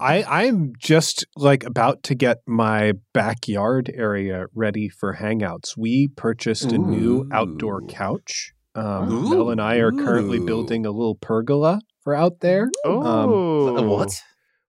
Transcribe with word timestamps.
I 0.00 0.24
I'm 0.28 0.72
just 0.78 1.24
like 1.36 1.62
about 1.62 2.02
to 2.04 2.16
get 2.16 2.38
my 2.46 2.94
backyard 3.12 3.88
area 3.94 4.46
ready 4.52 4.88
for 4.88 5.14
hangouts. 5.14 5.76
We 5.76 6.08
purchased 6.08 6.72
a 6.72 6.78
new 6.78 7.28
outdoor 7.30 7.82
couch. 7.82 8.52
Um, 8.74 9.30
Mel 9.30 9.50
and 9.50 9.60
I 9.60 9.76
are 9.76 9.92
currently 9.92 10.38
Ooh. 10.38 10.46
building 10.46 10.86
a 10.86 10.90
little 10.90 11.14
pergola 11.14 11.80
for 12.02 12.16
out 12.16 12.40
there. 12.40 12.68
Oh, 12.84 13.76
Uh, 13.76 13.82
What? 13.82 14.20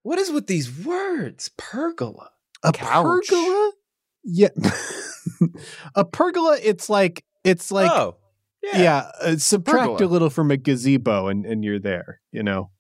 What 0.04 0.20
is 0.20 0.32
with 0.32 0.46
these 0.46 0.86
words? 0.86 1.50
Pergola. 1.58 2.30
A 2.64 2.72
Couch. 2.72 3.28
pergola? 3.28 3.72
Yeah. 4.24 4.50
a 5.96 6.06
pergola, 6.06 6.60
it's 6.62 6.92
like 6.92 7.24
it's 7.44 7.72
like 7.72 7.90
oh, 7.90 8.18
yeah, 8.74 9.12
uh, 9.22 9.38
subtract 9.38 9.80
Pergola. 9.98 10.06
a 10.06 10.10
little 10.10 10.30
from 10.30 10.52
a 10.52 10.58
gazebo 10.58 11.28
and 11.28 11.46
and 11.46 11.64
you're 11.64 11.80
there, 11.80 12.22
you 12.32 12.44
know. 12.44 12.72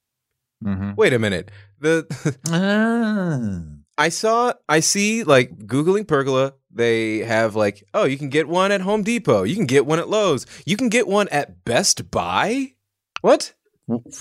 Mm-hmm. 0.64 0.92
Wait 0.96 1.14
a 1.14 1.19
minute. 1.19 1.50
The 1.79 2.05
Ah. 2.51 3.61
I 3.97 4.10
saw 4.10 4.54
I 4.69 4.79
see 4.79 5.24
like 5.24 5.57
googling 5.65 6.07
pergola. 6.07 6.54
They 6.74 7.19
have 7.19 7.55
like 7.55 7.83
oh 7.93 8.05
you 8.05 8.18
can 8.18 8.29
get 8.29 8.47
one 8.47 8.71
at 8.71 8.82
Home 8.82 9.04
Depot. 9.04 9.43
You 9.43 9.55
can 9.55 9.65
get 9.65 9.86
one 9.86 10.00
at 10.00 10.07
Lowe's. 10.10 10.46
You 10.65 10.78
can 10.78 10.89
get 10.89 11.07
one 11.07 11.28
at 11.29 11.64
Best 11.65 12.10
Buy. 12.11 12.74
What? 13.21 13.54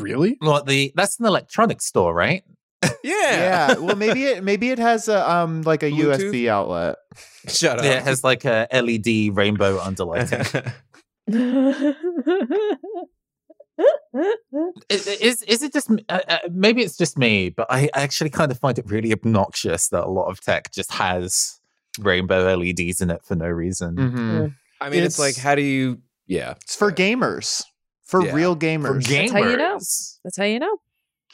Really? 0.01 0.37
Well, 0.41 0.65
the 0.65 0.92
that's 0.97 1.20
an 1.20 1.27
electronics 1.27 1.87
store, 1.87 2.15
right? 2.15 2.42
Yeah. 3.03 3.12
Yeah. 3.12 3.79
Well, 3.79 3.97
maybe 3.97 4.25
it 4.25 4.42
maybe 4.45 4.70
it 4.70 4.79
has 4.79 5.09
a 5.09 5.31
um 5.31 5.62
like 5.62 5.83
a 5.83 5.91
Bluetooth? 5.91 6.33
USB 6.33 6.48
outlet. 6.48 6.97
Shut 7.48 7.79
up. 7.79 7.84
Yeah, 7.84 7.92
it 7.98 8.03
has 8.03 8.25
like 8.25 8.45
a 8.45 8.67
LED 8.73 9.37
rainbow 9.37 9.79
underlighting. 9.79 10.73
Is, 14.91 15.07
is 15.07 15.43
is 15.43 15.62
it 15.62 15.73
just 15.73 15.91
uh, 16.11 16.20
uh, 16.29 16.39
maybe 16.51 16.83
it's 16.83 16.98
just 16.98 17.16
me, 17.16 17.48
but 17.48 17.66
I 17.70 17.89
I 17.95 18.03
actually 18.03 18.28
kind 18.31 18.50
of 18.53 18.59
find 18.59 18.78
it 18.78 18.84
really 18.91 19.12
obnoxious 19.12 19.89
that 19.89 20.05
a 20.05 20.11
lot 20.11 20.27
of 20.27 20.41
tech 20.41 20.70
just 20.70 20.92
has 20.92 21.58
rainbow 21.98 22.55
LEDs 22.56 23.01
in 23.01 23.11
it 23.11 23.25
for 23.25 23.36
no 23.36 23.47
reason. 23.47 23.97
Mm-hmm. 23.97 24.47
I 24.83 24.91
mean, 24.91 25.03
it's, 25.03 25.19
like 25.19 25.36
how 25.36 25.55
do 25.55 25.62
you? 25.62 26.01
Yeah. 26.27 26.55
It's 26.62 26.77
for 26.77 26.92
gamers, 26.92 27.64
for 28.05 28.23
Yeah. 28.25 28.34
real 28.34 28.55
For 28.55 28.61
gamers. 28.61 29.03
gamers, 29.05 29.31
how 29.33 29.39
you 29.48 29.56
know. 29.56 29.75
That's 30.25 30.36
how 30.36 30.45
you 30.45 30.58
know. 30.58 30.77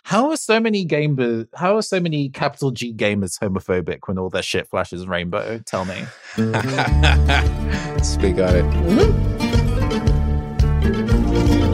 How 0.04 0.30
are 0.30 0.36
so 0.36 0.60
many 0.60 0.86
gamers? 0.86 1.48
How 1.54 1.76
are 1.76 1.82
so 1.82 1.98
many 1.98 2.28
capital 2.28 2.70
G 2.70 2.94
gamers 2.94 3.40
homophobic 3.40 3.98
when 4.06 4.18
all 4.18 4.30
their 4.30 4.42
shit 4.42 4.68
flashes 4.68 5.04
rainbow? 5.08 5.58
Tell 5.66 5.84
me. 5.84 6.04
Speak 8.04 8.38
on 8.38 8.54
it. 8.54 9.85
Thank 11.36 11.60
you. 11.60 11.65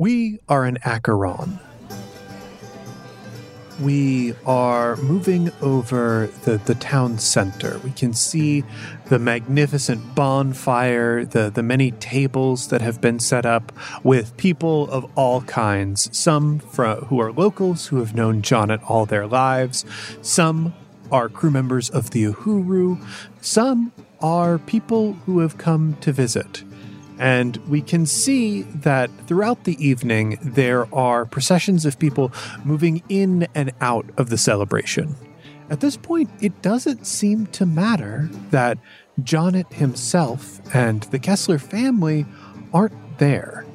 We 0.00 0.38
are 0.48 0.64
in 0.64 0.78
Acheron. 0.82 1.58
We 3.78 4.32
are 4.46 4.96
moving 4.96 5.52
over 5.60 6.30
the, 6.44 6.56
the 6.56 6.74
town 6.74 7.18
center. 7.18 7.78
We 7.84 7.90
can 7.90 8.14
see 8.14 8.64
the 9.10 9.18
magnificent 9.18 10.14
bonfire, 10.14 11.26
the, 11.26 11.50
the 11.50 11.62
many 11.62 11.90
tables 11.90 12.68
that 12.68 12.80
have 12.80 13.02
been 13.02 13.18
set 13.18 13.44
up 13.44 13.72
with 14.02 14.34
people 14.38 14.90
of 14.90 15.04
all 15.18 15.42
kinds. 15.42 16.08
Some 16.16 16.60
fro- 16.60 17.04
who 17.10 17.20
are 17.20 17.30
locals 17.30 17.88
who 17.88 17.98
have 17.98 18.14
known 18.14 18.40
Jonnet 18.40 18.80
all 18.88 19.04
their 19.04 19.26
lives, 19.26 19.84
some 20.22 20.72
are 21.12 21.28
crew 21.28 21.50
members 21.50 21.90
of 21.90 22.12
the 22.12 22.24
Uhuru, 22.24 23.06
some 23.42 23.92
are 24.22 24.56
people 24.56 25.12
who 25.26 25.40
have 25.40 25.58
come 25.58 25.98
to 26.00 26.10
visit. 26.10 26.64
And 27.20 27.58
we 27.68 27.82
can 27.82 28.06
see 28.06 28.62
that 28.62 29.10
throughout 29.26 29.64
the 29.64 29.76
evening, 29.86 30.38
there 30.42 30.92
are 30.92 31.26
processions 31.26 31.84
of 31.84 31.98
people 31.98 32.32
moving 32.64 33.02
in 33.10 33.46
and 33.54 33.72
out 33.82 34.06
of 34.16 34.30
the 34.30 34.38
celebration. 34.38 35.14
At 35.68 35.80
this 35.80 35.98
point, 35.98 36.30
it 36.40 36.62
doesn't 36.62 37.06
seem 37.06 37.46
to 37.48 37.66
matter 37.66 38.30
that 38.50 38.78
Jonnet 39.20 39.70
himself 39.74 40.60
and 40.74 41.02
the 41.04 41.18
Kessler 41.18 41.58
family 41.58 42.24
aren't 42.72 43.18
there. 43.18 43.66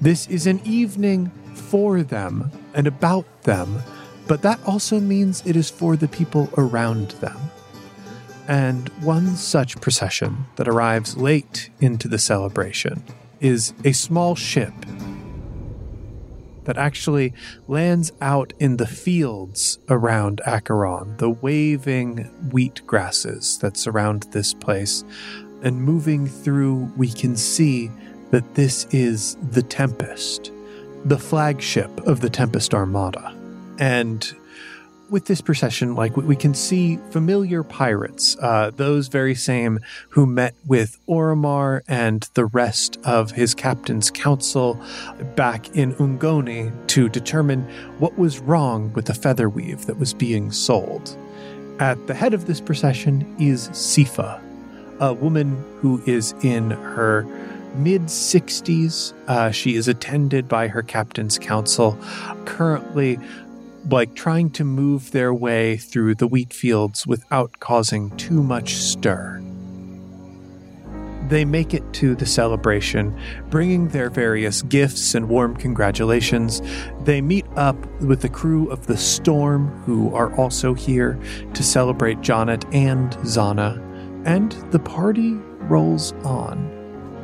This 0.00 0.28
is 0.28 0.46
an 0.46 0.60
evening 0.64 1.32
for 1.54 2.04
them 2.04 2.52
and 2.74 2.86
about 2.86 3.42
them, 3.42 3.82
but 4.28 4.42
that 4.42 4.60
also 4.64 5.00
means 5.00 5.42
it 5.44 5.56
is 5.56 5.68
for 5.68 5.96
the 5.96 6.06
people 6.06 6.48
around 6.56 7.10
them. 7.22 7.36
And 8.48 8.88
one 9.02 9.36
such 9.36 9.78
procession 9.80 10.46
that 10.56 10.66
arrives 10.66 11.18
late 11.18 11.68
into 11.80 12.08
the 12.08 12.18
celebration 12.18 13.04
is 13.40 13.74
a 13.84 13.92
small 13.92 14.34
ship 14.34 14.72
that 16.64 16.78
actually 16.78 17.32
lands 17.66 18.10
out 18.20 18.52
in 18.58 18.78
the 18.78 18.86
fields 18.86 19.78
around 19.88 20.40
Acheron, 20.46 21.16
the 21.18 21.30
waving 21.30 22.24
wheat 22.50 22.86
grasses 22.86 23.58
that 23.58 23.76
surround 23.76 24.24
this 24.32 24.54
place. 24.54 25.04
And 25.62 25.82
moving 25.82 26.26
through, 26.26 26.92
we 26.96 27.08
can 27.08 27.36
see 27.36 27.90
that 28.30 28.54
this 28.54 28.86
is 28.90 29.36
the 29.50 29.62
Tempest, 29.62 30.52
the 31.04 31.18
flagship 31.18 32.06
of 32.06 32.20
the 32.20 32.30
Tempest 32.30 32.74
Armada. 32.74 33.34
And 33.78 34.30
with 35.10 35.26
this 35.26 35.40
procession, 35.40 35.94
like 35.94 36.16
we- 36.16 36.24
we 36.24 36.36
can 36.36 36.54
see 36.54 36.98
familiar 37.10 37.62
pirates, 37.62 38.36
uh, 38.40 38.70
those 38.76 39.08
very 39.08 39.34
same 39.34 39.78
who 40.10 40.26
met 40.26 40.54
with 40.66 40.98
Oromar 41.08 41.80
and 41.88 42.28
the 42.34 42.46
rest 42.46 42.98
of 43.04 43.32
his 43.32 43.54
captain's 43.54 44.10
council 44.10 44.78
back 45.34 45.74
in 45.76 45.94
Ungoni 45.94 46.70
to 46.88 47.08
determine 47.08 47.66
what 47.98 48.18
was 48.18 48.38
wrong 48.38 48.92
with 48.94 49.06
the 49.06 49.14
feather 49.14 49.48
weave 49.48 49.86
that 49.86 49.98
was 49.98 50.12
being 50.14 50.52
sold. 50.52 51.16
At 51.78 52.06
the 52.06 52.14
head 52.14 52.34
of 52.34 52.46
this 52.46 52.60
procession 52.60 53.24
is 53.38 53.68
Sifa, 53.70 54.40
a 55.00 55.14
woman 55.14 55.64
who 55.80 56.02
is 56.06 56.34
in 56.42 56.70
her 56.70 57.24
mid 57.76 58.02
60s. 58.10 59.12
Uh, 59.28 59.50
she 59.50 59.76
is 59.76 59.86
attended 59.86 60.48
by 60.48 60.66
her 60.68 60.82
captain's 60.82 61.38
council, 61.38 61.96
currently 62.44 63.18
like 63.90 64.14
trying 64.14 64.50
to 64.50 64.64
move 64.64 65.12
their 65.12 65.32
way 65.32 65.76
through 65.76 66.14
the 66.14 66.26
wheat 66.26 66.52
fields 66.52 67.06
without 67.06 67.60
causing 67.60 68.10
too 68.16 68.42
much 68.42 68.74
stir. 68.74 69.42
They 71.28 71.44
make 71.44 71.74
it 71.74 71.92
to 71.94 72.14
the 72.14 72.24
celebration, 72.24 73.18
bringing 73.50 73.88
their 73.88 74.08
various 74.08 74.62
gifts 74.62 75.14
and 75.14 75.28
warm 75.28 75.56
congratulations. 75.56 76.62
They 77.04 77.20
meet 77.20 77.44
up 77.54 77.76
with 78.00 78.22
the 78.22 78.30
crew 78.30 78.70
of 78.70 78.86
the 78.86 78.96
Storm, 78.96 79.68
who 79.84 80.14
are 80.14 80.34
also 80.36 80.72
here 80.72 81.18
to 81.52 81.62
celebrate 81.62 82.20
Jonnet 82.20 82.64
and 82.74 83.12
Zana, 83.18 83.76
and 84.26 84.52
the 84.72 84.78
party 84.78 85.34
rolls 85.68 86.12
on 86.24 86.58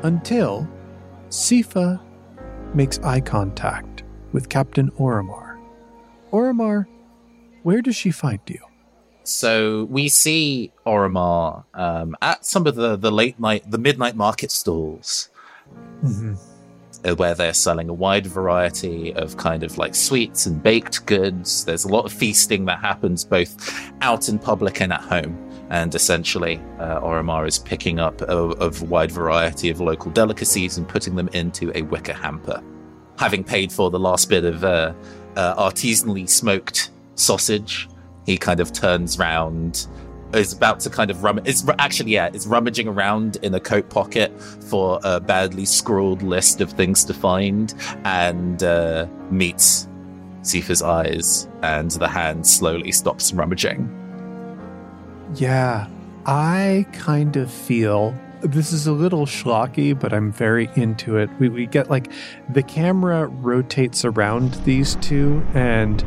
until 0.03 0.69
Sifa 1.31 1.99
makes 2.75 2.99
eye 2.99 3.21
contact 3.21 4.03
with 4.33 4.51
Captain 4.51 4.91
Oromar. 4.93 5.44
Oromar, 6.35 6.87
where 7.63 7.81
does 7.81 7.95
she 7.95 8.11
find 8.11 8.41
you? 8.49 8.59
So 9.23 9.85
we 9.85 10.09
see 10.09 10.73
Oromar 10.85 11.65
um, 11.75 12.17
at 12.21 12.45
some 12.45 12.67
of 12.67 12.75
the, 12.75 12.97
the 12.97 13.13
late 13.13 13.39
night, 13.39 13.71
the 13.71 13.79
midnight 13.79 14.17
market 14.17 14.51
stalls, 14.51 15.31
uh, 16.03 17.15
where 17.15 17.37
they're 17.37 17.55
selling 17.55 17.89
a 17.89 17.93
wide 17.93 18.27
variety 18.27 19.15
of 19.15 19.37
kind 19.37 19.63
of 19.63 19.79
like 19.79 19.95
sweets 19.95 20.45
and 20.47 20.61
baked 20.61 21.07
goods. 21.07 21.65
There's 21.65 21.85
a 21.85 21.89
lot 21.89 22.05
of 22.05 22.13
feasting 22.13 22.65
that 22.65 22.81
happens 22.81 23.25
both 23.25 23.81
out 24.01 24.29
in 24.29 24.41
public 24.41 24.81
and 24.81 24.93
at 24.93 25.03
home. 25.03 25.39
And 25.71 25.95
essentially, 25.95 26.61
uh, 26.81 27.01
Oromar 27.01 27.47
is 27.47 27.61
picking 27.61 28.01
up 28.01 28.21
a, 28.23 28.51
a 28.61 28.85
wide 28.85 29.13
variety 29.13 29.71
of 29.71 29.81
local 29.81 30.11
delicacies 30.11 30.79
and 30.79 30.87
putting 30.87 31.15
them 31.15 31.29
into 31.29 31.71
a 31.77 31.83
wicker 31.83 32.13
hamper. 32.13 32.61
Having 33.19 33.45
paid 33.45 33.73
for 33.73 33.89
the 33.91 34.01
last 34.01 34.29
bit 34.29 34.45
of 34.45 34.65
uh, 34.65 34.93
uh, 35.37 35.55
artisanally 35.57 36.29
smoked 36.29 36.91
sausage. 37.15 37.89
He 38.27 38.39
kind 38.39 38.61
of 38.61 38.73
turns 38.73 39.19
round, 39.19 39.87
is 40.33 40.53
about 40.53 40.81
to 40.81 40.91
kind 40.91 41.11
of 41.11 41.23
rum. 41.23 41.41
Is 41.45 41.69
actually 41.79 42.13
yeah, 42.13 42.31
is 42.33 42.47
rummaging 42.47 42.89
around 42.89 43.37
in 43.43 43.55
a 43.55 43.61
coat 43.61 43.91
pocket 43.91 44.33
for 44.41 44.99
a 45.05 45.21
badly 45.21 45.65
scrawled 45.65 46.23
list 46.23 46.61
of 46.61 46.71
things 46.73 47.05
to 47.05 47.15
find, 47.15 47.75
and 48.05 48.63
uh, 48.63 49.07
meets 49.31 49.89
Sifa's 50.43 50.83
eyes, 50.83 51.49
and 51.63 51.91
the 51.93 52.09
hand 52.09 52.47
slowly 52.47 52.93
stops 52.93 53.33
rummaging. 53.33 53.91
Yeah, 55.35 55.89
I 56.27 56.87
kind 56.93 57.37
of 57.37 57.51
feel 57.51 58.15
this 58.45 58.73
is 58.73 58.87
a 58.87 58.93
little 58.93 59.27
schlocky, 59.27 59.99
but 59.99 60.13
I'm 60.13 60.31
very 60.33 60.69
into 60.77 61.17
it. 61.17 61.31
We, 61.39 61.49
we 61.49 61.67
get 61.67 61.91
like 61.91 62.11
the 62.51 62.63
camera 62.63 63.27
rotates 63.27 64.05
around 64.05 64.55
these 64.65 64.97
two, 64.97 65.45
and 65.55 66.05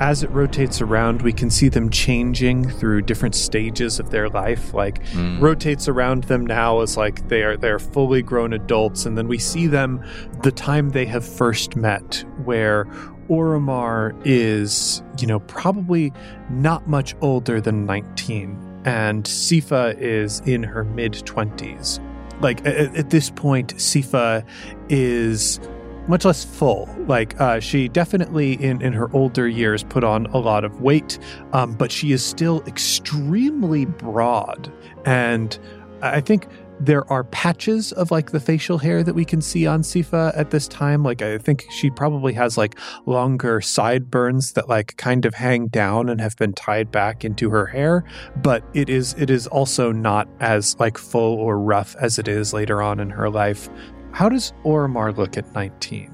as 0.00 0.22
it 0.22 0.30
rotates 0.30 0.80
around, 0.80 1.22
we 1.22 1.32
can 1.32 1.50
see 1.50 1.68
them 1.68 1.90
changing 1.90 2.68
through 2.70 3.02
different 3.02 3.34
stages 3.34 3.98
of 3.98 4.10
their 4.10 4.28
life. 4.28 4.72
Like 4.74 5.02
Mm. 5.08 5.40
rotates 5.40 5.88
around 5.88 6.24
them 6.24 6.44
now 6.46 6.80
as 6.80 6.96
like 6.96 7.28
they 7.28 7.42
are 7.42 7.56
they're 7.56 7.78
fully 7.78 8.22
grown 8.22 8.52
adults, 8.52 9.06
and 9.06 9.16
then 9.16 9.26
we 9.26 9.38
see 9.38 9.66
them 9.66 10.04
the 10.42 10.52
time 10.52 10.90
they 10.90 11.06
have 11.06 11.24
first 11.24 11.74
met, 11.76 12.24
where 12.44 12.84
Oromar 13.28 14.14
is, 14.24 15.02
you 15.20 15.26
know, 15.26 15.40
probably 15.40 16.12
not 16.50 16.88
much 16.88 17.14
older 17.20 17.60
than 17.60 17.84
19 17.84 18.56
and 18.84 19.24
Sifa 19.24 19.96
is 19.98 20.40
in 20.40 20.62
her 20.62 20.84
mid 20.84 21.12
20s. 21.12 22.00
Like 22.40 22.60
at, 22.66 22.96
at 22.96 23.10
this 23.10 23.30
point, 23.30 23.74
Sifa 23.76 24.44
is 24.88 25.60
much 26.06 26.24
less 26.24 26.44
full. 26.44 26.88
Like 27.06 27.38
uh, 27.40 27.60
she 27.60 27.88
definitely 27.88 28.54
in 28.54 28.80
in 28.82 28.92
her 28.92 29.14
older 29.14 29.46
years 29.46 29.84
put 29.84 30.04
on 30.04 30.26
a 30.26 30.38
lot 30.38 30.64
of 30.64 30.80
weight, 30.80 31.18
um, 31.52 31.74
but 31.74 31.92
she 31.92 32.12
is 32.12 32.24
still 32.24 32.62
extremely 32.66 33.84
broad. 33.84 34.72
And 35.04 35.58
I 36.02 36.20
think 36.20 36.46
there 36.80 37.10
are 37.10 37.24
patches 37.24 37.92
of 37.92 38.10
like 38.10 38.30
the 38.30 38.40
facial 38.40 38.78
hair 38.78 39.02
that 39.02 39.14
we 39.14 39.24
can 39.24 39.40
see 39.40 39.66
on 39.66 39.82
Sifa 39.82 40.32
at 40.36 40.50
this 40.50 40.68
time. 40.68 41.02
Like 41.02 41.22
I 41.22 41.38
think 41.38 41.66
she 41.70 41.90
probably 41.90 42.32
has 42.34 42.56
like 42.56 42.78
longer 43.06 43.60
sideburns 43.60 44.52
that 44.52 44.68
like 44.68 44.96
kind 44.96 45.24
of 45.24 45.34
hang 45.34 45.68
down 45.68 46.08
and 46.08 46.20
have 46.20 46.36
been 46.36 46.52
tied 46.52 46.90
back 46.90 47.24
into 47.24 47.50
her 47.50 47.66
hair, 47.66 48.04
but 48.36 48.62
it 48.74 48.88
is 48.88 49.14
it 49.18 49.30
is 49.30 49.46
also 49.46 49.92
not 49.92 50.28
as 50.40 50.78
like 50.78 50.98
full 50.98 51.34
or 51.38 51.58
rough 51.58 51.96
as 51.96 52.18
it 52.18 52.28
is 52.28 52.52
later 52.52 52.82
on 52.82 53.00
in 53.00 53.10
her 53.10 53.28
life. 53.28 53.68
How 54.12 54.28
does 54.28 54.52
Oromar 54.64 55.16
look 55.16 55.36
at 55.36 55.52
19? 55.54 56.08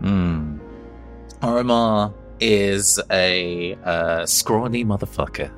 Hmm. 0.00 0.58
Oromar 1.40 2.12
is 2.40 3.00
a 3.10 3.74
uh, 3.84 4.26
scrawny 4.26 4.84
motherfucker. 4.84 5.50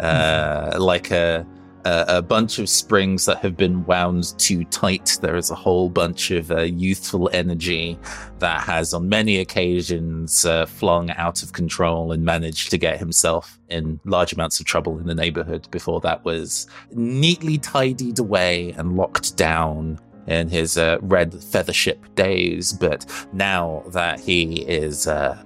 Uh, 0.00 0.76
like 0.80 1.10
a, 1.10 1.46
a 1.84 2.22
bunch 2.22 2.58
of 2.58 2.68
springs 2.68 3.26
that 3.26 3.38
have 3.38 3.56
been 3.56 3.84
wound 3.84 4.34
too 4.38 4.64
tight. 4.64 5.18
There 5.20 5.36
is 5.36 5.50
a 5.50 5.54
whole 5.54 5.90
bunch 5.90 6.30
of 6.30 6.50
uh, 6.50 6.62
youthful 6.62 7.28
energy 7.32 7.98
that 8.38 8.62
has, 8.62 8.94
on 8.94 9.08
many 9.08 9.38
occasions, 9.38 10.44
uh, 10.46 10.66
flung 10.66 11.10
out 11.10 11.42
of 11.42 11.52
control 11.52 12.12
and 12.12 12.24
managed 12.24 12.70
to 12.70 12.78
get 12.78 12.98
himself 12.98 13.60
in 13.68 14.00
large 14.04 14.32
amounts 14.32 14.60
of 14.60 14.66
trouble 14.66 14.98
in 14.98 15.06
the 15.06 15.14
neighborhood. 15.14 15.68
Before 15.70 16.00
that 16.00 16.24
was 16.24 16.66
neatly 16.92 17.58
tidied 17.58 18.18
away 18.18 18.72
and 18.72 18.96
locked 18.96 19.36
down 19.36 19.98
in 20.26 20.48
his 20.48 20.78
uh, 20.78 20.96
red 21.02 21.34
feather 21.42 21.72
ship 21.72 22.02
days, 22.14 22.72
but 22.72 23.04
now 23.34 23.82
that 23.88 24.18
he 24.20 24.62
is 24.62 25.06
uh, 25.06 25.42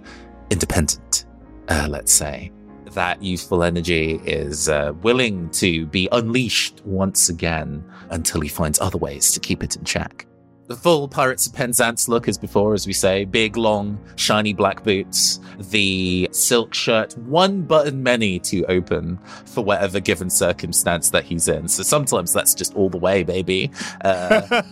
independent, 0.50 1.26
uh, 1.68 1.88
let's 1.90 2.12
say, 2.12 2.52
that 2.94 3.22
youthful 3.22 3.62
energy 3.62 4.20
is 4.24 4.68
uh, 4.68 4.92
willing 5.02 5.50
to 5.50 5.86
be 5.86 6.08
unleashed 6.12 6.82
once 6.84 7.28
again 7.28 7.84
until 8.10 8.40
he 8.40 8.48
finds 8.48 8.80
other 8.80 8.98
ways 8.98 9.30
to 9.32 9.40
keep 9.40 9.62
it 9.62 9.76
in 9.76 9.84
check. 9.84 10.26
The 10.68 10.76
full 10.76 11.08
Pirates 11.08 11.46
of 11.46 11.54
Penzance 11.54 12.10
look 12.10 12.28
as 12.28 12.36
before, 12.36 12.74
as 12.74 12.86
we 12.86 12.92
say. 12.92 13.24
Big, 13.24 13.56
long, 13.56 13.98
shiny 14.16 14.52
black 14.52 14.84
boots. 14.84 15.40
The 15.70 16.28
silk 16.30 16.74
shirt, 16.74 17.16
one 17.16 17.62
button 17.62 18.02
many 18.02 18.38
to 18.40 18.66
open 18.66 19.18
for 19.46 19.64
whatever 19.64 19.98
given 19.98 20.28
circumstance 20.28 21.08
that 21.10 21.24
he's 21.24 21.48
in. 21.48 21.68
So 21.68 21.82
sometimes 21.82 22.34
that's 22.34 22.54
just 22.54 22.74
all 22.74 22.90
the 22.90 22.98
way, 22.98 23.22
baby. 23.22 23.70
Uh, 24.02 24.62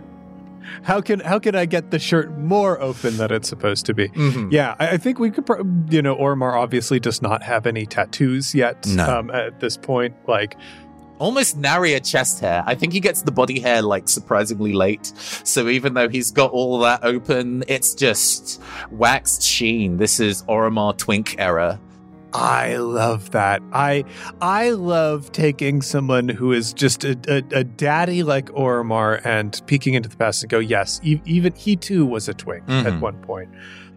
how 0.82 1.00
can 1.00 1.20
how 1.20 1.38
can 1.38 1.54
I 1.54 1.66
get 1.66 1.90
the 1.90 1.98
shirt 1.98 2.36
more 2.38 2.80
open 2.80 3.16
than 3.16 3.32
it's 3.32 3.48
supposed 3.48 3.86
to 3.86 3.94
be? 3.94 4.08
mhm. 4.08 4.52
Yeah, 4.52 4.74
I, 4.78 4.90
I 4.90 4.96
think 4.96 5.18
we 5.18 5.30
could, 5.30 5.46
pro- 5.46 5.64
you 5.90 6.02
know, 6.02 6.16
Ormar 6.16 6.54
obviously 6.54 7.00
does 7.00 7.22
not 7.22 7.42
have 7.42 7.66
any 7.66 7.86
tattoos 7.86 8.54
yet 8.54 8.86
No. 8.86 9.18
um, 9.18 9.30
at 9.30 9.60
this 9.60 9.76
point. 9.76 10.14
Like, 10.26 10.56
almost 11.18 11.56
nary 11.56 11.94
a 11.94 12.00
chest 12.00 12.40
hair. 12.40 12.62
I 12.66 12.74
think 12.74 12.92
he 12.92 12.98
gets 13.00 13.22
the 13.22 13.30
body 13.32 13.60
hair 13.60 13.82
like 13.82 14.08
surprisingly 14.08 14.72
late. 14.72 15.06
So 15.44 15.68
even 15.68 15.94
though 15.94 16.08
he's 16.08 16.30
got 16.32 16.50
all 16.50 16.80
that 16.80 17.04
open, 17.04 17.62
it's 17.68 17.94
just 17.94 18.60
waxed 18.90 19.42
sheen. 19.42 19.96
This 19.98 20.18
is 20.20 20.42
Oromar 20.44 20.96
Twink 20.98 21.36
era. 21.38 21.78
I 22.34 22.76
love 22.76 23.30
that. 23.30 23.62
I 23.72 24.04
I 24.40 24.70
love 24.70 25.30
taking 25.32 25.82
someone 25.82 26.28
who 26.28 26.52
is 26.52 26.72
just 26.72 27.04
a, 27.04 27.16
a, 27.28 27.58
a 27.60 27.64
daddy 27.64 28.22
like 28.24 28.46
Oromar 28.46 29.24
and 29.24 29.60
peeking 29.66 29.94
into 29.94 30.08
the 30.08 30.16
past 30.16 30.42
and 30.42 30.50
go, 30.50 30.58
yes, 30.58 31.00
e- 31.04 31.20
even 31.24 31.52
he 31.54 31.76
too 31.76 32.04
was 32.04 32.28
a 32.28 32.34
twink 32.34 32.64
at 32.68 32.86
Mhm. 32.94 33.00
one 33.00 33.16
point. 33.22 33.50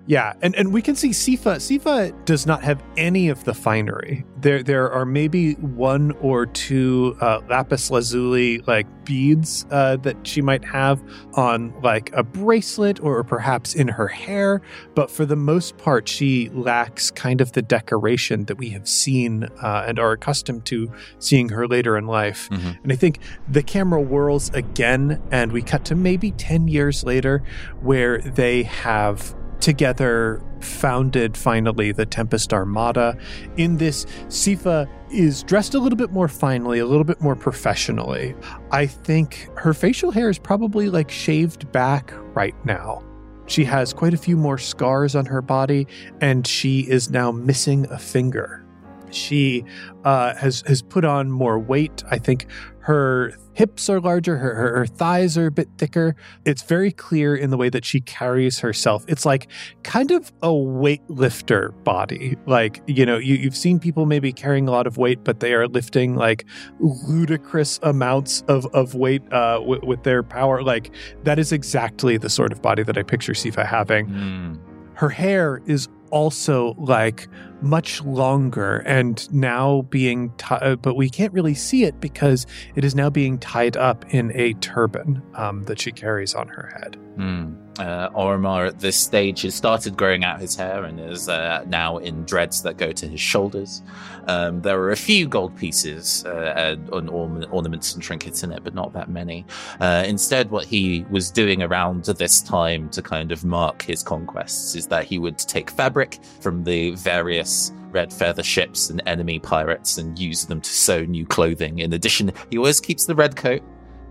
Yeah, 0.08 0.34
and, 0.42 0.56
and 0.56 0.72
we 0.72 0.82
can 0.82 0.96
see 0.96 1.10
Sifa. 1.10 1.58
Sifa 1.58 2.14
does 2.26 2.46
not 2.46 2.64
have 2.64 2.82
any 2.96 3.28
of 3.28 3.44
the 3.44 3.54
finery. 3.54 4.26
There 4.40 4.64
there 4.64 4.90
are 4.90 5.06
maybe 5.06 5.54
one 5.56 6.12
or 6.22 6.46
two 6.46 7.18
uh, 7.20 7.42
lapis 7.50 7.92
lazuli 7.92 8.60
like 8.60 8.88
beads 9.04 9.66
uh, 9.72 9.98
that 9.98 10.26
she 10.26 10.42
might 10.42 10.64
have 10.64 11.04
on 11.34 11.74
like 11.82 12.12
a 12.14 12.24
bracelet 12.24 13.02
or 13.02 13.24
perhaps 13.24 13.76
in 13.76 13.90
her 13.90 14.08
hair, 14.08 14.62
but 14.96 15.12
for 15.12 15.26
the 15.26 15.36
most 15.36 15.78
part, 15.78 16.08
she 16.08 16.50
lacks 16.54 17.12
kind 17.12 17.42
of 17.42 17.52
the 17.52 17.62
decoration 17.62 18.46
that 18.46 18.58
we 18.58 18.70
have 18.70 18.88
seen 18.88 19.44
uh, 19.62 19.84
and 19.88 20.00
are 20.00 20.14
accustomed 20.14 20.66
to 20.66 20.90
seeing 21.20 21.50
her 21.50 21.68
later 21.68 21.98
in 21.98 22.06
life. 22.08 22.48
Mhm. 22.50 22.78
And 22.84 22.94
I 22.94 22.96
think 22.96 23.20
the 23.50 23.64
camera 23.64 24.02
whirls 24.02 24.52
again, 24.54 25.22
and 25.32 25.52
we 25.52 25.62
cut 25.62 25.84
to 25.86 25.96
maybe 25.96 26.32
10 26.32 26.70
years 26.70 27.04
later 27.04 27.44
where 27.82 28.20
they 28.20 28.64
have 28.64 29.36
together 29.60 30.42
founded 30.60 31.38
finally 31.38 31.92
the 31.92 32.06
Tempest 32.06 32.54
Armada. 32.54 33.18
In 33.58 33.78
this, 33.78 34.06
Sifa 34.28 34.90
is 35.12 35.44
dressed 35.44 35.76
a 35.76 35.80
little 35.80 35.98
bit 35.98 36.12
more 36.12 36.28
finely, 36.28 36.80
a 36.80 36.86
little 36.86 37.04
bit 37.04 37.22
more 37.22 37.36
professionally. 37.36 38.36
I 38.72 38.88
think 38.88 39.50
her 39.56 39.74
facial 39.74 40.12
hair 40.12 40.30
is 40.30 40.40
probably 40.40 40.90
like 40.90 41.12
shaved 41.12 41.72
back 41.72 42.14
right 42.36 42.56
now. 42.66 43.04
She 43.48 43.64
has 43.64 43.94
quite 43.94 44.14
a 44.14 44.18
few 44.18 44.36
more 44.36 44.58
scars 44.58 45.16
on 45.16 45.26
her 45.26 45.42
body, 45.42 45.88
and 46.20 46.46
she 46.46 46.82
is 46.82 47.10
now 47.10 47.32
missing 47.32 47.88
a 47.90 47.98
finger. 47.98 48.66
She 49.10 49.64
uh, 50.04 50.36
has 50.36 50.64
has 50.68 50.82
put 50.82 51.06
on 51.06 51.32
more 51.32 51.58
weight. 51.58 52.04
I 52.12 52.18
think 52.18 52.48
her 52.88 53.34
hips 53.52 53.90
are 53.90 54.00
larger, 54.00 54.38
her, 54.38 54.56
her 54.56 54.78
her 54.78 54.86
thighs 54.86 55.38
are 55.38 55.48
a 55.48 55.52
bit 55.52 55.68
thicker. 55.78 56.16
It's 56.46 56.62
very 56.62 56.90
clear 56.94 57.36
in 57.36 57.50
the 57.50 57.58
way 57.58 57.68
that 57.68 57.84
she 57.84 58.00
carries 58.00 58.60
herself. 58.60 59.04
It's 59.10 59.26
like 59.26 59.50
kind 59.84 60.10
of 60.12 60.32
a 60.42 60.48
weightlifter 60.48 61.74
body. 61.84 62.38
Like 62.46 62.82
you 62.88 63.06
know, 63.06 63.18
you, 63.18 63.36
you've 63.36 63.58
seen 63.58 63.78
people 63.78 64.06
maybe 64.06 64.32
carrying 64.32 64.70
a 64.70 64.72
lot 64.72 64.88
of 64.88 64.98
weight, 64.98 65.26
but 65.26 65.42
they 65.42 65.54
are 65.54 65.68
lifting 65.68 66.16
like 66.16 66.46
ludicrous 66.80 67.78
amounts 67.84 68.42
of 68.48 68.66
of 68.74 68.96
weight 68.96 69.22
uh, 69.34 69.60
with, 69.66 69.84
with 69.84 70.04
their 70.04 70.24
power. 70.24 70.64
Like 70.64 70.92
that 71.24 71.40
is 71.40 71.52
exactly 71.52 72.16
the 72.18 72.30
sort 72.30 72.54
of 72.54 72.62
body 72.62 72.84
that 72.84 72.98
I 72.98 73.04
picture 73.04 73.34
Sifa 73.34 73.66
having 73.66 74.08
Mm. 74.08 74.60
her 74.94 75.10
hair 75.10 75.62
is 75.66 75.90
also 76.12 76.74
like 76.78 77.28
much 77.62 78.02
longer 78.04 78.78
and 78.86 79.32
now 79.34 79.82
being 79.84 80.32
ti- 80.38 80.76
but 80.76 80.96
we 80.96 81.10
can't 81.10 81.34
really 81.34 81.56
see 81.56 81.84
it 81.84 82.00
because 82.00 82.46
it 82.76 82.86
is 82.86 82.96
now 82.96 83.10
being 83.10 83.38
tied 83.40 83.76
up 83.78 84.06
in 84.14 84.32
a 84.36 84.54
turban 84.56 85.22
um, 85.36 85.64
that 85.64 85.80
she 85.80 85.92
carries 85.92 86.34
on 86.34 86.48
her 86.48 86.72
head 86.80 86.98
Hmm. 87.18 87.56
Uh, 87.80 88.10
Oromar 88.10 88.68
at 88.68 88.80
this 88.80 88.96
stage 88.96 89.42
has 89.42 89.56
started 89.56 89.98
growing 89.98 90.24
out 90.24 90.40
his 90.40 90.56
hair 90.56 90.84
and 90.84 91.00
is 91.00 91.30
uh, 91.30 91.64
now 91.68 91.98
in 91.98 92.24
dreads 92.26 92.62
that 92.64 92.78
go 92.78 92.92
to 92.92 93.08
his 93.08 93.20
shoulders. 93.20 93.82
Um, 94.28 94.62
there 94.62 94.80
are 94.82 94.92
a 94.92 94.96
few 94.96 95.28
gold 95.28 95.56
pieces 95.56 96.24
uh, 96.26 96.54
and 96.56 96.90
and 96.90 97.10
ornaments 97.10 97.94
and 97.94 98.04
trinkets 98.04 98.44
in 98.44 98.52
it, 98.52 98.64
but 98.64 98.76
not 98.76 98.94
that 98.94 99.10
many. 99.10 99.46
Uh, 99.80 100.04
instead, 100.08 100.52
what 100.52 100.66
he 100.66 101.06
was 101.10 101.32
doing 101.32 101.64
around 101.64 102.06
this 102.06 102.42
time 102.42 102.90
to 102.90 103.02
kind 103.02 103.32
of 103.32 103.44
mark 103.44 103.82
his 103.82 104.04
conquests 104.04 104.76
is 104.76 104.88
that 104.88 105.06
he 105.06 105.18
would 105.18 105.40
take 105.40 105.72
fabric 105.72 106.20
from 106.40 106.64
the 106.64 106.92
various 106.96 107.47
red 107.92 108.12
feather 108.12 108.44
ships 108.44 108.90
and 108.90 109.02
enemy 109.06 109.40
pirates 109.40 109.98
and 109.98 110.20
use 110.20 110.46
them 110.46 110.62
to 110.62 110.70
sew 110.70 111.06
new 111.06 111.26
clothing. 111.26 111.80
In 111.80 111.94
addition, 111.94 112.32
he 112.50 112.58
always 112.58 112.80
keeps 112.80 113.06
the 113.06 113.16
red 113.16 113.36
coat. 113.36 113.62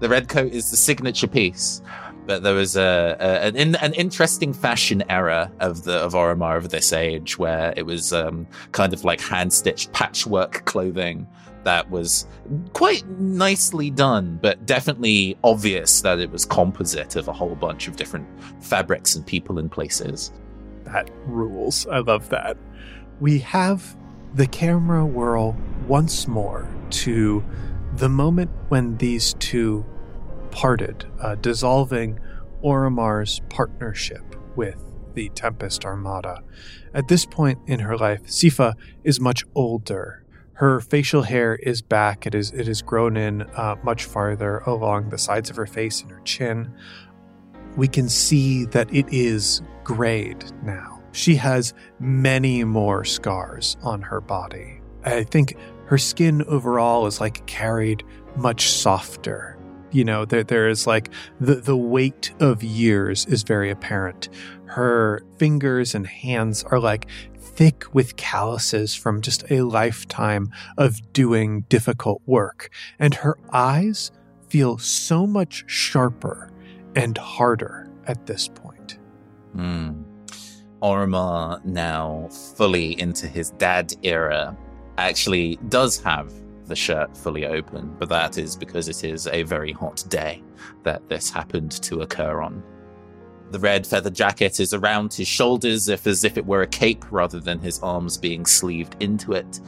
The 0.01 0.09
red 0.09 0.29
coat 0.29 0.53
is 0.53 0.71
the 0.71 0.77
signature 0.77 1.27
piece 1.27 1.83
but 2.27 2.43
there 2.43 2.55
was 2.55 2.77
a, 2.77 3.17
a 3.21 3.47
an, 3.47 3.57
in, 3.57 3.77
an 3.77 3.95
interesting 3.95 4.53
fashion 4.53 5.03
era 5.09 5.51
of 5.61 5.85
the 5.85 5.95
of 5.99 6.13
Oromar 6.13 6.57
of 6.57 6.71
this 6.71 6.93
age, 6.93 7.39
where 7.39 7.73
it 7.77 7.87
was 7.87 8.13
um, 8.13 8.47
kind 8.73 8.93
of 8.93 9.05
like 9.05 9.21
hand 9.21 9.53
stitched 9.53 9.93
patchwork 9.93 10.65
clothing 10.65 11.27
that 11.65 11.91
was 11.91 12.27
quite 12.75 13.05
nicely 13.19 13.91
done, 13.91 14.39
but 14.41 14.67
definitely 14.67 15.37
obvious 15.43 16.01
that 16.03 16.21
it 16.21 16.31
was 16.31 16.45
composite 16.45 17.17
of 17.17 17.27
a 17.29 17.33
whole 17.33 17.57
bunch 17.57 17.89
of 17.89 17.97
different 17.97 18.27
fabrics 18.63 19.17
and 19.17 19.27
people 19.27 19.59
and 19.59 19.71
places. 19.71 20.33
That 20.85 21.11
rules. 21.27 21.87
I 21.89 21.99
love 21.99 22.29
that. 22.29 22.57
We 23.21 23.39
have 23.41 23.97
the 24.35 24.47
camera 24.47 25.07
whirl 25.07 25.57
once 25.87 26.29
more 26.29 26.69
to 26.91 27.43
the 27.95 28.09
moment 28.09 28.51
when 28.69 28.99
these 28.99 29.35
two 29.35 29.87
parted, 30.51 31.07
uh, 31.21 31.37
dissolving 31.37 32.21
Oromar's 32.63 33.41
partnership 33.49 34.37
with 34.55 34.77
the 35.15 35.31
Tempest 35.31 35.85
Armada. 35.85 36.43
At 36.93 37.09
this 37.09 37.25
point 37.25 37.59
in 37.67 37.81
her 37.81 37.97
life, 37.97 38.25
Sifa 38.25 38.75
is 39.03 39.19
much 39.19 39.45
older. 39.55 40.25
Her 40.55 40.81
facial 40.81 41.23
hair 41.23 41.55
is 41.57 41.83
back. 41.83 42.27
It 42.27 42.35
is 42.35 42.51
it 42.53 42.69
is 42.69 42.83
grown 42.83 43.17
in 43.17 43.43
uh, 43.43 43.77
much 43.83 44.05
farther 44.05 44.59
along 44.61 45.11
the 45.11 45.19
sides 45.19 45.51
of 45.51 45.57
her 45.57 45.67
face 45.67 46.03
and 46.03 46.11
her 46.11 46.21
chin. 46.25 46.73
We 47.77 47.89
can 47.89 48.09
see 48.09 48.65
that 48.67 48.93
it 48.93 49.07
is 49.11 49.63
grayed 49.85 50.45
now. 50.63 50.96
She 51.17 51.37
has 51.37 51.73
many 51.99 52.63
more 52.63 53.05
scars 53.05 53.79
on 53.83 54.03
her 54.03 54.21
body. 54.21 54.83
I 55.03 55.25
think 55.25 55.57
her 55.87 55.97
skin 55.97 56.43
overall 56.43 57.07
is 57.07 57.21
like 57.21 57.47
carried 57.47 58.05
much 58.37 58.71
softer 58.71 59.57
you 59.93 60.05
know 60.05 60.25
there 60.25 60.45
there 60.45 60.69
is 60.69 60.87
like 60.87 61.11
the 61.41 61.55
the 61.55 61.77
weight 61.77 62.33
of 62.41 62.63
years 62.63 63.25
is 63.27 63.45
very 63.45 63.71
apparent 63.71 64.29
her 64.67 65.23
fingers 65.39 65.95
and 65.95 66.07
hands 66.07 66.65
are 66.65 66.81
like 66.81 67.07
thick 67.39 67.85
with 67.95 68.17
calluses 68.17 68.95
from 68.95 69.23
just 69.23 69.51
a 69.51 69.63
lifetime 69.63 70.51
of 70.77 71.01
doing 71.13 71.63
difficult 71.69 72.21
work 72.27 72.69
and 72.99 73.15
her 73.15 73.39
eyes 73.53 74.11
feel 74.49 74.77
so 74.77 75.27
much 75.27 75.65
sharper 75.67 76.51
and 76.95 77.17
harder 77.17 77.89
at 78.07 78.27
this 78.27 78.49
point 78.49 78.99
mm. 79.57 80.06
Oromar 80.87 81.65
now 81.65 82.29
fully 82.55 82.99
into 83.01 83.27
his 83.27 83.51
dad 83.51 83.93
era 84.05 84.57
actually 84.99 85.59
does 85.69 86.01
have 86.03 86.33
the 86.67 86.77
shirt 86.77 87.17
fully 87.17 87.45
open, 87.45 87.93
but 87.99 88.09
that 88.09 88.39
is 88.39 88.55
because 88.55 88.89
it 88.89 89.03
is 89.03 89.27
a 89.27 89.43
very 89.43 89.73
hot 89.73 90.05
day 90.09 90.45
that 90.85 91.09
this 91.09 91.29
happened 91.29 91.73
to 91.83 92.03
occur 92.03 92.41
on. 92.41 92.63
The 93.51 93.59
red 93.59 93.85
feather 93.85 94.11
jacket 94.11 94.61
is 94.61 94.75
around 94.75 95.13
his 95.13 95.27
shoulders, 95.27 95.89
if 95.89 96.07
as 96.07 96.23
if 96.23 96.39
it 96.39 96.47
were 96.47 96.63
a 96.63 96.69
cape 96.69 97.05
rather 97.11 97.41
than 97.41 97.59
his 97.59 97.81
arms 97.81 98.17
being 98.17 98.47
sleeved 98.47 98.95
into 99.01 99.33
it. 99.33 99.59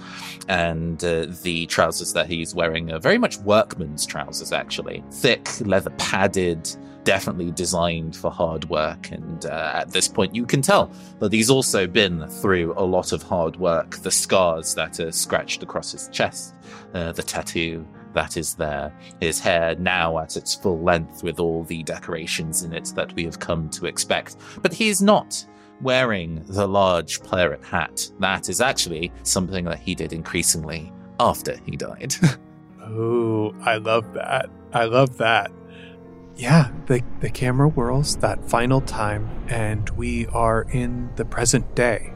And 0.49 1.03
uh, 1.03 1.27
the 1.43 1.67
trousers 1.67 2.13
that 2.13 2.29
he's 2.29 2.55
wearing 2.55 2.93
are 2.93 3.01
very 3.01 3.19
much 3.19 3.39
workman's 3.39 4.07
trousers, 4.07 4.53
actually. 4.53 5.03
Thick, 5.11 5.49
leather 5.63 5.91
padded, 5.99 6.69
definitely 7.09 7.51
designed 7.51 8.15
for 8.15 8.31
hard 8.31 8.69
work. 8.69 9.11
And 9.13 9.47
uh, 9.47 9.71
at 9.77 9.89
this 9.89 10.07
point, 10.07 10.35
you 10.35 10.45
can 10.45 10.61
tell 10.61 10.93
that 11.21 11.33
he's 11.33 11.49
also 11.49 11.87
been 11.87 12.29
through 12.29 12.75
a 12.77 12.85
lot 12.85 13.13
of 13.13 13.23
hard 13.23 13.57
work. 13.57 13.97
The 13.97 14.11
scars 14.11 14.75
that 14.75 15.01
are 15.01 15.11
scratched 15.11 15.63
across 15.63 15.93
his 15.93 16.09
chest, 16.09 16.55
uh, 16.93 17.13
the 17.13 17.23
tattoo 17.23 17.87
that 18.13 18.37
is 18.37 18.53
there, 18.57 18.93
his 19.23 19.41
hair 19.41 19.75
now 19.77 20.19
at 20.19 20.37
its 20.37 20.55
full 20.55 20.81
length 20.81 21.23
with 21.23 21.41
all 21.41 21.65
the 21.65 21.83
decorations 21.83 22.63
in 22.63 22.75
it 22.75 22.93
that 22.95 23.15
we 23.15 23.25
have 23.25 23.39
come 23.39 23.71
to 23.71 23.87
expect. 23.87 24.37
But 24.61 24.75
he 24.75 24.91
is 24.91 25.01
not 25.01 25.47
wearing 25.81 26.45
the 26.47 26.69
large 26.69 27.23
pirate 27.23 27.65
hat. 27.65 28.07
That 28.21 28.51
is 28.51 28.61
actually 28.61 29.13
something 29.23 29.65
that 29.65 29.79
he 29.79 29.95
did 29.95 30.13
increasingly 30.13 30.93
after 31.21 31.57
he 31.65 31.75
died. 31.75 32.17
oh, 32.83 33.55
I 33.63 33.79
love 33.79 34.13
that. 34.13 34.51
I 34.75 34.85
love 34.85 35.17
that 35.17 35.51
yeah, 36.39 36.71
the, 36.87 37.03
the 37.21 37.31
camera 37.31 37.69
whirls 37.69 38.17
that 38.19 38.49
final 38.49 38.81
time, 38.81 39.29
and 39.49 39.91
we 39.91 40.27
are 40.29 40.63
in 40.71 41.11
the 41.17 41.25
present 41.25 41.75
day. 41.75 42.13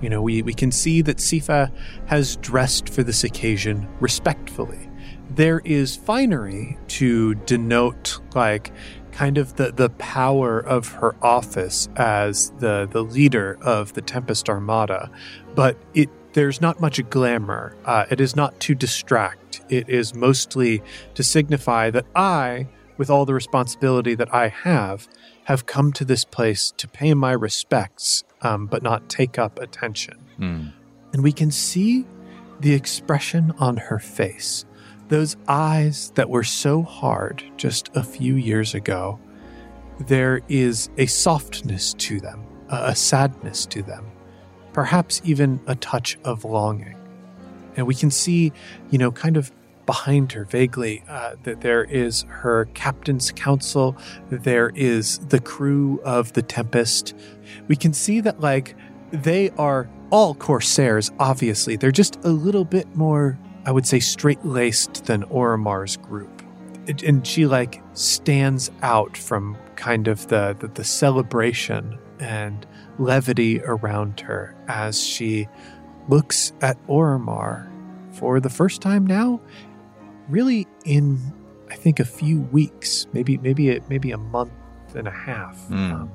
You 0.00 0.10
know, 0.10 0.20
we, 0.20 0.42
we 0.42 0.52
can 0.52 0.72
see 0.72 1.00
that 1.02 1.18
Sifa 1.18 1.72
has 2.06 2.36
dressed 2.36 2.88
for 2.88 3.04
this 3.04 3.22
occasion 3.22 3.88
respectfully. 4.00 4.90
There 5.30 5.62
is 5.64 5.94
finery 5.94 6.76
to 6.88 7.36
denote, 7.36 8.18
like, 8.34 8.72
kind 9.12 9.38
of 9.38 9.54
the, 9.54 9.70
the 9.70 9.90
power 9.90 10.58
of 10.58 10.88
her 10.88 11.14
office 11.22 11.88
as 11.94 12.50
the, 12.58 12.88
the 12.90 13.04
leader 13.04 13.58
of 13.62 13.92
the 13.92 14.02
Tempest 14.02 14.48
Armada, 14.48 15.08
but 15.54 15.76
it 15.94 16.10
there's 16.32 16.62
not 16.62 16.80
much 16.80 16.98
glamour. 17.10 17.76
Uh, 17.84 18.06
it 18.10 18.18
is 18.18 18.34
not 18.34 18.58
to 18.58 18.74
distract. 18.74 19.60
It 19.68 19.86
is 19.90 20.14
mostly 20.14 20.82
to 21.14 21.22
signify 21.22 21.90
that 21.90 22.06
I 22.16 22.68
with 23.02 23.10
all 23.10 23.24
the 23.24 23.34
responsibility 23.34 24.14
that 24.14 24.32
I 24.32 24.46
have, 24.46 25.08
have 25.46 25.66
come 25.66 25.92
to 25.94 26.04
this 26.04 26.24
place 26.24 26.72
to 26.76 26.86
pay 26.86 27.14
my 27.14 27.32
respects, 27.32 28.22
um, 28.42 28.66
but 28.66 28.80
not 28.80 29.08
take 29.08 29.40
up 29.40 29.58
attention. 29.58 30.18
Mm. 30.38 30.72
And 31.12 31.24
we 31.24 31.32
can 31.32 31.50
see 31.50 32.06
the 32.60 32.74
expression 32.74 33.54
on 33.58 33.76
her 33.76 33.98
face. 33.98 34.64
Those 35.08 35.36
eyes 35.48 36.12
that 36.14 36.30
were 36.30 36.44
so 36.44 36.82
hard 36.82 37.42
just 37.56 37.90
a 37.96 38.04
few 38.04 38.36
years 38.36 38.72
ago, 38.72 39.18
there 39.98 40.40
is 40.48 40.88
a 40.96 41.06
softness 41.06 41.94
to 41.94 42.20
them, 42.20 42.46
a 42.68 42.94
sadness 42.94 43.66
to 43.66 43.82
them, 43.82 44.12
perhaps 44.72 45.20
even 45.24 45.58
a 45.66 45.74
touch 45.74 46.20
of 46.22 46.44
longing. 46.44 46.96
And 47.76 47.88
we 47.88 47.96
can 47.96 48.12
see, 48.12 48.52
you 48.90 48.98
know, 48.98 49.10
kind 49.10 49.36
of 49.36 49.50
behind 49.86 50.32
her 50.32 50.44
vaguely 50.44 51.02
uh, 51.08 51.34
that 51.42 51.60
there 51.60 51.84
is 51.84 52.22
her 52.28 52.66
captain's 52.74 53.32
council, 53.32 53.96
there 54.30 54.70
is 54.74 55.18
the 55.18 55.40
crew 55.40 56.00
of 56.04 56.32
the 56.32 56.42
Tempest. 56.42 57.14
We 57.68 57.76
can 57.76 57.92
see 57.92 58.20
that, 58.20 58.40
like, 58.40 58.76
they 59.10 59.50
are 59.50 59.88
all 60.10 60.34
Corsairs, 60.34 61.10
obviously. 61.18 61.76
They're 61.76 61.90
just 61.90 62.22
a 62.24 62.28
little 62.28 62.64
bit 62.64 62.94
more, 62.94 63.38
I 63.64 63.72
would 63.72 63.86
say, 63.86 64.00
straight 64.00 64.44
laced 64.44 65.06
than 65.06 65.24
Oromar's 65.24 65.96
group. 65.96 66.42
And 67.06 67.26
she, 67.26 67.46
like, 67.46 67.82
stands 67.94 68.70
out 68.82 69.16
from 69.16 69.56
kind 69.76 70.08
of 70.08 70.28
the, 70.28 70.56
the, 70.58 70.68
the 70.68 70.84
celebration 70.84 71.98
and 72.18 72.66
levity 72.98 73.60
around 73.62 74.20
her 74.20 74.54
as 74.68 75.02
she 75.02 75.48
looks 76.08 76.52
at 76.60 76.84
Oromar 76.86 77.68
for 78.12 78.40
the 78.40 78.50
first 78.50 78.80
time 78.82 79.06
now 79.06 79.40
really 80.28 80.66
in 80.84 81.18
I 81.70 81.74
think 81.76 82.00
a 82.00 82.04
few 82.04 82.40
weeks, 82.40 83.06
maybe 83.14 83.38
maybe 83.38 83.76
a, 83.76 83.80
maybe 83.88 84.10
a 84.10 84.18
month 84.18 84.52
and 84.94 85.08
a 85.08 85.10
half, 85.10 85.56
mm. 85.68 85.92
um, 85.92 86.10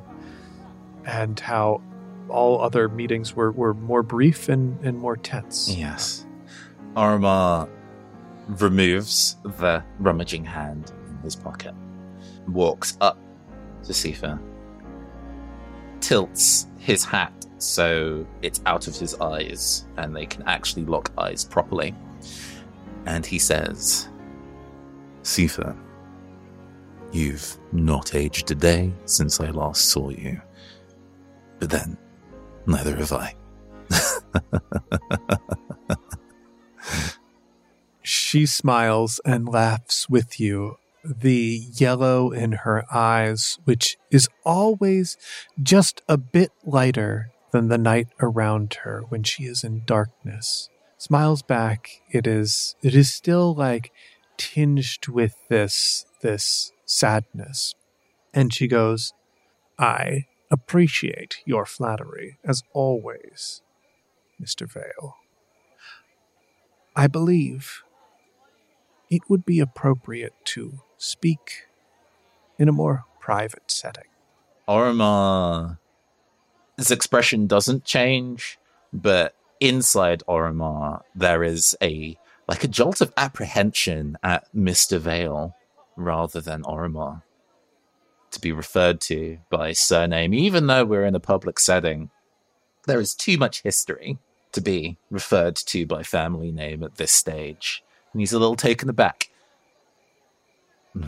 and 1.06 1.40
how 1.40 1.82
all 2.30 2.62
other 2.62 2.88
meetings 2.90 3.36
were, 3.36 3.52
were 3.52 3.74
more 3.74 4.04
brief 4.04 4.50
and, 4.50 4.80
and 4.86 5.00
more 5.00 5.18
tense. 5.18 5.76
Yes, 5.76 6.28
Oromar 6.96 7.68
removes 8.48 9.38
the 9.44 9.84
rummaging 10.00 10.46
hand 10.46 10.92
in 11.10 11.18
his 11.24 11.36
pocket, 11.36 11.74
walks 12.48 12.96
up 13.02 13.18
to 13.84 13.94
Sifa, 13.94 14.40
tilts 16.02 16.68
his 16.78 17.04
hat 17.04 17.34
so 17.58 18.26
it's 18.44 18.62
out 18.68 18.88
of 18.88 18.96
his 18.96 19.16
eyes 19.16 19.88
and 19.98 20.16
they 20.16 20.26
can 20.26 20.44
actually 20.44 20.86
lock 20.86 21.12
eyes 21.18 21.44
properly 21.44 21.96
and 23.08 23.26
he 23.26 23.40
says, 23.40 24.10
Sifa, 25.24 25.76
you've 27.14 27.58
not 27.72 28.14
aged 28.14 28.52
a 28.52 28.56
day 28.56 28.94
since 29.06 29.40
I 29.40 29.50
last 29.50 29.86
saw 29.86 30.10
you. 30.10 30.42
But 31.60 31.70
then, 31.70 31.98
neither 32.66 32.96
have 32.98 33.14
I. 33.14 33.34
she 38.02 38.46
smiles 38.46 39.22
and 39.24 39.48
laughs 39.48 40.10
with 40.10 40.38
you, 40.40 40.76
the 41.04 41.62
yellow 41.74 42.32
in 42.32 42.52
her 42.52 42.84
eyes, 42.94 43.58
which 43.64 43.98
is 44.12 44.28
always 44.46 45.18
just 45.64 46.02
a 46.10 46.18
bit 46.18 46.52
lighter 46.66 47.32
than 47.52 47.70
the 47.70 47.78
night 47.78 48.10
around 48.20 48.80
her 48.84 49.04
when 49.08 49.24
she 49.24 49.46
is 49.46 49.64
in 49.64 49.84
darkness 49.86 50.70
smiles 50.98 51.42
back. 51.42 52.01
It 52.10 52.27
is 52.27 52.75
it 52.82 52.96
is 52.96 53.13
still 53.13 53.54
like 53.54 53.92
tinged 54.38 55.08
with 55.08 55.36
this 55.50 56.06
this 56.22 56.72
sadness. 56.86 57.75
And 58.34 58.54
she 58.54 58.68
goes, 58.68 59.13
I 59.80 60.25
appreciate 60.51 61.38
your 61.46 61.66
flattery, 61.66 62.38
as 62.44 62.63
always, 62.74 63.62
Mr. 64.42 64.72
Vale. 64.72 65.16
I 66.96 67.08
believe 67.08 67.84
it 69.10 69.22
would 69.30 69.46
be 69.46 69.60
appropriate 69.60 70.34
to 70.46 70.82
speak 70.98 71.68
in 72.58 72.68
a 72.68 72.72
more 72.72 73.06
private 73.20 73.70
setting. 73.72 74.04
Oromar, 74.68 75.77
his 76.75 76.92
expression 76.92 77.48
doesn't 77.48 77.86
change, 77.86 78.60
but 78.92 79.36
inside 79.60 80.24
Oromar, 80.28 81.02
there 81.16 81.44
is 81.44 81.76
a 81.82 82.18
like 82.48 82.64
a 82.64 82.68
jolt 82.68 83.02
of 83.02 83.12
apprehension 83.18 84.18
at 84.24 84.46
Mr. 84.56 85.00
Vale 85.00 85.56
rather 85.98 86.40
than 86.40 86.64
Oromar 86.64 87.24
to 88.32 88.42
be 88.42 88.52
referred 88.52 89.02
to 89.02 89.40
by 89.50 89.74
surname, 89.74 90.34
even 90.34 90.68
though 90.68 90.86
we're 90.86 91.06
in 91.06 91.16
a 91.16 91.20
public 91.20 91.60
setting. 91.60 92.10
There 92.86 93.00
is 93.00 93.14
too 93.14 93.38
much 93.38 93.64
history 93.64 94.18
to 94.54 94.62
be 94.62 94.98
referred 95.10 95.56
to 95.56 95.86
by 95.86 96.04
family 96.04 96.52
name 96.52 96.84
at 96.84 96.96
this 96.96 97.12
stage. 97.12 97.84
And 98.14 98.22
he's 98.22 98.34
a 98.34 98.40
little 98.40 98.56
taken 98.56 98.90
aback. 98.90 99.30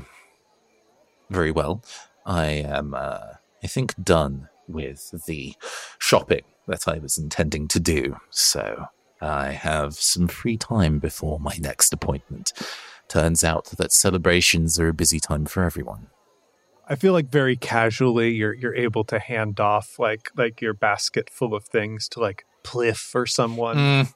Very 1.29 1.51
well. 1.51 1.81
I 2.25 2.47
am, 2.47 2.93
uh, 2.93 3.35
I 3.63 3.67
think, 3.67 3.95
done 4.03 4.49
with 4.67 5.25
the 5.25 5.55
shopping 5.97 6.43
that 6.69 6.87
I 6.87 6.99
was 6.99 7.17
intending 7.17 7.67
to 7.69 7.79
do. 7.79 8.17
So 8.29 8.85
I 9.21 9.51
have 9.51 9.95
some 9.95 10.27
free 10.27 10.57
time 10.57 10.99
before 10.99 11.39
my 11.39 11.57
next 11.59 11.91
appointment. 11.91 12.53
Turns 13.07 13.43
out 13.43 13.65
that 13.77 13.91
celebrations 13.91 14.79
are 14.79 14.89
a 14.89 14.93
busy 14.93 15.19
time 15.19 15.45
for 15.45 15.63
everyone. 15.63 16.07
I 16.87 16.95
feel 16.95 17.13
like 17.13 17.29
very 17.29 17.55
casually 17.55 18.31
you're 18.31 18.53
you're 18.53 18.75
able 18.75 19.03
to 19.05 19.19
hand 19.19 19.59
off 19.59 19.99
like 19.99 20.31
like 20.35 20.59
your 20.61 20.73
basket 20.73 21.29
full 21.29 21.53
of 21.53 21.65
things 21.65 22.07
to 22.09 22.19
like 22.19 22.45
Pliff 22.63 23.13
or 23.13 23.25
someone. 23.25 23.77
Mm. 23.77 24.13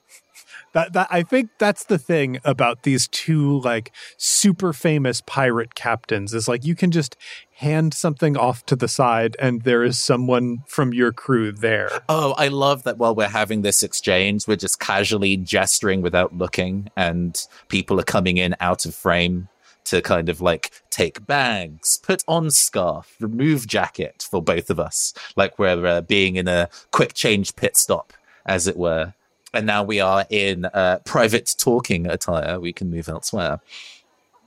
That 0.74 0.94
that 0.94 1.08
I 1.12 1.24
think 1.24 1.52
that's 1.60 1.86
the 1.86 1.98
thing 1.98 2.40
about 2.44 2.84
these 2.84 3.08
two 3.08 3.60
like 3.62 3.92
super 4.18 4.74
famous 4.74 5.22
pirate 5.22 5.76
captains 5.76 6.34
is 6.34 6.48
like 6.48 6.66
you 6.66 6.76
can 6.76 6.92
just 6.92 7.16
hand 7.56 7.94
something 7.94 8.36
off 8.36 8.66
to 8.66 8.76
the 8.76 8.88
side 8.88 9.36
and 9.40 9.62
there 9.62 9.84
is 9.84 10.00
someone 10.00 10.64
from 10.68 10.94
your 10.94 11.12
crew 11.12 11.52
there. 11.52 11.90
Oh, 12.10 12.34
I 12.38 12.48
love 12.48 12.84
that 12.84 12.98
while 12.98 13.16
we're 13.16 13.30
having 13.30 13.62
this 13.62 13.84
exchange, 13.84 14.48
we're 14.48 14.58
just 14.58 14.80
casually 14.80 15.38
gesturing 15.38 16.02
without 16.02 16.36
looking, 16.36 16.90
and 16.98 17.40
people 17.70 18.00
are 18.00 18.04
coming 18.04 18.38
in 18.38 18.56
out 18.60 18.86
of 18.86 18.96
frame 18.96 19.48
to 19.86 20.02
kind 20.02 20.30
of 20.30 20.42
like 20.42 20.72
take 20.90 21.26
bags, 21.28 21.98
put 21.98 22.24
on 22.28 22.50
scarf, 22.50 23.16
remove 23.20 23.68
jacket 23.68 24.28
for 24.30 24.42
both 24.42 24.70
of 24.70 24.80
us, 24.80 25.14
like 25.36 25.60
we're 25.60 25.86
uh, 25.86 26.02
being 26.02 26.36
in 26.36 26.48
a 26.48 26.70
quick 26.92 27.14
change 27.14 27.56
pit 27.56 27.78
stop, 27.78 28.14
as 28.46 28.68
it 28.68 28.78
were. 28.78 29.14
And 29.54 29.66
now 29.66 29.84
we 29.84 30.00
are 30.00 30.26
in 30.30 30.66
uh, 30.66 31.00
private 31.06 31.54
talking 31.58 32.08
attire. 32.08 32.60
We 32.60 32.74
can 32.74 32.90
move 32.90 33.08
elsewhere. 33.08 33.60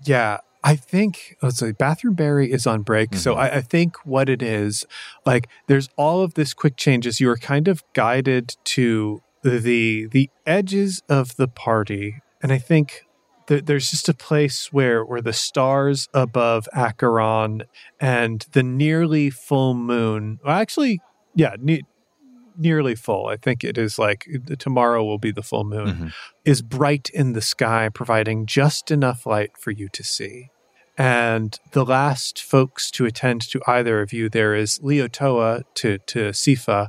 Yeah, 0.04 0.38
I 0.64 0.74
think 0.76 1.36
let's 1.42 1.58
say 1.58 1.72
Bathroom 1.72 2.14
Barry 2.14 2.50
is 2.50 2.66
on 2.66 2.82
break. 2.82 3.14
So 3.14 3.34
Mhm. 3.34 3.38
I, 3.38 3.48
I 3.50 3.60
think 3.60 3.96
what 4.04 4.28
it 4.28 4.42
is, 4.42 4.84
like 5.24 5.48
there's 5.68 5.88
all 5.96 6.22
of 6.22 6.34
this 6.34 6.52
quick 6.54 6.76
changes. 6.76 7.20
You 7.20 7.30
are 7.30 7.36
kind 7.36 7.68
of 7.68 7.84
guided 7.92 8.56
to 8.64 9.22
the 9.42 10.06
the 10.06 10.28
edges 10.44 11.02
of 11.08 11.36
the 11.36 11.46
party. 11.48 12.16
And 12.42 12.52
I 12.52 12.58
think 12.58 13.02
there's 13.46 13.90
just 13.92 14.08
a 14.08 14.14
place 14.14 14.72
where 14.72 15.04
where 15.04 15.22
the 15.22 15.32
stars 15.32 16.08
above 16.12 16.68
Acheron 16.74 17.62
and 18.00 18.44
the 18.52 18.64
nearly 18.64 19.30
full 19.30 19.72
moon 19.74 20.40
well, 20.44 20.56
actually 20.58 21.00
yeah, 21.34 21.54
ne- 21.60 21.82
nearly 22.56 22.94
full. 22.94 23.26
I 23.26 23.36
think 23.36 23.62
it 23.64 23.76
is 23.78 23.98
like 23.98 24.26
tomorrow 24.58 25.04
will 25.04 25.18
be 25.18 25.30
the 25.32 25.42
full 25.42 25.64
moon 25.64 25.86
Mhm. 25.88 26.12
is 26.44 26.62
bright 26.62 27.10
in 27.12 27.32
the 27.32 27.40
sky, 27.42 27.88
providing 27.92 28.46
just 28.46 28.90
enough 28.90 29.26
light 29.26 29.52
for 29.58 29.70
you 29.70 29.88
to 29.90 30.02
see. 30.02 30.50
And 30.98 31.58
the 31.72 31.84
last 31.84 32.42
folks 32.42 32.90
to 32.92 33.04
attend 33.04 33.42
to 33.50 33.60
either 33.66 34.00
of 34.00 34.12
you, 34.12 34.28
there 34.30 34.54
is 34.54 34.78
Leotoa 34.78 35.64
to 35.74 35.98
to 35.98 36.30
Sifa, 36.30 36.88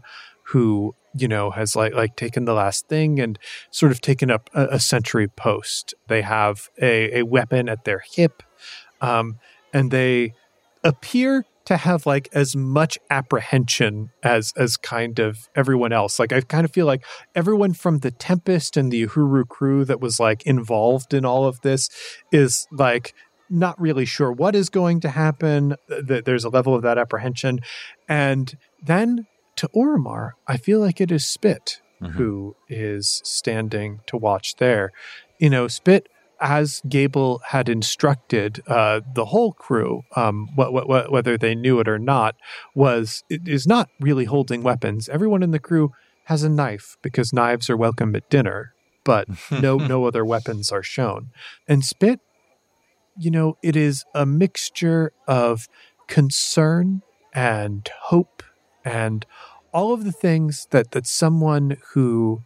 who 0.51 0.95
you 1.13 1.27
know 1.27 1.51
has 1.51 1.75
like 1.75 1.93
like 1.93 2.15
taken 2.15 2.45
the 2.45 2.53
last 2.53 2.88
thing 2.88 3.19
and 3.19 3.38
sort 3.71 3.91
of 3.91 4.00
taken 4.00 4.31
up 4.31 4.50
a, 4.53 4.65
a 4.71 4.79
sentry 4.79 5.27
post. 5.27 5.93
They 6.07 6.21
have 6.21 6.69
a, 6.81 7.19
a 7.19 7.24
weapon 7.24 7.68
at 7.68 7.83
their 7.83 8.01
hip, 8.13 8.44
um, 9.01 9.39
and 9.74 9.92
they 9.92 10.33
appear 10.83 11.44
to 11.68 11.77
have 11.77 12.06
like 12.06 12.30
as 12.34 12.56
much 12.56 12.98
apprehension 13.10 14.10
as 14.24 14.53
as 14.58 14.77
kind 14.77 15.20
of 15.20 15.38
everyone 15.56 15.94
else. 15.94 16.18
Like 16.20 16.32
I 16.34 16.42
kind 16.42 16.66
of 16.66 16.72
feel 16.72 16.86
like 16.86 17.06
everyone 17.36 17.74
from 17.74 18.00
the 18.00 18.12
Tempest 18.12 18.75
and 18.77 18.92
the 18.92 19.06
Uhuru 19.08 19.48
crew 19.48 19.86
that 19.86 20.00
was 20.01 20.20
like 20.20 20.46
involved 20.46 21.14
in 21.14 21.25
all 21.25 21.46
of 21.46 21.62
this 21.62 21.90
is 22.32 22.68
like 22.72 23.14
not 23.50 23.80
really 23.80 24.06
sure 24.06 24.32
what 24.32 24.56
is 24.56 24.70
going 24.70 25.00
to 25.01 25.10
happen. 25.10 25.75
Th- 26.08 26.24
There's 26.24 26.44
a 26.46 26.50
level 26.50 26.74
of 26.75 26.82
that 26.84 26.98
apprehension, 26.98 27.60
and 28.10 28.58
then 28.82 29.25
to 29.58 29.68
Oromar, 29.75 30.32
I 30.48 30.58
feel 30.58 30.80
like 30.80 31.00
it 31.01 31.12
is 31.12 31.25
Spit 31.27 31.82
Mhm. 32.01 32.12
who 32.12 32.56
is 32.70 33.22
standing 33.25 34.01
to 34.08 34.18
watch 34.18 34.56
there. 34.58 34.92
You 35.40 35.50
know, 35.50 35.68
Spit, 35.68 36.08
as 36.39 36.81
Gable 36.87 37.41
had 37.47 37.69
instructed 37.69 38.61
uh, 38.67 39.01
the 39.13 39.25
whole 39.25 39.53
crew, 39.53 40.03
um, 40.15 40.47
wh- 40.57 40.71
wh- 40.71 40.85
wh- 40.85 41.11
whether 41.11 41.37
they 41.37 41.55
knew 41.55 41.79
it 41.79 41.87
or 41.87 42.00
not, 42.00 42.35
was 42.75 43.23
it 43.29 43.47
is 43.47 43.67
not 43.67 43.89
really 44.00 44.25
holding 44.25 44.63
weapons. 44.63 45.09
Everyone 45.09 45.43
in 45.43 45.51
the 45.51 45.59
crew 45.59 45.91
has 46.25 46.43
a 46.43 46.50
knife 46.50 46.97
because 47.01 47.33
knives 47.33 47.69
are 47.69 47.77
welcome 47.77 48.15
at 48.15 48.29
dinner, 48.29 48.73
but 49.03 49.27
no 49.51 49.77
no 49.77 50.05
other 50.05 50.25
weapons 50.25 50.71
are 50.71 50.83
shown. 50.83 51.29
And 51.67 51.83
Spit, 51.83 52.19
you 53.17 53.31
know, 53.31 53.57
it 53.63 53.75
is 53.75 54.03
a 54.13 54.25
mixture 54.25 55.11
of 55.27 55.67
concern 56.07 57.01
and 57.33 57.89
hope 58.03 58.43
and 58.85 59.25
all 59.73 59.93
of 59.93 60.03
the 60.05 60.11
things 60.11 60.67
that 60.71 60.91
that 60.91 61.05
someone 61.05 61.77
who 61.93 62.41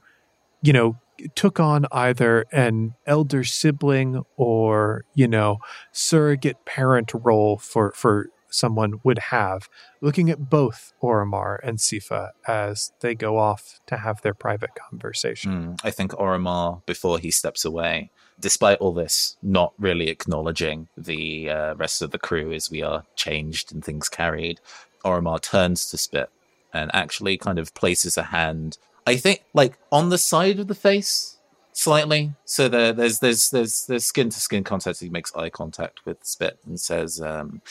you 0.62 0.73
know 0.73 0.97
took 1.36 1.60
on 1.60 1.86
either 1.92 2.46
an 2.52 2.94
elder 3.06 3.44
sibling 3.44 4.24
or 4.38 5.06
you 5.14 5.28
know 5.28 5.58
surrogate 5.92 6.66
parent 6.66 7.12
role 7.14 7.58
for 7.58 7.92
for 7.92 8.28
someone 8.54 9.00
would 9.04 9.18
have 9.18 9.70
looking 10.02 10.30
at 10.30 10.50
both 10.50 10.94
Oromar 11.02 11.58
and 11.64 11.78
Sifa 11.78 12.32
as 12.48 12.92
they 13.00 13.16
go 13.16 13.38
off 13.38 13.80
to 13.88 13.98
have 13.98 14.22
their 14.22 14.34
private 14.34 14.72
conversation. 14.76 15.52
Mm, 15.52 15.80
I 15.84 15.92
think 15.92 16.12
Oromar, 16.12 16.86
before 16.86 17.18
he 17.18 17.32
steps 17.32 17.64
away, 17.64 18.12
despite 18.40 18.80
all 18.80 18.94
this, 18.94 19.38
not 19.42 19.74
really 19.80 20.10
acknowledging 20.10 20.90
the 20.98 21.50
uh, 21.50 21.76
rest 21.76 22.02
of 22.02 22.12
the 22.12 22.20
crew 22.20 22.52
as 22.52 22.70
we 22.70 22.82
are 22.82 23.04
changed 23.16 23.72
and 23.72 23.84
things 23.84 24.10
carried, 24.10 24.60
Oromar 25.06 25.42
turns 25.42 25.90
to 25.90 25.98
Spit 25.98 26.30
and 26.74 26.92
actually 26.94 27.38
kind 27.38 27.60
of 27.60 27.74
places 27.74 28.18
a 28.18 28.24
hand, 28.24 28.78
I 29.06 29.18
think, 29.18 29.44
like 29.54 29.78
on 29.92 30.10
the 30.10 30.18
side 30.18 30.60
of 30.60 30.68
the 30.68 30.76
face, 30.76 31.38
slightly. 31.74 32.34
So 32.46 32.68
there, 32.68 32.94
there's 32.94 33.20
there's 33.20 33.50
there's 33.50 33.86
there's 33.86 34.06
skin 34.06 34.30
to 34.30 34.40
skin 34.40 34.64
contact. 34.64 35.00
He 35.00 35.10
makes 35.10 35.36
eye 35.36 35.50
contact 35.50 36.06
with 36.06 36.24
Spit 36.24 36.60
and 36.66 36.80
says, 36.80 37.20
um, 37.20 37.62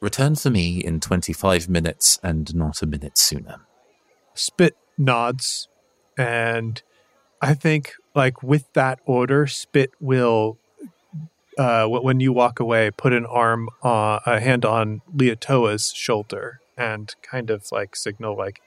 "Return 0.00 0.34
for 0.34 0.50
me 0.50 0.78
in 0.78 1.00
25 1.00 1.68
minutes 1.68 2.18
and 2.22 2.54
not 2.54 2.82
a 2.82 2.86
minute 2.86 3.18
sooner." 3.18 3.60
Spit 4.34 4.76
nods, 4.96 5.68
and 6.16 6.82
I 7.40 7.54
think 7.54 7.94
like 8.14 8.42
with 8.42 8.72
that 8.72 8.98
order, 9.06 9.46
Spit 9.46 9.92
will, 10.00 10.58
uh, 11.56 11.86
when 11.86 12.20
you 12.20 12.32
walk 12.32 12.58
away, 12.58 12.90
put 12.90 13.12
an 13.12 13.26
arm, 13.26 13.68
uh, 13.82 14.18
a 14.26 14.40
hand 14.40 14.64
on 14.64 15.02
Leotoa's 15.14 15.92
shoulder, 15.94 16.60
and 16.76 17.14
kind 17.22 17.50
of 17.50 17.70
like 17.70 17.94
signal 17.94 18.36
like, 18.36 18.60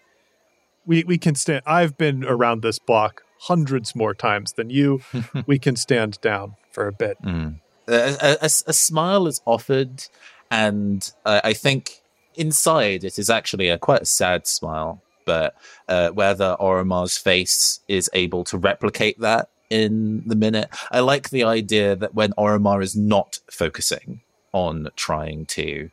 we 0.85 1.03
we 1.03 1.17
can 1.17 1.35
stand. 1.35 1.63
I've 1.65 1.97
been 1.97 2.23
around 2.25 2.61
this 2.61 2.79
block 2.79 3.23
hundreds 3.39 3.95
more 3.95 4.13
times 4.13 4.53
than 4.53 4.69
you. 4.69 5.01
we 5.45 5.59
can 5.59 5.75
stand 5.75 6.19
down 6.21 6.55
for 6.71 6.87
a 6.87 6.91
bit. 6.91 7.17
Mm. 7.23 7.59
A, 7.87 8.37
a- 8.41 8.45
a- 8.45 8.73
smile 8.73 9.27
is 9.27 9.41
offered, 9.45 10.03
and 10.49 11.11
uh, 11.25 11.41
I 11.43 11.53
think 11.53 12.01
inside 12.35 13.03
it 13.03 13.19
is 13.19 13.29
actually 13.29 13.67
a 13.69 13.77
quite 13.77 14.01
a 14.03 14.05
sad 14.05 14.47
smile. 14.47 15.01
But 15.25 15.55
uh, 15.87 16.09
whether 16.09 16.55
Oromar's 16.59 17.17
face 17.17 17.79
is 17.87 18.09
able 18.13 18.43
to 18.45 18.57
replicate 18.57 19.19
that 19.19 19.49
in 19.69 20.23
the 20.25 20.35
minute, 20.35 20.69
I 20.91 20.99
like 21.01 21.29
the 21.29 21.43
idea 21.43 21.95
that 21.95 22.13
when 22.15 22.31
Oromar 22.33 22.83
is 22.83 22.95
not 22.95 23.39
focusing 23.49 24.21
on 24.51 24.89
trying 24.95 25.45
to 25.47 25.89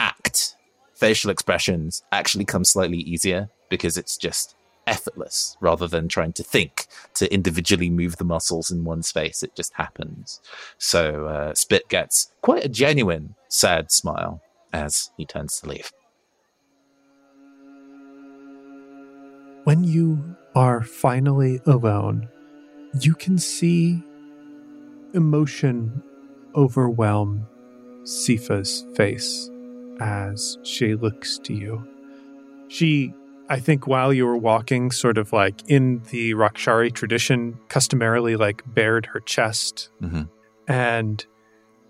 act, 0.00 0.56
facial 0.94 1.30
expressions 1.30 2.02
actually 2.10 2.44
come 2.44 2.64
slightly 2.64 2.98
easier 2.98 3.48
because 3.74 3.98
it's 3.98 4.16
just 4.16 4.54
effortless 4.86 5.56
rather 5.60 5.88
than 5.88 6.06
trying 6.06 6.32
to 6.32 6.44
think 6.44 6.86
to 7.14 7.32
individually 7.34 7.90
move 7.90 8.16
the 8.18 8.24
muscles 8.24 8.70
in 8.70 8.84
one's 8.84 9.10
face. 9.10 9.42
It 9.42 9.56
just 9.56 9.72
happens. 9.74 10.40
So 10.78 11.26
uh, 11.26 11.54
Spit 11.54 11.88
gets 11.88 12.32
quite 12.40 12.64
a 12.64 12.68
genuine 12.68 13.34
sad 13.48 13.90
smile 13.90 14.40
as 14.72 15.10
he 15.16 15.26
turns 15.26 15.58
to 15.60 15.68
leave. 15.68 15.90
When 19.64 19.82
you 19.82 20.36
are 20.54 20.82
finally 20.82 21.60
alone, 21.66 22.28
you 23.00 23.14
can 23.14 23.38
see 23.38 24.00
emotion 25.14 26.00
overwhelm 26.54 27.44
Sifa's 28.04 28.86
face 28.94 29.50
as 30.00 30.58
she 30.62 30.94
looks 30.94 31.38
to 31.38 31.54
you. 31.54 31.88
She, 32.68 33.12
I 33.48 33.60
think, 33.60 33.86
while 33.86 34.12
you 34.12 34.24
were 34.26 34.36
walking, 34.38 34.90
sort 34.90 35.18
of 35.18 35.32
like 35.32 35.60
in 35.68 36.02
the 36.10 36.32
Rakshari 36.34 36.92
tradition, 36.92 37.58
customarily 37.68 38.36
like 38.36 38.62
bared 38.66 39.06
her 39.06 39.20
chest 39.20 39.90
Mhm. 40.02 40.28
and 40.66 41.24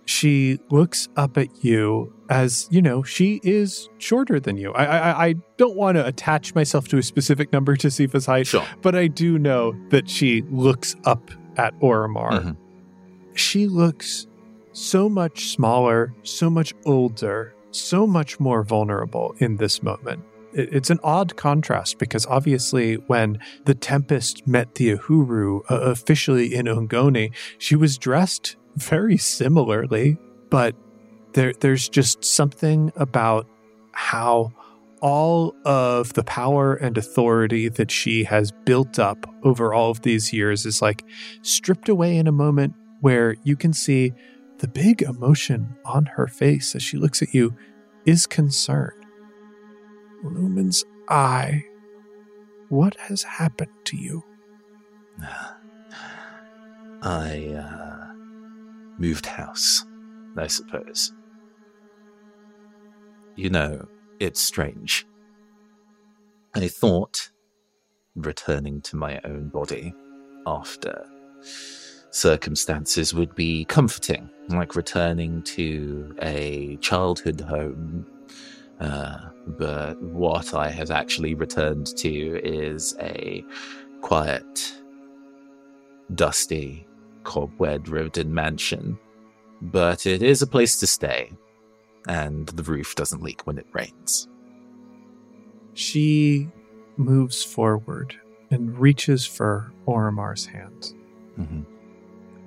she 0.06 0.58
looks 0.70 1.08
up 1.16 1.38
at 1.38 1.64
you 1.64 2.12
as 2.28 2.68
you 2.70 2.82
know 2.82 3.02
she 3.02 3.40
is 3.42 3.88
shorter 3.98 4.38
than 4.38 4.56
you. 4.58 4.72
I 4.72 4.84
I, 4.84 5.26
I 5.28 5.34
don't 5.56 5.76
want 5.76 5.96
to 5.96 6.04
attach 6.06 6.54
myself 6.54 6.88
to 6.88 6.98
a 6.98 7.02
specific 7.02 7.52
number 7.52 7.74
to 7.76 7.86
Sifa's 7.90 8.26
height, 8.26 8.46
Sure. 8.46 8.64
but 8.82 8.94
I 8.94 9.06
do 9.06 9.38
know 9.38 9.74
that 9.90 10.10
she 10.10 10.42
looks 10.50 10.94
up 11.04 11.30
at 11.56 11.72
Oromar. 11.80 12.32
Mhm. 12.42 12.56
She 13.34 13.66
looks 13.66 14.26
so 14.72 15.08
much 15.08 15.46
smaller, 15.52 16.12
so 16.24 16.50
much 16.50 16.74
older, 16.84 17.54
so 17.70 18.06
much 18.06 18.38
more 18.40 18.62
vulnerable 18.64 19.34
in 19.38 19.56
this 19.56 19.82
moment. 19.82 20.20
It- 20.54 20.68
It's 20.72 20.90
an 20.90 21.00
odd 21.02 21.36
contrast 21.36 21.98
because 21.98 22.26
obviously, 22.26 22.94
when 23.06 23.38
the 23.64 23.74
Tempest 23.74 24.46
met 24.46 24.74
the 24.76 24.96
Uhuru 24.96 25.60
uh, 25.70 25.80
officially 25.80 26.54
in 26.54 26.66
Ungoni, 26.66 27.32
she 27.58 27.76
was 27.76 27.98
dressed 27.98 28.56
very 28.76 29.16
similarly, 29.16 30.16
but 30.50 30.74
there, 31.34 31.52
there's 31.60 31.88
just 31.88 32.24
something 32.24 32.92
about 32.96 33.46
how 33.92 34.52
all 35.00 35.54
of 35.64 36.14
the 36.14 36.24
power 36.24 36.74
and 36.74 36.96
authority 36.96 37.68
that 37.68 37.90
she 37.90 38.24
has 38.24 38.50
built 38.64 38.98
up 38.98 39.26
over 39.42 39.74
all 39.74 39.90
of 39.90 40.00
these 40.02 40.32
years 40.32 40.64
is 40.64 40.80
like 40.80 41.04
stripped 41.42 41.88
away 41.88 42.16
in 42.16 42.26
a 42.26 42.32
moment 42.32 42.72
where 43.00 43.36
you 43.44 43.54
can 43.54 43.72
see 43.72 44.12
the 44.58 44.68
big 44.68 45.02
emotion 45.02 45.76
on 45.84 46.06
her 46.06 46.26
face 46.26 46.74
as 46.74 46.82
she 46.82 46.96
looks 46.96 47.20
at 47.20 47.34
you 47.34 47.54
is 48.06 48.26
concern. 48.26 48.92
Lumen's 50.24 50.84
eye, 51.08 51.64
what 52.68 52.96
has 52.96 53.22
happened 53.22 53.72
to 53.84 53.96
you? 53.96 54.24
I 57.02 57.54
uh, 57.54 58.14
moved 58.98 59.26
house, 59.26 59.84
I 60.36 60.46
suppose. 60.46 61.12
You 63.36 63.50
know, 63.50 63.86
it's 64.20 64.40
strange. 64.40 65.06
I 66.54 66.68
thought 66.68 67.30
returning 68.16 68.80
to 68.82 68.96
my 68.96 69.20
own 69.24 69.48
body 69.48 69.92
after 70.46 71.04
circumstances 72.10 73.12
would 73.12 73.34
be 73.34 73.64
comforting, 73.64 74.30
like 74.48 74.76
returning 74.76 75.42
to 75.42 76.14
a 76.22 76.76
childhood 76.76 77.40
home. 77.40 78.06
Uh, 78.84 79.30
but 79.46 80.00
what 80.02 80.52
I 80.52 80.68
have 80.68 80.90
actually 80.90 81.34
returned 81.34 81.86
to 81.96 82.40
is 82.44 82.94
a 83.00 83.42
quiet, 84.02 84.74
dusty, 86.14 86.86
cobweb 87.22 87.88
ridden 87.88 88.34
mansion. 88.34 88.98
But 89.62 90.04
it 90.04 90.22
is 90.22 90.42
a 90.42 90.46
place 90.46 90.78
to 90.80 90.86
stay, 90.86 91.32
and 92.06 92.46
the 92.48 92.62
roof 92.62 92.94
doesn't 92.94 93.22
leak 93.22 93.46
when 93.46 93.56
it 93.56 93.66
rains. 93.72 94.28
She 95.72 96.50
moves 96.98 97.42
forward 97.42 98.14
and 98.50 98.78
reaches 98.78 99.24
for 99.24 99.72
Oromar's 99.86 100.44
hand. 100.44 100.92
hmm 101.36 101.62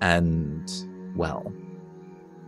And, 0.01 0.71
well, 1.15 1.51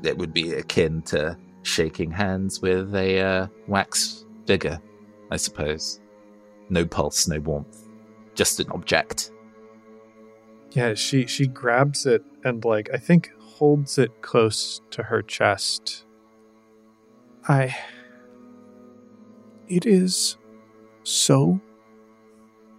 it 0.03 0.15
would 0.19 0.31
be 0.31 0.53
akin 0.53 1.01
to 1.03 1.35
shaking 1.63 2.11
hands 2.11 2.61
with 2.61 2.95
a 2.95 3.19
uh, 3.19 3.47
wax 3.67 4.25
figure, 4.45 4.81
I 5.31 5.37
suppose. 5.37 5.99
No 6.69 6.85
pulse, 6.85 7.27
no 7.27 7.39
warmth, 7.39 7.87
just 8.35 8.59
an 8.59 8.69
object. 8.71 9.31
Yeah, 10.71 10.93
she 10.93 11.25
she 11.25 11.47
grabs 11.47 12.05
it 12.05 12.23
and 12.43 12.63
like 12.63 12.89
I 12.93 12.97
think 12.97 13.31
holds 13.39 13.97
it 13.97 14.21
close 14.21 14.81
to 14.91 15.03
her 15.03 15.21
chest. 15.21 16.05
I 17.47 17.75
It 19.67 19.85
is 19.85 20.37
so 21.03 21.59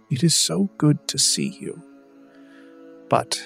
it 0.09 0.23
is 0.23 0.37
so 0.37 0.69
good 0.77 1.07
to 1.07 1.17
see 1.17 1.57
you. 1.59 1.81
But 3.09 3.41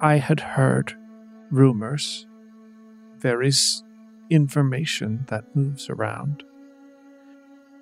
I 0.00 0.16
had 0.16 0.40
heard 0.40 0.94
rumors. 1.50 2.26
There 3.20 3.42
is 3.42 3.82
information 4.30 5.24
that 5.28 5.44
moves 5.54 5.88
around. 5.90 6.42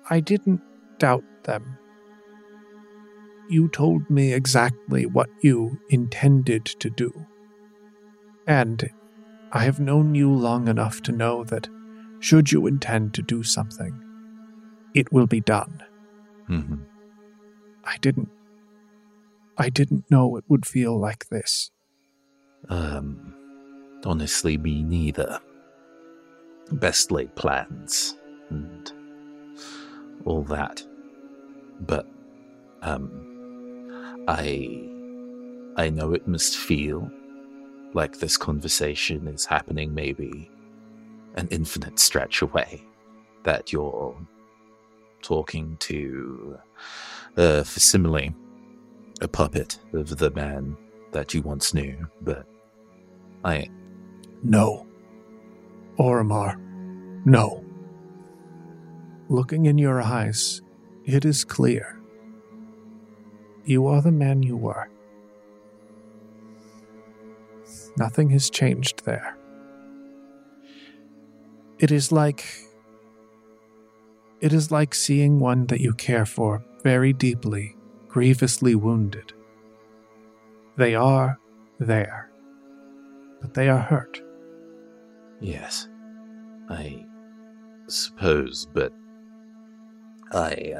I 0.09 0.19
didn't 0.19 0.61
doubt 0.97 1.23
them. 1.43 1.77
You 3.49 3.69
told 3.69 4.09
me 4.09 4.33
exactly 4.33 5.05
what 5.05 5.29
you 5.41 5.79
intended 5.89 6.65
to 6.65 6.89
do. 6.89 7.11
And 8.47 8.89
I 9.51 9.63
have 9.63 9.79
known 9.79 10.15
you 10.15 10.31
long 10.33 10.67
enough 10.67 11.01
to 11.03 11.11
know 11.11 11.43
that 11.45 11.69
should 12.19 12.51
you 12.51 12.67
intend 12.67 13.13
to 13.13 13.21
do 13.21 13.43
something, 13.43 13.93
it 14.95 15.11
will 15.11 15.27
be 15.27 15.41
done. 15.41 15.81
hmm 16.47 16.75
I 17.85 17.97
didn't. 17.97 18.29
I 19.57 19.69
didn't 19.69 20.09
know 20.09 20.37
it 20.37 20.45
would 20.47 20.65
feel 20.65 20.97
like 20.99 21.27
this. 21.29 21.69
Um, 22.69 23.33
honestly, 24.05 24.57
me 24.57 24.83
neither. 24.83 25.39
Best 26.73 27.11
laid 27.11 27.33
plans 27.35 28.17
and 28.49 28.91
all 30.25 30.43
that. 30.43 30.83
But, 31.81 32.07
um, 32.81 34.23
I. 34.27 34.89
I 35.75 35.89
know 35.89 36.13
it 36.13 36.27
must 36.27 36.55
feel 36.55 37.09
like 37.93 38.19
this 38.19 38.37
conversation 38.37 39.27
is 39.27 39.43
happening 39.43 39.93
maybe 39.93 40.51
an 41.35 41.47
infinite 41.49 41.97
stretch 41.97 42.43
away. 42.43 42.85
That 43.43 43.73
you're 43.73 44.15
talking 45.23 45.77
to, 45.77 46.59
uh, 47.37 47.63
for 47.63 47.79
simile, 47.79 48.29
a 49.21 49.27
puppet 49.27 49.79
of 49.93 50.17
the 50.17 50.29
man 50.31 50.77
that 51.11 51.33
you 51.33 51.41
once 51.41 51.73
knew, 51.73 52.07
but 52.21 52.45
I 53.43 53.67
No. 54.43 54.85
Oromar, 55.97 56.57
no. 57.25 57.63
Looking 59.29 59.65
in 59.65 59.77
your 59.77 60.01
eyes, 60.01 60.61
it 61.05 61.25
is 61.25 61.43
clear. 61.43 61.99
You 63.65 63.87
are 63.87 64.01
the 64.01 64.11
man 64.11 64.43
you 64.43 64.57
were. 64.57 64.89
Nothing 67.97 68.29
has 68.31 68.49
changed 68.49 69.05
there. 69.05 69.37
It 71.79 71.91
is 71.91 72.11
like. 72.11 72.43
It 74.41 74.51
is 74.51 74.71
like 74.71 74.93
seeing 74.93 75.39
one 75.39 75.67
that 75.67 75.79
you 75.79 75.93
care 75.93 76.25
for 76.25 76.65
very 76.83 77.13
deeply, 77.13 77.77
grievously 78.09 78.75
wounded. 78.75 79.31
They 80.75 80.95
are 80.95 81.39
there, 81.79 82.29
but 83.41 83.53
they 83.53 83.69
are 83.69 83.79
hurt. 83.79 84.21
Yes, 85.43 85.87
I 86.69 87.05
suppose, 87.87 88.67
but 88.73 88.93
I 90.31 90.73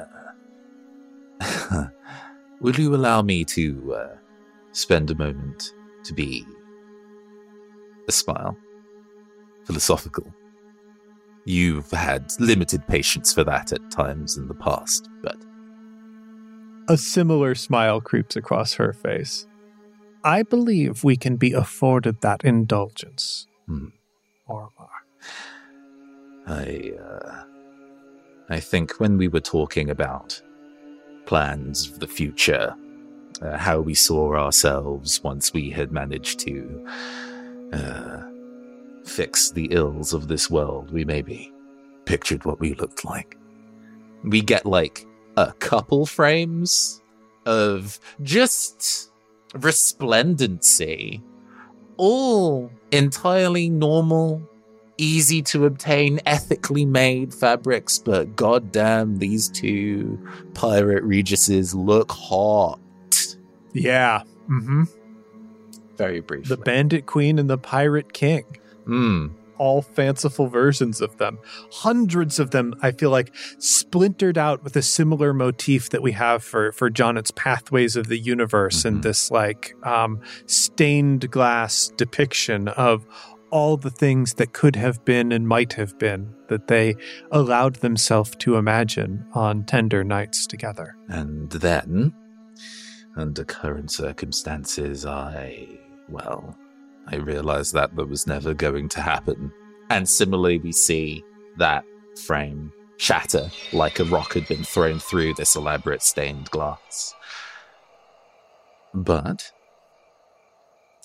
uh, 1.42 1.86
will 2.62 2.76
you 2.76 2.96
allow 2.96 3.22
me 3.22 3.44
to 3.46 3.94
uh, 3.94 4.16
spend 4.72 5.12
a 5.12 5.16
moment 5.16 5.74
to 6.06 6.14
be 6.14 6.46
a 8.08 8.12
smile 8.12 8.58
philosophical. 9.66 10.26
You've 11.46 11.92
had 11.92 12.32
limited 12.40 12.86
patience 12.88 13.34
for 13.34 13.44
that 13.44 13.74
at 13.74 13.92
times 13.92 14.38
in 14.38 14.48
the 14.48 14.54
past, 14.54 15.10
but 15.22 15.38
A 16.90 16.98
similar 16.98 17.56
smile 17.56 18.02
creeps 18.02 18.36
across 18.36 18.74
her 18.74 18.94
face. 18.94 19.48
I 20.24 20.44
believe 20.44 21.04
we 21.04 21.18
can 21.18 21.36
be 21.38 21.54
afforded 21.54 22.22
that 22.22 22.44
indulgence. 22.44 23.48
Hmm. 23.68 23.88
Ormar. 24.48 24.90
I, 26.46 26.94
uh, 27.00 27.44
I 28.50 28.60
think 28.60 29.00
when 29.00 29.18
we 29.18 29.28
were 29.28 29.40
talking 29.40 29.90
about 29.90 30.42
plans 31.26 31.86
for 31.86 32.00
the 32.00 32.08
future, 32.08 32.76
uh, 33.42 33.58
how 33.58 33.80
we 33.80 33.94
saw 33.94 34.36
ourselves 34.36 35.24
once 35.24 35.54
we 35.54 35.70
had 35.70 35.92
managed 35.92 36.40
to 36.42 36.86
uh, 37.72 38.22
fix 39.06 39.52
the 39.52 39.68
ills 39.72 40.14
of 40.14 40.28
this 40.28 40.50
world, 40.50 40.92
we 40.92 41.06
maybe 41.06 41.52
pictured 42.06 42.44
what 42.44 42.60
we 42.60 42.74
looked 42.74 43.06
like. 43.06 43.38
We 44.24 44.42
get 44.42 44.66
like 44.66 45.06
a 45.38 45.54
couple 45.54 46.06
frames 46.06 47.02
of 47.46 48.00
just 48.22 49.10
resplendency, 49.56 51.22
all 51.98 52.72
entirely 52.94 53.70
normal 53.70 54.42
easy 54.98 55.42
to 55.42 55.66
obtain, 55.66 56.20
ethically 56.26 56.86
made 56.86 57.34
fabrics, 57.34 57.98
but 57.98 58.36
goddamn, 58.36 59.18
these 59.18 59.50
two 59.50 60.20
pirate 60.54 61.04
reguses 61.04 61.74
look 61.74 62.12
hot. 62.12 62.80
Yeah. 63.74 64.24
Mm-hmm. 64.50 64.84
Very 65.98 66.20
briefly. 66.22 66.56
The 66.56 66.62
Bandit 66.62 67.06
Queen 67.06 67.40
and 67.40 67.50
the 67.50 67.58
Pirate 67.58 68.14
King. 68.14 68.46
Mm, 68.88 69.32
all 69.64 69.82
fanciful 69.82 70.48
versions 70.48 71.00
of 71.02 71.12
them. 71.18 71.38
Hundreds 71.72 72.40
of 72.40 72.52
them, 72.52 72.74
I 72.82 72.92
feel 72.92 73.10
like, 73.10 73.34
splintered 73.60 74.38
out 74.38 74.64
with 74.64 74.76
a 74.76 74.82
similar 74.82 75.34
motif 75.34 75.90
that 75.92 76.02
we 76.02 76.12
have 76.14 76.44
for 76.44 76.72
for 76.74 76.90
Jonnet's 76.90 77.32
Pathways 77.32 77.96
of 77.96 78.08
the 78.08 78.20
Universe 78.20 78.82
Mhm. 78.82 78.86
and 78.88 79.04
this 79.04 79.32
like 79.32 79.74
um, 79.84 80.20
stained 80.48 81.32
glass 81.32 81.92
depiction 81.98 82.68
of 82.68 83.06
all 83.52 83.78
the 83.78 83.92
things 84.04 84.34
that 84.34 84.52
could 84.52 84.76
have 84.76 85.06
been 85.06 85.32
and 85.32 85.48
might 85.48 85.74
have 85.74 85.98
been 86.00 86.34
that 86.50 86.68
they 86.68 86.96
allowed 87.32 87.76
themselves 87.78 88.32
to 88.40 88.56
imagine 88.58 89.24
on 89.34 89.64
tender 89.64 90.04
nights 90.04 90.48
together. 90.48 90.96
And 91.08 91.52
then, 91.52 92.14
under 93.16 93.44
current 93.46 93.92
circumstances, 93.92 95.06
I, 95.06 95.68
well, 96.10 96.58
I 97.08 97.18
realized 97.18 97.74
that 97.74 97.96
that 97.96 98.08
was 98.08 98.28
never 98.28 98.54
going 98.54 98.90
to 98.90 99.02
happen. 99.02 99.52
And 99.90 100.08
similarly, 100.08 100.60
we 100.60 100.72
see 100.72 101.24
that 101.58 101.86
frame 102.26 102.72
shatter 102.98 103.52
like 103.74 104.00
a 104.00 104.06
rock 104.06 104.34
had 104.34 104.48
been 104.48 104.64
thrown 104.64 105.00
through 105.00 105.34
this 105.34 105.56
elaborate 105.56 106.02
stained 106.02 106.50
glass. 106.52 107.14
But 108.94 109.52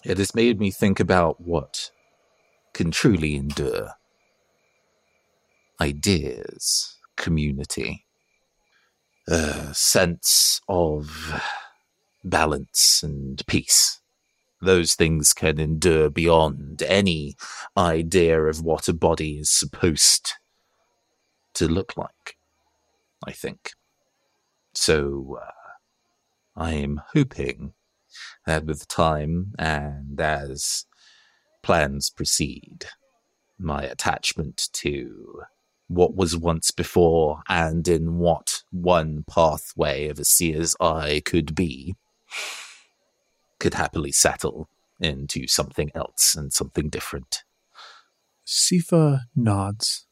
it 0.04 0.18
has 0.18 0.34
made 0.34 0.60
me 0.60 0.70
think 0.70 1.00
about 1.00 1.40
what 1.40 1.90
can 2.72 2.90
truly 2.90 3.34
endure 3.34 3.92
ideas, 5.80 6.96
community 7.16 8.04
a 9.28 9.74
sense 9.74 10.60
of 10.68 11.42
balance 12.24 13.02
and 13.02 13.42
peace. 13.46 13.97
Those 14.60 14.94
things 14.94 15.32
can 15.32 15.60
endure 15.60 16.10
beyond 16.10 16.82
any 16.82 17.36
idea 17.76 18.42
of 18.42 18.62
what 18.62 18.88
a 18.88 18.92
body 18.92 19.38
is 19.38 19.50
supposed 19.50 20.32
to 21.54 21.68
look 21.68 21.96
like, 21.96 22.36
I 23.24 23.32
think. 23.32 23.72
So, 24.74 25.38
uh, 25.42 25.50
I 26.56 26.72
am 26.72 27.02
hoping 27.14 27.74
that 28.46 28.64
with 28.64 28.88
time 28.88 29.54
and 29.58 30.20
as 30.20 30.86
plans 31.62 32.10
proceed, 32.10 32.86
my 33.58 33.82
attachment 33.84 34.68
to 34.72 35.42
what 35.86 36.14
was 36.14 36.36
once 36.36 36.70
before 36.70 37.42
and 37.48 37.86
in 37.88 38.18
what 38.18 38.62
one 38.70 39.24
pathway 39.28 40.08
of 40.08 40.18
a 40.18 40.24
seer's 40.24 40.76
eye 40.80 41.22
could 41.24 41.54
be 41.54 41.94
could 43.58 43.74
happily 43.74 44.12
settle 44.12 44.68
into 45.00 45.46
something 45.46 45.90
else 45.94 46.34
and 46.36 46.52
something 46.52 46.88
different. 46.88 47.42
Sifa 48.46 49.20
nods. 49.36 50.06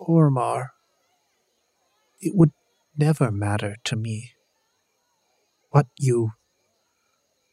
Ormar, 0.00 0.68
it 2.20 2.32
would 2.34 2.52
never 2.96 3.30
matter 3.32 3.76
to 3.84 3.96
me 3.96 4.32
what 5.70 5.86
you 5.98 6.32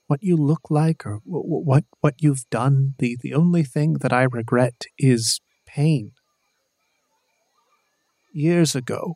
what 0.08 0.21
you 0.21 0.38
look 0.38 0.69
like 0.69 1.06
or 1.06 1.17
wh- 1.26 1.41
wh- 1.50 1.65
what 1.65 1.84
what 2.02 2.15
you've 2.19 2.45
done. 2.52 2.93
The 3.00 3.17
the 3.19 3.34
only 3.34 3.63
thing 3.63 3.93
that 4.02 4.13
I 4.13 4.24
regret 4.24 4.84
is 4.98 5.41
pain. 5.65 6.12
Years 8.32 8.76
ago, 8.76 9.15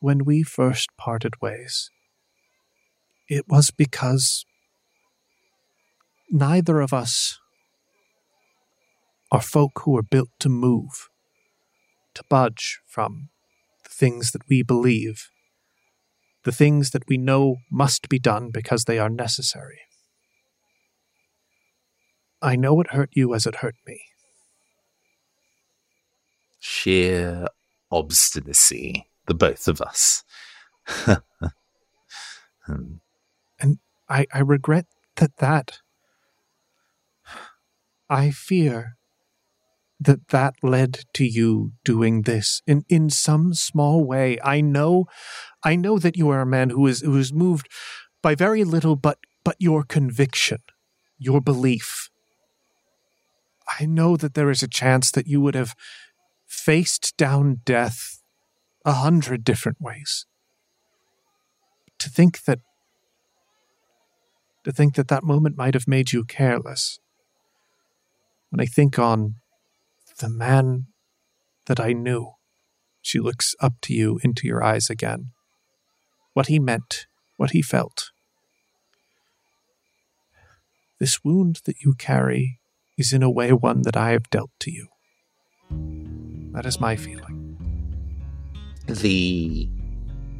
when 0.00 0.24
we 0.24 0.42
first 0.42 0.88
parted 0.98 1.34
ways, 1.40 1.90
it 3.28 3.46
was 3.48 3.70
because 3.70 4.44
neither 6.30 6.80
of 6.80 6.92
us 6.92 7.38
are 9.30 9.40
folk 9.40 9.82
who 9.84 9.96
are 9.96 10.02
built 10.02 10.28
to 10.40 10.48
move, 10.48 11.08
to 12.14 12.22
budge 12.28 12.80
from 12.86 13.30
the 13.84 13.90
things 13.90 14.32
that 14.32 14.42
we 14.48 14.62
believe, 14.62 15.28
the 16.44 16.52
things 16.52 16.90
that 16.90 17.08
we 17.08 17.16
know 17.16 17.56
must 17.70 18.08
be 18.08 18.18
done 18.18 18.50
because 18.52 18.84
they 18.84 18.98
are 18.98 19.10
necessary. 19.10 19.80
I 22.42 22.56
know 22.56 22.80
it 22.80 22.90
hurt 22.90 23.10
you 23.12 23.34
as 23.34 23.46
it 23.46 23.56
hurt 23.56 23.76
me. 23.86 24.02
Sheer 26.60 27.46
obstinacy, 27.90 29.06
the 29.26 29.34
both 29.34 29.66
of 29.68 29.80
us. 29.80 30.24
Hmm. 32.66 32.94
Hmm. 33.60 33.72
I, 34.08 34.26
I 34.32 34.40
regret 34.40 34.86
that 35.16 35.36
that. 35.38 35.78
I 38.10 38.30
fear 38.30 38.96
that 39.98 40.28
that 40.28 40.54
led 40.62 41.04
to 41.14 41.24
you 41.24 41.72
doing 41.84 42.22
this 42.22 42.60
in, 42.66 42.84
in 42.88 43.08
some 43.08 43.54
small 43.54 44.04
way. 44.04 44.38
I 44.42 44.60
know, 44.60 45.06
I 45.64 45.76
know 45.76 45.98
that 45.98 46.16
you 46.16 46.28
are 46.30 46.42
a 46.42 46.46
man 46.46 46.70
who 46.70 46.86
is 46.86 47.00
who 47.00 47.16
is 47.16 47.32
moved 47.32 47.68
by 48.22 48.34
very 48.34 48.64
little, 48.64 48.96
but 48.96 49.18
but 49.44 49.56
your 49.58 49.84
conviction, 49.84 50.58
your 51.18 51.40
belief. 51.40 52.10
I 53.80 53.86
know 53.86 54.16
that 54.16 54.34
there 54.34 54.50
is 54.50 54.62
a 54.62 54.68
chance 54.68 55.10
that 55.12 55.26
you 55.26 55.40
would 55.40 55.54
have 55.54 55.74
faced 56.46 57.16
down 57.16 57.60
death 57.64 58.20
a 58.84 58.92
hundred 58.92 59.44
different 59.44 59.80
ways. 59.80 60.26
To 61.98 62.10
think 62.10 62.44
that 62.44 62.60
to 64.64 64.72
think 64.72 64.94
that 64.94 65.08
that 65.08 65.22
moment 65.22 65.56
might 65.56 65.74
have 65.74 65.86
made 65.86 66.12
you 66.12 66.24
careless. 66.24 66.98
When 68.50 68.60
I 68.60 68.66
think 68.66 68.98
on 68.98 69.36
the 70.18 70.28
man 70.28 70.86
that 71.66 71.80
I 71.80 71.92
knew, 71.92 72.32
she 73.02 73.20
looks 73.20 73.54
up 73.60 73.74
to 73.82 73.94
you 73.94 74.18
into 74.22 74.46
your 74.46 74.62
eyes 74.62 74.88
again. 74.88 75.30
What 76.32 76.46
he 76.46 76.58
meant, 76.58 77.06
what 77.36 77.50
he 77.50 77.62
felt. 77.62 78.10
This 80.98 81.22
wound 81.22 81.60
that 81.66 81.80
you 81.80 81.94
carry 81.94 82.60
is 82.96 83.12
in 83.12 83.22
a 83.22 83.30
way 83.30 83.52
one 83.52 83.82
that 83.82 83.96
I 83.96 84.10
have 84.10 84.30
dealt 84.30 84.50
to 84.60 84.70
you. 84.70 84.88
That 86.52 86.64
is 86.64 86.80
my 86.80 86.96
feeling. 86.96 87.40
the 88.86 89.68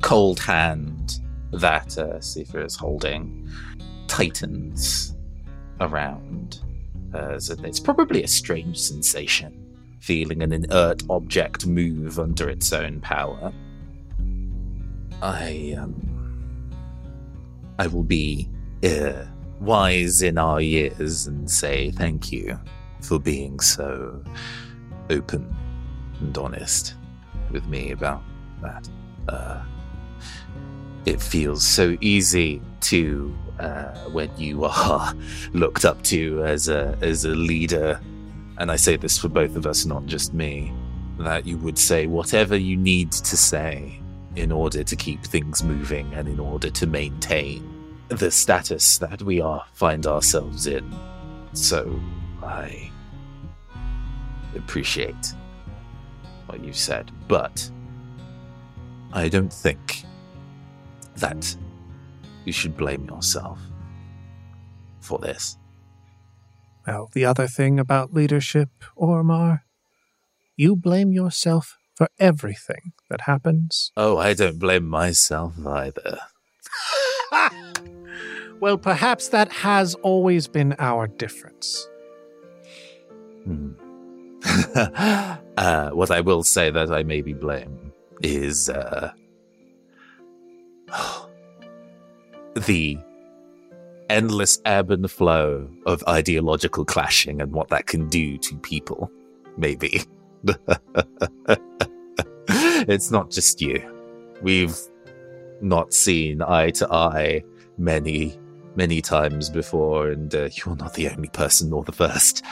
cold 0.03 0.39
hand 0.39 1.21
that 1.53 1.99
uh, 1.99 2.19
is 2.19 2.77
holding 2.77 3.51
tightens 4.14 5.16
around. 5.81 6.61
Uh, 7.12 7.37
so 7.37 7.57
it's 7.64 7.81
probably 7.81 8.22
a 8.22 8.29
strange 8.29 8.79
sensation, 8.79 9.53
feeling 9.98 10.40
an 10.40 10.53
inert 10.53 11.03
object 11.11 11.66
move 11.66 12.20
under 12.20 12.48
its 12.48 12.72
own 12.72 13.00
power. 13.00 13.53
I 15.20 15.74
um, 15.77 15.94
I 17.81 17.88
will 17.88 18.05
be 18.05 18.48
uh, 18.85 19.24
wise 19.61 20.22
in 20.22 20.38
our 20.38 20.61
years 20.61 21.27
and 21.27 21.50
say 21.50 21.90
thank 21.90 22.31
you 22.31 22.57
for 23.00 23.18
being 23.18 23.59
so 23.59 24.22
open 25.11 25.53
and 26.20 26.38
honest 26.38 26.94
with 27.50 27.66
me 27.66 27.90
about 27.90 28.22
that. 28.62 28.88
Uh, 29.29 29.64
it 31.05 31.20
feels 31.20 31.66
so 31.66 31.96
easy 32.00 32.62
to 32.81 33.37
uh, 33.59 33.95
when 34.11 34.31
you 34.37 34.64
are 34.64 35.14
looked 35.53 35.85
up 35.85 36.03
to 36.05 36.45
as 36.45 36.69
a 36.69 36.97
as 37.01 37.25
a 37.25 37.35
leader, 37.35 38.01
and 38.59 38.71
I 38.71 38.77
say 38.77 38.97
this 38.97 39.19
for 39.19 39.29
both 39.29 39.57
of 39.57 39.67
us, 39.67 39.85
not 39.85 40.07
just 40.07 40.35
me, 40.35 40.73
that 41.19 41.47
you 41.47 41.57
would 41.59 41.79
say 41.79 42.07
whatever 42.07 42.57
you 42.57 42.77
need 42.77 43.12
to 43.12 43.37
say 43.37 44.01
in 44.37 44.51
order 44.51 44.83
to 44.83 44.97
keep 44.97 45.23
things 45.23 45.62
moving 45.62 46.12
and 46.14 46.29
in 46.29 46.40
order 46.40 46.69
to 46.69 46.87
maintain 46.87 47.71
the 48.09 48.31
status 48.31 48.99
that 48.99 49.23
we 49.23 49.40
are 49.40 49.64
find 49.73 50.07
ourselves 50.07 50.67
in. 50.67 50.95
So 51.53 52.01
I 52.43 52.90
appreciate 54.57 55.35
what 56.47 56.62
you 56.62 56.73
said, 56.73 57.11
but 57.29 57.71
I 59.12 59.29
don't 59.29 59.53
think 59.53 60.05
that 61.17 61.57
you 62.45 62.53
should 62.53 62.77
blame 62.77 63.05
yourself 63.05 63.59
for 65.01 65.19
this. 65.19 65.59
Well, 66.87 67.11
the 67.13 67.25
other 67.25 67.47
thing 67.47 67.81
about 67.81 68.13
leadership, 68.13 68.69
Ormar, 68.97 69.61
you 70.57 70.77
blame 70.77 71.13
yourself 71.13 71.79
for 71.95 72.09
everything 72.19 72.93
that 73.09 73.23
happens. 73.23 73.91
Oh, 73.97 74.19
I 74.19 74.35
don't 74.35 74.59
blame 74.59 74.87
myself 74.87 75.55
either. 75.67 76.19
Well, 78.65 78.79
perhaps 78.79 79.29
that 79.29 79.53
has 79.53 79.95
always 79.97 80.49
been 80.49 80.75
our 80.79 81.07
difference. 81.07 81.87
Hmm. 83.45 83.73
uh, 85.57 85.91
what 85.91 86.11
I 86.11 86.23
will 86.23 86.45
say 86.45 86.71
that 86.71 86.91
I 86.91 87.03
maybe 87.03 87.35
blame 87.35 87.93
is 88.23 88.71
uh, 88.71 89.13
the 92.55 92.99
endless 94.09 94.61
ebb 94.64 94.90
and 94.90 95.11
flow 95.11 95.69
of 95.87 96.05
ideological 96.09 96.85
clashing 96.85 97.40
and 97.40 97.53
what 97.53 97.69
that 97.69 97.87
can 97.87 98.09
do 98.09 98.38
to 98.38 98.57
people. 98.59 99.11
Maybe. 99.57 100.03
it's 102.49 103.11
not 103.11 103.31
just 103.31 103.61
you. 103.61 103.83
We've 104.43 104.77
not 105.61 105.95
seen 105.95 106.43
eye 106.43 106.71
to 106.71 106.93
eye 106.93 107.43
many, 107.79 108.38
many 108.77 109.01
times 109.01 109.49
before, 109.49 110.11
and 110.11 110.35
uh, 110.35 110.51
you're 110.53 110.77
not 110.77 110.95
the 110.95 111.09
only 111.09 111.29
person 111.29 111.71
nor 111.71 111.83
the 111.85 111.93
first. 111.93 112.45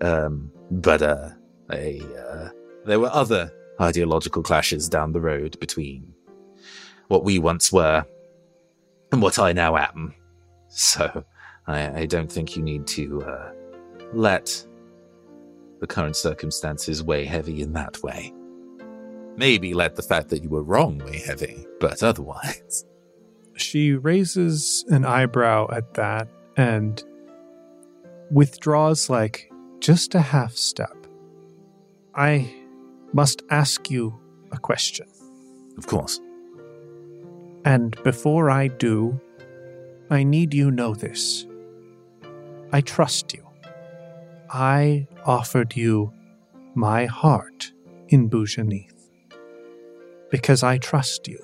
Um, 0.00 0.50
but 0.70 1.02
uh, 1.02 1.30
uh, 1.70 2.48
there 2.84 3.00
were 3.00 3.10
other 3.12 3.52
ideological 3.80 4.42
clashes 4.42 4.88
down 4.88 5.12
the 5.12 5.20
road 5.20 5.58
between 5.60 6.14
what 7.08 7.24
we 7.24 7.38
once 7.38 7.70
were 7.70 8.04
what 9.10 9.38
I 9.38 9.52
now 9.52 9.76
am. 9.76 10.14
So 10.68 11.24
I, 11.66 12.00
I 12.00 12.06
don't 12.06 12.30
think 12.30 12.56
you 12.56 12.62
need 12.62 12.86
to 12.88 13.22
uh, 13.22 13.52
let 14.12 14.66
the 15.80 15.86
current 15.86 16.16
circumstances 16.16 17.02
weigh 17.02 17.24
heavy 17.24 17.60
in 17.60 17.72
that 17.74 18.02
way. 18.02 18.32
Maybe 19.36 19.74
let 19.74 19.96
the 19.96 20.02
fact 20.02 20.30
that 20.30 20.42
you 20.42 20.48
were 20.48 20.62
wrong 20.62 20.98
weigh 20.98 21.18
heavy, 21.18 21.66
but 21.80 22.02
otherwise. 22.02 22.84
She 23.54 23.92
raises 23.92 24.84
an 24.88 25.04
eyebrow 25.04 25.68
at 25.70 25.94
that 25.94 26.28
and 26.56 27.02
withdraws 28.30 29.08
like 29.10 29.50
just 29.80 30.14
a 30.14 30.20
half 30.20 30.52
step. 30.56 31.06
I 32.14 32.52
must 33.12 33.42
ask 33.50 33.90
you 33.90 34.18
a 34.52 34.58
question. 34.58 35.06
Of 35.76 35.86
course. 35.86 36.20
And 37.66 38.00
before 38.04 38.48
I 38.48 38.68
do, 38.68 39.20
I 40.08 40.22
need 40.22 40.54
you 40.54 40.70
know 40.70 40.94
this. 40.94 41.44
I 42.72 42.80
trust 42.80 43.34
you. 43.34 43.44
I 44.48 45.08
offered 45.24 45.74
you 45.74 46.12
my 46.76 47.06
heart 47.06 47.72
in 48.06 48.30
Bujanith 48.30 49.10
because 50.30 50.62
I 50.62 50.78
trust 50.78 51.26
you. 51.26 51.40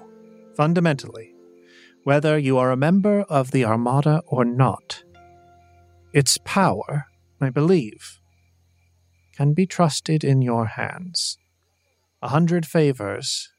Fundamentally, 0.56 1.35
whether 2.04 2.38
you 2.38 2.56
are 2.56 2.70
a 2.70 2.76
member 2.76 3.22
of 3.22 3.50
the 3.50 3.64
Armada 3.64 4.22
or 4.28 4.44
not, 4.44 5.02
its 6.12 6.38
power, 6.44 7.06
I 7.40 7.50
believe, 7.50 8.20
can 9.37 9.54
be 9.54 9.66
trusted 9.66 10.22
in 10.22 10.40
your 10.40 10.66
hands. 10.66 11.37
A 12.22 12.28
hundred 12.28 12.64
favors 12.64 13.50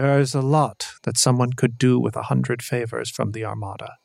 there 0.00 0.18
is 0.18 0.34
a 0.34 0.40
lot 0.40 0.86
that 1.02 1.18
someone 1.18 1.52
could 1.52 1.76
do 1.76 2.00
with 2.00 2.16
a 2.16 2.22
hundred 2.22 2.62
favors 2.62 3.10
from 3.10 3.32
the 3.32 3.44
Armada. 3.44 3.98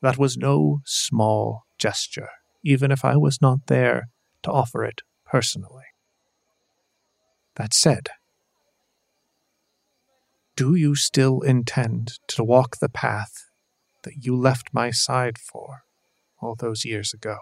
That 0.00 0.16
was 0.16 0.36
no 0.36 0.80
small 0.84 1.64
gesture, 1.76 2.28
even 2.62 2.92
if 2.92 3.04
I 3.04 3.16
was 3.16 3.42
not 3.42 3.66
there 3.66 4.10
to 4.44 4.50
offer 4.52 4.84
it 4.84 5.02
personally. 5.26 5.86
That 7.56 7.74
said, 7.74 8.10
do 10.54 10.76
you 10.76 10.94
still 10.94 11.40
intend 11.40 12.20
to 12.28 12.44
walk 12.44 12.76
the 12.78 12.88
path 12.88 13.32
that 14.04 14.24
you 14.24 14.36
left 14.36 14.68
my 14.72 14.92
side 14.92 15.36
for 15.38 15.82
all 16.40 16.54
those 16.54 16.84
years 16.84 17.12
ago? 17.12 17.38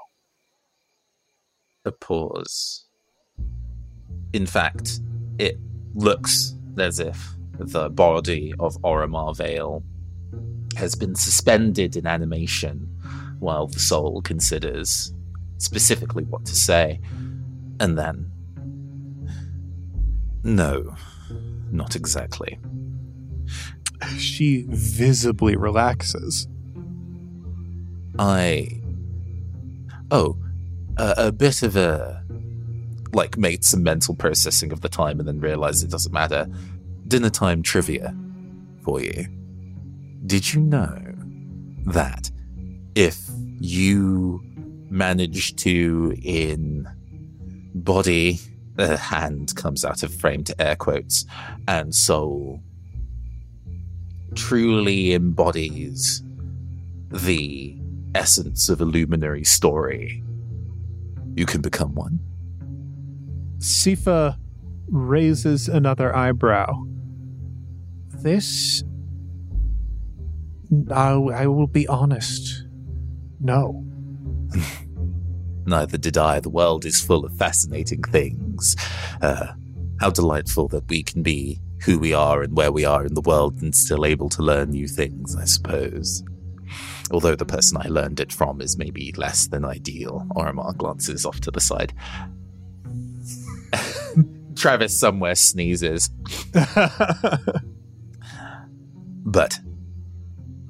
A 1.84 1.92
pause. 1.92 2.86
In 4.32 4.46
fact, 4.46 5.00
it 5.38 5.58
looks 5.94 6.54
as 6.78 7.00
if 7.00 7.35
the 7.58 7.88
body 7.90 8.54
of 8.58 8.80
Oromar 8.82 9.36
Vale 9.36 9.82
has 10.76 10.94
been 10.94 11.14
suspended 11.14 11.96
in 11.96 12.06
animation 12.06 12.88
while 13.38 13.66
the 13.66 13.78
soul 13.78 14.20
considers 14.22 15.12
specifically 15.58 16.24
what 16.24 16.44
to 16.46 16.54
say. 16.54 17.00
And 17.80 17.98
then. 17.98 18.30
No, 20.42 20.94
not 21.70 21.96
exactly. 21.96 22.58
She 24.18 24.66
visibly 24.68 25.56
relaxes. 25.56 26.46
I. 28.18 28.80
Oh, 30.10 30.38
a, 30.96 31.14
a 31.18 31.32
bit 31.32 31.62
of 31.62 31.76
a. 31.76 32.22
Like, 33.12 33.38
made 33.38 33.64
some 33.64 33.82
mental 33.82 34.14
processing 34.14 34.72
of 34.72 34.82
the 34.82 34.88
time 34.90 35.18
and 35.18 35.26
then 35.26 35.40
realized 35.40 35.82
it 35.82 35.90
doesn't 35.90 36.12
matter 36.12 36.48
dinner 37.08 37.30
time 37.30 37.62
trivia 37.62 38.14
for 38.84 39.00
you. 39.00 39.26
Did 40.26 40.52
you 40.52 40.60
know 40.60 40.98
that 41.86 42.30
if 42.94 43.18
you 43.60 44.42
manage 44.90 45.56
to 45.56 46.14
in 46.22 46.88
body 47.74 48.38
a 48.78 48.96
hand 48.96 49.54
comes 49.56 49.84
out 49.84 50.02
of 50.02 50.14
frame 50.14 50.44
to 50.44 50.60
air 50.60 50.76
quotes 50.76 51.24
and 51.66 51.94
soul 51.94 52.60
truly 54.34 55.14
embodies 55.14 56.22
the 57.10 57.76
essence 58.14 58.68
of 58.68 58.80
a 58.80 58.84
luminary 58.84 59.44
story 59.44 60.22
you 61.34 61.46
can 61.46 61.60
become 61.60 61.94
one 61.94 62.18
Sifa 63.58 64.36
raises 64.88 65.68
another 65.68 66.14
eyebrow 66.14 66.86
this. 68.22 68.82
I, 70.90 71.12
I 71.12 71.46
will 71.46 71.66
be 71.66 71.86
honest. 71.86 72.64
No. 73.40 73.84
Neither 75.66 75.98
did 75.98 76.16
I. 76.16 76.40
The 76.40 76.50
world 76.50 76.84
is 76.84 77.00
full 77.00 77.24
of 77.24 77.36
fascinating 77.36 78.02
things. 78.02 78.76
Uh, 79.20 79.52
how 80.00 80.10
delightful 80.10 80.68
that 80.68 80.88
we 80.88 81.02
can 81.02 81.22
be 81.22 81.60
who 81.84 81.98
we 81.98 82.12
are 82.12 82.42
and 82.42 82.56
where 82.56 82.72
we 82.72 82.84
are 82.84 83.04
in 83.04 83.14
the 83.14 83.20
world 83.20 83.60
and 83.62 83.74
still 83.74 84.04
able 84.04 84.28
to 84.30 84.42
learn 84.42 84.70
new 84.70 84.88
things, 84.88 85.36
I 85.36 85.44
suppose. 85.44 86.22
Although 87.10 87.36
the 87.36 87.44
person 87.44 87.78
I 87.78 87.88
learned 87.88 88.20
it 88.20 88.32
from 88.32 88.60
is 88.60 88.76
maybe 88.76 89.12
less 89.16 89.46
than 89.48 89.64
ideal. 89.64 90.26
Oromar 90.34 90.76
glances 90.76 91.24
off 91.24 91.40
to 91.40 91.50
the 91.50 91.60
side. 91.60 91.92
Travis 94.56 94.98
somewhere 94.98 95.34
sneezes. 95.34 96.10
But 99.26 99.58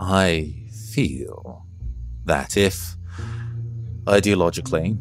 I 0.00 0.54
feel 0.92 1.64
that 2.24 2.56
if 2.56 2.96
ideologically 4.06 4.98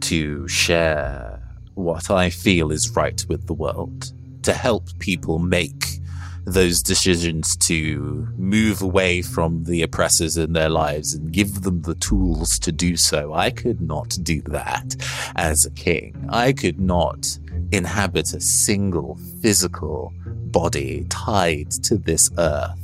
to 0.00 0.48
share 0.48 1.40
what 1.74 2.10
I 2.10 2.30
feel 2.30 2.72
is 2.72 2.96
right 2.96 3.24
with 3.28 3.46
the 3.46 3.54
world, 3.54 4.12
to 4.42 4.52
help 4.52 4.88
people 4.98 5.38
make 5.38 6.00
those 6.46 6.82
decisions 6.82 7.56
to 7.56 8.28
move 8.36 8.82
away 8.82 9.22
from 9.22 9.64
the 9.64 9.82
oppressors 9.82 10.36
in 10.36 10.52
their 10.52 10.68
lives 10.68 11.14
and 11.14 11.32
give 11.32 11.62
them 11.62 11.82
the 11.82 11.94
tools 11.94 12.58
to 12.58 12.70
do 12.70 12.96
so. 12.96 13.32
I 13.32 13.50
could 13.50 13.80
not 13.80 14.16
do 14.22 14.42
that 14.42 14.94
as 15.36 15.64
a 15.64 15.70
king. 15.70 16.26
I 16.28 16.52
could 16.52 16.78
not 16.78 17.38
inhabit 17.72 18.32
a 18.34 18.40
single 18.40 19.18
physical 19.40 20.12
body 20.26 21.06
tied 21.08 21.70
to 21.70 21.96
this 21.96 22.30
earth 22.38 22.78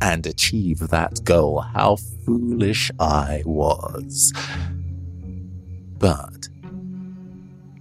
and 0.00 0.26
achieve 0.26 0.78
that 0.90 1.24
goal. 1.24 1.60
How 1.60 1.96
foolish 2.24 2.90
I 2.98 3.42
was. 3.44 4.32
But, 5.98 6.48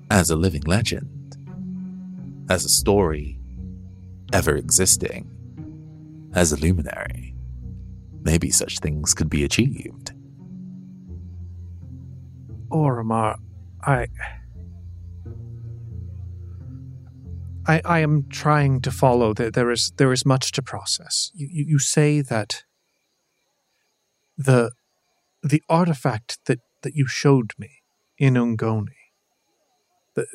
as 0.09 0.29
a 0.29 0.35
living 0.35 0.63
legend, 0.63 1.37
as 2.49 2.65
a 2.65 2.69
story 2.69 3.39
ever 4.31 4.55
existing, 4.55 5.29
as 6.33 6.51
a 6.51 6.57
luminary, 6.57 7.35
maybe 8.21 8.49
such 8.49 8.79
things 8.79 9.13
could 9.13 9.29
be 9.29 9.43
achieved. 9.43 10.13
Oromar, 12.69 13.37
I. 13.81 14.07
I, 17.65 17.81
I 17.85 17.99
am 17.99 18.27
trying 18.29 18.81
to 18.81 18.91
follow. 18.91 19.33
There, 19.33 19.51
there 19.51 19.71
is 19.71 19.91
there 19.97 20.11
is 20.11 20.25
much 20.25 20.51
to 20.53 20.61
process. 20.61 21.31
You, 21.33 21.47
you, 21.51 21.65
you 21.69 21.79
say 21.79 22.21
that 22.21 22.63
the 24.37 24.71
the 25.41 25.61
artifact 25.69 26.39
that, 26.45 26.59
that 26.83 26.95
you 26.95 27.07
showed 27.07 27.51
me 27.57 27.69
in 28.17 28.35
Ungoni, 28.35 29.11
the, 30.15 30.25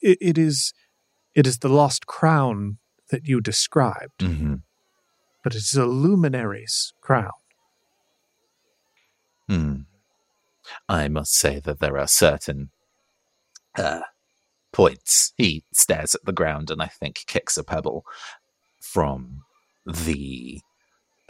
it, 0.00 0.18
it 0.20 0.38
is 0.38 0.72
it 1.34 1.46
is 1.46 1.58
the 1.58 1.68
lost 1.68 2.06
crown 2.06 2.78
that 3.10 3.26
you 3.26 3.40
described, 3.40 4.18
Mm-hmm. 4.20 4.54
but 5.44 5.54
it 5.54 5.58
is 5.58 5.74
a 5.76 5.86
luminary's 5.86 6.92
crown. 7.00 7.30
Hmm. 9.48 9.74
I 10.88 11.06
must 11.06 11.32
say 11.34 11.60
that 11.60 11.78
there 11.78 11.96
are 11.96 12.08
certain 12.08 12.70
uh, 13.78 14.00
points. 14.76 15.32
He 15.38 15.64
stares 15.72 16.14
at 16.14 16.26
the 16.26 16.32
ground 16.32 16.70
and 16.70 16.82
I 16.82 16.86
think 16.86 17.24
kicks 17.26 17.56
a 17.56 17.64
pebble 17.64 18.04
from 18.78 19.40
the 19.86 20.60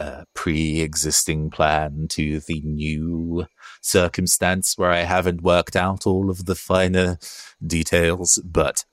uh, 0.01 0.25
pre 0.35 0.81
existing 0.81 1.49
plan 1.49 2.07
to 2.09 2.41
the 2.41 2.61
new 2.61 3.47
circumstance 3.81 4.77
where 4.77 4.91
I 4.91 5.03
haven't 5.03 5.41
worked 5.41 5.77
out 5.77 6.05
all 6.05 6.29
of 6.29 6.45
the 6.45 6.55
finer 6.55 7.17
details, 7.65 8.41
but 8.43 8.83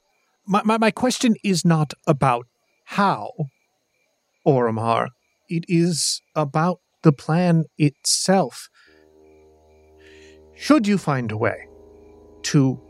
My, 0.46 0.62
my, 0.62 0.78
my 0.78 0.92
question 0.92 1.34
is 1.42 1.64
not 1.64 1.92
about 2.07 2.46
how, 2.84 3.32
Oromar. 4.46 5.09
It 5.48 5.64
is 5.68 6.22
about 6.34 6.78
the 7.02 7.12
plan 7.12 7.64
itself. 7.76 8.68
Should 10.55 10.86
you 10.86 10.96
find 10.96 11.32
a 11.32 11.36
way 11.36 11.66
to 12.44 12.80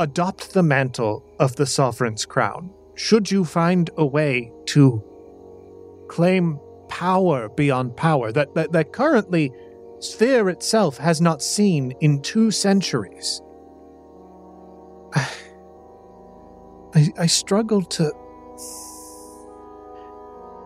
adopt 0.00 0.52
the 0.52 0.62
mantle 0.62 1.24
of 1.38 1.54
the 1.56 1.66
sovereign's 1.66 2.26
crown, 2.26 2.70
should 2.96 3.30
you 3.30 3.44
find 3.44 3.90
a 3.96 4.04
way 4.04 4.50
to 4.66 5.04
claim 6.08 6.58
power 6.88 7.48
beyond 7.48 7.96
power 7.96 8.32
that, 8.32 8.52
that, 8.54 8.72
that 8.72 8.92
currently 8.92 9.52
Sphere 10.00 10.48
itself 10.48 10.96
has 10.96 11.20
not 11.20 11.42
seen 11.42 11.92
in 12.00 12.22
two 12.22 12.50
centuries, 12.50 13.42
I, 15.14 17.12
I 17.18 17.26
struggle 17.26 17.82
to. 17.82 18.10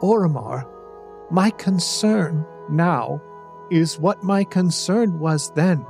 Oromar, 0.01 0.69
my 1.33 1.51
concern 1.51 2.47
now 2.71 3.21
is 3.73 3.99
what 3.99 4.23
my 4.23 4.45
concern 4.45 5.19
was 5.19 5.51
then. 5.55 5.85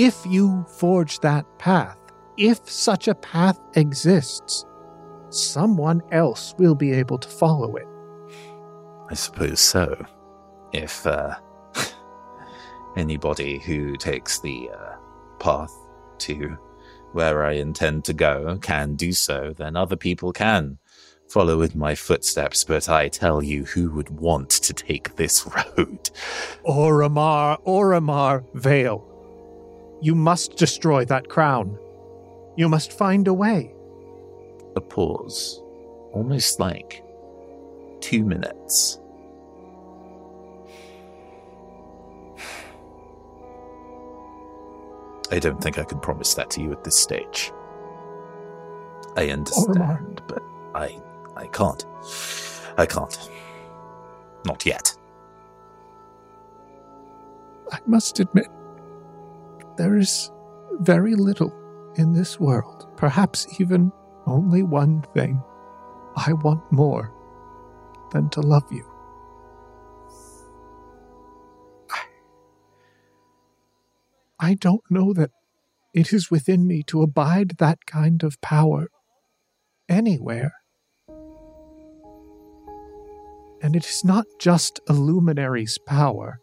If 0.00 0.24
you 0.24 0.64
forge 0.68 1.18
that 1.20 1.44
path, 1.58 1.98
if 2.36 2.70
such 2.70 3.08
a 3.08 3.16
path 3.16 3.58
exists, 3.74 4.64
someone 5.28 6.02
else 6.12 6.54
will 6.56 6.76
be 6.76 6.92
able 6.92 7.18
to 7.18 7.28
follow 7.28 7.74
it. 7.74 7.88
I 9.10 9.14
suppose 9.14 9.58
so. 9.58 10.06
If 10.72 11.04
uh, 11.04 11.34
anybody 12.96 13.58
who 13.58 13.96
takes 13.96 14.38
the 14.38 14.70
uh, 14.72 14.92
path 15.40 15.74
to 16.18 16.56
where 17.10 17.42
I 17.44 17.54
intend 17.54 18.04
to 18.04 18.12
go 18.12 18.56
can 18.62 18.94
do 18.94 19.10
so, 19.10 19.52
then 19.56 19.74
other 19.74 19.96
people 19.96 20.32
can 20.32 20.78
follow 21.28 21.60
in 21.62 21.76
my 21.76 21.96
footsteps. 21.96 22.62
But 22.62 22.88
I 22.88 23.08
tell 23.08 23.42
you, 23.42 23.64
who 23.64 23.90
would 23.90 24.10
want 24.10 24.50
to 24.50 24.72
take 24.72 25.16
this 25.16 25.44
road? 25.76 26.10
Oromar, 26.64 27.60
Oromar 27.64 28.44
Vale. 28.54 29.07
You 30.00 30.14
must 30.14 30.56
destroy 30.56 31.04
that 31.06 31.28
crown. 31.28 31.76
You 32.56 32.68
must 32.68 32.92
find 32.92 33.26
a 33.26 33.34
way. 33.34 33.74
A 34.76 34.80
pause, 34.80 35.60
almost 36.12 36.60
like 36.60 37.02
two 38.00 38.24
minutes. 38.24 39.00
I 45.30 45.38
don't 45.38 45.60
think 45.62 45.78
I 45.78 45.84
can 45.84 46.00
promise 46.00 46.34
that 46.34 46.50
to 46.50 46.62
you 46.62 46.72
at 46.72 46.84
this 46.84 46.96
stage. 46.96 47.52
I 49.16 49.30
understand, 49.30 50.22
but 50.28 50.42
I 50.74 51.00
I 51.36 51.46
can't. 51.48 51.84
I 52.76 52.86
can't. 52.86 53.30
Not 54.44 54.64
yet. 54.64 54.94
I 57.72 57.78
must 57.86 58.20
admit, 58.20 58.48
there 59.78 59.96
is 59.96 60.30
very 60.80 61.14
little 61.14 61.54
in 61.96 62.12
this 62.12 62.38
world, 62.38 62.88
perhaps 62.96 63.46
even 63.60 63.92
only 64.26 64.62
one 64.62 65.02
thing, 65.14 65.42
I 66.16 66.32
want 66.32 66.70
more 66.70 67.12
than 68.12 68.28
to 68.30 68.40
love 68.40 68.64
you. 68.70 68.84
I, 71.90 72.00
I 74.40 74.54
don't 74.54 74.82
know 74.90 75.12
that 75.14 75.30
it 75.94 76.12
is 76.12 76.30
within 76.30 76.66
me 76.66 76.82
to 76.88 77.02
abide 77.02 77.58
that 77.58 77.86
kind 77.86 78.22
of 78.24 78.40
power 78.40 78.88
anywhere. 79.88 80.52
And 83.62 83.74
it 83.74 83.86
is 83.86 84.04
not 84.04 84.26
just 84.38 84.80
a 84.88 84.92
luminary's 84.92 85.78
power. 85.78 86.40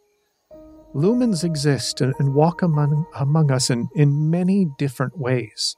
Lumens 0.96 1.44
exist 1.44 2.00
and, 2.00 2.14
and 2.20 2.34
walk 2.34 2.62
among, 2.62 3.06
among 3.16 3.52
us 3.52 3.70
in, 3.70 3.90
in 3.96 4.30
many 4.30 4.68
different 4.78 5.18
ways. 5.20 5.76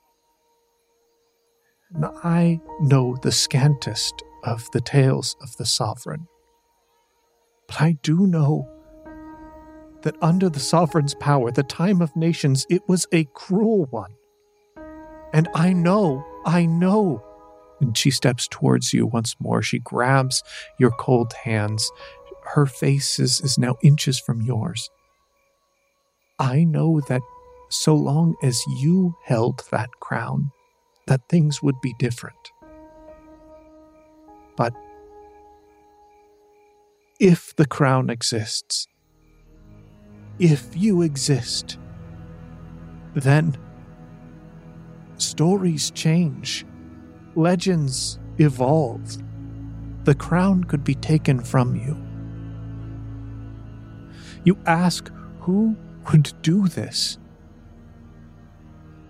And 1.92 2.06
I 2.24 2.60
know 2.82 3.18
the 3.24 3.32
scantest 3.32 4.24
of 4.44 4.70
the 4.74 4.82
tales 4.82 5.36
of 5.42 5.58
the 5.58 5.66
sovereign. 5.66 6.28
But 7.68 7.82
I 7.82 7.98
do 8.04 8.28
know 8.28 8.70
that 10.04 10.16
under 10.22 10.50
the 10.50 10.60
sovereign's 10.60 11.16
power, 11.16 11.52
the 11.52 11.64
time 11.64 12.02
of 12.02 12.16
nations, 12.16 12.68
it 12.70 12.88
was 12.88 13.08
a 13.12 13.26
cruel 13.34 13.88
one. 13.90 14.14
And 15.34 15.50
I 15.56 15.74
know, 15.74 16.24
I 16.46 16.68
know. 16.68 17.24
And 17.82 17.98
she 17.98 18.12
steps 18.12 18.48
towards 18.48 18.94
you 18.94 19.08
once 19.08 19.36
more. 19.40 19.64
She 19.64 19.80
grabs 19.80 20.44
your 20.80 20.92
cold 20.92 21.34
hands. 21.34 21.92
Her 22.54 22.68
face 22.68 23.20
is, 23.20 23.42
is 23.42 23.58
now 23.58 23.78
inches 23.82 24.20
from 24.20 24.42
yours. 24.42 24.90
I 26.40 26.64
know 26.64 27.02
that 27.08 27.22
so 27.70 27.96
long 27.96 28.36
as 28.44 28.64
you 28.68 29.16
held 29.26 29.64
that 29.72 29.90
crown, 30.00 30.52
that 31.08 31.28
things 31.30 31.64
would 31.64 31.80
be 31.82 31.96
different. 31.98 32.38
But 34.56 34.74
if 37.20 37.56
the 37.56 37.66
crown 37.66 38.10
exists, 38.10 38.88
if 40.38 40.76
you 40.76 41.02
exist, 41.02 41.80
then 43.16 43.58
stories 45.18 45.90
change, 45.92 46.66
legends 47.36 48.20
evolve. 48.38 49.18
The 50.04 50.14
crown 50.14 50.64
could 50.64 50.84
be 50.84 50.96
taken 50.96 51.40
from 51.40 51.76
you. 51.76 51.98
You 54.44 54.58
ask 54.68 55.12
who 55.40 55.76
would 56.12 56.34
do 56.42 56.68
this? 56.68 57.18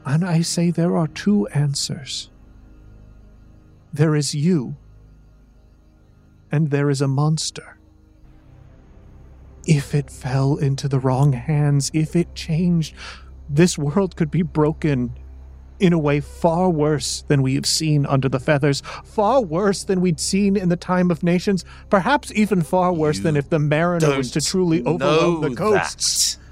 And 0.05 0.23
I 0.23 0.41
say 0.41 0.71
there 0.71 0.95
are 0.95 1.07
two 1.07 1.47
answers 1.47 2.29
there 3.93 4.15
is 4.15 4.35
you, 4.35 4.75
and 6.51 6.69
there 6.69 6.89
is 6.89 7.01
a 7.01 7.07
monster. 7.07 7.79
If 9.65 9.95
it 9.95 10.11
fell 10.11 10.57
into 10.57 10.87
the 10.87 10.99
wrong 10.99 11.33
hands, 11.33 11.89
if 11.93 12.15
it 12.15 12.35
changed, 12.35 12.93
this 13.49 13.77
world 13.77 14.15
could 14.15 14.29
be 14.29 14.43
broken 14.43 15.17
in 15.79 15.93
a 15.93 15.99
way 15.99 16.19
far 16.19 16.69
worse 16.69 17.23
than 17.27 17.41
we 17.41 17.55
have 17.55 17.65
seen 17.65 18.05
under 18.05 18.29
the 18.29 18.39
feathers, 18.39 18.81
far 19.03 19.41
worse 19.41 19.83
than 19.83 20.01
we'd 20.01 20.19
seen 20.19 20.55
in 20.55 20.69
the 20.69 20.77
time 20.77 21.11
of 21.11 21.23
nations, 21.23 21.65
perhaps 21.89 22.31
even 22.33 22.61
far 22.61 22.93
worse 22.93 23.17
You 23.17 23.23
than 23.23 23.35
if 23.35 23.49
the 23.49 23.59
mariner 23.59 24.17
was 24.17 24.31
to 24.31 24.41
truly 24.41 24.83
overload 24.83 25.43
the 25.43 25.55
coasts. 25.55 26.35
that. 26.35 26.46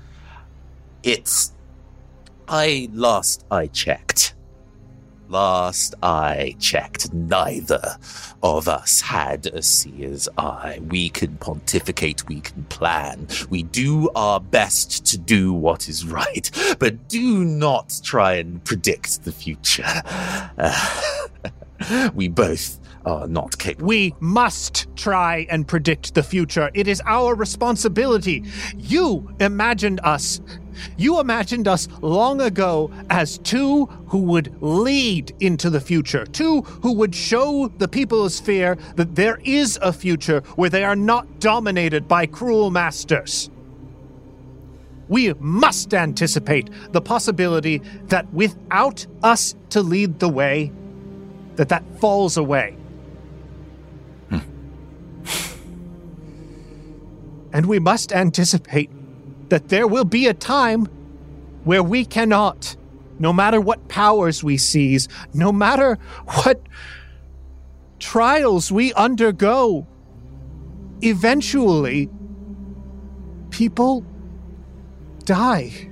It's. 1.05 1.53
I 2.47 2.89
last 2.91 3.45
I 3.51 3.67
checked. 3.67 4.33
Last 5.29 5.93
I 6.01 6.55
checked, 6.59 7.13
neither 7.13 7.97
of 8.41 8.67
us 8.67 9.01
had 9.01 9.45
a 9.47 9.61
seer's 9.61 10.27
eye. 10.37 10.79
We 10.87 11.09
can 11.09 11.37
pontificate, 11.37 12.27
we 12.27 12.41
can 12.41 12.63
plan, 12.65 13.27
we 13.49 13.63
do 13.63 14.09
our 14.15 14.39
best 14.39 15.05
to 15.07 15.17
do 15.17 15.51
what 15.51 15.89
is 15.89 16.05
right, 16.05 16.49
but 16.77 17.07
do 17.07 17.43
not 17.43 17.99
try 18.03 18.33
and 18.33 18.63
predict 18.63 19.23
the 19.23 19.31
future. 19.31 19.85
Uh, 20.57 22.09
we 22.13 22.27
both 22.27 22.79
are 23.05 23.27
not. 23.27 23.55
We 23.79 24.13
must 24.19 24.87
try 24.95 25.47
and 25.49 25.67
predict 25.67 26.13
the 26.15 26.23
future. 26.23 26.69
It 26.73 26.87
is 26.87 27.01
our 27.05 27.35
responsibility. 27.35 28.43
You 28.75 29.33
imagined 29.39 29.99
us. 30.03 30.41
You 30.97 31.19
imagined 31.19 31.67
us 31.67 31.87
long 32.01 32.41
ago 32.41 32.91
as 33.09 33.37
two 33.39 33.85
who 34.07 34.19
would 34.23 34.61
lead 34.61 35.33
into 35.39 35.69
the 35.69 35.79
future, 35.79 36.25
two 36.25 36.61
who 36.61 36.93
would 36.93 37.15
show 37.15 37.71
the 37.77 37.87
people 37.87 38.25
of 38.25 38.31
Sphere 38.31 38.77
that 38.95 39.15
there 39.15 39.39
is 39.43 39.79
a 39.81 39.93
future 39.93 40.41
where 40.55 40.69
they 40.69 40.83
are 40.83 40.95
not 40.95 41.39
dominated 41.39 42.07
by 42.07 42.25
cruel 42.25 42.71
masters. 42.71 43.49
We 45.07 45.33
must 45.35 45.93
anticipate 45.93 46.69
the 46.91 47.01
possibility 47.01 47.77
that 48.07 48.31
without 48.33 49.05
us 49.23 49.55
to 49.69 49.81
lead 49.81 50.19
the 50.19 50.29
way, 50.29 50.71
that 51.55 51.69
that 51.69 51.83
falls 51.99 52.37
away. 52.37 52.75
And 57.55 57.67
we 57.67 57.79
must 57.79 58.11
anticipate 58.11 58.89
that 59.47 59.69
there 59.69 59.87
will 59.87 60.03
be 60.03 60.27
a 60.27 60.33
time 60.33 60.87
where 61.63 61.81
we 61.81 62.03
cannot 62.03 62.75
no 63.17 63.31
matter 63.31 63.61
what 63.61 63.87
powers 63.87 64.43
we 64.43 64.57
seize, 64.57 65.07
no 65.33 65.53
matter 65.53 65.97
what 66.25 66.61
trials 67.97 68.73
we 68.73 68.91
undergo, 68.95 69.87
eventually 71.01 72.09
people 73.51 74.05
die. 75.23 75.89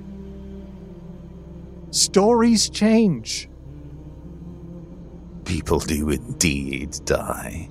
Stories 1.92 2.68
change. 2.68 3.48
People 5.46 5.78
do 5.78 6.10
indeed 6.10 7.00
die. 7.06 7.70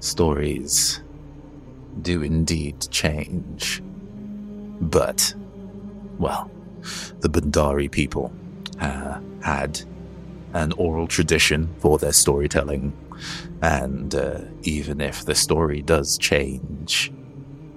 Stories 0.00 1.00
do 2.02 2.22
indeed 2.22 2.86
change. 2.90 3.82
But, 4.80 5.34
well, 6.18 6.50
the 7.20 7.28
Bandari 7.28 7.90
people 7.90 8.32
uh, 8.80 9.20
had 9.42 9.80
an 10.54 10.72
oral 10.72 11.06
tradition 11.06 11.74
for 11.78 11.98
their 11.98 12.12
storytelling. 12.12 12.92
And 13.62 14.14
uh, 14.14 14.42
even 14.62 15.00
if 15.00 15.24
the 15.24 15.34
story 15.34 15.82
does 15.82 16.16
change, 16.18 17.12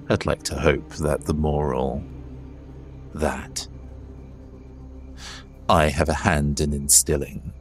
I'd 0.10 0.26
like 0.26 0.44
to 0.44 0.56
hope 0.56 0.90
that 0.96 1.26
the 1.26 1.34
moral 1.34 2.04
that 3.14 3.68
I 5.68 5.88
have 5.88 6.10
a 6.10 6.14
hand 6.14 6.60
in 6.60 6.74
instilling 6.74 7.54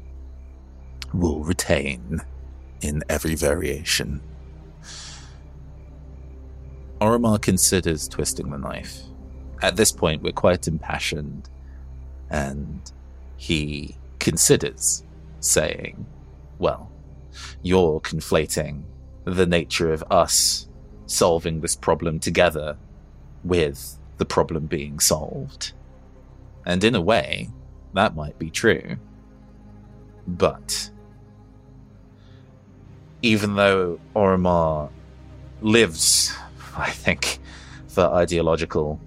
will 1.12 1.40
retain 1.40 2.20
in 2.80 3.02
every 3.08 3.34
variation. 3.34 4.20
Oromar 7.00 7.40
considers 7.40 8.08
twisting 8.08 8.50
the 8.50 8.58
knife. 8.58 9.02
At 9.62 9.76
this 9.76 9.92
point, 9.92 10.22
we're 10.22 10.32
quite 10.32 10.68
impassioned, 10.68 11.48
and 12.28 12.92
he 13.36 13.96
considers 14.18 15.02
saying, 15.40 16.06
Well, 16.58 16.90
you're 17.62 18.00
conflating 18.00 18.82
the 19.24 19.46
nature 19.46 19.92
of 19.92 20.04
us 20.10 20.68
solving 21.06 21.60
this 21.60 21.74
problem 21.74 22.18
together 22.18 22.76
with 23.44 23.98
the 24.18 24.24
problem 24.26 24.66
being 24.66 25.00
solved. 25.00 25.72
And 26.66 26.84
in 26.84 26.94
a 26.94 27.00
way, 27.00 27.48
that 27.94 28.14
might 28.14 28.38
be 28.38 28.50
true. 28.50 28.96
But 30.26 30.90
even 33.22 33.56
though 33.56 33.98
Oromar 34.14 34.90
lives, 35.62 36.32
I 36.76 36.90
think, 36.90 37.38
for 37.88 38.04
ideological 38.04 39.00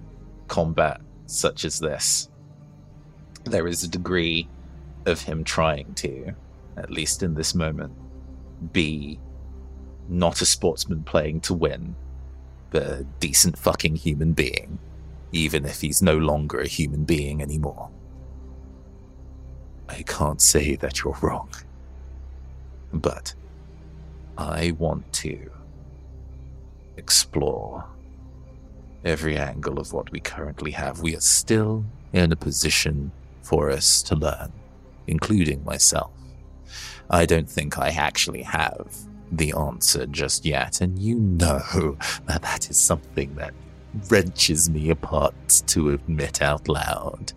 combat 0.48 1.00
such 1.26 1.64
as 1.64 1.78
this, 1.78 2.28
there 3.44 3.66
is 3.66 3.82
a 3.82 3.88
degree 3.88 4.48
of 5.06 5.20
him 5.20 5.44
trying 5.44 5.94
to, 5.94 6.34
at 6.76 6.90
least 6.90 7.22
in 7.22 7.34
this 7.34 7.54
moment, 7.54 7.92
be 8.72 9.18
not 10.08 10.40
a 10.40 10.46
sportsman 10.46 11.02
playing 11.02 11.40
to 11.42 11.54
win, 11.54 11.94
but 12.70 12.82
a 12.82 13.06
decent 13.20 13.58
fucking 13.58 13.96
human 13.96 14.32
being, 14.32 14.78
even 15.32 15.64
if 15.64 15.80
he's 15.80 16.02
no 16.02 16.16
longer 16.16 16.60
a 16.60 16.66
human 16.66 17.04
being 17.04 17.40
anymore. 17.42 17.90
I 19.88 20.02
can't 20.02 20.40
say 20.40 20.76
that 20.76 21.02
you're 21.02 21.18
wrong, 21.20 21.50
but 22.92 23.34
I 24.36 24.72
want 24.72 25.12
to 25.14 25.50
explore 26.96 27.84
every 29.04 29.36
angle 29.36 29.78
of 29.78 29.92
what 29.92 30.10
we 30.10 30.20
currently 30.20 30.70
have. 30.72 31.00
We 31.00 31.16
are 31.16 31.20
still 31.20 31.84
in 32.12 32.32
a 32.32 32.36
position 32.36 33.12
for 33.42 33.70
us 33.70 34.02
to 34.04 34.16
learn, 34.16 34.52
including 35.06 35.64
myself. 35.64 36.12
I 37.10 37.26
don't 37.26 37.48
think 37.48 37.78
I 37.78 37.90
actually 37.90 38.42
have 38.42 38.96
the 39.30 39.52
answer 39.52 40.06
just 40.06 40.46
yet, 40.46 40.80
and 40.80 40.98
you 40.98 41.16
know 41.16 41.96
that 42.26 42.42
that 42.42 42.70
is 42.70 42.78
something 42.78 43.34
that 43.34 43.52
wrenches 44.08 44.70
me 44.70 44.90
apart 44.90 45.34
to 45.66 45.90
admit 45.90 46.42
out 46.42 46.68
loud. 46.68 47.32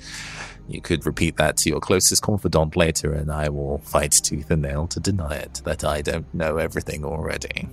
You 0.68 0.82
could 0.82 1.06
repeat 1.06 1.38
that 1.38 1.58
to 1.58 1.70
your 1.70 1.80
closest 1.80 2.22
confidant 2.22 2.76
later, 2.76 3.14
and 3.14 3.32
I 3.32 3.50
will 3.50 3.80
fight 3.80 4.12
tooth 4.12 4.52
and 4.52 4.62
nail 4.62 4.88
to 4.88 5.00
deny 5.00 5.36
it 5.36 5.62
that 5.66 5.84
I 5.84 6.02
don't 6.02 6.32
know 6.34 6.58
everything 6.58 7.06
already. 7.06 7.70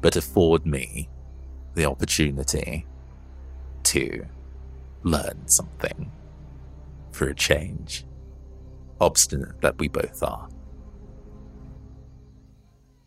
But 0.00 0.16
afford 0.16 0.66
me 0.66 1.08
the 1.74 1.86
opportunity 1.86 2.86
to 3.84 4.26
learn 5.02 5.46
something 5.46 6.10
for 7.12 7.28
a 7.28 7.34
change. 7.34 8.04
Obstinate 9.00 9.60
that 9.62 9.78
we 9.78 9.88
both 9.88 10.22
are. 10.22 10.48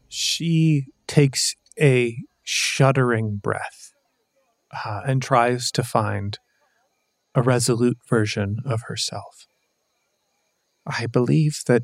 She 0.08 0.88
takes 1.08 1.56
a 1.80 2.18
shuddering 2.44 3.38
breath 3.38 3.94
uh, 4.86 5.02
and 5.06 5.22
tries 5.22 5.72
to 5.72 5.84
find 5.84 6.38
a 7.36 7.42
resolute 7.42 7.98
version 8.08 8.58
of 8.66 8.82
herself. 8.88 9.48
I 10.86 11.08
believe 11.08 11.62
that 11.68 11.84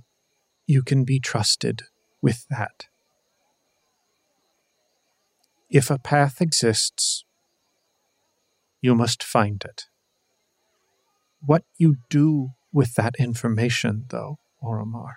you 0.68 0.84
can 0.84 1.04
be 1.04 1.20
trusted 1.20 1.84
with 2.22 2.46
that. 2.50 2.86
If 5.70 5.92
a 5.92 6.00
path 6.00 6.42
exists, 6.42 7.26
you 8.82 8.96
must 8.96 9.24
find 9.24 9.64
it. 9.64 9.86
What 11.46 11.64
you 11.78 11.98
do 12.10 12.52
with 12.74 12.96
that 12.96 13.16
information, 13.20 14.06
though, 14.10 14.40
Oromar, 14.64 15.16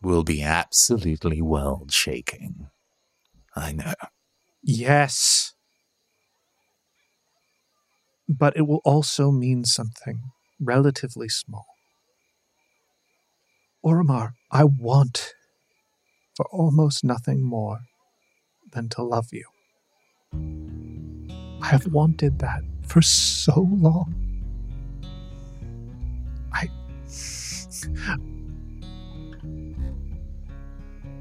Will 0.00 0.22
be 0.22 0.42
absolutely 0.42 1.42
world 1.42 1.90
shaking. 1.90 2.68
I 3.56 3.72
know. 3.72 3.94
Yes. 4.62 5.54
But 8.28 8.56
it 8.56 8.68
will 8.68 8.80
also 8.84 9.32
mean 9.32 9.64
something 9.64 10.20
relatively 10.60 11.28
small. 11.28 11.66
Oromar, 13.84 14.34
I 14.52 14.64
want 14.64 15.34
for 16.36 16.46
almost 16.52 17.02
nothing 17.02 17.42
more 17.42 17.80
than 18.72 18.88
to 18.90 19.02
love 19.02 19.28
you. 19.32 19.44
I 21.60 21.66
have 21.66 21.86
wanted 21.92 22.38
that 22.40 22.62
for 22.82 23.02
so 23.02 23.68
long. 23.70 24.14
I 26.52 26.68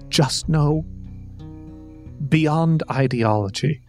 just 0.10 0.50
know 0.50 0.86
beyond 2.30 2.84
ideology 2.92 3.82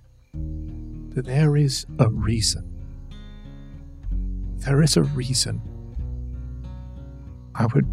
that 1.10 1.24
there 1.24 1.56
is 1.56 1.86
a 1.98 2.08
reason. 2.08 2.64
There 4.58 4.82
is 4.82 4.96
a 4.96 5.02
reason. 5.02 5.60
I 7.54 7.66
would 7.66 7.86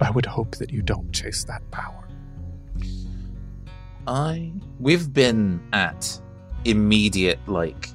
I 0.00 0.10
would 0.10 0.26
hope 0.26 0.56
that 0.56 0.70
you 0.72 0.82
don't 0.82 1.12
chase 1.12 1.44
that 1.44 1.70
power. 1.70 2.05
I 4.06 4.52
we've 4.78 5.12
been 5.12 5.60
at 5.72 6.20
immediate 6.64 7.38
like 7.48 7.88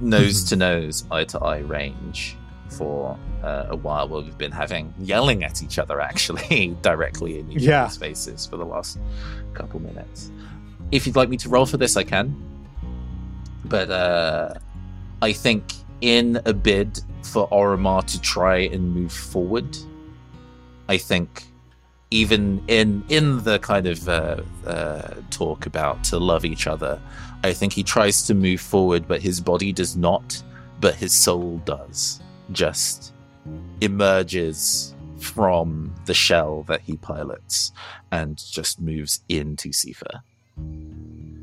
nose 0.00 0.44
to 0.44 0.56
nose, 0.56 1.04
eye 1.10 1.24
to 1.24 1.38
eye 1.40 1.58
range 1.58 2.36
for 2.70 3.16
uh, 3.42 3.66
a 3.68 3.76
while. 3.76 4.08
Where 4.08 4.22
we've 4.22 4.38
been 4.38 4.52
having 4.52 4.92
yelling 4.98 5.44
at 5.44 5.62
each 5.62 5.78
other 5.78 6.00
actually 6.00 6.76
directly 6.82 7.38
in 7.38 7.52
each 7.52 7.62
Yeah. 7.62 7.84
other's 7.84 7.96
faces 7.96 8.46
for 8.46 8.56
the 8.56 8.64
last 8.64 8.98
couple 9.54 9.80
minutes. 9.80 10.30
If 10.90 11.06
you'd 11.06 11.16
like 11.16 11.28
me 11.28 11.36
to 11.38 11.48
roll 11.48 11.66
for 11.66 11.76
this, 11.76 11.96
I 11.96 12.02
can. 12.04 12.34
But 13.64 13.90
uh, 13.90 14.54
I 15.22 15.32
think 15.32 15.72
in 16.00 16.40
a 16.44 16.52
bid 16.52 17.00
for 17.22 17.48
Oromar 17.50 18.04
to 18.06 18.20
try 18.20 18.58
and 18.58 18.92
move 18.92 19.12
forward, 19.12 19.76
I 20.88 20.98
think 20.98 21.44
even 22.12 22.62
in 22.68 23.02
in 23.08 23.42
the 23.42 23.58
kind 23.58 23.86
of 23.86 24.08
uh, 24.08 24.42
uh, 24.66 25.14
talk 25.30 25.64
about 25.64 26.04
to 26.04 26.18
love 26.18 26.44
each 26.44 26.66
other, 26.66 27.00
I 27.42 27.52
think 27.54 27.72
he 27.72 27.82
tries 27.82 28.22
to 28.26 28.34
move 28.34 28.60
forward, 28.60 29.08
but 29.08 29.22
his 29.22 29.40
body 29.40 29.72
does 29.72 29.96
not, 29.96 30.42
but 30.80 30.94
his 30.94 31.12
soul 31.12 31.60
does. 31.64 32.20
Just 32.52 33.14
emerges 33.80 34.94
from 35.18 35.94
the 36.04 36.14
shell 36.14 36.64
that 36.64 36.82
he 36.82 36.96
pilots 36.98 37.72
and 38.10 38.36
just 38.36 38.80
moves 38.80 39.20
into 39.28 39.70
Sifa. 39.70 40.20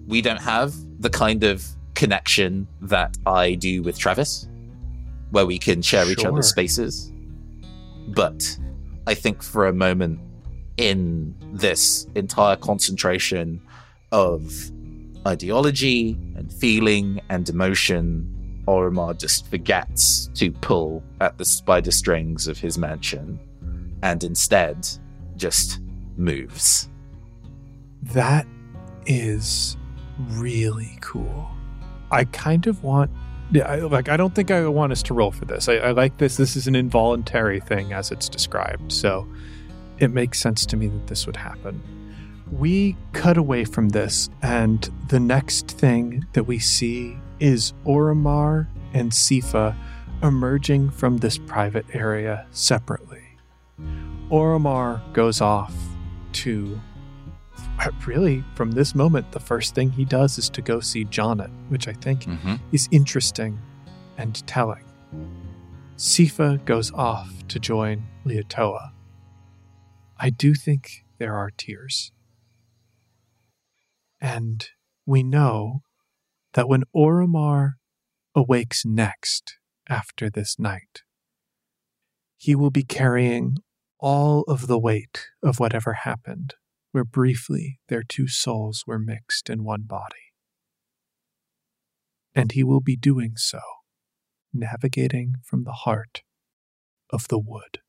We 0.08 0.22
don't 0.22 0.42
have 0.42 0.74
the 1.02 1.10
kind 1.10 1.44
of 1.44 1.66
connection 1.96 2.68
that 2.82 3.18
I 3.26 3.56
do 3.56 3.82
with 3.82 3.98
Travis, 3.98 4.48
where 5.32 5.48
we 5.48 5.58
can 5.58 5.82
share 5.82 6.10
each 6.12 6.24
other's 6.24 6.48
spaces. 6.48 7.12
But 8.10 8.58
I 9.08 9.16
think 9.16 9.42
for 9.42 9.68
a 9.68 9.74
moment 9.74 10.20
in 10.80 11.36
this 11.52 12.08
entire 12.16 12.56
concentration 12.56 13.62
of 14.14 14.72
ideology 15.28 16.12
and 16.38 16.52
feeling 16.54 17.20
and 17.28 17.50
emotion, 17.50 18.64
Oromar 18.66 19.20
just 19.20 19.46
forgets 19.48 20.28
to 20.36 20.52
pull 20.52 21.04
at 21.20 21.38
the 21.38 21.44
spider 21.44 21.92
strings 21.92 22.48
of 22.48 22.58
his 22.58 22.78
mansion 22.78 23.38
and 24.02 24.24
instead 24.24 24.88
just 25.36 25.82
moves. 26.16 26.90
That 28.02 28.48
is 29.06 29.76
really 30.30 30.98
cool. 31.02 31.50
I 32.10 32.24
kind 32.24 32.68
of 32.68 32.84
want. 32.84 33.12
I, 33.66 33.78
like 33.80 34.08
I 34.08 34.16
don't 34.16 34.34
think 34.34 34.50
I 34.50 34.66
want 34.68 34.94
us 34.94 35.04
to 35.04 35.14
roll 35.14 35.32
for 35.32 35.44
this. 35.44 35.68
I, 35.68 35.76
I 35.76 35.92
like 35.92 36.20
this. 36.20 36.38
This 36.38 36.56
is 36.56 36.68
an 36.68 36.76
involuntary 36.76 37.60
thing 37.60 37.92
as 37.92 38.12
it's 38.12 38.30
described, 38.30 38.94
so 38.94 39.28
it 40.00 40.12
makes 40.12 40.39
sense 40.39 40.66
to 40.68 40.78
me 40.78 40.88
that 40.88 41.08
this 41.08 41.26
would 41.26 41.36
happen. 41.38 41.82
We 42.52 42.95
cut 43.14 43.38
away 43.38 43.64
from 43.66 43.89
this, 43.89 44.30
and 44.41 44.89
the 45.10 45.20
next 45.20 45.68
thing 45.68 46.26
that 46.34 46.45
we 46.45 46.58
see 46.60 47.18
is 47.39 47.74
Oromar 47.86 48.68
and 48.93 49.12
Sifa 49.12 49.76
emerging 50.24 50.89
from 50.89 51.18
this 51.18 51.38
private 51.38 51.86
area 51.93 52.47
separately. 52.52 53.24
Oromar 54.30 55.02
goes 55.14 55.41
off 55.41 55.74
to 56.34 56.80
really 58.06 58.43
from 58.56 58.72
this 58.72 58.93
moment 58.93 59.32
the 59.32 59.39
first 59.39 59.74
thing 59.74 59.89
he 59.91 60.04
does 60.04 60.38
is 60.38 60.50
to 60.50 60.62
go 60.62 60.80
see 60.82 61.06
Jonnet, 61.06 61.50
which 61.70 61.88
I 61.88 61.93
think 61.93 62.24
Mm-hmm. 62.26 62.56
is 62.74 62.89
interesting 62.91 63.58
and 64.18 64.45
telling. 64.47 64.84
Sifa 65.97 66.64
goes 66.66 66.91
off 66.93 67.32
to 67.47 67.60
join 67.60 68.04
Leotoa. 68.26 68.91
I 70.20 70.30
do 70.30 70.54
think 70.54 71.06
there 71.18 71.36
are 71.36 71.50
tears. 71.50 72.12
And 74.20 74.68
we 75.06 75.24
know 75.24 75.82
that 76.54 76.68
when 76.68 76.84
Oromar 76.94 77.76
awakes 78.36 78.86
next 78.86 79.58
after 79.88 80.30
this 80.30 80.60
night, 80.60 81.04
he 82.36 82.54
will 82.54 82.70
be 82.70 82.84
carrying 82.84 83.58
all 83.98 84.44
of 84.48 84.68
the 84.68 84.80
weight 84.80 85.28
of 85.42 85.60
whatever 85.60 85.94
happened, 85.94 86.56
where 86.92 87.06
briefly 87.06 87.80
their 87.88 88.04
two 88.04 88.28
souls 88.28 88.84
were 88.86 89.00
mixed 89.00 89.50
in 89.50 89.64
one 89.64 89.84
body. 89.84 90.34
And 92.36 92.52
he 92.52 92.64
will 92.64 92.82
be 92.82 92.98
doing 92.98 93.34
so, 93.38 93.60
navigating 94.54 95.36
from 95.44 95.64
the 95.64 95.72
heart 95.72 96.24
of 97.10 97.30
the 97.30 97.40
wood. 97.40 97.80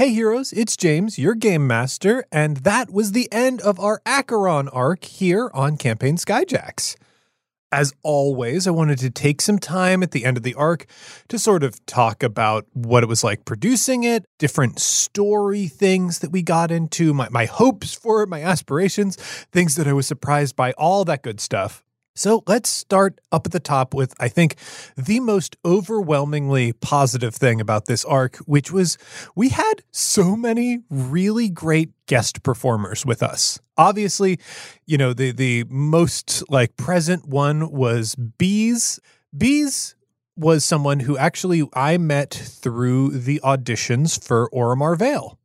Hey 0.00 0.14
heroes, 0.14 0.54
it's 0.54 0.78
James, 0.78 1.18
your 1.18 1.34
game 1.34 1.66
master, 1.66 2.24
and 2.32 2.56
that 2.56 2.90
was 2.90 3.12
the 3.12 3.30
end 3.30 3.60
of 3.60 3.78
our 3.78 4.00
Acheron 4.06 4.70
arc 4.70 5.04
here 5.04 5.50
on 5.52 5.76
Campaign 5.76 6.16
Skyjacks. 6.16 6.96
As 7.70 7.92
always, 8.02 8.66
I 8.66 8.70
wanted 8.70 8.96
to 9.00 9.10
take 9.10 9.42
some 9.42 9.58
time 9.58 10.02
at 10.02 10.12
the 10.12 10.24
end 10.24 10.38
of 10.38 10.42
the 10.42 10.54
arc 10.54 10.86
to 11.28 11.38
sort 11.38 11.62
of 11.62 11.84
talk 11.84 12.22
about 12.22 12.64
what 12.72 13.02
it 13.02 13.10
was 13.10 13.22
like 13.22 13.44
producing 13.44 14.02
it, 14.04 14.24
different 14.38 14.78
story 14.78 15.66
things 15.66 16.20
that 16.20 16.32
we 16.32 16.40
got 16.40 16.70
into, 16.70 17.12
my, 17.12 17.28
my 17.28 17.44
hopes 17.44 17.92
for 17.92 18.22
it, 18.22 18.30
my 18.30 18.42
aspirations, 18.42 19.16
things 19.52 19.74
that 19.74 19.86
I 19.86 19.92
was 19.92 20.06
surprised 20.06 20.56
by, 20.56 20.72
all 20.78 21.04
that 21.04 21.22
good 21.22 21.40
stuff. 21.40 21.84
So 22.20 22.44
let's 22.46 22.68
start 22.68 23.18
up 23.32 23.46
at 23.46 23.52
the 23.52 23.60
top 23.60 23.94
with, 23.94 24.12
I 24.20 24.28
think, 24.28 24.56
the 24.94 25.20
most 25.20 25.56
overwhelmingly 25.64 26.74
positive 26.74 27.34
thing 27.34 27.62
about 27.62 27.86
this 27.86 28.04
arc, 28.04 28.36
which 28.44 28.70
was 28.70 28.98
we 29.34 29.48
had 29.48 29.82
so 29.90 30.36
many 30.36 30.80
really 30.90 31.48
great 31.48 31.92
guest 32.04 32.42
performers 32.42 33.06
with 33.06 33.22
us. 33.22 33.58
Obviously, 33.78 34.38
you 34.84 34.98
know, 34.98 35.14
the 35.14 35.32
the 35.32 35.64
most 35.70 36.44
like 36.50 36.76
present 36.76 37.26
one 37.26 37.70
was 37.72 38.14
Bees. 38.16 39.00
Bees 39.34 39.94
was 40.36 40.62
someone 40.62 41.00
who 41.00 41.16
actually 41.16 41.66
I 41.72 41.96
met 41.96 42.34
through 42.34 43.12
the 43.12 43.40
auditions 43.42 44.22
for 44.22 44.50
Oromar 44.50 44.98
Vale 44.98 45.39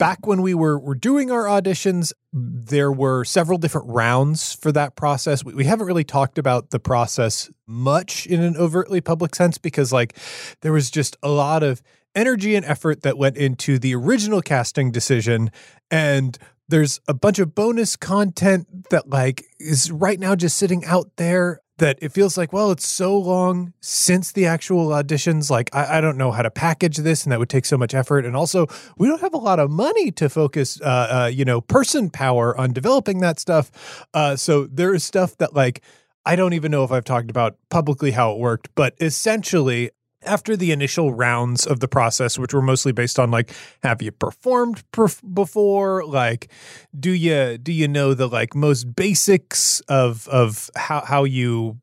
back 0.00 0.26
when 0.26 0.40
we 0.40 0.54
were, 0.54 0.78
were 0.78 0.94
doing 0.94 1.30
our 1.30 1.44
auditions, 1.44 2.14
there 2.32 2.90
were 2.90 3.22
several 3.22 3.58
different 3.58 3.86
rounds 3.90 4.54
for 4.54 4.72
that 4.72 4.96
process. 4.96 5.44
We, 5.44 5.52
we 5.52 5.64
haven't 5.66 5.86
really 5.86 6.04
talked 6.04 6.38
about 6.38 6.70
the 6.70 6.80
process 6.80 7.50
much 7.66 8.26
in 8.26 8.42
an 8.42 8.56
overtly 8.56 9.02
public 9.02 9.34
sense 9.34 9.58
because, 9.58 9.92
like, 9.92 10.16
there 10.62 10.72
was 10.72 10.90
just 10.90 11.18
a 11.22 11.28
lot 11.28 11.62
of 11.62 11.82
energy 12.14 12.56
and 12.56 12.64
effort 12.64 13.02
that 13.02 13.18
went 13.18 13.36
into 13.36 13.78
the 13.78 13.94
original 13.94 14.40
casting 14.40 14.90
decision. 14.90 15.50
And 15.90 16.38
there's 16.66 16.98
a 17.06 17.12
bunch 17.12 17.38
of 17.38 17.54
bonus 17.54 17.94
content 17.94 18.88
that, 18.88 19.10
like, 19.10 19.44
is 19.58 19.92
right 19.92 20.18
now 20.18 20.34
just 20.34 20.56
sitting 20.56 20.82
out 20.86 21.10
there 21.16 21.60
that 21.80 21.98
it 22.00 22.12
feels 22.12 22.38
like, 22.38 22.52
well, 22.52 22.70
it's 22.70 22.86
so 22.86 23.18
long 23.18 23.72
since 23.80 24.32
the 24.32 24.46
actual 24.46 24.88
auditions. 24.88 25.50
Like, 25.50 25.74
I, 25.74 25.98
I, 25.98 26.00
don't 26.00 26.16
know 26.16 26.30
how 26.30 26.42
to 26.42 26.50
package 26.50 26.98
this, 26.98 27.24
and 27.24 27.32
that 27.32 27.38
would 27.38 27.48
take 27.48 27.64
so 27.64 27.76
much 27.76 27.94
effort. 27.94 28.24
And 28.24 28.36
also, 28.36 28.66
we 28.96 29.08
don't 29.08 29.20
have 29.20 29.34
a 29.34 29.38
lot 29.38 29.58
of 29.58 29.70
money 29.70 30.10
to 30.12 30.28
focus, 30.28 30.80
uh, 30.80 30.84
uh, 31.24 31.30
you 31.32 31.44
know, 31.44 31.60
person 31.60 32.10
power 32.10 32.56
on 32.56 32.72
developing 32.72 33.20
that 33.20 33.40
stuff. 33.40 34.06
Uh, 34.14 34.36
so 34.36 34.66
there 34.66 34.94
is 34.94 35.02
stuff 35.02 35.36
that, 35.38 35.54
like, 35.54 35.82
I 36.24 36.36
don't 36.36 36.52
even 36.52 36.70
know 36.70 36.84
if 36.84 36.92
I've 36.92 37.04
talked 37.04 37.30
about 37.30 37.56
publicly 37.70 38.10
how 38.10 38.32
it 38.32 38.38
worked, 38.38 38.68
but 38.74 38.94
essentially, 39.00 39.90
after 40.22 40.56
the 40.56 40.70
initial 40.70 41.14
rounds 41.14 41.66
of 41.66 41.80
the 41.80 41.88
process 41.88 42.38
which 42.38 42.52
were 42.52 42.62
mostly 42.62 42.92
based 42.92 43.18
on 43.18 43.30
like 43.30 43.52
have 43.82 44.02
you 44.02 44.12
performed 44.12 44.82
perf- 44.92 45.22
before? 45.34 46.04
Like 46.04 46.50
do 46.98 47.10
you 47.10 47.56
do 47.58 47.72
you 47.72 47.88
know 47.88 48.14
the 48.14 48.28
like 48.28 48.54
most 48.54 48.94
basics 48.94 49.80
of 49.88 50.28
of 50.28 50.70
how 50.76 51.00
how 51.00 51.24
you 51.24 51.78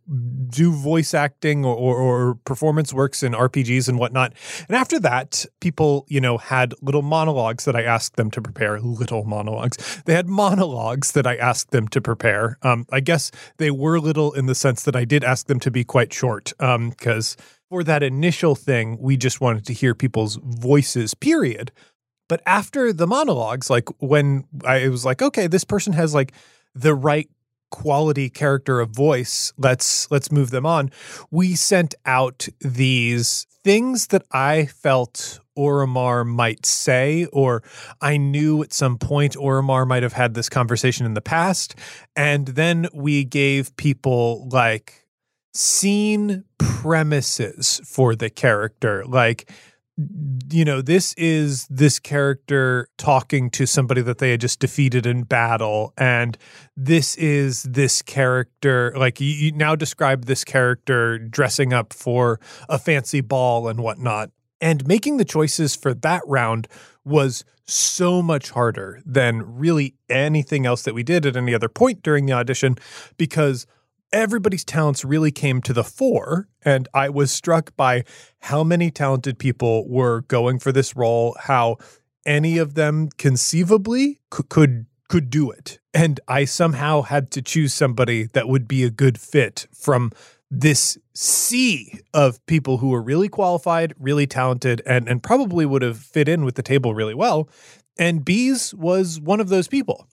do 0.50 0.72
voice 0.72 1.14
acting 1.14 1.66
or, 1.66 1.76
or, 1.76 1.98
or 1.98 2.36
performance 2.46 2.94
works 2.94 3.24
in 3.24 3.34
rpgs 3.34 3.88
and 3.90 3.98
whatnot? 3.98 4.34
And 4.68 4.78
after 4.78 5.00
that 5.00 5.46
people 5.60 6.06
you 6.08 6.22
know 6.22 6.38
had 6.38 6.74
little 6.82 7.02
monologues 7.02 7.66
that 7.66 7.76
i 7.76 7.82
asked 7.82 8.16
them 8.18 8.30
to 8.32 8.42
prepare. 8.42 8.80
Little 8.80 9.26
monologues. 9.26 10.02
They 10.06 10.14
had 10.14 10.28
monologues 10.28 11.14
that 11.14 11.26
i 11.26 11.36
asked 11.36 11.72
them 11.72 11.88
to 11.90 12.02
prepare. 12.02 12.58
Um 12.62 12.86
i 12.92 13.00
guess 13.00 13.32
they 13.58 13.72
were 13.72 14.00
little 14.00 14.32
in 14.34 14.46
the 14.46 14.56
sense 14.56 14.84
that 14.84 14.96
i 14.96 15.06
did 15.06 15.24
ask 15.24 15.48
them 15.48 15.60
to 15.62 15.72
be 15.72 15.84
quite 15.84 16.14
short 16.14 16.54
um 16.60 16.90
because 16.92 17.36
for 17.70 17.84
that 17.84 18.03
initial 18.03 18.55
thing, 18.55 18.97
we 18.99 19.18
just 19.18 19.41
wanted 19.41 19.65
to 19.65 19.74
hear 19.74 19.93
people's 19.93 20.39
voices, 20.43 21.13
period. 21.13 21.72
But 22.30 22.41
after 22.45 22.91
the 22.91 23.07
monologues, 23.07 23.70
like 23.70 23.89
when 23.99 24.45
I 24.65 24.88
was 24.89 25.05
like, 25.05 25.22
okay, 25.22 25.47
this 25.47 25.63
person 25.63 25.93
has 25.93 26.13
like 26.13 26.34
the 26.76 26.93
right 26.93 27.30
quality 27.72 28.30
character 28.30 28.80
of 28.80 28.89
voice, 28.89 29.53
let's 29.57 30.09
let's 30.11 30.32
move 30.32 30.51
them 30.51 30.65
on. 30.65 30.91
We 31.32 31.55
sent 31.55 31.95
out 32.05 32.47
these 32.59 33.45
things 33.63 34.07
that 34.07 34.24
I 34.32 34.65
felt 34.65 35.39
Oromar 35.57 36.26
might 36.26 36.65
say, 36.65 37.26
or 37.34 37.63
I 37.99 38.18
knew 38.18 38.63
at 38.63 38.72
some 38.72 38.97
point 38.97 39.36
Oromar 39.36 39.88
might 39.88 40.03
have 40.03 40.13
had 40.13 40.34
this 40.34 40.49
conversation 40.49 41.05
in 41.05 41.15
the 41.15 41.22
past. 41.22 41.76
And 42.15 42.47
then 42.47 42.88
we 42.93 43.24
gave 43.26 43.76
people 43.76 44.47
like 44.51 45.07
scene 45.58 46.43
premises 46.60 47.82
for 47.84 48.16
the 48.16 48.30
character. 48.30 49.03
Like, 49.05 49.51
you 50.51 50.64
know, 50.64 50.82
this 50.82 51.14
is 51.16 51.66
this 51.68 51.97
character 51.97 52.88
talking 52.97 53.49
to 53.49 53.66
somebody 53.66 54.01
that 54.03 54.20
they 54.20 54.32
had 54.32 54.41
just 54.41 54.60
defeated 54.60 55.08
in 55.08 55.24
battle. 55.24 55.93
And 55.97 56.38
this 56.76 57.16
is 57.16 57.64
this 57.64 58.03
character, 58.03 58.93
like, 58.95 59.20
you, 59.20 59.28
you 59.30 59.51
now 59.51 59.76
describe 59.76 60.26
this 60.26 60.43
character 60.43 61.18
dressing 61.18 61.74
up 61.74 61.91
for 61.91 62.39
a 62.70 62.78
fancy 62.78 63.22
ball 63.22 63.68
and 63.68 63.80
whatnot. 63.80 64.30
And 64.62 64.88
making 64.88 65.18
the 65.18 65.26
choices 65.26 65.76
for 65.76 65.95
that 65.95 66.22
round 66.28 66.68
was 67.03 67.43
so 67.66 68.22
much 68.22 68.51
harder 68.51 69.01
than 69.05 69.58
really 69.58 69.95
anything 70.08 70.68
else 70.68 70.84
that 70.84 70.93
we 70.93 71.03
did 71.03 71.26
at 71.26 71.36
any 71.36 71.53
other 71.53 71.70
point 71.70 72.03
during 72.03 72.28
the 72.28 72.34
audition 72.34 72.76
because 73.18 73.66
everybody's 74.18 74.65
talents 74.65 75.05
really 75.05 75.32
came 75.32 75.61
to 75.61 75.74
the 75.74 75.84
fore. 75.84 76.47
And 76.63 76.88
I 76.93 77.09
was 77.09 77.32
struck 77.32 77.76
by 77.76 78.03
how 78.39 78.63
many 78.63 78.91
talented 78.91 79.39
people 79.39 79.88
were 79.88 80.22
going 80.22 80.59
for 80.59 80.72
this 80.72 80.95
role, 80.95 81.36
how 81.39 81.78
any 82.26 82.57
of 82.57 82.74
them 82.74 83.09
conceivably 83.18 84.20
could, 84.30 84.49
could 84.49 84.86
could 85.07 85.30
do 85.30 85.49
it. 85.51 85.80
And 85.93 86.20
I 86.28 86.45
somehow 86.45 87.01
had 87.01 87.32
to 87.32 87.41
choose 87.41 87.74
somebody 87.74 88.26
that 88.34 88.47
would 88.47 88.68
be 88.68 88.84
a 88.84 88.89
good 88.89 89.18
fit 89.18 89.68
from 89.74 90.11
this 90.49 90.97
sea 91.13 91.99
of 92.13 92.45
people 92.45 92.78
who 92.78 92.89
were 92.89 93.01
really 93.01 93.28
qualified, 93.28 93.93
really 93.99 94.28
talented, 94.28 94.82
and, 94.86 95.07
and 95.07 95.22
probably 95.22 95.65
would 95.65 95.82
have 95.82 95.97
fit 95.97 96.30
in 96.30 96.45
with 96.45 96.55
the 96.55 96.63
table 96.63 96.93
really 96.93 97.15
well. 97.15 97.49
And 97.97 98.24
Bees 98.24 98.74
was 98.74 99.20
one 99.20 99.39
of 99.39 99.49
those 99.49 99.68
people. 99.68 100.07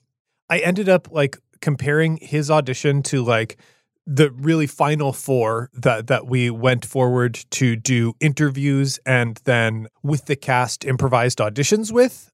I 0.49 0.59
ended 0.59 0.89
up 0.89 1.11
like 1.11 1.37
comparing 1.61 2.17
his 2.17 2.51
audition 2.51 3.01
to 3.03 3.23
like 3.23 3.57
the 4.07 4.31
really 4.31 4.67
final 4.67 5.13
four 5.13 5.69
that 5.73 6.07
that 6.07 6.27
we 6.27 6.49
went 6.49 6.85
forward 6.85 7.33
to 7.51 7.75
do 7.75 8.13
interviews 8.19 8.99
and 9.05 9.39
then 9.45 9.87
with 10.03 10.25
the 10.25 10.35
cast 10.35 10.85
improvised 10.85 11.39
auditions 11.39 11.91
with. 11.91 12.31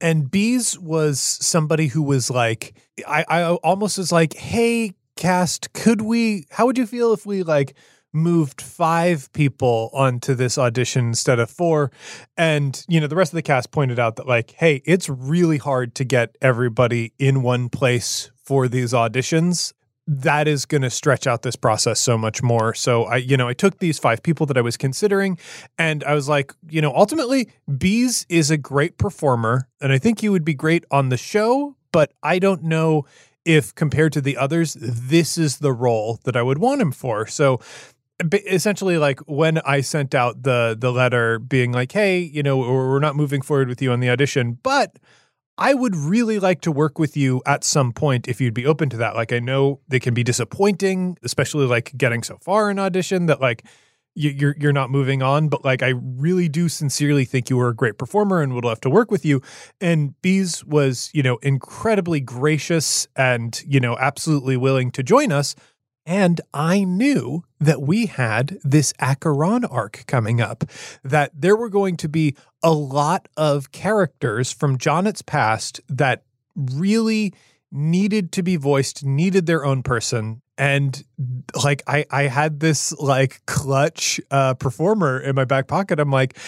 And 0.00 0.30
bees 0.30 0.78
was 0.78 1.20
somebody 1.20 1.86
who 1.86 2.02
was 2.02 2.30
like 2.30 2.76
i 3.06 3.24
i 3.28 3.44
almost 3.44 3.98
was 3.98 4.12
like 4.12 4.34
hey 4.34 4.94
cast 5.16 5.72
could 5.72 6.02
we 6.02 6.44
how 6.50 6.66
would 6.66 6.76
you 6.76 6.86
feel 6.86 7.12
if 7.12 7.24
we 7.24 7.42
like 7.42 7.74
moved 8.12 8.60
five 8.60 9.30
people 9.32 9.90
onto 9.92 10.34
this 10.34 10.56
audition 10.58 11.06
instead 11.06 11.38
of 11.38 11.50
four? 11.50 11.92
And 12.36 12.84
you 12.88 13.00
know 13.00 13.06
the 13.06 13.16
rest 13.16 13.32
of 13.32 13.36
the 13.36 13.42
cast 13.42 13.70
pointed 13.70 14.00
out 14.00 14.16
that 14.16 14.26
like 14.26 14.50
hey 14.58 14.82
it's 14.84 15.08
really 15.08 15.58
hard 15.58 15.94
to 15.94 16.04
get 16.04 16.36
everybody 16.42 17.12
in 17.18 17.42
one 17.42 17.68
place 17.68 18.30
for 18.42 18.66
these 18.66 18.92
auditions 18.92 19.72
that 20.06 20.46
is 20.46 20.66
going 20.66 20.82
to 20.82 20.90
stretch 20.90 21.26
out 21.26 21.42
this 21.42 21.56
process 21.56 22.00
so 22.00 22.16
much 22.16 22.42
more. 22.42 22.74
So 22.74 23.04
I, 23.04 23.16
you 23.16 23.36
know, 23.36 23.48
I 23.48 23.54
took 23.54 23.78
these 23.78 23.98
five 23.98 24.22
people 24.22 24.46
that 24.46 24.56
I 24.56 24.60
was 24.60 24.76
considering 24.76 25.38
and 25.78 26.04
I 26.04 26.14
was 26.14 26.28
like, 26.28 26.52
you 26.68 26.80
know, 26.80 26.92
ultimately 26.94 27.48
Bees 27.76 28.24
is 28.28 28.50
a 28.50 28.56
great 28.56 28.98
performer 28.98 29.68
and 29.80 29.92
I 29.92 29.98
think 29.98 30.20
he 30.20 30.28
would 30.28 30.44
be 30.44 30.54
great 30.54 30.84
on 30.90 31.08
the 31.08 31.16
show, 31.16 31.76
but 31.90 32.12
I 32.22 32.38
don't 32.38 32.62
know 32.62 33.04
if 33.44 33.74
compared 33.74 34.12
to 34.12 34.20
the 34.20 34.36
others, 34.36 34.74
this 34.74 35.38
is 35.38 35.58
the 35.58 35.72
role 35.72 36.20
that 36.24 36.36
I 36.36 36.42
would 36.42 36.58
want 36.58 36.80
him 36.80 36.92
for. 36.92 37.26
So 37.26 37.60
essentially 38.32 38.98
like 38.98 39.20
when 39.26 39.58
I 39.58 39.80
sent 39.80 40.14
out 40.14 40.42
the 40.42 40.76
the 40.78 40.90
letter 40.90 41.38
being 41.38 41.72
like, 41.72 41.92
"Hey, 41.92 42.18
you 42.20 42.42
know, 42.42 42.58
we're 42.58 42.98
not 42.98 43.14
moving 43.14 43.42
forward 43.42 43.68
with 43.68 43.82
you 43.82 43.92
on 43.92 44.00
the 44.00 44.08
audition, 44.08 44.58
but 44.62 44.98
I 45.58 45.72
would 45.72 45.96
really 45.96 46.38
like 46.38 46.60
to 46.62 46.72
work 46.72 46.98
with 46.98 47.16
you 47.16 47.40
at 47.46 47.64
some 47.64 47.92
point 47.92 48.28
if 48.28 48.40
you'd 48.40 48.54
be 48.54 48.66
open 48.66 48.90
to 48.90 48.96
that. 48.98 49.14
Like, 49.14 49.32
I 49.32 49.38
know 49.38 49.80
they 49.88 50.00
can 50.00 50.12
be 50.12 50.22
disappointing, 50.22 51.16
especially 51.22 51.66
like 51.66 51.96
getting 51.96 52.22
so 52.22 52.36
far 52.42 52.70
in 52.70 52.78
audition 52.78 53.26
that 53.26 53.40
like 53.40 53.64
you're 54.14 54.54
you're 54.58 54.72
not 54.72 54.90
moving 54.90 55.22
on. 55.22 55.48
But 55.48 55.64
like, 55.64 55.82
I 55.82 55.94
really 55.98 56.48
do 56.48 56.68
sincerely 56.68 57.24
think 57.24 57.48
you 57.48 57.56
were 57.56 57.68
a 57.68 57.74
great 57.74 57.96
performer 57.96 58.42
and 58.42 58.54
would 58.54 58.64
love 58.64 58.80
to 58.82 58.90
work 58.90 59.10
with 59.10 59.24
you. 59.24 59.40
And 59.80 60.20
Bees 60.20 60.64
was 60.64 61.10
you 61.14 61.22
know 61.22 61.36
incredibly 61.38 62.20
gracious 62.20 63.06
and 63.16 63.62
you 63.66 63.80
know 63.80 63.96
absolutely 63.98 64.56
willing 64.56 64.90
to 64.92 65.02
join 65.02 65.32
us. 65.32 65.54
And 66.06 66.40
I 66.54 66.84
knew 66.84 67.42
that 67.58 67.82
we 67.82 68.06
had 68.06 68.58
this 68.62 68.94
Acheron 69.00 69.64
arc 69.64 70.04
coming 70.06 70.40
up, 70.40 70.64
that 71.02 71.32
there 71.34 71.56
were 71.56 71.68
going 71.68 71.96
to 71.96 72.08
be 72.08 72.36
a 72.62 72.72
lot 72.72 73.28
of 73.36 73.72
characters 73.72 74.52
from 74.52 74.78
Jonnet's 74.78 75.22
past 75.22 75.80
that 75.88 76.22
really 76.54 77.34
needed 77.72 78.30
to 78.32 78.42
be 78.44 78.54
voiced, 78.54 79.04
needed 79.04 79.46
their 79.46 79.64
own 79.64 79.82
person. 79.82 80.42
And 80.56 81.04
like 81.64 81.82
I, 81.88 82.06
I 82.10 82.22
had 82.22 82.60
this 82.60 82.92
like 82.98 83.44
clutch 83.46 84.20
uh, 84.30 84.54
performer 84.54 85.18
in 85.18 85.34
my 85.34 85.44
back 85.44 85.66
pocket. 85.66 85.98
I'm 85.98 86.12
like, 86.12 86.38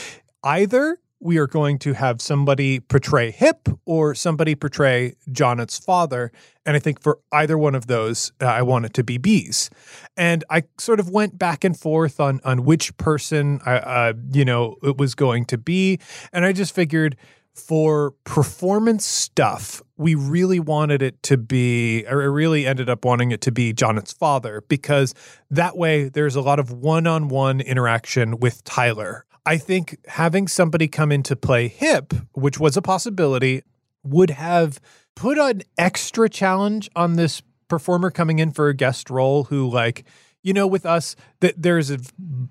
either 0.45 0.99
we 1.21 1.39
are 1.39 1.47
going 1.47 1.79
to 1.81 1.95
have 1.95 2.21
somebody 2.21 2.81
portray 2.81 3.31
Hip 3.31 3.69
or 3.85 4.15
somebody 4.15 4.55
portray 4.55 5.17
Jonnet's 5.33 5.79
father. 5.79 6.31
And 6.65 6.77
I 6.77 6.81
think 6.81 7.03
for 7.03 7.19
either 7.33 7.59
one 7.59 7.75
of 7.75 7.87
those, 7.87 8.33
uh, 8.41 8.47
I 8.47 8.63
want 8.63 8.85
it 8.85 8.95
to 8.95 9.05
be 9.05 9.19
Bees. 9.19 9.71
And 10.17 10.45
I 10.49 10.65
sort 10.79 11.01
of 11.01 11.11
went 11.11 11.39
back 11.39 11.65
and 11.65 11.79
forth 11.79 12.21
on 12.21 12.41
on 12.45 12.65
which 12.65 12.97
person, 12.99 13.61
I, 13.67 13.77
uh, 13.79 14.13
you 14.33 14.45
know, 14.45 14.77
it 14.83 14.97
was 14.97 15.15
going 15.15 15.45
to 15.47 15.59
be. 15.59 15.99
And 16.33 16.45
I 16.45 16.53
just 16.53 16.75
figured 16.75 17.17
for 17.59 18.13
performance 18.25 19.05
stuff, 19.05 19.83
we 19.97 20.15
really 20.15 20.61
wanted 20.61 21.03
it 21.03 21.21
to 21.25 21.37
be, 21.37 22.05
or 22.09 22.23
I 22.23 22.27
really 22.27 22.67
ended 22.67 22.89
up 22.89 23.05
wanting 23.05 23.33
it 23.33 23.41
to 23.43 23.53
be 23.53 23.73
Jonnet's 23.73 24.13
father 24.13 24.63
because 24.69 25.13
that 25.51 25.77
way 25.77 26.09
there's 26.09 26.37
a 26.37 26.41
lot 26.41 26.61
of 26.61 26.71
one 26.71 27.07
on 27.07 27.29
one 27.29 27.61
interaction 27.61 28.39
with 28.39 28.63
Tyler. 28.63 29.25
I 29.49 29.57
think 29.57 29.97
having 30.07 30.47
somebody 30.47 30.89
come 30.89 31.11
in 31.11 31.23
to 31.23 31.35
play 31.35 31.69
hip, 31.69 32.13
which 32.35 32.61
was 32.61 32.77
a 32.77 32.83
possibility, 32.83 33.63
would 34.05 34.29
have 34.29 34.79
put 35.17 35.39
an 35.39 35.63
extra 35.79 36.29
challenge 36.29 36.91
on 36.95 37.15
this 37.15 37.41
performer 37.67 38.11
coming 38.11 38.41
in 38.41 38.51
for 38.51 38.69
a 38.69 38.75
guest 38.75 39.09
role 39.09 39.45
who 39.45 39.67
like 39.67 40.05
you 40.43 40.53
know 40.53 40.67
with 40.67 40.85
us 40.85 41.17
that 41.41 41.55
there's 41.57 41.91
a 41.91 41.99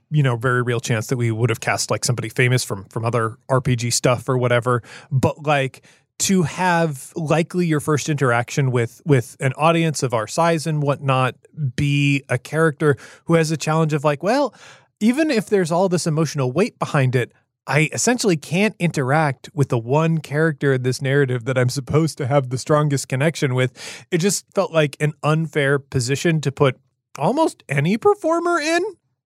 you 0.10 0.24
know 0.24 0.38
very 0.38 0.64
real 0.64 0.80
chance 0.80 1.06
that 1.08 1.18
we 1.18 1.30
would 1.30 1.52
have 1.52 1.60
cast 1.60 1.92
like 1.92 2.04
somebody 2.04 2.30
famous 2.30 2.64
from 2.64 2.86
from 2.86 3.06
other 3.06 3.38
RPG 3.48 3.94
stuff 3.94 4.28
or 4.28 4.36
whatever. 4.40 4.82
But 5.12 5.46
like 5.46 5.86
to 6.20 6.42
have 6.42 7.14
likely 7.16 7.68
your 7.68 7.80
first 7.80 8.10
interaction 8.10 8.72
with 8.72 9.04
with 9.06 9.38
an 9.40 9.54
audience 9.54 10.02
of 10.02 10.16
our 10.16 10.26
size 10.26 10.66
and 10.66 10.82
whatnot 10.82 11.36
be 11.76 12.24
a 12.28 12.40
character 12.40 12.98
who 13.26 13.36
has 13.36 13.52
a 13.52 13.58
challenge 13.58 13.94
of 13.94 14.04
like 14.04 14.24
well 14.24 14.56
even 15.00 15.30
if 15.32 15.48
there's 15.48 15.72
all 15.72 15.90
this 15.90 16.08
emotional 16.08 16.52
weight 16.52 16.80
behind 16.80 17.16
it, 17.16 17.32
I 17.68 17.90
essentially 17.92 18.38
can't 18.38 18.76
interact 18.80 19.50
with 19.54 19.70
the 19.70 19.78
one 19.78 20.20
character 20.20 20.74
in 20.74 20.84
this 20.84 21.02
narrative 21.02 21.44
that 21.46 21.58
I'm 21.58 21.70
supposed 21.70 22.18
to 22.18 22.28
have 22.28 22.50
the 22.50 22.58
strongest 22.58 23.10
connection 23.10 23.54
with. 23.54 24.06
It 24.10 24.20
just 24.20 24.46
felt 24.56 24.72
like 24.72 24.96
an 25.02 25.14
unfair 25.22 25.78
position 25.78 26.40
to 26.42 26.52
put 26.52 26.80
almost 27.18 27.64
any 27.68 27.98
performer 27.98 28.60
in. 28.60 28.84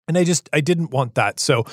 And 0.08 0.18
I 0.18 0.24
just 0.24 0.50
I 0.52 0.60
didn't 0.60 0.90
want 0.90 1.14
that. 1.14 1.38
So 1.38 1.64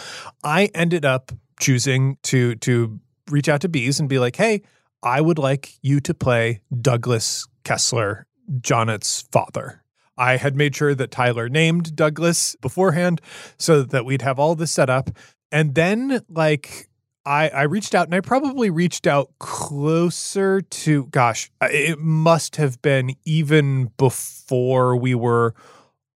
I 0.43 0.70
ended 0.76 1.06
up 1.06 1.32
choosing 1.60 2.18
to 2.24 2.56
to 2.56 3.00
reach 3.32 3.50
out 3.50 3.62
to 3.62 3.70
Bees 3.70 4.00
and 4.00 4.08
be 4.08 4.20
like, 4.20 4.36
hey, 4.36 4.62
I 5.02 5.22
would 5.22 5.39
like 5.39 5.74
you 5.82 6.00
to 6.02 6.14
play 6.14 6.62
Douglas 6.82 7.47
Kessler, 7.64 8.28
Jonnet's 8.62 9.24
father. 9.32 9.79
I 10.20 10.36
had 10.36 10.55
made 10.55 10.76
sure 10.76 10.93
that 10.93 11.09
Tyler 11.09 11.49
named 11.49 11.95
Douglas 11.95 12.55
beforehand 12.57 13.22
so 13.57 13.82
that 13.82 14.05
we'd 14.05 14.22
have 14.22 14.38
all 14.38 14.53
this 14.53 14.72
set 14.72 14.89
up. 14.89 15.09
And 15.51 15.74
then, 15.74 16.22
like, 16.30 16.89
I, 17.26 17.49
I 17.49 17.61
reached 17.63 17.95
out 17.95 18.07
and 18.07 18.13
I 18.13 18.20
probably 18.20 18.70
reached 18.70 19.07
out 19.07 19.32
closer 19.39 20.61
to, 20.61 21.05
gosh, 21.05 21.49
it 21.61 21.99
must 21.99 22.57
have 22.57 22.82
been 22.82 23.15
even 23.24 23.91
before 23.97 24.95
we 24.97 25.15
were 25.15 25.55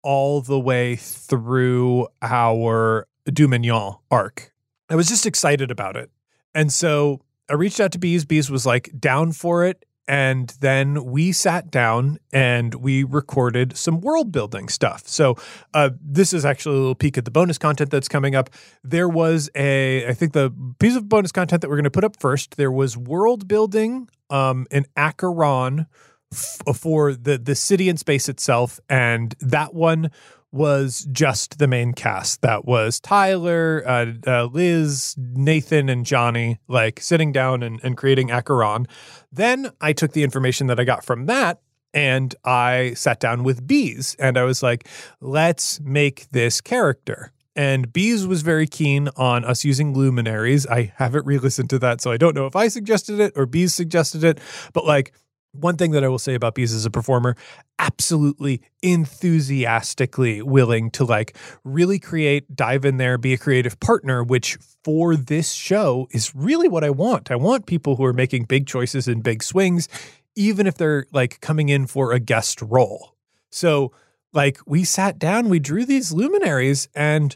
all 0.01 0.41
the 0.41 0.59
way 0.59 0.95
through 0.95 2.07
our 2.21 3.05
Dominion 3.25 3.95
arc. 4.09 4.53
I 4.89 4.95
was 4.95 5.09
just 5.09 5.25
excited 5.25 5.71
about 5.71 5.97
it. 5.97 6.09
And 6.55 6.71
so 6.71 7.19
I 7.49 7.53
reached 7.53 7.79
out 7.79 7.91
to 7.91 7.99
Bees. 7.99 8.25
Bees 8.25 8.49
was 8.49 8.65
like 8.65 8.91
down 8.97 9.33
for 9.33 9.65
it. 9.65 9.83
And 10.10 10.49
then 10.60 11.05
we 11.05 11.32
sat 11.32 11.70
down 11.70 12.18
and 12.34 12.74
we 12.74 13.03
recorded 13.03 13.78
some 13.78 14.01
world 14.01 14.32
building 14.32 14.68
stuff. 14.68 15.07
So, 15.07 15.36
uh, 15.76 15.91
this 16.01 16.34
is 16.34 16.45
actually 16.45 16.78
a 16.78 16.80
little 16.80 16.95
peek 16.95 17.20
at 17.20 17.26
the 17.26 17.32
bonus 17.32 17.60
content 17.60 17.91
that's 17.91 18.07
coming 18.07 18.34
up. 18.34 18.49
There 18.84 19.07
was 19.07 19.51
a, 19.53 20.07
I 20.07 20.14
think 20.16 20.34
the 20.34 20.51
piece 20.80 20.95
of 20.95 21.07
bonus 21.07 21.32
content 21.32 21.62
that 21.62 21.70
we're 21.70 21.76
going 21.76 21.84
to 21.84 21.91
put 21.91 22.03
up 22.03 22.20
first, 22.20 22.57
there 22.57 22.72
was 22.72 22.97
world 22.97 23.47
building 23.47 24.10
um, 24.32 24.66
in 24.72 24.88
Acheron 24.97 25.86
f- 26.34 26.60
for 26.76 27.14
the, 27.14 27.38
the 27.38 27.53
city 27.53 27.88
and 27.88 27.99
space 27.99 28.28
itself. 28.28 28.80
And 28.89 29.36
that 29.41 29.76
one 29.76 30.10
was 30.51 31.07
just 31.11 31.59
the 31.59 31.67
main 31.67 31.93
cast. 31.93 32.41
That 32.41 32.65
was 32.65 32.99
Tyler, 32.99 33.83
uh, 33.85 34.13
uh, 34.25 34.45
Liz, 34.45 35.15
Nathan, 35.17 35.89
and 35.89 36.05
Johnny, 36.05 36.59
like 36.67 36.99
sitting 36.99 37.31
down 37.31 37.63
and, 37.63 37.79
and 37.83 37.95
creating 37.95 38.31
Acheron. 38.31 38.87
Then 39.31 39.71
I 39.79 39.93
took 39.93 40.13
the 40.13 40.23
information 40.23 40.67
that 40.67 40.79
I 40.79 40.83
got 40.83 41.05
from 41.05 41.27
that 41.27 41.59
and 41.93 42.35
I 42.43 42.93
sat 42.95 43.19
down 43.19 43.43
with 43.43 43.65
Bees 43.65 44.15
and 44.19 44.37
I 44.37 44.43
was 44.43 44.61
like, 44.61 44.87
let's 45.21 45.79
make 45.81 46.29
this 46.31 46.61
character. 46.61 47.31
And 47.55 47.91
Bees 47.91 48.25
was 48.25 48.41
very 48.41 48.67
keen 48.67 49.09
on 49.17 49.43
us 49.43 49.65
using 49.65 49.93
luminaries. 49.93 50.65
I 50.67 50.93
haven't 50.95 51.25
re 51.25 51.37
listened 51.37 51.69
to 51.71 51.79
that, 51.79 51.99
so 51.99 52.11
I 52.11 52.17
don't 52.17 52.35
know 52.35 52.45
if 52.45 52.55
I 52.55 52.69
suggested 52.69 53.19
it 53.19 53.33
or 53.35 53.45
Bees 53.45 53.73
suggested 53.73 54.23
it, 54.23 54.39
but 54.73 54.85
like, 54.85 55.13
one 55.51 55.77
thing 55.77 55.91
that 55.91 56.03
I 56.03 56.07
will 56.07 56.19
say 56.19 56.35
about 56.35 56.55
Bees 56.55 56.73
as 56.73 56.85
a 56.85 56.91
performer, 56.91 57.35
absolutely 57.79 58.61
enthusiastically 58.81 60.41
willing 60.41 60.91
to 60.91 61.05
like 61.05 61.35
really 61.63 61.99
create, 61.99 62.55
dive 62.55 62.85
in 62.85 62.97
there, 62.97 63.17
be 63.17 63.33
a 63.33 63.37
creative 63.37 63.79
partner, 63.79 64.23
which 64.23 64.57
for 64.83 65.15
this 65.15 65.51
show 65.53 66.07
is 66.11 66.35
really 66.35 66.67
what 66.67 66.83
I 66.83 66.89
want. 66.89 67.31
I 67.31 67.35
want 67.35 67.65
people 67.65 67.95
who 67.95 68.05
are 68.05 68.13
making 68.13 68.45
big 68.45 68.67
choices 68.67 69.07
and 69.07 69.23
big 69.23 69.43
swings, 69.43 69.89
even 70.35 70.67
if 70.67 70.75
they're 70.75 71.05
like 71.11 71.41
coming 71.41 71.69
in 71.69 71.87
for 71.87 72.11
a 72.11 72.19
guest 72.19 72.61
role. 72.61 73.15
So, 73.51 73.91
like, 74.31 74.59
we 74.67 74.83
sat 74.83 75.17
down, 75.17 75.49
we 75.49 75.57
drew 75.57 75.85
these 75.85 76.11
luminaries, 76.11 76.87
and 76.93 77.35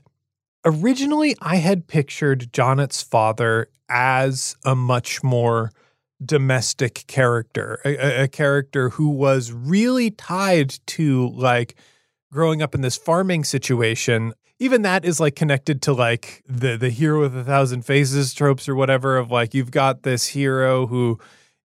originally 0.63 1.35
I 1.41 1.55
had 1.55 1.87
pictured 1.87 2.53
Jonnet's 2.53 3.01
father 3.01 3.69
as 3.89 4.55
a 4.63 4.75
much 4.75 5.23
more 5.23 5.71
domestic 6.25 7.05
character, 7.07 7.79
a, 7.85 8.23
a, 8.23 8.27
character 8.27 8.89
who 8.89 9.09
was 9.09 9.51
really 9.51 10.11
tied 10.11 10.75
to 10.87 11.29
like 11.29 11.75
growing 12.31 12.61
up 12.61 12.73
in 12.73 12.81
this 12.81 12.97
farming 12.97 13.43
situation, 13.43 14.33
even 14.59 14.81
that 14.83 15.05
is 15.05 15.19
like 15.19 15.35
connected 15.35 15.81
to 15.83 15.93
like 15.93 16.43
the 16.47 16.77
the 16.77 16.89
hero 16.89 17.21
with 17.21 17.35
a 17.35 17.43
thousand 17.43 17.83
faces 17.83 18.33
tropes 18.33 18.67
or 18.67 18.75
whatever 18.75 19.17
of 19.17 19.31
like 19.31 19.53
you've 19.53 19.71
got 19.71 20.03
this 20.03 20.27
hero 20.27 20.87
who 20.87 21.19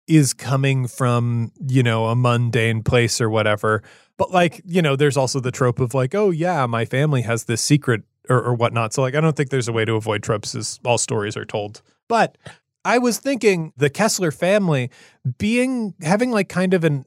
is 0.06 0.32
coming 0.32 0.88
from, 0.88 1.52
you 1.66 1.82
know, 1.82 2.06
a 2.06 2.16
mundane 2.16 2.82
place 2.82 3.20
or 3.20 3.28
whatever. 3.28 3.82
But 4.16 4.32
like, 4.32 4.62
you 4.64 4.82
know, 4.82 4.96
there's 4.96 5.16
also 5.16 5.38
the 5.38 5.52
trope 5.52 5.78
of 5.80 5.94
like, 5.94 6.14
oh 6.14 6.30
yeah, 6.30 6.66
my 6.66 6.84
family 6.84 7.22
has 7.22 7.44
this 7.44 7.62
secret 7.62 8.02
or, 8.28 8.42
or 8.42 8.54
whatnot. 8.54 8.92
So 8.92 9.02
like 9.02 9.14
I 9.14 9.20
don't 9.20 9.36
think 9.36 9.50
there's 9.50 9.68
a 9.68 9.72
way 9.72 9.84
to 9.84 9.94
avoid 9.94 10.22
tropes 10.22 10.54
as 10.54 10.80
all 10.84 10.98
stories 10.98 11.36
are 11.36 11.44
told. 11.44 11.82
But 12.08 12.36
I 12.84 12.98
was 12.98 13.18
thinking 13.18 13.72
the 13.76 13.90
Kessler 13.90 14.30
family 14.30 14.90
being 15.38 15.94
having 16.00 16.30
like 16.30 16.48
kind 16.48 16.74
of 16.74 16.84
an 16.84 17.04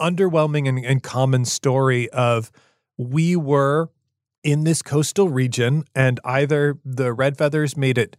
underwhelming 0.00 0.68
and, 0.68 0.84
and 0.84 1.02
common 1.02 1.44
story 1.44 2.08
of 2.10 2.50
we 2.98 3.36
were 3.36 3.90
in 4.42 4.64
this 4.64 4.82
coastal 4.82 5.28
region 5.28 5.84
and 5.94 6.20
either 6.24 6.78
the 6.84 7.12
red 7.12 7.36
feathers 7.36 7.76
made 7.76 7.98
it 7.98 8.16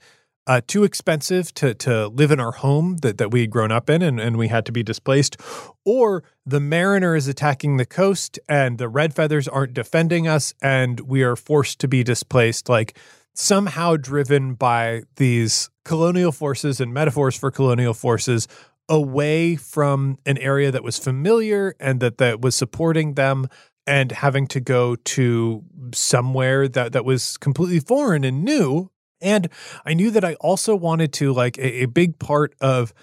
uh, 0.48 0.62
too 0.66 0.86
expensive 0.86 1.54
to 1.54 1.74
to 1.74 2.08
live 2.08 2.32
in 2.32 2.39
our 2.39 2.54
home 2.54 2.98
that, 3.02 3.18
that 3.18 3.32
we 3.32 3.41
had 3.41 3.50
grown 3.50 3.72
up 3.72 3.89
in 3.89 4.02
and, 4.02 4.20
and 4.20 4.38
we 4.38 4.48
had 4.48 4.66
to 4.66 4.72
be 4.72 4.82
displaced, 4.82 5.38
or 5.86 6.24
the 6.45 6.62
mariner 6.62 7.16
is 7.16 7.28
attacking 7.28 7.76
the 7.76 7.86
coast 7.86 8.39
and 8.48 8.78
the 8.78 8.88
red 8.88 9.14
feathers 9.14 9.48
aren't 9.48 9.74
defending 9.74 10.28
us 10.28 10.54
and 10.62 11.02
we 11.02 11.22
are 11.22 11.36
forced 11.36 11.80
to 11.80 11.88
be 11.88 12.02
displaced. 12.02 12.70
Like 12.70 12.98
somehow 13.40 13.96
driven 13.96 14.56
by 14.56 15.04
these 15.18 15.70
colonial 15.86 16.32
forces 16.32 16.82
and 16.82 16.92
metaphors 16.92 17.36
for 17.36 17.52
colonial 17.52 17.94
forces 17.94 18.48
away 18.90 19.56
from 19.56 20.18
an 20.26 20.38
area 20.40 20.72
that 20.72 20.84
was 20.84 20.98
familiar 20.98 21.76
and 21.80 22.00
that, 22.00 22.18
that 22.18 22.42
was 22.42 22.56
supporting 22.56 23.14
them 23.14 23.48
and 23.86 24.12
having 24.12 24.48
to 24.48 24.60
go 24.60 24.96
to 24.96 25.64
somewhere 25.94 26.68
that, 26.68 26.94
that 26.94 27.06
was 27.06 27.38
completely 27.38 27.80
foreign 27.80 28.24
and 28.24 28.44
new 28.44 28.90
and 29.22 29.50
I 29.86 29.94
knew 29.94 30.12
that 30.12 30.24
I 30.24 30.36
also 30.36 30.76
wanted 30.76 31.14
to 31.14 31.34
like 31.34 31.58
a, 31.58 31.84
a 31.84 31.86
big 31.86 32.20
part 32.20 32.56
of 32.62 32.94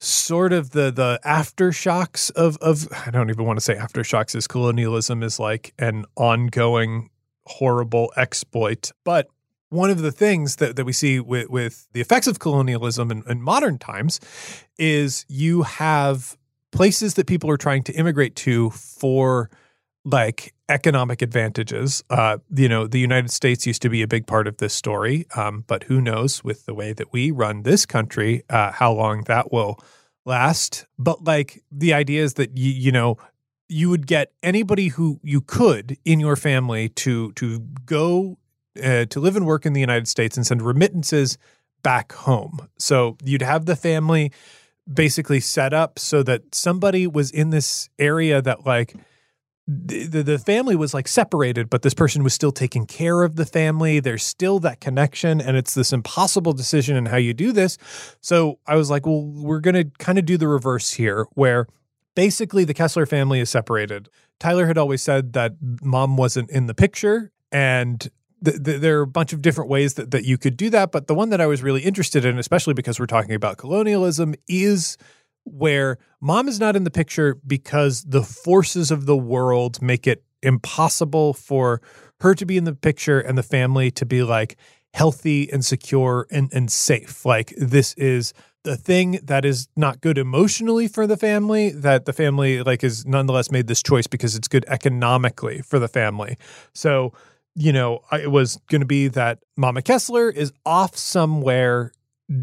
sort 0.00 0.52
of 0.52 0.70
the 0.70 0.90
the 0.90 1.20
aftershocks 1.24 2.30
of 2.32 2.56
of 2.58 2.88
I 3.06 3.10
don't 3.10 3.30
even 3.30 3.44
want 3.44 3.58
to 3.58 3.64
say 3.64 3.76
aftershocks 3.76 4.34
as 4.34 4.48
colonialism 4.48 5.22
is 5.22 5.38
like 5.38 5.72
an 5.78 6.04
ongoing 6.16 7.10
horrible 7.46 8.12
exploit. 8.16 8.90
But 9.04 9.28
one 9.72 9.90
of 9.90 10.02
the 10.02 10.12
things 10.12 10.56
that, 10.56 10.76
that 10.76 10.84
we 10.84 10.92
see 10.92 11.18
with, 11.18 11.48
with 11.48 11.88
the 11.92 12.00
effects 12.00 12.26
of 12.26 12.38
colonialism 12.38 13.10
in, 13.10 13.22
in 13.26 13.40
modern 13.40 13.78
times 13.78 14.20
is 14.78 15.24
you 15.28 15.62
have 15.62 16.36
places 16.72 17.14
that 17.14 17.26
people 17.26 17.50
are 17.50 17.56
trying 17.56 17.82
to 17.84 17.92
immigrate 17.94 18.36
to 18.36 18.70
for 18.70 19.50
like 20.04 20.52
economic 20.68 21.22
advantages. 21.22 22.02
Uh, 22.10 22.38
you 22.54 22.68
know, 22.68 22.86
the 22.86 22.98
United 22.98 23.30
States 23.30 23.66
used 23.66 23.82
to 23.82 23.88
be 23.88 24.02
a 24.02 24.06
big 24.06 24.26
part 24.26 24.46
of 24.46 24.58
this 24.58 24.74
story, 24.74 25.26
um, 25.36 25.64
but 25.66 25.84
who 25.84 26.00
knows 26.00 26.44
with 26.44 26.66
the 26.66 26.74
way 26.74 26.92
that 26.92 27.12
we 27.12 27.30
run 27.30 27.62
this 27.62 27.86
country, 27.86 28.42
uh, 28.50 28.72
how 28.72 28.92
long 28.92 29.22
that 29.24 29.52
will 29.52 29.78
last. 30.26 30.86
But 30.98 31.24
like 31.24 31.62
the 31.70 31.94
idea 31.94 32.22
is 32.22 32.34
that 32.34 32.56
you, 32.58 32.72
you 32.72 32.92
know, 32.92 33.16
you 33.68 33.88
would 33.88 34.06
get 34.06 34.32
anybody 34.42 34.88
who 34.88 35.18
you 35.22 35.40
could 35.40 35.96
in 36.04 36.20
your 36.20 36.36
family 36.36 36.90
to 36.90 37.32
to 37.32 37.60
go 37.86 38.38
uh, 38.82 39.06
to 39.06 39.20
live 39.20 39.36
and 39.36 39.46
work 39.46 39.66
in 39.66 39.72
the 39.72 39.80
United 39.80 40.08
States 40.08 40.36
and 40.36 40.46
send 40.46 40.62
remittances 40.62 41.38
back 41.82 42.12
home. 42.12 42.68
So 42.78 43.16
you'd 43.24 43.42
have 43.42 43.66
the 43.66 43.76
family 43.76 44.32
basically 44.92 45.40
set 45.40 45.72
up 45.72 45.98
so 45.98 46.22
that 46.22 46.54
somebody 46.54 47.06
was 47.06 47.30
in 47.30 47.50
this 47.50 47.88
area 47.98 48.42
that 48.42 48.66
like 48.66 48.94
the, 49.66 50.22
the 50.22 50.38
family 50.38 50.74
was 50.74 50.92
like 50.92 51.06
separated, 51.06 51.70
but 51.70 51.82
this 51.82 51.94
person 51.94 52.24
was 52.24 52.34
still 52.34 52.50
taking 52.52 52.84
care 52.84 53.22
of 53.22 53.36
the 53.36 53.46
family. 53.46 54.00
There's 54.00 54.24
still 54.24 54.58
that 54.60 54.80
connection, 54.80 55.40
and 55.40 55.56
it's 55.56 55.74
this 55.74 55.92
impossible 55.92 56.52
decision 56.52 56.96
in 56.96 57.06
how 57.06 57.16
you 57.16 57.32
do 57.32 57.52
this. 57.52 57.78
So 58.20 58.58
I 58.66 58.74
was 58.74 58.90
like, 58.90 59.06
well, 59.06 59.22
we're 59.22 59.60
going 59.60 59.74
to 59.74 59.84
kind 59.98 60.18
of 60.18 60.24
do 60.24 60.36
the 60.36 60.48
reverse 60.48 60.92
here, 60.92 61.26
where 61.34 61.68
basically 62.16 62.64
the 62.64 62.74
Kessler 62.74 63.06
family 63.06 63.38
is 63.38 63.50
separated. 63.50 64.08
Tyler 64.40 64.66
had 64.66 64.78
always 64.78 65.00
said 65.00 65.32
that 65.34 65.52
mom 65.80 66.16
wasn't 66.16 66.50
in 66.50 66.66
the 66.66 66.74
picture, 66.74 67.30
and 67.52 68.10
th- 68.44 68.62
th- 68.62 68.80
there 68.80 68.98
are 68.98 69.02
a 69.02 69.06
bunch 69.06 69.32
of 69.32 69.42
different 69.42 69.70
ways 69.70 69.94
that, 69.94 70.10
that 70.10 70.24
you 70.24 70.38
could 70.38 70.56
do 70.56 70.70
that. 70.70 70.92
But 70.92 71.06
the 71.06 71.14
one 71.14 71.30
that 71.30 71.40
I 71.40 71.46
was 71.46 71.62
really 71.62 71.82
interested 71.82 72.24
in, 72.24 72.38
especially 72.38 72.74
because 72.74 72.98
we're 72.98 73.06
talking 73.06 73.34
about 73.34 73.58
colonialism, 73.58 74.34
is 74.48 74.96
where 75.44 75.98
mom 76.20 76.48
is 76.48 76.60
not 76.60 76.76
in 76.76 76.84
the 76.84 76.90
picture 76.90 77.36
because 77.46 78.04
the 78.04 78.22
forces 78.22 78.90
of 78.90 79.06
the 79.06 79.16
world 79.16 79.82
make 79.82 80.06
it 80.06 80.24
impossible 80.42 81.34
for 81.34 81.80
her 82.20 82.34
to 82.34 82.46
be 82.46 82.56
in 82.56 82.64
the 82.64 82.74
picture 82.74 83.20
and 83.20 83.36
the 83.36 83.42
family 83.42 83.90
to 83.90 84.06
be 84.06 84.22
like 84.22 84.56
healthy 84.94 85.50
and 85.52 85.64
secure 85.64 86.26
and, 86.30 86.52
and 86.52 86.70
safe. 86.70 87.24
Like 87.24 87.54
this 87.56 87.94
is 87.94 88.32
the 88.64 88.76
thing 88.76 89.18
that 89.24 89.44
is 89.44 89.68
not 89.76 90.00
good 90.00 90.18
emotionally 90.18 90.86
for 90.86 91.06
the 91.06 91.16
family 91.16 91.70
that 91.70 92.04
the 92.04 92.12
family 92.12 92.62
like 92.62 92.84
is 92.84 93.04
nonetheless 93.04 93.50
made 93.50 93.66
this 93.66 93.82
choice 93.82 94.06
because 94.06 94.36
it's 94.36 94.48
good 94.48 94.64
economically 94.68 95.62
for 95.62 95.78
the 95.78 95.88
family. 95.88 96.36
So, 96.72 97.12
you 97.54 97.72
know, 97.72 98.00
it 98.12 98.30
was 98.30 98.58
going 98.70 98.80
to 98.80 98.86
be 98.86 99.08
that 99.08 99.38
Mama 99.56 99.82
Kessler 99.82 100.30
is 100.30 100.52
off 100.64 100.96
somewhere 100.96 101.92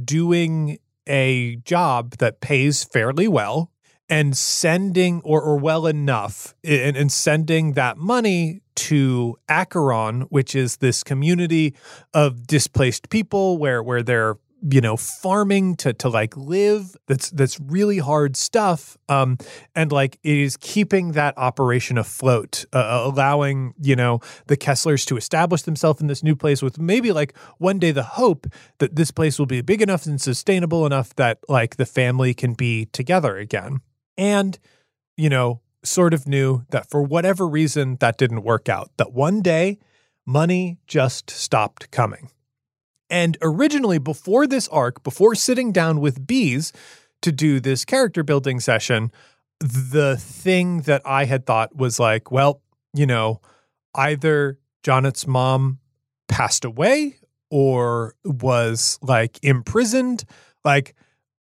doing 0.04 0.80
a 1.08 1.56
job 1.58 2.18
that 2.18 2.42
pays 2.42 2.84
fairly 2.84 3.28
well 3.28 3.72
and 4.10 4.36
sending 4.36 5.22
or, 5.24 5.42
or 5.42 5.58
well 5.58 5.88
enough 5.88 6.56
and, 6.64 6.96
and 6.96 7.12
sending 7.12 7.74
that 7.74 7.98
money 7.98 8.62
to 8.76 9.38
Acheron, 9.50 10.22
which 10.30 10.56
is 10.56 10.78
this 10.78 11.04
community 11.04 11.76
of 12.14 12.48
displaced 12.48 13.10
people 13.10 13.58
where 13.58 13.84
where 13.84 14.02
they're 14.02 14.38
you 14.70 14.82
know 14.82 14.98
farming 14.98 15.76
to 15.76 15.94
to 15.94 16.10
like 16.10 16.36
live 16.36 16.96
that's 17.08 17.30
that's 17.32 17.60
really 17.60 18.00
hard 18.00 18.36
stuff 18.36 18.98
um 19.08 19.38
and 19.76 19.92
like 19.92 20.20
it 20.24 20.38
is 20.38 20.58
keeping 20.58 21.14
that 21.14 21.38
operation 21.38 21.98
afloat 21.98 22.66
uh, 22.74 22.78
uh, 22.78 23.02
allowing 23.06 23.74
you 23.82 23.96
know 23.96 24.20
the 24.48 24.58
kesslers 24.58 25.06
to 25.06 25.16
establish 25.18 25.62
themselves 25.62 26.02
in 26.02 26.08
this 26.08 26.24
new 26.24 26.36
place 26.36 26.62
with 26.62 26.80
maybe 26.80 27.12
like 27.12 27.38
one 27.58 27.80
day 27.80 27.92
the 27.92 28.04
hope 28.04 28.48
that 28.80 28.96
this 28.96 29.12
place 29.12 29.38
will 29.40 29.46
be 29.46 29.62
big 29.62 29.82
enough 29.82 30.06
and 30.06 30.22
sustainable 30.22 30.86
enough 30.86 31.16
that 31.16 31.40
like 31.48 31.78
the 31.78 31.86
family 31.86 32.34
can 32.34 32.54
be 32.54 32.86
together 32.88 33.38
again. 33.38 33.82
And 34.18 34.58
you 35.18 35.30
know 35.30 35.62
sort 35.84 36.14
of 36.14 36.28
knew 36.28 36.66
that 36.72 36.90
for 36.90 37.02
whatever 37.02 37.48
reason 37.48 37.96
that 38.00 38.18
didn't 38.18 38.44
work 38.44 38.68
out 38.68 38.92
that 38.98 39.14
one 39.14 39.42
day 39.42 39.80
money 40.26 40.78
just 40.88 41.30
stopped 41.30 41.90
coming 41.92 42.30
and 43.10 43.38
originally, 43.42 43.98
before 43.98 44.48
this 44.48 44.68
arc, 44.68 45.04
before 45.04 45.36
sitting 45.36 45.72
down 45.72 46.00
with 46.00 46.26
bees 46.26 46.72
to 47.22 47.32
do 47.32 47.60
this 47.60 47.86
character 47.86 48.24
building 48.24 48.60
session, 48.60 49.12
the 49.60 50.18
thing 50.18 50.82
that 50.82 51.02
I 51.06 51.26
had 51.26 51.46
thought 51.46 51.76
was 51.76 52.00
like, 52.00 52.32
well, 52.32 52.62
you 52.94 53.06
know, 53.06 53.42
either 53.96 54.60
Jonnet's 54.84 55.28
mom 55.28 55.80
passed 56.28 56.64
away 56.64 57.16
or 57.50 58.16
was 58.24 59.00
like 59.02 59.40
imprisoned. 59.44 60.24
Like, 60.64 60.96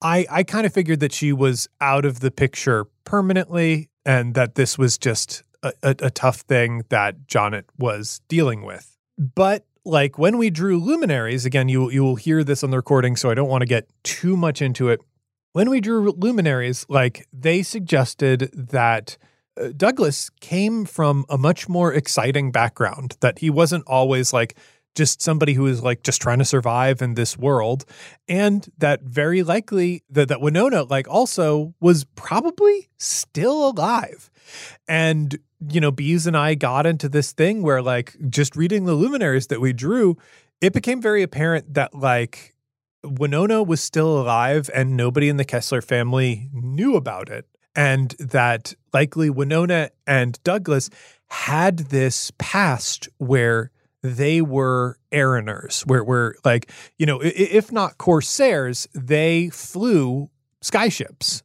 I, 0.02 0.26
I 0.30 0.42
kind 0.42 0.66
of 0.66 0.72
figured 0.72 1.00
that 1.00 1.12
she 1.12 1.32
was 1.32 1.68
out 1.80 2.04
of 2.04 2.20
the 2.20 2.30
picture 2.30 2.86
permanently 3.04 3.88
and 4.04 4.34
that 4.34 4.54
this 4.54 4.76
was 4.76 4.98
just 4.98 5.42
a, 5.62 5.72
a, 5.82 5.96
a 6.00 6.10
tough 6.10 6.40
thing 6.40 6.82
that 6.90 7.26
Jonnet 7.26 7.64
was 7.78 8.20
dealing 8.28 8.62
with. 8.62 8.98
But 9.18 9.64
like 9.84 10.18
when 10.18 10.38
we 10.38 10.50
drew 10.50 10.78
luminaries, 10.78 11.44
again, 11.44 11.68
you 11.68 11.90
you 11.90 12.02
will 12.02 12.16
hear 12.16 12.42
this 12.44 12.64
on 12.64 12.70
the 12.70 12.76
recording, 12.76 13.16
so 13.16 13.30
I 13.30 13.34
don't 13.34 13.48
want 13.48 13.62
to 13.62 13.66
get 13.66 13.88
too 14.02 14.36
much 14.36 14.62
into 14.62 14.88
it. 14.88 15.00
When 15.52 15.70
we 15.70 15.80
drew 15.80 16.10
luminaries, 16.12 16.86
like 16.88 17.26
they 17.32 17.62
suggested 17.62 18.50
that 18.54 19.16
uh, 19.60 19.68
Douglas 19.76 20.30
came 20.40 20.84
from 20.84 21.24
a 21.28 21.38
much 21.38 21.68
more 21.68 21.92
exciting 21.92 22.50
background, 22.50 23.16
that 23.20 23.38
he 23.38 23.50
wasn't 23.50 23.84
always 23.86 24.32
like 24.32 24.56
just 24.94 25.22
somebody 25.22 25.54
who 25.54 25.66
is 25.66 25.82
like 25.82 26.02
just 26.02 26.22
trying 26.22 26.38
to 26.38 26.44
survive 26.44 27.02
in 27.02 27.14
this 27.14 27.36
world 27.36 27.84
and 28.28 28.68
that 28.78 29.02
very 29.02 29.42
likely 29.42 30.04
that, 30.08 30.28
that 30.28 30.40
winona 30.40 30.84
like 30.84 31.08
also 31.08 31.74
was 31.80 32.04
probably 32.14 32.88
still 32.96 33.70
alive 33.70 34.30
and 34.86 35.38
you 35.68 35.80
know, 35.80 35.90
Bees 35.90 36.26
and 36.26 36.36
I 36.36 36.54
got 36.54 36.86
into 36.86 37.08
this 37.08 37.32
thing 37.32 37.62
where, 37.62 37.82
like, 37.82 38.16
just 38.28 38.56
reading 38.56 38.84
the 38.84 38.94
luminaries 38.94 39.48
that 39.48 39.60
we 39.60 39.72
drew, 39.72 40.16
it 40.60 40.72
became 40.72 41.00
very 41.00 41.22
apparent 41.22 41.74
that, 41.74 41.94
like, 41.94 42.54
Winona 43.04 43.62
was 43.62 43.80
still 43.80 44.18
alive 44.20 44.70
and 44.74 44.96
nobody 44.96 45.28
in 45.28 45.36
the 45.36 45.44
Kessler 45.44 45.82
family 45.82 46.48
knew 46.52 46.96
about 46.96 47.28
it. 47.28 47.46
And 47.76 48.14
that 48.18 48.74
likely 48.92 49.30
Winona 49.30 49.90
and 50.06 50.42
Douglas 50.44 50.90
had 51.28 51.78
this 51.78 52.30
past 52.38 53.08
where 53.18 53.70
they 54.02 54.40
were 54.40 54.98
Aeroners, 55.12 55.84
where, 55.86 56.04
where 56.04 56.34
like, 56.44 56.70
you 56.98 57.06
know, 57.06 57.20
if 57.22 57.72
not 57.72 57.98
corsairs, 57.98 58.86
they 58.94 59.48
flew 59.48 60.30
skyships 60.62 61.42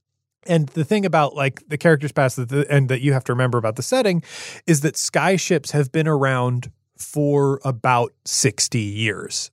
And 0.50 0.68
the 0.70 0.84
thing 0.84 1.06
about 1.06 1.36
like 1.36 1.62
the 1.70 1.78
characters 1.78 2.12
past 2.12 2.36
the, 2.36 2.66
and 2.70 2.90
that 2.90 3.02
you 3.02 3.14
have 3.14 3.24
to 3.26 3.32
remember 3.32 3.60
about 3.60 3.76
the 3.76 3.84
setting 3.84 4.24
is 4.66 4.82
that 4.82 4.98
sky 4.98 5.36
ships 5.36 5.72
have 5.72 5.92
been 5.92 6.08
around 6.08 6.72
for 6.98 7.62
about 7.64 8.14
60 8.26 8.80
years. 8.80 9.52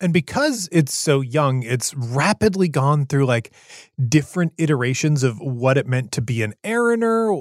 And 0.00 0.12
because 0.12 0.68
it's 0.70 0.94
so 0.94 1.20
young, 1.20 1.64
it's 1.64 1.92
rapidly 1.92 2.68
gone 2.68 3.04
through 3.04 3.26
like 3.26 3.52
different 4.08 4.52
iterations 4.56 5.24
of 5.24 5.40
what 5.40 5.76
it 5.76 5.88
meant 5.88 6.12
to 6.12 6.22
be 6.22 6.42
an 6.42 6.54
Ariner, 6.62 7.34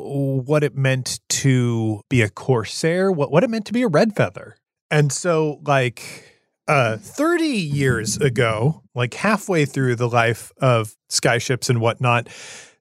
what 0.44 0.64
it 0.64 0.76
meant 0.76 1.20
to 1.30 2.02
be 2.10 2.24
a 2.24 2.30
Corsair, 2.30 3.12
what, 3.12 3.32
what 3.32 3.44
it 3.44 3.52
meant 3.52 3.68
to 3.68 3.74
be 3.74 3.84
a 3.84 3.88
Red 3.88 4.16
Feather. 4.16 4.58
And 4.90 5.12
so, 5.12 5.62
like, 5.68 6.34
uh, 6.68 6.98
30 6.98 7.46
years 7.46 8.18
ago, 8.18 8.82
like 8.96 9.14
halfway 9.14 9.66
through 9.66 9.96
the 9.96 10.10
life 10.10 10.52
of 10.58 10.96
skyships 11.10 11.70
and 11.70 11.80
whatnot, 11.80 12.28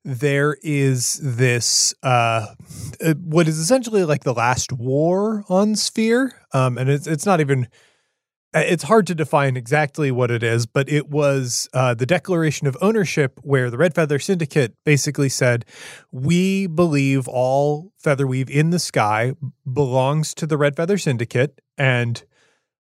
there 0.06 0.56
is 0.62 1.20
this 1.20 1.92
uh, 2.04 2.46
uh, 3.04 3.14
what 3.14 3.48
is 3.48 3.58
essentially 3.58 4.04
like 4.04 4.22
the 4.22 4.32
last 4.32 4.72
war 4.72 5.44
on 5.48 5.74
Sphere, 5.74 6.32
um, 6.52 6.78
and 6.78 6.88
it's 6.88 7.08
it's 7.08 7.26
not 7.26 7.40
even 7.40 7.66
uh, 8.54 8.60
it's 8.60 8.84
hard 8.84 9.06
to 9.08 9.14
define 9.14 9.56
exactly 9.56 10.12
what 10.12 10.30
it 10.30 10.44
is, 10.44 10.64
but 10.64 10.88
it 10.88 11.10
was 11.10 11.68
uh, 11.74 11.92
the 11.92 12.06
declaration 12.06 12.68
of 12.68 12.76
ownership 12.80 13.38
where 13.42 13.68
the 13.68 13.76
Red 13.76 13.94
Feather 13.94 14.20
Syndicate 14.20 14.74
basically 14.84 15.28
said, 15.28 15.64
We 16.12 16.68
believe 16.68 17.26
all 17.26 17.92
Featherweave 18.02 18.48
in 18.48 18.70
the 18.70 18.78
sky 18.78 19.34
belongs 19.70 20.34
to 20.34 20.46
the 20.46 20.56
Red 20.56 20.76
Feather 20.76 20.96
Syndicate 20.96 21.60
and 21.76 22.24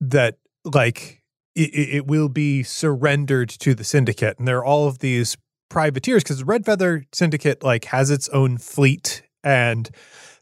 that, 0.01 0.39
like, 0.65 1.23
it, 1.57 1.71
it 1.75 2.07
will 2.07 2.29
be 2.29 2.63
surrendered 2.63 3.51
to 3.51 3.75
the 3.75 3.85
syndicate. 3.85 4.39
And 4.39 4.47
there 4.47 4.59
are 4.59 4.65
all 4.65 4.87
of 4.87 5.01
these 5.01 5.37
privateers 5.71 6.23
because 6.23 6.41
the 6.41 6.45
Red 6.45 6.67
Feather 6.67 7.05
Syndicate, 7.13 7.63
like, 7.63 7.87
has 7.87 8.11
its 8.11 8.29
own 8.29 8.59
fleet 8.59 9.23
and 9.43 9.91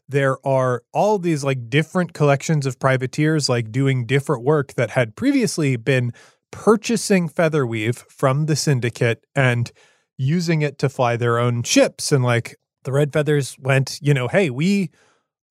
there 0.09 0.45
are 0.45 0.83
all 0.91 1.19
these 1.19 1.43
like 1.43 1.69
different 1.69 2.13
collections 2.13 2.65
of 2.65 2.79
privateers 2.79 3.47
like 3.47 3.71
doing 3.71 4.07
different 4.07 4.43
work 4.43 4.73
that 4.73 4.89
had 4.89 5.15
previously 5.15 5.75
been 5.75 6.11
purchasing 6.51 7.29
featherweave 7.29 7.97
from 8.09 8.47
the 8.47 8.55
syndicate 8.55 9.23
and 9.35 9.71
using 10.17 10.63
it 10.63 10.79
to 10.79 10.89
fly 10.89 11.15
their 11.15 11.37
own 11.37 11.61
ships. 11.61 12.11
And 12.11 12.23
like 12.23 12.57
the 12.83 12.91
red 12.91 13.13
feathers 13.13 13.55
went 13.59 13.99
you 14.01 14.13
know 14.13 14.27
hey 14.27 14.49
we 14.49 14.89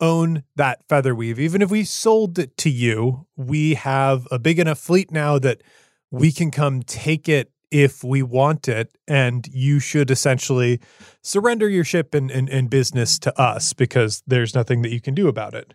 own 0.01 0.43
that 0.57 0.87
featherweave. 0.89 1.39
Even 1.39 1.63
if 1.63 1.71
we 1.71 1.85
sold 1.85 2.39
it 2.39 2.57
to 2.59 2.69
you 2.71 3.27
we 3.37 3.75
have 3.75 4.27
a 4.33 4.41
big 4.41 4.59
enough 4.59 4.81
fleet 4.81 5.13
now 5.13 5.39
that 5.39 5.63
we 6.11 6.33
can 6.33 6.51
come 6.51 6.83
take 6.83 7.29
it 7.29 7.53
if 7.71 8.03
we 8.03 8.23
want 8.23 8.69
it 8.69 8.97
and 9.07 9.47
you 9.53 9.81
should 9.81 10.11
essentially 10.11 10.81
surrender 11.23 11.69
your 11.69 11.85
ship 11.85 12.15
and, 12.15 12.31
and, 12.31 12.49
and 12.49 12.71
business 12.71 13.19
to 13.19 13.41
us 13.41 13.73
because 13.73 14.23
there's 14.27 14.55
nothing 14.55 14.83
that 14.83 14.93
you 14.93 15.01
can 15.01 15.15
do 15.15 15.29
about 15.29 15.55
it. 15.55 15.75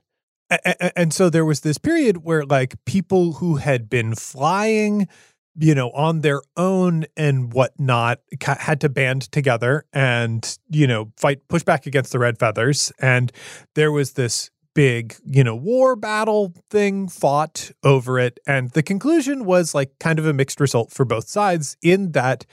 And, 0.50 0.92
and 0.96 1.14
so 1.14 1.30
there 1.30 1.46
was 1.46 1.62
this 1.62 1.78
period 1.78 2.24
where 2.24 2.46
like 2.46 2.76
people 2.86 3.34
who 3.34 3.58
had 3.58 3.90
been 3.90 4.16
flying 4.16 5.08
you 5.56 5.76
know 5.76 5.92
on 5.92 6.22
their 6.22 6.42
own 6.58 7.06
and 7.16 7.54
whatnot 7.54 8.20
had 8.42 8.82
to 8.82 8.90
band 8.90 9.32
together 9.32 9.86
and 9.94 10.58
you 10.70 10.88
know 10.88 11.12
fight 11.18 11.48
push 11.48 11.64
back 11.64 11.86
against 11.86 12.12
the 12.12 12.20
red 12.20 12.40
feathers. 12.40 12.92
And 13.00 13.32
there 13.76 13.92
was 13.92 14.14
this 14.14 14.50
big, 14.74 15.16
you 15.26 15.44
know, 15.44 15.56
war 15.56 15.96
battle 15.96 16.54
thing 16.70 17.08
fought 17.08 17.72
over 17.84 18.20
it. 18.20 18.40
And 18.48 18.72
the 18.72 18.84
conclusion 18.84 19.46
was 19.46 19.76
like 19.76 19.98
kind 20.00 20.20
of 20.20 20.26
a 20.26 20.34
mixed 20.34 20.60
result 20.60 20.92
for 20.92 21.06
both 21.06 21.28
sides 21.28 21.78
in 21.82 22.12
that 22.14 22.46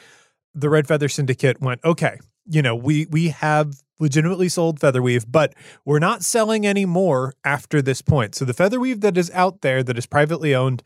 the 0.54 0.68
Red 0.68 0.86
Feather 0.86 1.08
Syndicate 1.08 1.60
went, 1.60 1.80
okay, 1.84 2.18
you 2.46 2.62
know, 2.62 2.74
we 2.74 3.06
we 3.06 3.28
have 3.28 3.82
legitimately 3.98 4.48
sold 4.48 4.80
Featherweave, 4.80 5.26
but 5.28 5.54
we're 5.84 5.98
not 5.98 6.24
selling 6.24 6.66
any 6.66 6.86
more 6.86 7.34
after 7.44 7.82
this 7.82 8.02
point. 8.02 8.34
So 8.34 8.44
the 8.44 8.54
Featherweave 8.54 9.02
that 9.02 9.16
is 9.16 9.30
out 9.32 9.60
there 9.60 9.82
that 9.82 9.98
is 9.98 10.06
privately 10.06 10.54
owned, 10.54 10.82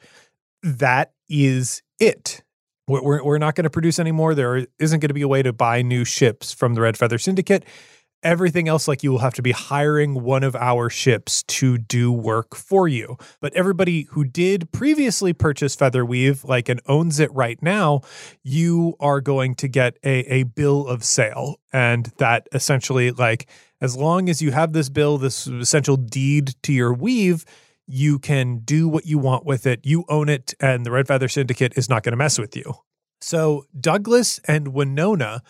that 0.62 1.12
is 1.28 1.82
it. 1.98 2.42
We're, 2.86 3.24
we're, 3.24 3.38
not 3.38 3.54
going 3.54 3.64
to 3.64 3.70
produce 3.70 3.98
anymore. 3.98 4.34
There 4.34 4.66
isn't 4.78 5.00
going 5.00 5.08
to 5.08 5.14
be 5.14 5.22
a 5.22 5.28
way 5.28 5.42
to 5.42 5.54
buy 5.54 5.80
new 5.80 6.04
ships 6.04 6.52
from 6.52 6.74
the 6.74 6.82
Red 6.82 6.98
Feather 6.98 7.18
Syndicate 7.18 7.64
everything 8.24 8.66
else 8.66 8.88
like 8.88 9.02
you 9.02 9.12
will 9.12 9.18
have 9.18 9.34
to 9.34 9.42
be 9.42 9.52
hiring 9.52 10.22
one 10.22 10.42
of 10.42 10.56
our 10.56 10.88
ships 10.88 11.42
to 11.44 11.78
do 11.78 12.10
work 12.10 12.56
for 12.56 12.88
you. 12.88 13.16
But 13.40 13.54
everybody 13.54 14.02
who 14.10 14.24
did 14.24 14.72
previously 14.72 15.32
purchase 15.32 15.76
featherweave 15.76 16.44
like 16.44 16.68
and 16.68 16.80
owns 16.86 17.20
it 17.20 17.32
right 17.32 17.62
now 17.62 18.00
you 18.42 18.96
are 18.98 19.20
going 19.20 19.54
to 19.56 19.68
get 19.68 19.98
a, 20.02 20.20
a 20.32 20.42
bill 20.44 20.86
of 20.88 21.04
sale. 21.04 21.60
And 21.72 22.06
that 22.18 22.48
essentially 22.52 23.10
like 23.10 23.48
as 23.80 23.96
long 23.96 24.28
as 24.28 24.40
you 24.40 24.50
have 24.52 24.72
this 24.72 24.88
bill 24.88 25.18
this 25.18 25.46
essential 25.46 25.96
deed 25.96 26.54
to 26.62 26.72
your 26.72 26.92
weave 26.92 27.44
you 27.86 28.18
can 28.18 28.60
do 28.60 28.88
what 28.88 29.04
you 29.04 29.18
want 29.18 29.44
with 29.44 29.66
it. 29.66 29.80
You 29.84 30.04
own 30.08 30.30
it 30.30 30.54
and 30.58 30.86
the 30.86 30.90
red 30.90 31.06
feather 31.06 31.28
syndicate 31.28 31.74
is 31.76 31.88
not 31.88 32.02
going 32.02 32.12
to 32.12 32.16
mess 32.16 32.38
with 32.38 32.56
you. 32.56 32.74
So 33.20 33.64
douglas 33.78 34.38
and 34.46 34.68
winona 34.68 35.42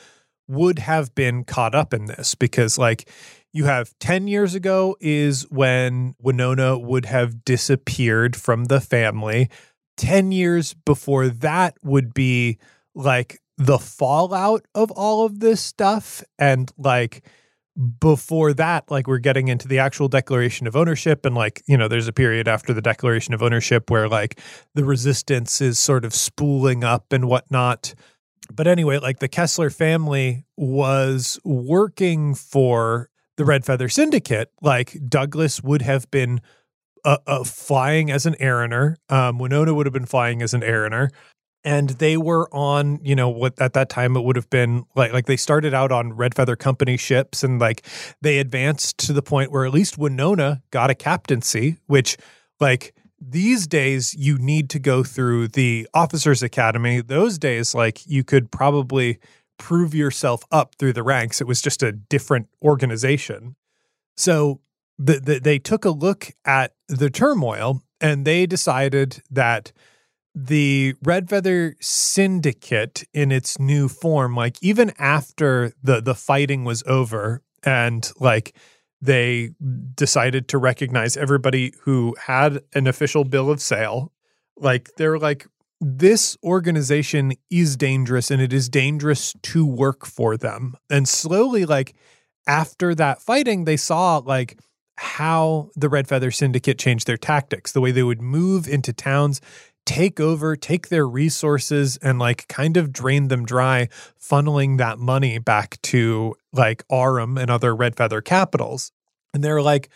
would 0.49 0.78
have 0.80 1.14
been 1.14 1.45
caught 1.45 1.74
up 1.74 1.95
in 1.95 2.07
this 2.07 2.34
because, 2.34 2.78
like, 2.78 3.09
you 3.55 3.64
have 3.66 3.95
10 4.01 4.26
years 4.26 4.55
ago 4.55 4.97
is 5.01 5.49
when 5.51 6.14
Winona 6.20 6.76
would 6.76 7.05
have 7.07 7.45
disappeared 7.45 8.34
from 8.34 8.64
the 8.64 8.80
family. 8.80 9.49
10 9.97 10.32
years 10.32 10.74
before 10.74 11.28
that 11.28 11.76
would 11.82 12.12
be 12.12 12.59
like 12.97 13.38
the 13.57 13.78
fallout 13.78 14.66
of 14.74 14.90
all 14.90 15.24
of 15.24 15.38
this 15.38 15.61
stuff. 15.61 16.24
And 16.36 16.70
like 16.76 17.24
before 18.01 18.53
that, 18.55 18.90
like 18.90 19.07
we're 19.07 19.18
getting 19.18 19.47
into 19.47 19.68
the 19.68 19.78
actual 19.78 20.09
declaration 20.09 20.66
of 20.66 20.74
ownership. 20.74 21.24
And 21.24 21.36
like, 21.36 21.62
you 21.66 21.76
know, 21.76 21.86
there's 21.86 22.09
a 22.09 22.12
period 22.12 22.49
after 22.49 22.72
the 22.72 22.82
declaration 22.82 23.34
of 23.34 23.42
ownership 23.42 23.88
where 23.88 24.09
like 24.09 24.40
the 24.74 24.84
resistance 24.84 25.61
is 25.61 25.78
sort 25.78 26.05
of 26.05 26.12
spooling 26.12 26.82
up 26.82 27.12
and 27.12 27.26
whatnot 27.28 27.95
but 28.53 28.66
anyway, 28.66 28.99
like 28.99 29.18
the 29.18 29.28
Kessler 29.28 29.70
family 29.70 30.45
was 30.57 31.38
working 31.45 32.34
for 32.34 33.11
the 33.36 33.45
Red 33.45 33.64
Feather 33.64 33.88
Syndicate. 33.88 34.51
Like 34.61 34.97
Douglas 35.09 35.62
would 35.62 35.82
have 35.82 36.11
been 36.11 36.40
uh, 37.05 37.18
uh, 37.26 37.45
flying 37.45 38.11
as 38.11 38.26
an 38.26 38.34
Ariner. 38.34 38.97
Um, 39.09 39.38
Winona 39.38 39.74
would 39.74 39.86
have 39.86 39.92
been 39.92 40.07
flying 40.07 40.42
as 40.42 40.55
an 40.55 40.62
Ariner. 40.62 41.11
And 41.66 41.90
they 41.90 42.18
were 42.18 42.55
on, 42.55 43.01
you 43.03 43.14
know, 43.14 43.30
what 43.30 43.59
at 43.61 43.72
that 43.72 43.88
time 43.88 44.16
it 44.16 44.20
would 44.22 44.36
have 44.36 44.51
been 44.51 44.84
like, 44.95 45.14
like 45.14 45.24
they 45.24 45.36
started 45.36 45.72
out 45.72 45.90
on 45.90 46.12
Red 46.12 46.34
Feather 46.34 46.57
Company 46.57 46.99
ships 46.99 47.42
and 47.42 47.59
like 47.59 47.86
they 48.20 48.38
advanced 48.38 48.99
to 48.99 49.14
the 49.14 49.22
point 49.22 49.51
where 49.51 49.64
at 49.64 49.72
least 49.72 49.97
Winona 49.97 50.62
got 50.70 50.90
a 50.90 50.95
captaincy, 50.95 51.78
which 51.86 52.18
like 52.61 52.93
these 53.31 53.66
days 53.66 54.14
you 54.14 54.39
need 54.39 54.70
to 54.70 54.79
go 54.79 55.03
through 55.03 55.49
the 55.49 55.89
officers 55.95 56.43
academy. 56.43 57.01
Those 57.01 57.39
days 57.39 57.75
like 57.75 58.07
you 58.07 58.25
could 58.25 58.51
probably 58.51 59.18
prove 59.59 59.95
yourself 59.95 60.45
up 60.51 60.75
through 60.77 60.93
the 60.93 61.03
ranks. 61.03 61.41
It 61.41 61.47
was 61.47 61.61
just 61.61 61.83
a 61.83 61.93
different 61.93 62.49
organization. 62.62 63.57
So 64.16 64.61
the, 64.99 65.20
the, 65.20 65.41
they 65.41 65.59
took 65.59 65.85
a 65.85 65.91
look 65.91 66.33
at 66.45 66.75
the 66.89 67.11
turmoil 67.11 67.83
and 68.01 68.25
they 68.25 68.47
decided 68.47 69.22
that 69.31 69.72
the 70.35 70.95
red 71.03 71.29
feather 71.29 71.77
syndicate 71.81 73.05
in 73.12 73.31
its 73.31 73.61
new 73.61 73.89
form 73.89 74.35
like 74.35 74.57
even 74.61 74.93
after 74.99 75.72
the 75.81 76.01
the 76.01 76.14
fighting 76.14 76.64
was 76.64 76.83
over 76.89 77.41
and 77.62 78.11
like 78.18 78.53
they 79.05 79.51
decided 79.95 80.49
to 80.49 80.57
recognize 80.57 81.15
everybody 81.15 81.75
who 81.83 82.17
had 82.27 82.61
an 82.75 82.87
official 82.87 83.23
bill 83.23 83.51
of 83.51 83.61
sale. 83.61 84.11
Like 84.57 84.89
they're 84.97 85.19
like, 85.19 85.47
this 85.79 86.39
organization 86.43 87.35
is 87.51 87.77
dangerous 87.77 88.31
and 88.31 88.41
it 88.41 88.51
is 88.51 88.71
dangerous 88.71 89.35
to 89.43 89.67
work 89.67 90.07
for 90.07 90.39
them. 90.39 90.75
And 90.89 91.07
slowly, 91.07 91.67
like 91.67 91.95
after 92.47 92.95
that 92.95 93.21
fighting, 93.21 93.65
they 93.65 93.77
saw 93.77 94.19
like 94.19 94.59
how 94.97 95.69
the 95.77 95.91
Red 95.91 96.09
Feather 96.09 96.31
Syndicate 96.31 96.79
changed 96.79 97.07
their 97.07 97.19
tactics, 97.19 97.73
the 97.73 97.83
way 97.83 97.91
they 97.91 98.03
would 98.03 98.23
move 98.23 98.67
into 98.67 98.95
towns 98.95 99.43
take 99.87 100.19
over, 100.21 100.57
take 100.57 100.89
their 100.89 101.07
resources 101.07 101.97
and 101.99 102.19
like 102.19 102.49
kind 102.49 102.77
of 102.77 102.93
drain 102.93 103.29
them 103.29 103.45
dry, 103.45 103.89
funneling 104.21 104.79
that 104.79 104.99
money 104.99 105.39
back 105.39 105.81
to 105.83 106.35
like 106.53 106.85
Aurum 106.89 107.37
and 107.37 107.51
other 107.51 107.75
red 107.75 107.97
feather 107.97 108.21
capitals. 108.21 108.93
And 109.35 109.45
they're 109.45 109.61
like, 109.61 109.91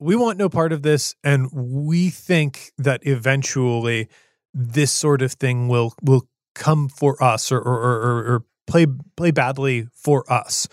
we 0.00 0.16
want 0.16 0.38
no 0.38 0.48
part 0.48 0.72
of 0.72 0.82
this. 0.82 1.14
And 1.22 1.48
we 1.52 2.10
think 2.10 2.72
that 2.78 3.06
eventually 3.06 4.08
this 4.52 4.90
sort 4.90 5.22
of 5.22 5.32
thing 5.32 5.68
will 5.68 5.94
will 6.02 6.26
come 6.56 6.88
for 6.88 7.22
us 7.22 7.52
or 7.52 7.60
or, 7.60 7.74
or, 7.74 8.34
or 8.34 8.44
play 8.66 8.86
play 9.16 9.30
badly 9.30 9.86
for 9.94 10.30
us 10.32 10.66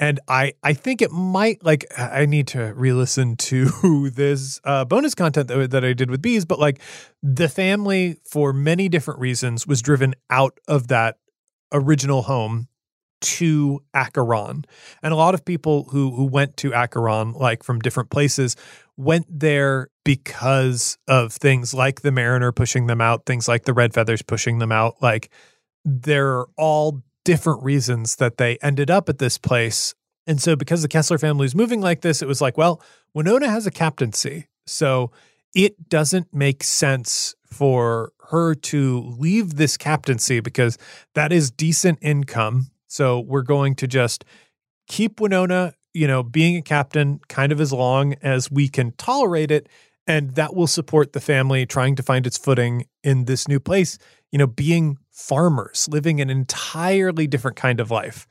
and 0.00 0.18
I 0.26 0.54
I 0.62 0.72
think 0.72 1.02
it 1.02 1.12
might 1.12 1.62
like 1.62 1.84
I 1.96 2.26
need 2.26 2.48
to 2.48 2.72
re-listen 2.74 3.36
to 3.36 4.10
this 4.14 4.58
uh, 4.64 4.84
bonus 4.86 5.14
content 5.14 5.48
that, 5.48 5.70
that 5.70 5.84
I 5.84 5.92
did 5.92 6.10
with 6.10 6.22
bees, 6.22 6.44
but 6.44 6.58
like 6.58 6.80
the 7.22 7.48
family 7.48 8.16
for 8.24 8.52
many 8.52 8.88
different 8.88 9.20
reasons 9.20 9.66
was 9.66 9.82
driven 9.82 10.14
out 10.30 10.58
of 10.66 10.88
that 10.88 11.18
original 11.72 12.22
home 12.22 12.66
to 13.20 13.82
Acheron. 13.94 14.64
And 15.02 15.12
a 15.12 15.16
lot 15.16 15.34
of 15.34 15.44
people 15.44 15.84
who 15.90 16.10
who 16.12 16.24
went 16.24 16.56
to 16.58 16.72
Acheron, 16.74 17.32
like 17.32 17.62
from 17.62 17.80
different 17.80 18.10
places, 18.10 18.56
went 18.96 19.26
there 19.28 19.88
because 20.04 20.98
of 21.08 21.32
things 21.32 21.72
like 21.72 22.02
the 22.02 22.12
Mariner 22.12 22.52
pushing 22.52 22.86
them 22.86 23.00
out, 23.00 23.26
things 23.26 23.48
like 23.48 23.64
the 23.64 23.74
Red 23.74 23.94
Feathers 23.94 24.22
pushing 24.22 24.58
them 24.58 24.72
out. 24.72 25.00
Like 25.02 25.30
there 25.84 26.38
are 26.38 26.48
all 26.56 27.02
different 27.24 27.62
reasons 27.62 28.16
that 28.16 28.36
they 28.36 28.58
ended 28.62 28.90
up 28.90 29.08
at 29.08 29.18
this 29.18 29.38
place. 29.38 29.94
And 30.26 30.40
so 30.40 30.56
because 30.56 30.82
the 30.82 30.88
Kessler 30.88 31.18
family 31.18 31.46
is 31.46 31.54
moving 31.54 31.80
like 31.80 32.02
this, 32.02 32.22
it 32.22 32.28
was 32.28 32.40
like, 32.40 32.56
well, 32.56 32.82
Winona 33.14 33.48
has 33.48 33.66
a 33.66 33.70
captaincy. 33.70 34.48
So 34.66 35.10
it 35.54 35.88
doesn't 35.88 36.32
make 36.32 36.62
sense 36.62 37.34
for 37.46 38.12
her 38.30 38.54
to 38.54 39.00
leave 39.18 39.56
this 39.56 39.76
captaincy 39.76 40.40
because 40.40 40.78
that 41.14 41.32
is 41.32 41.50
decent 41.50 41.98
income. 42.00 42.68
So 42.90 43.20
we're 43.20 43.42
going 43.42 43.76
to 43.76 43.86
just 43.86 44.24
keep 44.88 45.20
Winona, 45.20 45.74
you 45.94 46.08
know, 46.08 46.22
being 46.22 46.56
a 46.56 46.62
captain 46.62 47.20
kind 47.28 47.52
of 47.52 47.60
as 47.60 47.72
long 47.72 48.14
as 48.20 48.50
we 48.50 48.68
can 48.68 48.92
tolerate 48.98 49.52
it. 49.52 49.68
And 50.06 50.34
that 50.34 50.56
will 50.56 50.66
support 50.66 51.12
the 51.12 51.20
family 51.20 51.64
trying 51.66 51.94
to 51.96 52.02
find 52.02 52.26
its 52.26 52.36
footing 52.36 52.86
in 53.04 53.26
this 53.26 53.46
new 53.46 53.60
place, 53.60 53.96
you 54.32 54.38
know, 54.38 54.48
being 54.48 54.98
farmers, 55.12 55.88
living 55.88 56.20
an 56.20 56.30
entirely 56.30 57.28
different 57.28 57.56
kind 57.56 57.78
of 57.78 57.92
life. 57.92 58.26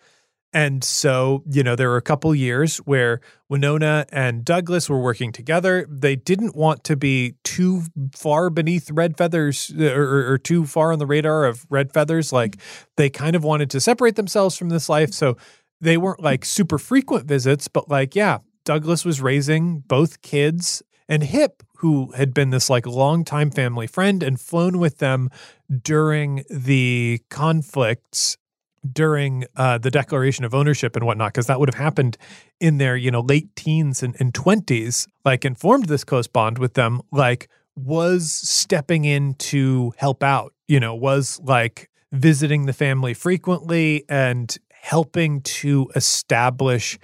And 0.52 0.84
so, 0.84 1.44
you 1.50 1.62
know, 1.62 1.76
there 1.76 1.90
were 1.90 1.98
a 1.98 2.02
couple 2.02 2.34
years 2.34 2.78
where 2.78 3.22
Winona 3.50 4.06
and 4.12 4.44
Douglas 4.44 4.90
were 4.90 5.00
working 5.00 5.32
together. 5.32 5.86
They 5.88 6.16
didn't 6.16 6.56
want 6.56 6.84
to 6.86 6.96
be 6.96 7.36
too 7.44 7.84
far 8.16 8.50
beneath 8.50 8.90
red 8.90 9.16
feathers 9.16 9.72
uh, 9.78 9.94
or, 9.94 10.32
or, 10.32 10.38
too 10.40 10.66
far 10.66 10.92
on 10.92 10.98
the 10.98 11.06
radar 11.06 11.46
of 11.46 11.68
red 11.70 11.94
feathers. 11.94 12.34
Like 12.34 12.58
they 12.98 13.12
kind 13.12 13.36
of 13.36 13.44
wanted 13.44 13.70
to 13.72 13.80
separate 13.80 14.16
themselves 14.16 14.58
from 14.58 14.70
this 14.70 14.90
life. 14.90 15.14
So 15.14 15.38
they 15.82 15.98
weren't 15.98 16.24
like 16.24 16.46
super 16.46 16.80
frequent 16.80 17.28
visits, 17.28 17.68
but 17.68 17.88
like, 17.88 18.16
yeah, 18.16 18.40
Douglas 18.66 19.06
was 19.06 19.22
raising 19.22 19.80
both 19.82 20.22
kids 20.22 20.82
and 21.08 21.24
Hip, 21.24 21.64
who 21.78 22.12
had 22.14 22.34
been 22.34 22.50
this 22.50 22.70
like 22.70 22.86
longtime 22.86 23.52
family 23.52 23.88
friend 23.88 24.22
and 24.24 24.40
flown 24.40 24.80
with 24.80 24.98
them 24.98 25.30
during 25.84 26.44
the 26.50 27.22
conflicts 27.30 28.38
during 28.92 29.46
uh, 29.56 29.78
the 29.78 29.92
declaration 29.92 30.46
of 30.46 30.54
ownership 30.54 30.96
and 30.96 31.06
whatnot, 31.06 31.34
because 31.34 31.48
that 31.48 31.60
would 31.60 31.70
have 31.70 31.82
happened 31.82 32.18
in 32.60 32.78
their, 32.78 32.96
you 32.96 33.12
know, 33.12 33.22
late 33.22 33.56
teens 33.56 34.04
and, 34.04 34.16
and 34.20 34.34
20s, 34.34 35.08
like 35.26 35.46
informed 35.46 35.86
this 35.86 36.04
close 36.04 36.28
bond 36.28 36.58
with 36.58 36.74
them, 36.74 37.02
like 37.12 37.50
was 37.76 38.32
stepping 38.32 39.06
in 39.06 39.34
to 39.36 39.94
help 39.98 40.24
out, 40.24 40.54
you 40.68 40.80
know, 40.80 40.96
was 40.96 41.40
like 41.44 41.90
visiting 42.12 42.66
the 42.66 42.74
family 42.74 43.14
frequently 43.14 44.04
and 44.10 44.58
helping 44.72 45.42
to 45.42 45.90
establish 45.96 46.98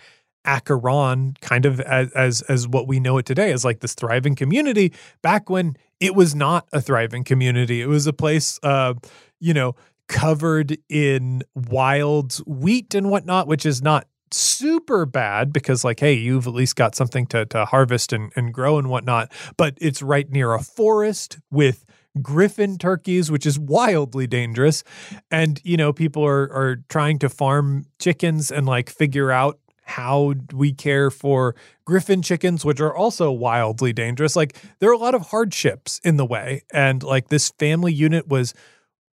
Acheron 0.46 1.36
kind 1.42 1.66
of 1.66 1.80
as, 1.82 2.12
as 2.12 2.42
as 2.44 2.68
what 2.68 2.88
we 2.88 3.00
know 3.00 3.18
it 3.18 3.26
today 3.26 3.52
as 3.52 3.66
like 3.66 3.80
this 3.80 3.96
thriving 3.96 4.36
community 4.36 4.94
back 5.24 5.50
when 5.50 5.76
it 6.00 6.14
was 6.14 6.36
not 6.36 6.68
a 6.72 6.82
thriving 6.82 7.24
community. 7.24 7.82
It 7.82 7.88
was 7.88 8.06
a 8.06 8.14
place 8.14 8.60
uh, 8.62 8.94
you 9.40 9.54
know, 9.54 9.76
covered 10.08 10.78
in 10.90 11.44
wild 11.54 12.36
wheat 12.46 12.94
and 12.96 13.10
whatnot, 13.10 13.48
which 13.48 13.66
is 13.66 13.82
not 13.82 14.08
super 14.32 15.06
bad 15.06 15.54
because 15.54 15.86
like 15.86 16.00
hey 16.00 16.12
you've 16.12 16.48
at 16.48 16.54
least 16.54 16.76
got 16.76 16.96
something 16.96 17.26
to, 17.28 17.46
to 17.46 17.64
harvest 17.64 18.12
and, 18.12 18.34
and 18.36 18.54
grow 18.54 18.78
and 18.78 18.90
whatnot 18.90 19.32
but 19.56 19.78
it's 19.80 20.02
right 20.02 20.30
near 20.30 20.54
a 20.54 20.62
forest 20.62 21.38
with 21.52 21.86
griffin 22.22 22.78
turkeys 22.78 23.30
which 23.30 23.46
is 23.46 23.60
wildly 23.60 24.28
dangerous. 24.28 24.84
And 25.32 25.60
you 25.64 25.78
know 25.78 25.94
people 25.94 26.26
are 26.26 26.52
are 26.54 26.78
trying 26.90 27.20
to 27.20 27.30
farm 27.30 27.86
chickens 28.00 28.52
and 28.52 28.66
like 28.66 28.90
figure 28.90 29.32
out 29.32 29.60
how 29.88 30.34
we 30.52 30.74
care 30.74 31.12
for 31.12 31.56
griffin 31.86 32.22
chickens 32.22 32.66
which 32.66 32.82
are 32.82 32.96
also 32.96 33.32
wildly 33.32 33.94
dangerous. 33.94 34.36
Like 34.36 34.58
there 34.80 34.90
are 34.90 34.94
a 34.94 34.98
lot 34.98 35.16
of 35.16 35.28
hardships 35.28 36.00
in 36.04 36.18
the 36.18 36.26
way. 36.26 36.64
And 36.74 37.04
like 37.04 37.30
this 37.30 37.52
family 37.60 37.94
unit 37.94 38.28
was 38.28 38.54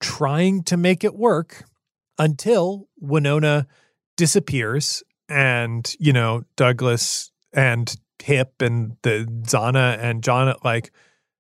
trying 0.00 0.62
to 0.64 0.76
make 0.76 1.04
it 1.04 1.14
work 1.14 1.64
until 2.18 2.88
Winona 3.00 3.66
disappears 4.16 5.02
and, 5.28 5.94
you 5.98 6.12
know, 6.12 6.42
Douglas 6.56 7.30
and 7.52 7.94
Hip 8.22 8.60
and 8.60 8.96
the 9.02 9.26
Zana 9.42 9.98
and 9.98 10.22
John 10.22 10.54
like 10.64 10.90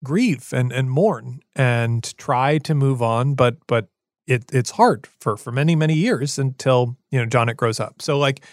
grieve 0.04 0.52
and, 0.52 0.72
and 0.72 0.90
mourn 0.90 1.40
and 1.54 2.16
try 2.16 2.58
to 2.58 2.74
move 2.74 3.02
on, 3.02 3.34
but 3.34 3.56
but 3.66 3.88
it 4.26 4.44
it's 4.52 4.72
hard 4.72 5.06
for 5.20 5.36
for 5.36 5.52
many, 5.52 5.74
many 5.74 5.94
years 5.94 6.38
until, 6.38 6.96
you 7.10 7.18
know, 7.18 7.26
Jonnet 7.26 7.56
grows 7.56 7.80
up. 7.80 8.02
So 8.02 8.18
like 8.18 8.44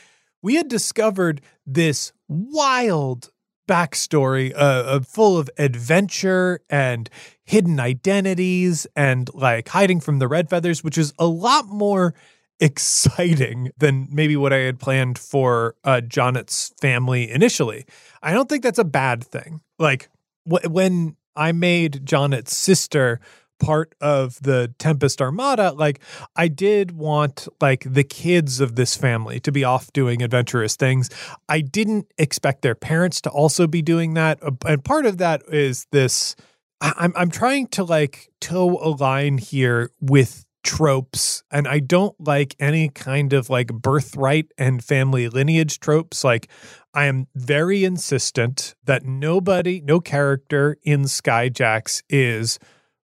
we 0.42 0.56
had 0.56 0.68
discovered 0.68 1.42
this 1.66 2.14
wild 2.28 3.30
backstory 3.68 4.54
uh, 4.54 4.58
uh, 4.58 5.00
full 5.02 5.38
of 5.38 5.50
adventure 5.58 6.62
and 6.70 7.10
hidden 7.44 7.80
identities 7.80 8.88
and 8.96 9.30
like 9.34 9.68
hiding 9.70 10.00
from 10.00 10.20
the 10.20 10.28
red 10.28 10.50
feathers, 10.50 10.84
which 10.84 10.98
is 10.98 11.14
a 11.20 11.28
lot 11.28 11.68
more 11.68 12.14
exciting 12.60 13.70
than 13.78 14.08
maybe 14.12 14.36
what 14.36 14.54
I 14.54 14.60
had 14.60 14.80
planned 14.80 15.20
for 15.20 15.76
uh, 15.84 16.02
Jonnet's 16.02 16.74
family 16.82 17.30
initially. 17.30 17.86
I 18.24 18.34
don't 18.34 18.50
think 18.50 18.64
that's 18.64 18.80
a 18.80 18.84
bad 18.84 19.24
thing. 19.24 19.62
Like 19.78 20.10
w- 20.48 20.70
when 20.70 21.16
I 21.36 21.52
made 21.52 22.06
Jonnet's 22.06 22.56
sister 22.56 23.20
part 23.60 23.94
of 24.02 24.42
the 24.42 24.74
Tempest 24.80 25.22
Armada, 25.22 25.72
like 25.72 26.00
I 26.36 26.48
did 26.48 26.92
want 26.92 27.48
like 27.62 27.86
the 27.86 28.04
kids 28.04 28.60
of 28.60 28.76
this 28.76 28.96
family 28.96 29.40
to 29.42 29.52
be 29.52 29.64
off 29.64 29.92
doing 29.94 30.22
adventurous 30.22 30.76
things. 30.76 31.10
I 31.50 31.62
didn't 31.62 32.12
expect 32.18 32.62
their 32.62 32.76
parents 32.76 33.22
to 33.22 33.30
also 33.30 33.68
be 33.68 33.82
doing 33.82 34.14
that. 34.16 34.42
Uh, 34.42 34.52
and 34.66 34.84
part 34.84 35.06
of 35.06 35.18
that 35.18 35.44
is 35.48 35.88
this 35.92 36.36
I'm 36.82 37.14
I'm 37.16 37.32
trying 37.32 37.68
to 37.68 37.84
like 37.84 38.30
toe 38.40 38.78
a 38.82 38.90
line 38.90 39.38
here 39.38 39.92
with 40.00 40.46
tropes 40.64 41.44
and 41.50 41.68
I 41.68 41.80
don't 41.80 42.16
like 42.20 42.56
any 42.60 42.90
kind 42.90 43.32
of 43.32 43.50
like 43.50 43.68
birthright 43.68 44.52
and 44.58 44.84
family 44.84 45.30
lineage 45.30 45.80
tropes 45.80 46.26
like 46.26 46.50
I 46.94 47.06
am 47.06 47.28
very 47.36 47.86
insistent 47.86 48.76
that 48.84 49.06
nobody 49.06 49.82
no 49.82 50.02
character 50.02 50.78
in 50.84 51.04
Skyjacks 51.04 52.04
is 52.10 52.60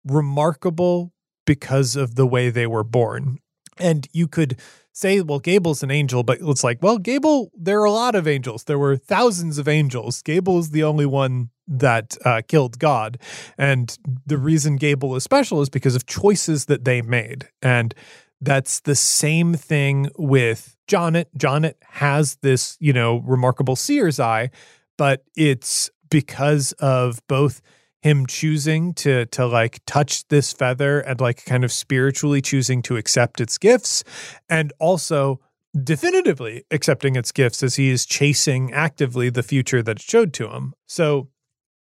remarkable 0.04 1.12
because 1.46 1.96
of 1.96 2.14
the 2.14 2.26
way 2.26 2.50
they 2.50 2.66
were 2.66 2.84
born. 2.84 3.38
And 3.78 4.06
you 4.12 4.28
could 4.28 4.58
say, 4.92 5.20
well, 5.22 5.38
Gable's 5.38 5.82
an 5.82 5.90
angel, 5.90 6.22
but 6.22 6.38
it's 6.40 6.62
like, 6.62 6.82
well, 6.82 6.98
Gable, 6.98 7.50
there 7.56 7.80
are 7.80 7.86
a 7.86 7.92
lot 7.92 8.14
of 8.14 8.28
angels. 8.28 8.64
There 8.64 8.78
were 8.78 8.96
thousands 8.96 9.58
of 9.58 9.66
angels. 9.66 10.22
Gable 10.22 10.58
is 10.58 10.70
the 10.70 10.84
only 10.84 11.06
one 11.06 11.50
that 11.66 12.16
uh, 12.24 12.42
killed 12.46 12.78
God. 12.78 13.18
And 13.56 13.96
the 14.26 14.36
reason 14.36 14.76
Gable 14.76 15.16
is 15.16 15.24
special 15.24 15.62
is 15.62 15.70
because 15.70 15.94
of 15.94 16.06
choices 16.06 16.66
that 16.66 16.84
they 16.84 17.00
made. 17.00 17.48
And 17.62 17.94
that's 18.40 18.80
the 18.80 18.94
same 18.94 19.54
thing 19.54 20.10
with 20.18 20.76
Jonnet. 20.88 21.26
Jonnet 21.38 21.74
has 21.82 22.36
this, 22.42 22.76
you 22.80 22.92
know, 22.92 23.18
remarkable 23.18 23.76
seer's 23.76 24.20
eye, 24.20 24.50
but 24.98 25.24
it's 25.36 25.90
because 26.10 26.72
of 26.72 27.26
both 27.28 27.62
him 28.02 28.26
choosing 28.26 28.92
to 28.94 29.26
to 29.26 29.46
like 29.46 29.80
touch 29.86 30.26
this 30.28 30.52
feather 30.52 31.00
and 31.00 31.20
like 31.20 31.44
kind 31.44 31.64
of 31.64 31.72
spiritually 31.72 32.40
choosing 32.40 32.82
to 32.82 32.96
accept 32.96 33.40
its 33.40 33.58
gifts 33.58 34.04
and 34.48 34.72
also 34.78 35.40
definitively 35.82 36.64
accepting 36.70 37.16
its 37.16 37.32
gifts 37.32 37.62
as 37.62 37.76
he 37.76 37.88
is 37.88 38.04
chasing 38.04 38.72
actively 38.72 39.30
the 39.30 39.42
future 39.42 39.82
that 39.82 39.96
it 39.96 40.02
showed 40.02 40.34
to 40.34 40.48
him. 40.48 40.74
So 40.86 41.28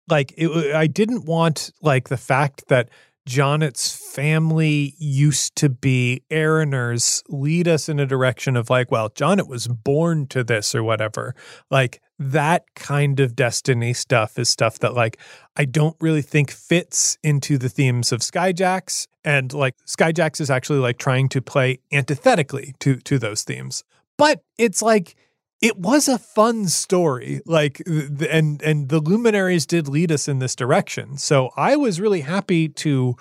like 0.08 0.34
it, 0.36 0.74
i 0.74 0.86
didn't 0.86 1.24
want 1.24 1.70
like 1.80 2.08
the 2.08 2.16
fact 2.16 2.64
that 2.68 2.88
Jonnet's 3.28 3.94
family 4.14 4.94
used 4.98 5.54
to 5.56 5.68
be 5.68 6.22
Aaroners 6.30 7.22
lead 7.28 7.68
us 7.68 7.88
in 7.88 8.00
a 8.00 8.06
direction 8.06 8.56
of 8.56 8.68
like, 8.68 8.90
well, 8.90 9.10
Jonnet 9.10 9.48
was 9.48 9.68
born 9.68 10.26
to 10.28 10.42
this 10.42 10.74
or 10.74 10.82
whatever. 10.82 11.34
Like 11.70 12.02
that 12.18 12.64
kind 12.74 13.20
of 13.20 13.36
destiny 13.36 13.92
stuff 13.92 14.38
is 14.38 14.48
stuff 14.48 14.80
that 14.80 14.94
like 14.94 15.18
I 15.56 15.64
don't 15.64 15.96
really 16.00 16.22
think 16.22 16.50
fits 16.50 17.16
into 17.22 17.58
the 17.58 17.68
themes 17.68 18.10
of 18.10 18.20
Skyjacks. 18.20 19.06
And 19.24 19.52
like 19.52 19.76
Skyjacks 19.86 20.40
is 20.40 20.50
actually 20.50 20.80
like 20.80 20.98
trying 20.98 21.28
to 21.30 21.40
play 21.40 21.78
antithetically 21.92 22.74
to 22.80 22.96
to 22.96 23.18
those 23.18 23.44
themes. 23.44 23.84
But 24.18 24.42
it's 24.58 24.82
like 24.82 25.14
it 25.62 25.78
was 25.78 26.08
a 26.08 26.18
fun 26.18 26.66
story 26.66 27.40
like 27.46 27.80
and 27.86 28.60
and 28.60 28.88
the 28.88 29.00
luminaries 29.00 29.64
did 29.64 29.88
lead 29.88 30.12
us 30.12 30.28
in 30.28 30.40
this 30.40 30.54
direction 30.54 31.16
so 31.16 31.50
i 31.56 31.76
was 31.76 32.00
really 32.00 32.20
happy 32.20 32.68
to 32.68 33.14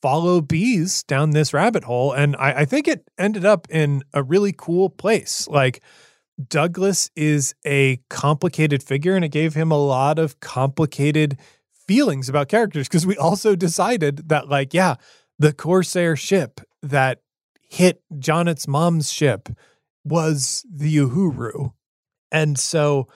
follow 0.00 0.40
bees 0.40 1.02
down 1.02 1.30
this 1.30 1.52
rabbit 1.52 1.84
hole 1.84 2.12
and 2.12 2.36
I, 2.36 2.60
I, 2.60 2.64
think 2.64 2.86
it 2.86 3.10
ended 3.18 3.44
up 3.44 3.66
in 3.68 4.04
a 4.14 4.22
really 4.22 4.54
cool 4.56 4.90
place 4.90 5.48
like 5.48 5.82
douglas 6.46 7.10
is 7.16 7.52
a 7.66 8.00
complicated 8.08 8.80
figure 8.80 9.16
and 9.16 9.24
it 9.24 9.30
gave 9.30 9.54
him 9.54 9.72
a 9.72 9.76
lot 9.76 10.20
of 10.20 10.38
complicated 10.38 11.36
feelings 11.72 12.28
about 12.28 12.48
characters 12.48 12.86
because 12.86 13.06
we 13.06 13.16
also 13.16 13.56
decided 13.56 14.28
that 14.28 14.48
like 14.48 14.72
yeah 14.72 14.94
the 15.40 15.52
corsair 15.52 16.14
ship 16.14 16.60
that 16.80 17.22
hit 17.68 18.00
jonnet's 18.20 18.68
mom's 18.68 19.10
ship 19.10 19.48
was 20.04 20.64
the 20.70 20.96
Uhuru. 20.96 21.72
And 22.30 22.58
so 22.58 23.08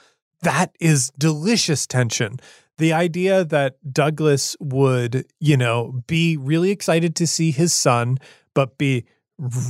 that 0.42 0.74
is 0.80 1.10
delicious 1.18 1.86
tension. 1.86 2.38
The 2.78 2.92
idea 2.92 3.44
that 3.44 3.76
Douglas 3.92 4.56
would, 4.58 5.26
you 5.38 5.56
know, 5.56 6.02
be 6.06 6.36
really 6.36 6.70
excited 6.70 7.14
to 7.16 7.26
see 7.26 7.50
his 7.50 7.72
son, 7.72 8.18
but 8.54 8.78
be 8.78 9.04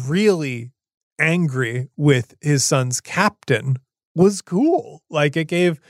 really 0.06 0.70
angry 1.18 1.88
with 1.96 2.34
his 2.40 2.64
son's 2.64 3.00
captain 3.00 3.76
was 4.14 4.42
cool. 4.42 5.02
Like 5.10 5.36
it 5.36 5.48
gave 5.48 5.80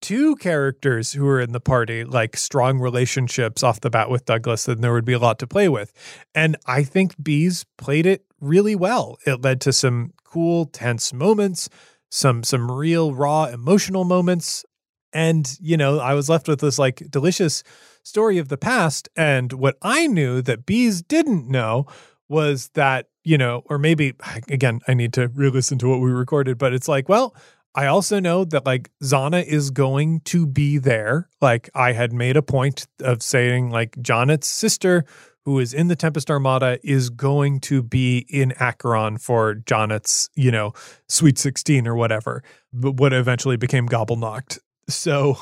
two 0.00 0.36
characters 0.36 1.12
who 1.12 1.24
were 1.24 1.40
in 1.40 1.52
the 1.52 1.60
party 1.60 2.04
like 2.04 2.36
strong 2.36 2.78
relationships 2.78 3.62
off 3.62 3.80
the 3.80 3.90
bat 3.90 4.10
with 4.10 4.24
Douglas, 4.24 4.64
then 4.64 4.80
there 4.80 4.92
would 4.92 5.04
be 5.04 5.12
a 5.12 5.18
lot 5.18 5.38
to 5.40 5.46
play 5.46 5.68
with. 5.68 5.92
And 6.34 6.56
I 6.66 6.82
think 6.82 7.22
Bees 7.22 7.64
played 7.76 8.06
it 8.06 8.24
really 8.40 8.76
well. 8.76 9.18
It 9.26 9.42
led 9.42 9.60
to 9.62 9.72
some 9.72 10.12
cool, 10.24 10.66
tense 10.66 11.12
moments, 11.12 11.68
some 12.10 12.42
some 12.42 12.70
real 12.70 13.14
raw 13.14 13.44
emotional 13.46 14.04
moments. 14.04 14.64
And, 15.12 15.56
you 15.60 15.76
know, 15.76 15.98
I 16.00 16.14
was 16.14 16.28
left 16.28 16.48
with 16.48 16.60
this 16.60 16.78
like 16.78 17.02
delicious 17.10 17.62
story 18.02 18.38
of 18.38 18.48
the 18.48 18.58
past. 18.58 19.08
And 19.16 19.52
what 19.54 19.76
I 19.82 20.06
knew 20.06 20.42
that 20.42 20.66
Bees 20.66 21.02
didn't 21.02 21.48
know 21.48 21.86
was 22.28 22.68
that, 22.74 23.06
you 23.24 23.38
know, 23.38 23.62
or 23.66 23.78
maybe 23.78 24.14
again, 24.48 24.80
I 24.86 24.94
need 24.94 25.12
to 25.14 25.28
re 25.28 25.48
listen 25.48 25.78
to 25.78 25.88
what 25.88 26.00
we 26.00 26.10
recorded, 26.10 26.58
but 26.58 26.72
it's 26.72 26.88
like, 26.88 27.08
well, 27.08 27.34
I 27.74 27.86
also 27.86 28.18
know 28.18 28.44
that 28.44 28.66
like 28.66 28.90
Zana 29.02 29.44
is 29.44 29.70
going 29.70 30.20
to 30.22 30.46
be 30.46 30.78
there. 30.78 31.28
Like 31.40 31.70
I 31.74 31.92
had 31.92 32.12
made 32.12 32.36
a 32.36 32.42
point 32.42 32.86
of 33.00 33.22
saying 33.22 33.70
like 33.70 34.00
Jonnet's 34.02 34.48
sister, 34.48 35.04
who 35.44 35.58
is 35.58 35.72
in 35.72 35.88
the 35.88 35.96
Tempest 35.96 36.30
Armada, 36.30 36.78
is 36.82 37.10
going 37.10 37.60
to 37.60 37.82
be 37.82 38.26
in 38.28 38.52
Acheron 38.60 39.18
for 39.18 39.54
Jonnet's, 39.54 40.28
you 40.34 40.50
know, 40.50 40.72
Sweet 41.08 41.38
16 41.38 41.86
or 41.86 41.94
whatever, 41.94 42.42
but 42.72 42.92
what 42.92 43.12
eventually 43.12 43.56
became 43.56 43.86
Gobble 43.86 44.16
Knocked. 44.16 44.58
So 44.88 45.38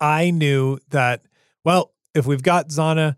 I 0.00 0.30
knew 0.30 0.78
that, 0.90 1.22
well, 1.64 1.92
if 2.14 2.26
we've 2.26 2.42
got 2.42 2.68
Zana 2.68 3.16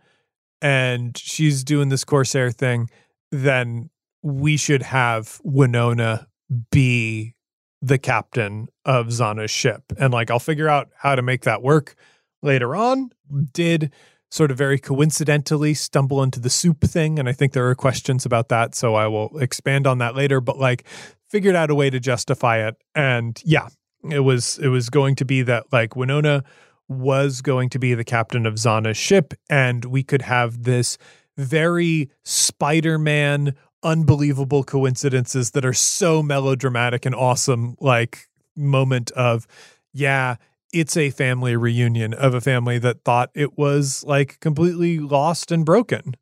and 0.63 1.17
she's 1.17 1.65
doing 1.65 1.91
this 1.91 2.05
Corsair 2.05 2.51
thing, 2.51 2.89
then 3.31 3.91
we 4.23 4.57
should 4.57 4.83
have 4.83 5.41
Winona 5.45 6.29
be 6.71 7.35
the 7.83 7.99
captain 7.99 8.69
of 8.85 9.09
Zana's 9.09 9.51
ship. 9.51 9.83
And 9.99 10.13
like, 10.13 10.31
I'll 10.31 10.39
figure 10.39 10.69
out 10.69 10.89
how 10.97 11.15
to 11.15 11.23
make 11.23 11.43
that 11.43 11.63
work 11.63 11.95
later 12.43 12.75
on. 12.75 13.11
Did 13.53 13.93
sort 14.31 14.51
of 14.51 14.59
very 14.59 14.79
coincidentally 14.79 15.75
stumble 15.75 16.23
into 16.23 16.41
the 16.41 16.51
soup 16.51 16.83
thing. 16.83 17.19
And 17.19 17.29
I 17.29 17.33
think 17.33 17.53
there 17.53 17.69
are 17.69 17.75
questions 17.75 18.27
about 18.27 18.49
that. 18.49 18.75
So 18.75 18.95
I 18.95 19.07
will 19.07 19.39
expand 19.39 19.87
on 19.87 19.99
that 19.99 20.15
later. 20.15 20.41
But 20.41 20.59
like, 20.59 20.85
figured 21.29 21.57
out 21.57 21.71
a 21.71 21.75
way 21.75 21.91
to 21.91 22.01
justify 22.01 22.67
it. 22.67 22.77
And 22.95 23.41
yeah, 23.45 23.69
it 24.11 24.21
was 24.21 24.59
it 24.59 24.69
was 24.69 24.91
going 24.91 25.15
to 25.17 25.25
be 25.25 25.43
that 25.43 25.65
like 25.73 25.97
Winona 25.97 26.45
was 26.89 27.43
going 27.43 27.69
to 27.71 27.79
be 27.79 27.95
the 27.95 28.05
captain 28.05 28.47
of 28.47 28.55
Zana's 28.55 28.97
ship, 28.97 29.35
and 29.51 29.85
we 29.85 30.03
could 30.03 30.23
have 30.23 30.63
this 30.63 30.99
very 31.37 32.11
Spider-Man 32.25 33.55
unbelievable 33.83 34.65
coincidences 34.65 35.51
that 35.51 35.65
are 35.65 35.73
so 35.73 36.23
melodramatic 36.23 37.05
and 37.05 37.15
awesome 37.15 37.77
like 37.81 38.27
moment 38.57 39.11
of 39.13 39.47
yeah 39.93 40.37
it's 40.73 40.97
a 40.97 41.11
family 41.11 41.57
reunion 41.57 42.13
of 42.15 42.35
a 42.35 42.41
family 42.41 42.79
that 42.79 43.05
thought 43.05 43.31
it 43.35 43.57
was 43.57 44.05
like 44.05 44.41
completely 44.41 44.99
lost 44.99 45.51
and 45.51 45.65
broken 45.65 46.17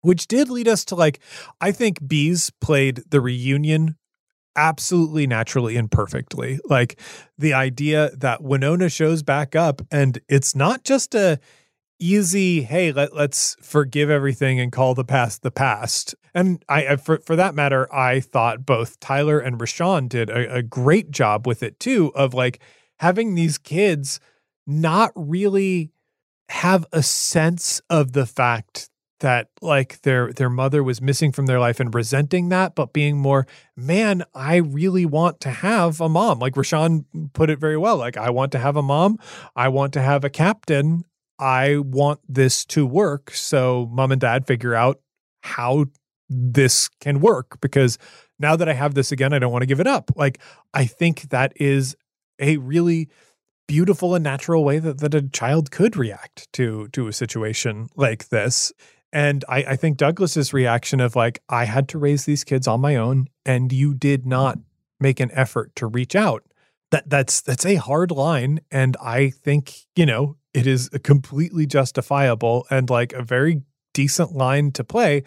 which 0.00 0.28
did 0.28 0.48
lead 0.48 0.68
us 0.68 0.84
to 0.84 0.94
like 0.94 1.20
i 1.60 1.72
think 1.72 2.06
bees 2.06 2.50
played 2.60 3.02
the 3.10 3.20
reunion 3.20 3.96
absolutely 4.58 5.26
naturally 5.26 5.76
and 5.76 5.90
perfectly. 5.90 6.58
Like 6.64 7.00
the 7.38 7.54
idea 7.54 8.10
that 8.16 8.42
winona 8.42 8.88
shows 8.90 9.22
back 9.22 9.54
up 9.54 9.80
and 9.90 10.18
it's 10.28 10.54
not 10.54 10.84
just 10.84 11.14
a 11.14 11.38
easy 12.00 12.62
hey 12.62 12.92
let, 12.92 13.14
let's 13.14 13.56
forgive 13.60 14.08
everything 14.10 14.60
and 14.60 14.70
call 14.70 14.94
the 14.94 15.04
past 15.04 15.42
the 15.42 15.50
past. 15.50 16.14
And 16.34 16.62
i, 16.68 16.88
I 16.88 16.96
for, 16.96 17.18
for 17.18 17.36
that 17.36 17.54
matter 17.54 17.92
i 17.92 18.20
thought 18.20 18.66
both 18.66 19.00
tyler 19.00 19.38
and 19.38 19.58
rashawn 19.58 20.08
did 20.08 20.28
a, 20.30 20.56
a 20.56 20.62
great 20.62 21.10
job 21.10 21.46
with 21.46 21.62
it 21.62 21.80
too 21.80 22.12
of 22.14 22.34
like 22.34 22.60
having 22.98 23.34
these 23.34 23.58
kids 23.58 24.20
not 24.66 25.12
really 25.14 25.90
have 26.50 26.86
a 26.92 27.02
sense 27.02 27.80
of 27.90 28.12
the 28.12 28.26
fact 28.26 28.90
that 29.20 29.48
like 29.60 30.00
their 30.02 30.32
their 30.32 30.48
mother 30.48 30.82
was 30.82 31.02
missing 31.02 31.32
from 31.32 31.46
their 31.46 31.58
life 31.58 31.80
and 31.80 31.92
resenting 31.92 32.50
that 32.50 32.76
but 32.76 32.92
being 32.92 33.18
more 33.18 33.46
man 33.76 34.22
i 34.32 34.56
really 34.56 35.04
want 35.04 35.40
to 35.40 35.50
have 35.50 36.00
a 36.00 36.08
mom 36.08 36.38
like 36.38 36.54
rashawn 36.54 37.04
put 37.32 37.50
it 37.50 37.58
very 37.58 37.76
well 37.76 37.96
like 37.96 38.16
i 38.16 38.30
want 38.30 38.52
to 38.52 38.58
have 38.58 38.76
a 38.76 38.82
mom 38.82 39.18
i 39.56 39.66
want 39.66 39.92
to 39.92 40.00
have 40.00 40.22
a 40.24 40.30
captain 40.30 41.04
I 41.38 41.78
want 41.78 42.20
this 42.28 42.64
to 42.66 42.86
work. 42.86 43.30
So 43.30 43.88
mom 43.92 44.12
and 44.12 44.20
dad 44.20 44.46
figure 44.46 44.74
out 44.74 45.00
how 45.42 45.86
this 46.28 46.88
can 47.00 47.20
work 47.20 47.60
because 47.60 47.98
now 48.38 48.56
that 48.56 48.68
I 48.68 48.74
have 48.74 48.94
this 48.94 49.12
again, 49.12 49.32
I 49.32 49.38
don't 49.38 49.52
want 49.52 49.62
to 49.62 49.66
give 49.66 49.80
it 49.80 49.86
up. 49.86 50.10
Like, 50.14 50.38
I 50.74 50.84
think 50.84 51.30
that 51.30 51.52
is 51.56 51.96
a 52.38 52.56
really 52.56 53.08
beautiful 53.66 54.14
and 54.14 54.24
natural 54.24 54.64
way 54.64 54.78
that, 54.78 54.98
that 54.98 55.14
a 55.14 55.28
child 55.28 55.70
could 55.70 55.96
react 55.96 56.50
to 56.54 56.88
to 56.88 57.06
a 57.06 57.12
situation 57.12 57.88
like 57.96 58.28
this. 58.28 58.72
And 59.12 59.44
I, 59.48 59.58
I 59.58 59.76
think 59.76 59.96
Douglas's 59.96 60.52
reaction 60.52 61.00
of 61.00 61.16
like, 61.16 61.42
I 61.48 61.64
had 61.64 61.88
to 61.90 61.98
raise 61.98 62.24
these 62.24 62.44
kids 62.44 62.66
on 62.66 62.80
my 62.80 62.96
own, 62.96 63.28
and 63.46 63.72
you 63.72 63.94
did 63.94 64.26
not 64.26 64.58
make 65.00 65.20
an 65.20 65.30
effort 65.32 65.74
to 65.76 65.86
reach 65.86 66.14
out. 66.14 66.44
That 66.90 67.08
that's 67.08 67.40
that's 67.40 67.66
a 67.66 67.76
hard 67.76 68.10
line. 68.10 68.60
And 68.70 68.96
I 69.02 69.30
think, 69.30 69.86
you 69.96 70.06
know, 70.06 70.36
it 70.54 70.66
is 70.66 70.88
completely 71.02 71.66
justifiable 71.66 72.66
and 72.70 72.88
like 72.88 73.12
a 73.12 73.22
very 73.22 73.62
decent 73.94 74.34
line 74.34 74.72
to 74.72 74.84
play. 74.84 75.22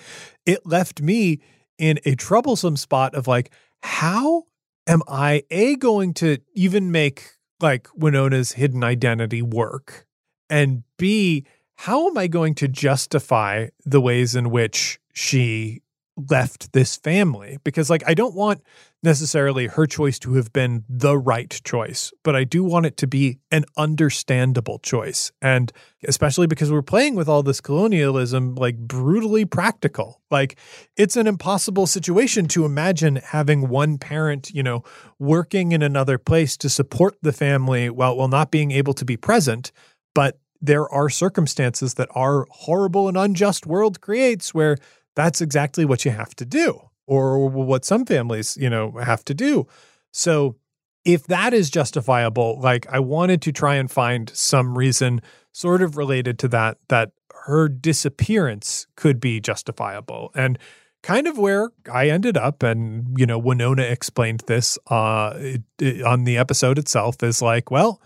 It 0.45 0.65
left 0.65 1.01
me 1.01 1.41
in 1.77 1.99
a 2.05 2.15
troublesome 2.15 2.77
spot 2.77 3.15
of 3.15 3.27
like, 3.27 3.51
how 3.83 4.45
am 4.91 5.01
I 5.07 5.43
a 5.49 5.77
going 5.77 6.13
to 6.15 6.39
even 6.53 6.91
make 6.91 7.31
like 7.61 7.87
Winona's 7.95 8.53
hidden 8.53 8.83
identity 8.83 9.41
work? 9.41 10.05
And 10.49 10.83
B, 10.97 11.45
how 11.75 12.07
am 12.07 12.17
I 12.17 12.27
going 12.27 12.55
to 12.55 12.67
justify 12.67 13.69
the 13.85 14.01
ways 14.01 14.35
in 14.35 14.49
which 14.49 14.99
she 15.13 15.81
left 16.15 16.73
this 16.73 16.95
family? 16.97 17.57
Because 17.63 17.89
like 17.89 18.03
I 18.07 18.13
don't 18.13 18.35
want 18.35 18.61
necessarily 19.03 19.67
her 19.67 19.87
choice 19.87 20.19
to 20.19 20.35
have 20.35 20.53
been 20.53 20.83
the 20.87 21.17
right 21.17 21.59
choice, 21.63 22.13
but 22.23 22.35
I 22.35 22.43
do 22.43 22.63
want 22.63 22.85
it 22.85 22.97
to 22.97 23.07
be 23.07 23.39
an 23.51 23.65
understandable 23.77 24.79
choice. 24.79 25.31
And 25.41 25.71
especially 26.07 26.47
because 26.47 26.71
we're 26.71 26.81
playing 26.81 27.15
with 27.15 27.27
all 27.27 27.43
this 27.43 27.61
colonialism, 27.61 28.55
like 28.55 28.77
brutally 28.77 29.45
practical. 29.45 30.21
Like 30.29 30.57
it's 30.95 31.17
an 31.17 31.27
impossible 31.27 31.87
situation 31.87 32.47
to 32.49 32.65
imagine 32.65 33.17
having 33.17 33.69
one 33.69 33.97
parent, 33.97 34.51
you 34.51 34.63
know, 34.63 34.83
working 35.19 35.71
in 35.71 35.81
another 35.81 36.17
place 36.17 36.55
to 36.57 36.69
support 36.69 37.17
the 37.21 37.33
family 37.33 37.89
while, 37.89 38.15
while 38.17 38.27
not 38.27 38.51
being 38.51 38.71
able 38.71 38.93
to 38.93 39.05
be 39.05 39.17
present. 39.17 39.71
But 40.13 40.37
there 40.61 40.87
are 40.89 41.09
circumstances 41.09 41.95
that 41.95 42.09
our 42.11 42.45
horrible 42.51 43.07
and 43.07 43.17
unjust 43.17 43.65
world 43.65 43.99
creates 43.99 44.53
where 44.53 44.77
that's 45.15 45.41
exactly 45.41 45.85
what 45.85 46.05
you 46.05 46.11
have 46.11 46.35
to 46.35 46.45
do 46.45 46.89
or 47.07 47.49
what 47.49 47.83
some 47.83 48.05
families, 48.05 48.57
you 48.59 48.69
know, 48.69 48.91
have 48.91 49.25
to 49.25 49.33
do. 49.33 49.67
So 50.11 50.55
if 51.03 51.25
that 51.27 51.53
is 51.53 51.69
justifiable, 51.69 52.59
like 52.61 52.87
I 52.89 52.99
wanted 52.99 53.41
to 53.43 53.51
try 53.51 53.75
and 53.75 53.89
find 53.89 54.29
some 54.29 54.77
reason 54.77 55.21
sort 55.51 55.81
of 55.81 55.97
related 55.97 56.39
to 56.39 56.47
that 56.49 56.77
that 56.89 57.11
her 57.45 57.67
disappearance 57.67 58.87
could 58.95 59.19
be 59.19 59.39
justifiable. 59.39 60.31
And 60.35 60.59
kind 61.03 61.27
of 61.27 61.37
where 61.37 61.71
I 61.91 62.09
ended 62.09 62.37
up 62.37 62.61
and 62.61 63.17
you 63.17 63.25
know 63.25 63.39
Winona 63.39 63.81
explained 63.83 64.43
this 64.45 64.77
uh 64.87 65.33
it, 65.37 65.61
it, 65.79 66.03
on 66.03 66.25
the 66.25 66.37
episode 66.37 66.77
itself 66.77 67.21
is 67.23 67.41
like, 67.41 67.71
well, 67.71 68.01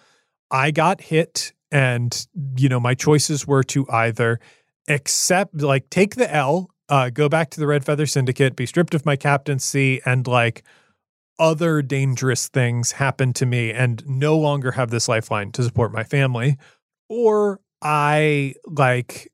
I 0.49 0.71
got 0.71 1.01
hit 1.01 1.53
and 1.71 2.25
you 2.57 2.69
know 2.69 2.79
my 2.79 2.93
choices 2.93 3.45
were 3.45 3.63
to 3.65 3.85
either 3.89 4.39
accept 4.87 5.61
like 5.61 5.89
take 5.89 6.15
the 6.15 6.33
L 6.33 6.69
uh, 6.89 7.09
go 7.09 7.29
back 7.29 7.49
to 7.51 7.59
the 7.59 7.67
Red 7.67 7.85
Feather 7.85 8.05
Syndicate, 8.05 8.55
be 8.55 8.65
stripped 8.65 8.93
of 8.93 9.05
my 9.05 9.15
captaincy, 9.15 10.01
and 10.05 10.27
like 10.27 10.63
other 11.39 11.81
dangerous 11.81 12.47
things 12.47 12.93
happen 12.93 13.33
to 13.33 13.45
me 13.45 13.71
and 13.71 14.03
no 14.07 14.37
longer 14.37 14.71
have 14.71 14.89
this 14.89 15.07
lifeline 15.07 15.51
to 15.51 15.63
support 15.63 15.91
my 15.91 16.03
family. 16.03 16.57
Or 17.09 17.59
I 17.81 18.55
like 18.65 19.31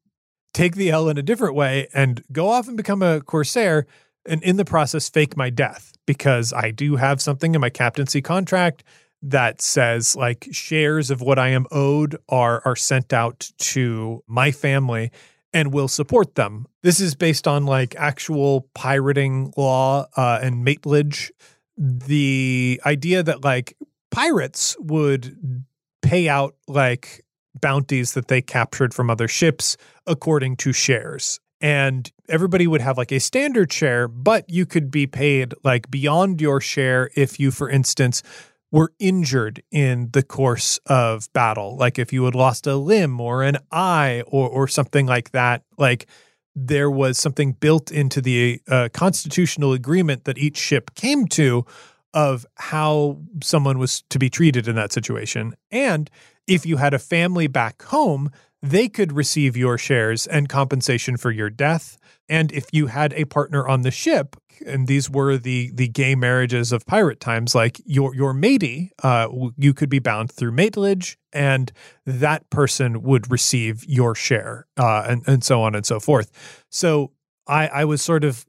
take 0.53 0.75
the 0.75 0.89
L 0.89 1.09
in 1.09 1.17
a 1.17 1.23
different 1.23 1.55
way 1.55 1.87
and 1.93 2.23
go 2.31 2.49
off 2.49 2.67
and 2.67 2.75
become 2.75 3.01
a 3.01 3.21
Corsair 3.21 3.85
and 4.25 4.43
in 4.43 4.57
the 4.57 4.65
process 4.65 5.09
fake 5.09 5.37
my 5.37 5.49
death 5.49 5.93
because 6.05 6.53
I 6.53 6.71
do 6.71 6.95
have 6.95 7.21
something 7.21 7.55
in 7.55 7.61
my 7.61 7.69
captaincy 7.69 8.21
contract 8.21 8.83
that 9.23 9.61
says 9.61 10.15
like 10.15 10.47
shares 10.51 11.11
of 11.11 11.21
what 11.21 11.37
I 11.37 11.49
am 11.49 11.67
owed 11.71 12.17
are 12.27 12.61
are 12.65 12.75
sent 12.75 13.13
out 13.13 13.51
to 13.59 14.23
my 14.27 14.51
family 14.51 15.11
and 15.53 15.73
will 15.73 15.87
support 15.87 16.35
them. 16.35 16.65
This 16.81 16.99
is 16.99 17.15
based 17.15 17.47
on 17.47 17.65
like 17.65 17.95
actual 17.97 18.69
pirating 18.73 19.53
law 19.57 20.07
uh, 20.15 20.39
and 20.41 20.65
matelotage. 20.65 21.31
The 21.77 22.81
idea 22.85 23.23
that 23.23 23.43
like 23.43 23.75
pirates 24.11 24.77
would 24.79 25.65
pay 26.01 26.29
out 26.29 26.55
like 26.67 27.23
bounties 27.59 28.13
that 28.13 28.27
they 28.27 28.41
captured 28.41 28.93
from 28.93 29.09
other 29.09 29.27
ships 29.27 29.77
according 30.07 30.57
to 30.57 30.73
shares. 30.73 31.39
And 31.59 32.11
everybody 32.27 32.65
would 32.65 32.81
have 32.81 32.97
like 32.97 33.11
a 33.11 33.19
standard 33.19 33.71
share, 33.71 34.07
but 34.07 34.49
you 34.49 34.65
could 34.65 34.89
be 34.89 35.05
paid 35.05 35.53
like 35.63 35.91
beyond 35.91 36.41
your 36.41 36.59
share 36.59 37.11
if 37.15 37.39
you, 37.39 37.51
for 37.51 37.69
instance, 37.69 38.23
were 38.71 38.93
injured 38.99 39.61
in 39.71 40.09
the 40.13 40.23
course 40.23 40.79
of 40.85 41.31
battle. 41.33 41.75
Like 41.75 41.99
if 41.99 42.13
you 42.13 42.23
had 42.25 42.35
lost 42.35 42.65
a 42.67 42.75
limb 42.75 43.19
or 43.19 43.43
an 43.43 43.57
eye 43.71 44.23
or, 44.27 44.47
or 44.49 44.67
something 44.67 45.05
like 45.05 45.31
that, 45.31 45.63
like 45.77 46.07
there 46.55 46.89
was 46.89 47.17
something 47.17 47.53
built 47.53 47.91
into 47.91 48.21
the 48.21 48.61
uh, 48.67 48.89
constitutional 48.93 49.73
agreement 49.73 50.25
that 50.25 50.37
each 50.37 50.57
ship 50.57 50.95
came 50.95 51.27
to 51.27 51.65
of 52.13 52.45
how 52.55 53.17
someone 53.41 53.77
was 53.77 54.03
to 54.09 54.19
be 54.19 54.29
treated 54.29 54.67
in 54.67 54.75
that 54.75 54.91
situation. 54.91 55.53
And 55.69 56.09
if 56.47 56.65
you 56.65 56.77
had 56.77 56.93
a 56.93 56.99
family 56.99 57.47
back 57.47 57.81
home, 57.83 58.31
they 58.61 58.87
could 58.87 59.11
receive 59.11 59.57
your 59.57 59.77
shares 59.77 60.27
and 60.27 60.47
compensation 60.47 61.17
for 61.17 61.31
your 61.31 61.49
death. 61.49 61.97
And 62.29 62.51
if 62.51 62.67
you 62.71 62.87
had 62.87 63.13
a 63.13 63.25
partner 63.25 63.67
on 63.67 63.81
the 63.81 63.91
ship, 63.91 64.35
and 64.65 64.87
these 64.87 65.09
were 65.09 65.37
the 65.37 65.71
the 65.73 65.87
gay 65.87 66.15
marriages 66.15 66.71
of 66.71 66.85
pirate 66.85 67.19
times, 67.19 67.55
like 67.55 67.81
your 67.85 68.13
your 68.15 68.33
matey, 68.33 68.91
uh, 69.03 69.27
you 69.57 69.73
could 69.73 69.89
be 69.89 69.99
bound 69.99 70.31
through 70.31 70.51
matelotage, 70.51 71.15
and 71.33 71.71
that 72.05 72.49
person 72.49 73.01
would 73.01 73.31
receive 73.31 73.83
your 73.85 74.13
share, 74.13 74.67
uh, 74.77 75.03
and 75.07 75.23
and 75.27 75.43
so 75.43 75.61
on 75.63 75.75
and 75.75 75.85
so 75.85 75.99
forth. 75.99 76.31
So 76.69 77.11
I 77.47 77.67
I 77.67 77.85
was 77.85 78.01
sort 78.01 78.23
of 78.23 78.45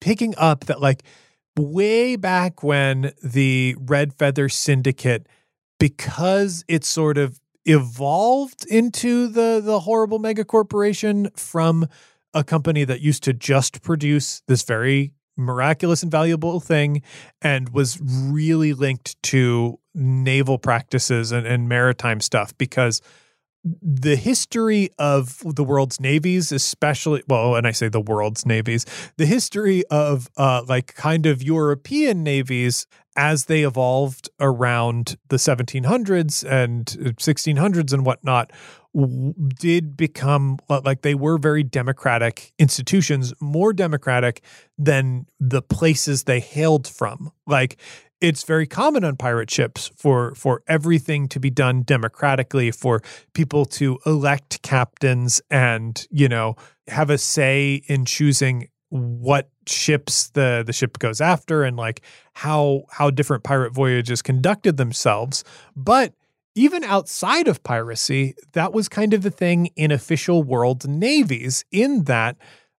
picking 0.00 0.34
up 0.36 0.64
that 0.64 0.80
like 0.80 1.04
way 1.56 2.16
back 2.16 2.62
when 2.62 3.12
the 3.22 3.76
Red 3.78 4.12
Feather 4.14 4.48
Syndicate, 4.48 5.26
because 5.78 6.64
it 6.68 6.84
sort 6.84 7.18
of 7.18 7.40
evolved 7.66 8.64
into 8.66 9.26
the 9.26 9.60
the 9.62 9.80
horrible 9.80 10.18
mega 10.18 10.44
corporation 10.44 11.28
from 11.36 11.86
a 12.32 12.44
company 12.44 12.84
that 12.84 13.00
used 13.00 13.22
to 13.24 13.32
just 13.32 13.82
produce 13.82 14.42
this 14.46 14.62
very 14.62 15.12
miraculous 15.36 16.02
and 16.02 16.10
valuable 16.10 16.60
thing 16.60 17.02
and 17.42 17.70
was 17.70 17.98
really 18.00 18.72
linked 18.72 19.20
to 19.22 19.78
naval 19.94 20.58
practices 20.58 21.32
and, 21.32 21.46
and 21.46 21.68
maritime 21.68 22.20
stuff 22.20 22.56
because 22.56 23.02
the 23.82 24.16
history 24.16 24.90
of 24.98 25.42
the 25.44 25.64
world's 25.64 26.00
navies, 26.00 26.52
especially, 26.52 27.22
well, 27.28 27.56
and 27.56 27.66
I 27.66 27.72
say 27.72 27.88
the 27.88 28.00
world's 28.00 28.46
navies, 28.46 28.86
the 29.16 29.26
history 29.26 29.84
of 29.90 30.28
uh, 30.36 30.62
like 30.68 30.94
kind 30.94 31.26
of 31.26 31.42
European 31.42 32.22
navies 32.22 32.86
as 33.16 33.46
they 33.46 33.62
evolved 33.62 34.28
around 34.38 35.16
the 35.28 35.36
1700s 35.36 36.44
and 36.48 36.86
1600s 36.86 37.92
and 37.92 38.04
whatnot 38.04 38.52
did 39.58 39.96
become 39.96 40.58
like 40.68 41.02
they 41.02 41.14
were 41.14 41.36
very 41.36 41.62
democratic 41.62 42.52
institutions, 42.58 43.34
more 43.40 43.72
democratic 43.72 44.42
than 44.78 45.26
the 45.38 45.60
places 45.60 46.24
they 46.24 46.40
hailed 46.40 46.86
from. 46.86 47.30
Like 47.46 47.76
it's 48.20 48.44
very 48.44 48.66
common 48.66 49.04
on 49.04 49.16
pirate 49.16 49.50
ships 49.50 49.90
for 49.96 50.34
for 50.34 50.62
everything 50.66 51.28
to 51.28 51.40
be 51.40 51.50
done 51.50 51.82
democratically 51.82 52.70
for 52.70 53.02
people 53.34 53.64
to 53.64 53.98
elect 54.06 54.62
captains 54.62 55.40
and 55.50 56.06
you 56.10 56.28
know 56.28 56.56
have 56.88 57.10
a 57.10 57.18
say 57.18 57.82
in 57.88 58.04
choosing 58.04 58.68
what 58.88 59.50
ships 59.66 60.30
the 60.30 60.62
the 60.66 60.72
ship 60.72 60.98
goes 60.98 61.20
after 61.20 61.64
and 61.64 61.76
like 61.76 62.02
how 62.34 62.82
how 62.90 63.10
different 63.10 63.44
pirate 63.44 63.72
voyages 63.72 64.22
conducted 64.22 64.76
themselves. 64.76 65.44
But 65.74 66.14
even 66.54 66.84
outside 66.84 67.48
of 67.48 67.62
piracy 67.62 68.34
that 68.52 68.72
was 68.72 68.88
kind 68.88 69.12
of 69.12 69.22
the 69.22 69.30
thing 69.30 69.66
in 69.76 69.90
official 69.90 70.42
world 70.42 70.88
navies 70.88 71.64
in 71.70 72.04
that 72.04 72.36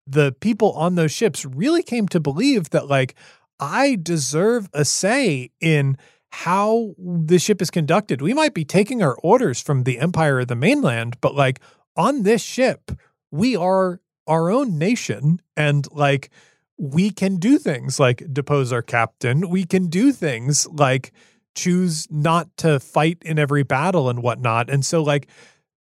the 0.07 0.33
people 0.39 0.71
on 0.73 0.95
those 0.95 1.11
ships 1.11 1.45
really 1.45 1.83
came 1.83 2.07
to 2.07 2.19
believe 2.19 2.69
that 2.69 2.87
like 2.87 3.13
I 3.59 3.97
deserve 4.01 4.69
a 4.73 4.85
say 4.85 5.51
in 5.59 5.97
how 6.29 6.93
the 6.97 7.39
ship 7.39 7.61
is 7.61 7.71
conducted. 7.71 8.21
We 8.21 8.33
might 8.33 8.53
be 8.53 8.65
taking 8.65 9.01
our 9.01 9.15
orders 9.23 9.61
from 9.61 9.83
the 9.83 9.99
empire 9.99 10.37
or 10.37 10.45
the 10.45 10.55
mainland, 10.55 11.17
but 11.21 11.35
like 11.35 11.59
on 11.95 12.23
this 12.23 12.43
ship, 12.43 12.91
we 13.31 13.55
are 13.55 14.01
our 14.27 14.51
own 14.51 14.77
nation 14.77 15.41
and 15.55 15.87
like 15.91 16.29
we 16.77 17.09
can 17.09 17.37
do 17.37 17.57
things 17.57 17.99
like 17.99 18.23
depose 18.31 18.71
our 18.71 18.81
captain. 18.81 19.49
We 19.49 19.63
can 19.63 19.87
do 19.87 20.11
things 20.11 20.67
like 20.67 21.11
choose 21.55 22.07
not 22.11 22.55
to 22.57 22.79
fight 22.79 23.17
in 23.23 23.39
every 23.39 23.63
battle 23.63 24.09
and 24.09 24.21
whatnot. 24.21 24.69
And 24.69 24.85
so 24.85 25.01
like 25.01 25.27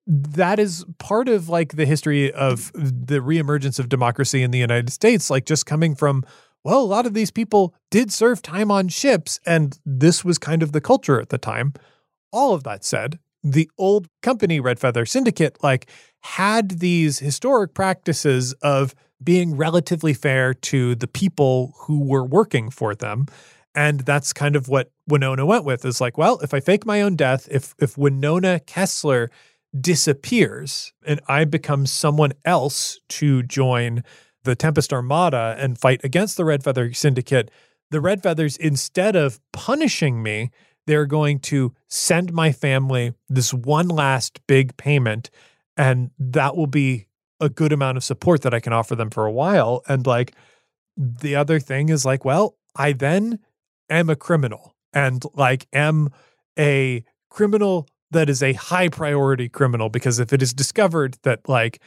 that 0.07 0.59
is 0.59 0.85
part 0.99 1.29
of 1.29 1.49
like 1.49 1.77
the 1.77 1.85
history 1.85 2.33
of 2.33 2.73
the 2.73 3.19
reemergence 3.19 3.79
of 3.79 3.89
democracy 3.89 4.43
in 4.43 4.53
the 4.53 4.59
United 4.59 4.91
States, 4.91 5.29
like 5.29 5.45
just 5.45 5.67
coming 5.67 5.95
from 5.95 6.25
well, 6.67 6.83
a 6.83 6.83
lot 6.83 7.07
of 7.07 7.15
these 7.15 7.31
people 7.31 7.77
did 7.93 8.13
serve 8.13 8.43
time 8.43 8.73
on 8.73 8.89
ships, 8.89 9.39
and 9.47 9.79
this 9.87 10.25
was 10.25 10.37
kind 10.37 10.65
of 10.65 10.73
the 10.73 10.81
culture 10.81 11.21
at 11.21 11.29
the 11.29 11.39
time. 11.39 11.73
All 12.33 12.55
of 12.55 12.65
that 12.65 12.85
said, 12.85 13.21
the 13.45 13.71
old 13.79 14.09
company 14.21 14.59
Red 14.59 14.81
Feather 14.81 15.07
Syndicate 15.07 15.63
like 15.63 15.89
had 16.23 16.81
these 16.81 17.21
historic 17.21 17.73
practices 17.73 18.53
of 18.63 18.97
being 19.23 19.57
relatively 19.57 20.13
fair 20.13 20.55
to 20.55 20.97
the 20.97 21.07
people 21.07 21.73
who 21.83 22.03
were 22.03 22.25
working 22.25 22.71
for 22.71 22.97
them. 22.97 23.27
And 23.73 24.01
that's 24.01 24.33
kind 24.33 24.57
of 24.57 24.69
what 24.69 24.91
Winona 25.07 25.47
went 25.47 25.65
with 25.65 25.85
is 25.85 26.01
like, 26.01 26.19
well, 26.19 26.41
if 26.41 26.53
I 26.53 26.59
fake 26.59 26.85
my 26.85 27.01
own 27.01 27.15
death, 27.15 27.47
if 27.49 27.77
if 27.79 27.97
Winona 27.97 28.59
Kessler 28.59 29.31
disappears 29.81 30.93
and 31.07 31.21
I 31.29 31.45
become 31.45 31.87
someone 31.87 32.33
else 32.45 32.99
to 33.11 33.45
join 33.45 34.03
the 34.47 34.57
Tempest 34.57 34.93
Armada 34.93 35.55
and 35.59 35.79
fight 35.79 36.01
against 36.03 36.39
the 36.39 36.45
Red 36.45 36.65
Feather 36.65 36.93
Syndicate, 36.95 37.51
the 37.91 38.01
Red 38.01 38.23
Feathers, 38.23 38.57
instead 38.57 39.15
of 39.15 39.39
punishing 39.53 40.23
me, 40.23 40.51
they're 40.87 41.07
going 41.07 41.41
to 41.41 41.75
send 41.89 42.33
my 42.33 42.53
family 42.53 43.13
this 43.29 43.53
one 43.53 43.89
last 43.89 44.41
big 44.47 44.77
payment. 44.77 45.31
And 45.77 46.11
that 46.19 46.57
will 46.57 46.67
be 46.67 47.07
a 47.41 47.49
good 47.49 47.73
amount 47.73 47.99
of 47.99 48.05
support 48.05 48.43
that 48.43 48.55
I 48.55 48.61
can 48.61 48.73
offer 48.73 48.97
them 48.97 49.11
for 49.11 49.27
a 49.27 49.33
while. 49.33 49.83
And 49.87 50.07
like 50.07 50.35
the 50.97 51.37
other 51.37 51.61
thing 51.61 51.91
is 51.91 52.07
like, 52.07 52.25
well, 52.25 52.57
I 52.75 52.93
then 52.93 53.41
am 53.91 54.09
a 54.09 54.17
criminal 54.17 54.75
and 54.93 55.23
like 55.35 55.67
am 55.73 56.09
a 56.59 57.05
criminal 57.31 57.87
that 58.13 58.31
is 58.31 58.43
a 58.43 58.55
high 58.55 58.89
priority 58.89 59.49
criminal 59.49 59.89
because 59.89 60.19
if 60.19 60.33
it 60.33 60.41
is 60.41 60.55
discovered 60.55 61.19
that 61.23 61.49
like 61.49 61.83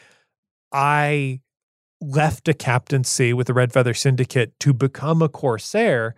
I 0.72 1.40
left 2.02 2.48
a 2.48 2.54
captaincy 2.54 3.34
with 3.34 3.48
the 3.48 3.54
Red 3.54 3.74
Feather 3.74 3.94
Syndicate 3.94 4.58
to 4.60 4.74
become 4.74 5.22
a 5.22 5.30
Corsair, 5.30 6.16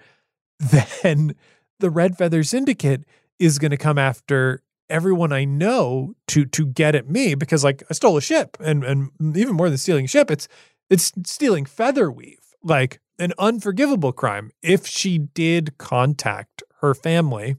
then 0.60 1.36
the 1.80 1.90
Red 1.90 2.18
Feather 2.18 2.44
Syndicate 2.44 3.04
is 3.40 3.60
going 3.60 3.72
to 3.72 3.78
come 3.78 3.98
after 3.98 4.62
everyone 4.90 5.32
I 5.32 5.46
know 5.46 6.14
to 6.28 6.46
to 6.46 6.66
get 6.66 6.96
at 6.96 7.10
me 7.10 7.34
because 7.34 7.64
like 7.64 7.82
I 7.90 7.94
stole 7.94 8.18
a 8.18 8.22
ship 8.22 8.58
and 8.60 8.84
and 8.84 9.10
even 9.36 9.56
more 9.56 9.70
than 9.70 9.78
stealing 9.78 10.06
a 10.06 10.08
ship, 10.08 10.30
it's 10.30 10.48
it's 10.90 11.12
stealing 11.26 11.66
feather 11.66 12.12
weave, 12.12 12.54
like 12.62 13.00
an 13.18 13.34
unforgivable 13.40 14.12
crime. 14.12 14.52
If 14.62 14.86
she 14.86 15.18
did 15.18 15.78
contact 15.78 16.64
her 16.82 16.94
family, 16.94 17.56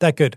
that 0.00 0.16
could 0.16 0.36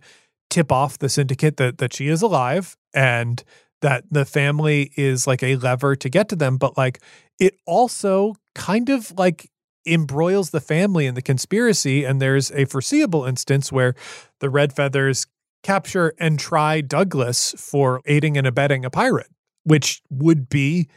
tip 0.49 0.71
off 0.71 0.99
the 0.99 1.09
syndicate 1.09 1.57
that 1.57 1.79
that 1.79 1.93
she 1.93 2.07
is 2.09 2.21
alive 2.21 2.77
and 2.93 3.43
that 3.83 4.05
the 4.09 4.25
family 4.25 4.91
is 4.95 5.27
like 5.27 5.43
a 5.43 5.55
lever 5.57 5.95
to 5.95 6.09
get 6.09 6.29
to 6.29 6.35
them, 6.35 6.57
but 6.57 6.77
like 6.77 6.99
it 7.39 7.55
also 7.67 8.35
kind 8.55 8.89
of 8.89 9.11
like 9.17 9.49
embroils 9.85 10.51
the 10.51 10.61
family 10.61 11.05
in 11.05 11.15
the 11.15 11.21
conspiracy. 11.21 12.05
And 12.05 12.21
there's 12.21 12.49
a 12.51 12.65
foreseeable 12.65 13.25
instance 13.25 13.71
where 13.71 13.93
the 14.39 14.49
Red 14.49 14.73
Feathers 14.73 15.27
capture 15.63 16.13
and 16.17 16.39
try 16.39 16.81
Douglas 16.81 17.53
for 17.57 18.01
aiding 18.05 18.37
and 18.37 18.47
abetting 18.47 18.85
a 18.85 18.89
pirate, 18.89 19.29
which 19.63 20.01
would 20.09 20.47
be 20.49 20.87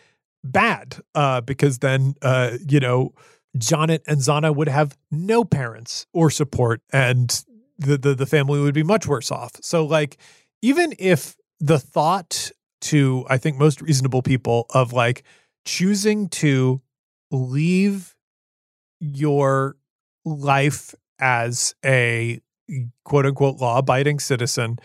bad 0.44 0.96
uh, 1.14 1.40
because 1.40 1.78
then, 1.78 2.14
uh, 2.22 2.56
you 2.68 2.78
know, 2.78 3.12
Jonnet 3.58 4.00
and 4.06 4.18
Zana 4.18 4.54
would 4.54 4.68
have 4.68 4.96
no 5.10 5.42
parents 5.44 6.06
or 6.12 6.30
support, 6.30 6.82
and 6.92 7.42
the, 7.78 7.96
the 7.96 8.14
the 8.14 8.26
family 8.26 8.60
would 8.60 8.74
be 8.74 8.82
much 8.82 9.06
worse 9.06 9.30
off. 9.30 9.52
So, 9.62 9.86
like, 9.86 10.18
even 10.60 10.92
if 10.98 11.36
the 11.58 11.78
thought 11.78 12.50
to 12.82 13.24
I 13.28 13.38
think 13.38 13.58
most 13.58 13.80
reasonable 13.80 14.22
people 14.22 14.66
of 14.70 14.92
like 14.92 15.24
choosing 15.64 16.28
to 16.28 16.80
leave 17.30 18.14
your 19.00 19.76
life 20.24 20.94
as 21.18 21.74
a 21.84 22.40
quote 23.04 23.26
unquote 23.26 23.60
law 23.60 23.78
abiding 23.78 24.18
citizen 24.18 24.78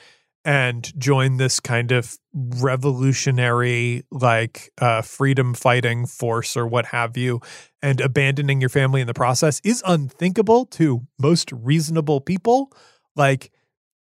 and 0.43 0.97
join 0.99 1.37
this 1.37 1.59
kind 1.59 1.91
of 1.91 2.17
revolutionary 2.33 4.03
like 4.11 4.71
uh 4.79 5.01
freedom 5.01 5.53
fighting 5.53 6.05
force 6.05 6.57
or 6.57 6.65
what 6.65 6.87
have 6.87 7.15
you 7.15 7.39
and 7.81 8.01
abandoning 8.01 8.59
your 8.59 8.69
family 8.69 9.01
in 9.01 9.07
the 9.07 9.13
process 9.13 9.59
is 9.63 9.83
unthinkable 9.85 10.65
to 10.65 11.01
most 11.19 11.51
reasonable 11.51 12.21
people. 12.21 12.71
Like 13.15 13.51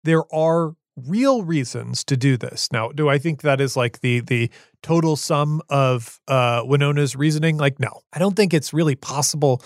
there 0.04 0.22
are 0.34 0.74
real 0.96 1.42
reasons 1.42 2.02
to 2.04 2.16
do 2.16 2.36
this 2.36 2.72
now 2.72 2.88
do 2.88 3.08
i 3.08 3.18
think 3.18 3.42
that 3.42 3.60
is 3.60 3.76
like 3.76 4.00
the 4.00 4.20
the 4.20 4.50
total 4.82 5.14
sum 5.14 5.60
of 5.68 6.20
uh 6.28 6.62
winona's 6.64 7.14
reasoning 7.14 7.58
like 7.58 7.78
no 7.78 8.00
i 8.14 8.18
don't 8.18 8.34
think 8.34 8.54
it's 8.54 8.72
really 8.72 8.94
possible 8.94 9.62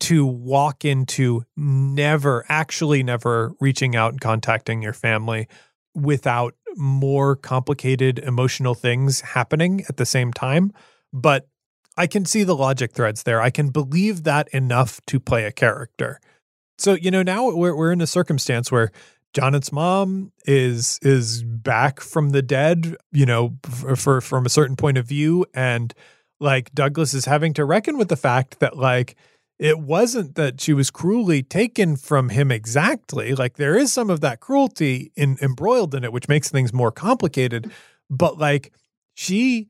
to 0.00 0.24
walk 0.24 0.84
into 0.84 1.42
never 1.56 2.44
actually 2.48 3.02
never 3.02 3.52
reaching 3.60 3.96
out 3.96 4.12
and 4.12 4.20
contacting 4.20 4.80
your 4.82 4.92
family 4.92 5.48
without 5.94 6.54
more 6.76 7.34
complicated 7.36 8.18
emotional 8.20 8.74
things 8.74 9.20
happening 9.20 9.84
at 9.88 9.96
the 9.96 10.06
same 10.06 10.32
time. 10.32 10.72
But 11.12 11.48
I 11.96 12.06
can 12.06 12.24
see 12.24 12.44
the 12.44 12.54
logic 12.54 12.92
threads 12.92 13.24
there. 13.24 13.40
I 13.40 13.50
can 13.50 13.70
believe 13.70 14.22
that 14.24 14.48
enough 14.48 15.00
to 15.06 15.18
play 15.18 15.44
a 15.44 15.52
character. 15.52 16.20
So, 16.78 16.94
you 16.94 17.10
know, 17.10 17.22
now 17.22 17.50
we're, 17.50 17.74
we're 17.74 17.92
in 17.92 18.00
a 18.00 18.06
circumstance 18.06 18.70
where 18.70 18.92
Jonnet's 19.34 19.72
mom 19.72 20.32
is 20.46 20.98
is 21.02 21.42
back 21.42 22.00
from 22.00 22.30
the 22.30 22.42
dead, 22.42 22.96
you 23.12 23.26
know, 23.26 23.56
for, 23.62 23.96
for 23.96 24.20
from 24.20 24.46
a 24.46 24.50
certain 24.50 24.76
point 24.76 24.98
of 24.98 25.06
view 25.06 25.44
and 25.54 25.92
like 26.40 26.72
Douglas 26.72 27.14
is 27.14 27.24
having 27.24 27.52
to 27.54 27.64
reckon 27.64 27.98
with 27.98 28.08
the 28.08 28.16
fact 28.16 28.60
that 28.60 28.76
like 28.76 29.16
it 29.58 29.78
wasn't 29.80 30.36
that 30.36 30.60
she 30.60 30.72
was 30.72 30.90
cruelly 30.90 31.42
taken 31.42 31.96
from 31.96 32.28
him 32.28 32.52
exactly. 32.52 33.34
Like 33.34 33.56
there 33.56 33.76
is 33.76 33.92
some 33.92 34.08
of 34.08 34.20
that 34.20 34.40
cruelty 34.40 35.10
in, 35.16 35.36
embroiled 35.42 35.94
in 35.94 36.04
it, 36.04 36.12
which 36.12 36.28
makes 36.28 36.48
things 36.48 36.72
more 36.72 36.92
complicated. 36.92 37.70
But 38.08 38.38
like 38.38 38.72
she 39.14 39.68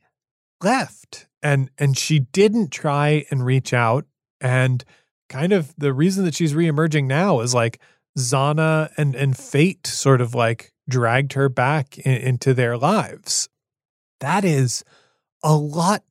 left 0.63 1.27
and 1.43 1.71
and 1.79 1.97
she 1.97 2.19
didn't 2.19 2.71
try 2.71 3.25
and 3.31 3.45
reach 3.45 3.73
out. 3.73 4.05
And 4.41 4.85
kind 5.29 5.53
of 5.53 5.75
the 5.79 5.93
reason 5.93 6.25
that 6.25 6.35
she's 6.35 6.53
reemerging 6.53 7.05
now 7.05 7.41
is 7.41 7.55
like 7.55 7.81
Zana 8.19 8.91
and 8.97 9.15
and 9.15 9.37
fate 9.37 9.87
sort 9.87 10.21
of 10.21 10.35
like 10.35 10.73
dragged 10.89 11.35
her 11.35 11.49
back 11.49 11.99
in, 11.99 12.17
into 12.17 12.55
their 12.55 12.77
lives. 12.77 13.49
That 14.21 14.45
is 14.45 14.85
a 15.43 15.55
lot 15.55 16.03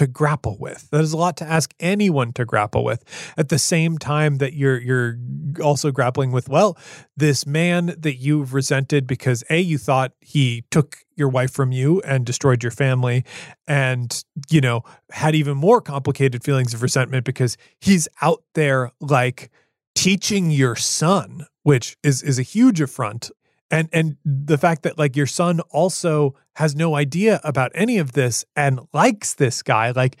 to 0.00 0.06
grapple 0.06 0.56
with. 0.58 0.88
That 0.90 1.02
is 1.02 1.12
a 1.12 1.16
lot 1.18 1.36
to 1.38 1.44
ask 1.44 1.74
anyone 1.78 2.32
to 2.32 2.46
grapple 2.46 2.84
with. 2.84 3.04
At 3.36 3.50
the 3.50 3.58
same 3.58 3.98
time 3.98 4.38
that 4.38 4.54
you're 4.54 4.80
you're 4.80 5.18
also 5.62 5.90
grappling 5.90 6.32
with, 6.32 6.48
well, 6.48 6.78
this 7.16 7.46
man 7.46 7.94
that 7.98 8.16
you've 8.16 8.54
resented 8.54 9.06
because 9.06 9.44
A, 9.50 9.60
you 9.60 9.76
thought 9.76 10.12
he 10.20 10.64
took 10.70 10.98
your 11.16 11.28
wife 11.28 11.50
from 11.50 11.70
you 11.70 12.00
and 12.00 12.24
destroyed 12.24 12.62
your 12.62 12.70
family, 12.70 13.24
and 13.68 14.24
you 14.48 14.62
know, 14.62 14.84
had 15.10 15.34
even 15.34 15.56
more 15.56 15.82
complicated 15.82 16.44
feelings 16.44 16.72
of 16.72 16.82
resentment 16.82 17.24
because 17.24 17.58
he's 17.78 18.08
out 18.22 18.42
there 18.54 18.92
like 19.00 19.50
teaching 19.94 20.50
your 20.50 20.76
son, 20.76 21.46
which 21.62 21.96
is 22.02 22.22
is 22.22 22.38
a 22.38 22.42
huge 22.42 22.80
affront. 22.80 23.30
And 23.70 23.88
and 23.92 24.16
the 24.24 24.58
fact 24.58 24.82
that 24.82 24.98
like 24.98 25.16
your 25.16 25.26
son 25.26 25.60
also 25.70 26.34
has 26.56 26.74
no 26.74 26.94
idea 26.96 27.40
about 27.44 27.70
any 27.74 27.98
of 27.98 28.12
this 28.12 28.44
and 28.56 28.80
likes 28.92 29.34
this 29.34 29.62
guy 29.62 29.92
like 29.92 30.16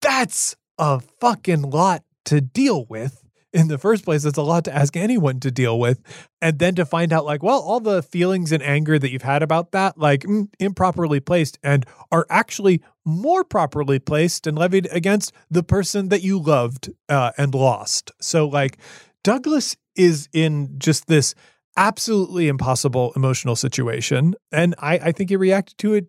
that's 0.00 0.56
a 0.78 1.00
fucking 1.00 1.62
lot 1.62 2.02
to 2.26 2.40
deal 2.40 2.86
with. 2.86 3.20
In 3.52 3.68
the 3.68 3.78
first 3.78 4.04
place 4.04 4.24
it's 4.24 4.38
a 4.38 4.42
lot 4.42 4.64
to 4.64 4.74
ask 4.74 4.96
anyone 4.96 5.38
to 5.40 5.50
deal 5.50 5.78
with. 5.78 6.00
And 6.40 6.58
then 6.58 6.74
to 6.76 6.86
find 6.86 7.12
out 7.12 7.24
like 7.24 7.42
well 7.42 7.60
all 7.60 7.80
the 7.80 8.02
feelings 8.02 8.52
and 8.52 8.62
anger 8.62 8.98
that 8.98 9.10
you've 9.10 9.22
had 9.22 9.42
about 9.42 9.72
that 9.72 9.98
like 9.98 10.22
mm, 10.22 10.48
improperly 10.58 11.20
placed 11.20 11.58
and 11.62 11.84
are 12.10 12.26
actually 12.30 12.82
more 13.04 13.44
properly 13.44 13.98
placed 13.98 14.46
and 14.46 14.58
levied 14.58 14.88
against 14.90 15.32
the 15.50 15.62
person 15.62 16.08
that 16.08 16.22
you 16.22 16.38
loved 16.38 16.90
uh, 17.08 17.32
and 17.36 17.54
lost. 17.54 18.10
So 18.20 18.48
like 18.48 18.78
douglas 19.24 19.76
is 19.96 20.28
in 20.32 20.78
just 20.78 21.08
this 21.08 21.34
absolutely 21.76 22.46
impossible 22.46 23.12
emotional 23.16 23.56
situation. 23.56 24.34
And 24.52 24.76
I, 24.78 24.98
I 24.98 25.12
think 25.12 25.30
he 25.30 25.36
reacted 25.36 25.76
to 25.78 25.94
it 25.94 26.06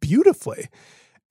beautifully. 0.00 0.68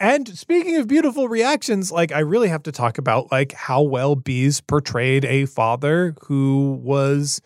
And 0.01 0.27
speaking 0.37 0.77
of 0.77 0.87
beautiful 0.87 1.27
reactions, 1.27 1.91
like 1.91 2.11
I 2.11 2.19
really 2.19 2.49
have 2.49 2.63
to 2.63 2.71
talk 2.71 2.97
about 2.97 3.31
like 3.31 3.51
how 3.53 3.81
well 3.81 4.15
Bees 4.15 4.61
portrayed 4.61 5.25
a 5.25 5.45
father 5.45 6.15
who 6.23 6.79
was, 6.81 7.41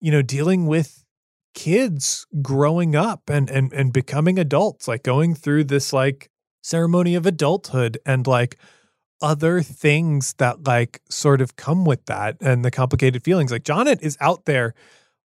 you 0.00 0.10
know, 0.10 0.22
dealing 0.22 0.66
with 0.66 1.04
kids 1.54 2.26
growing 2.42 2.96
up 2.96 3.30
and 3.30 3.48
and 3.48 3.72
and 3.72 3.92
becoming 3.92 4.40
adults, 4.40 4.88
like 4.88 5.04
going 5.04 5.34
through 5.36 5.64
this 5.64 5.92
like 5.92 6.30
ceremony 6.62 7.14
of 7.14 7.26
adulthood 7.26 7.98
and 8.04 8.26
like 8.26 8.58
other 9.22 9.62
things 9.62 10.34
that 10.34 10.66
like 10.66 11.00
sort 11.08 11.40
of 11.40 11.56
come 11.56 11.84
with 11.84 12.04
that 12.06 12.36
and 12.40 12.64
the 12.64 12.70
complicated 12.70 13.22
feelings. 13.22 13.50
Like 13.50 13.64
Jonnet 13.64 14.02
is 14.02 14.16
out 14.20 14.44
there 14.44 14.74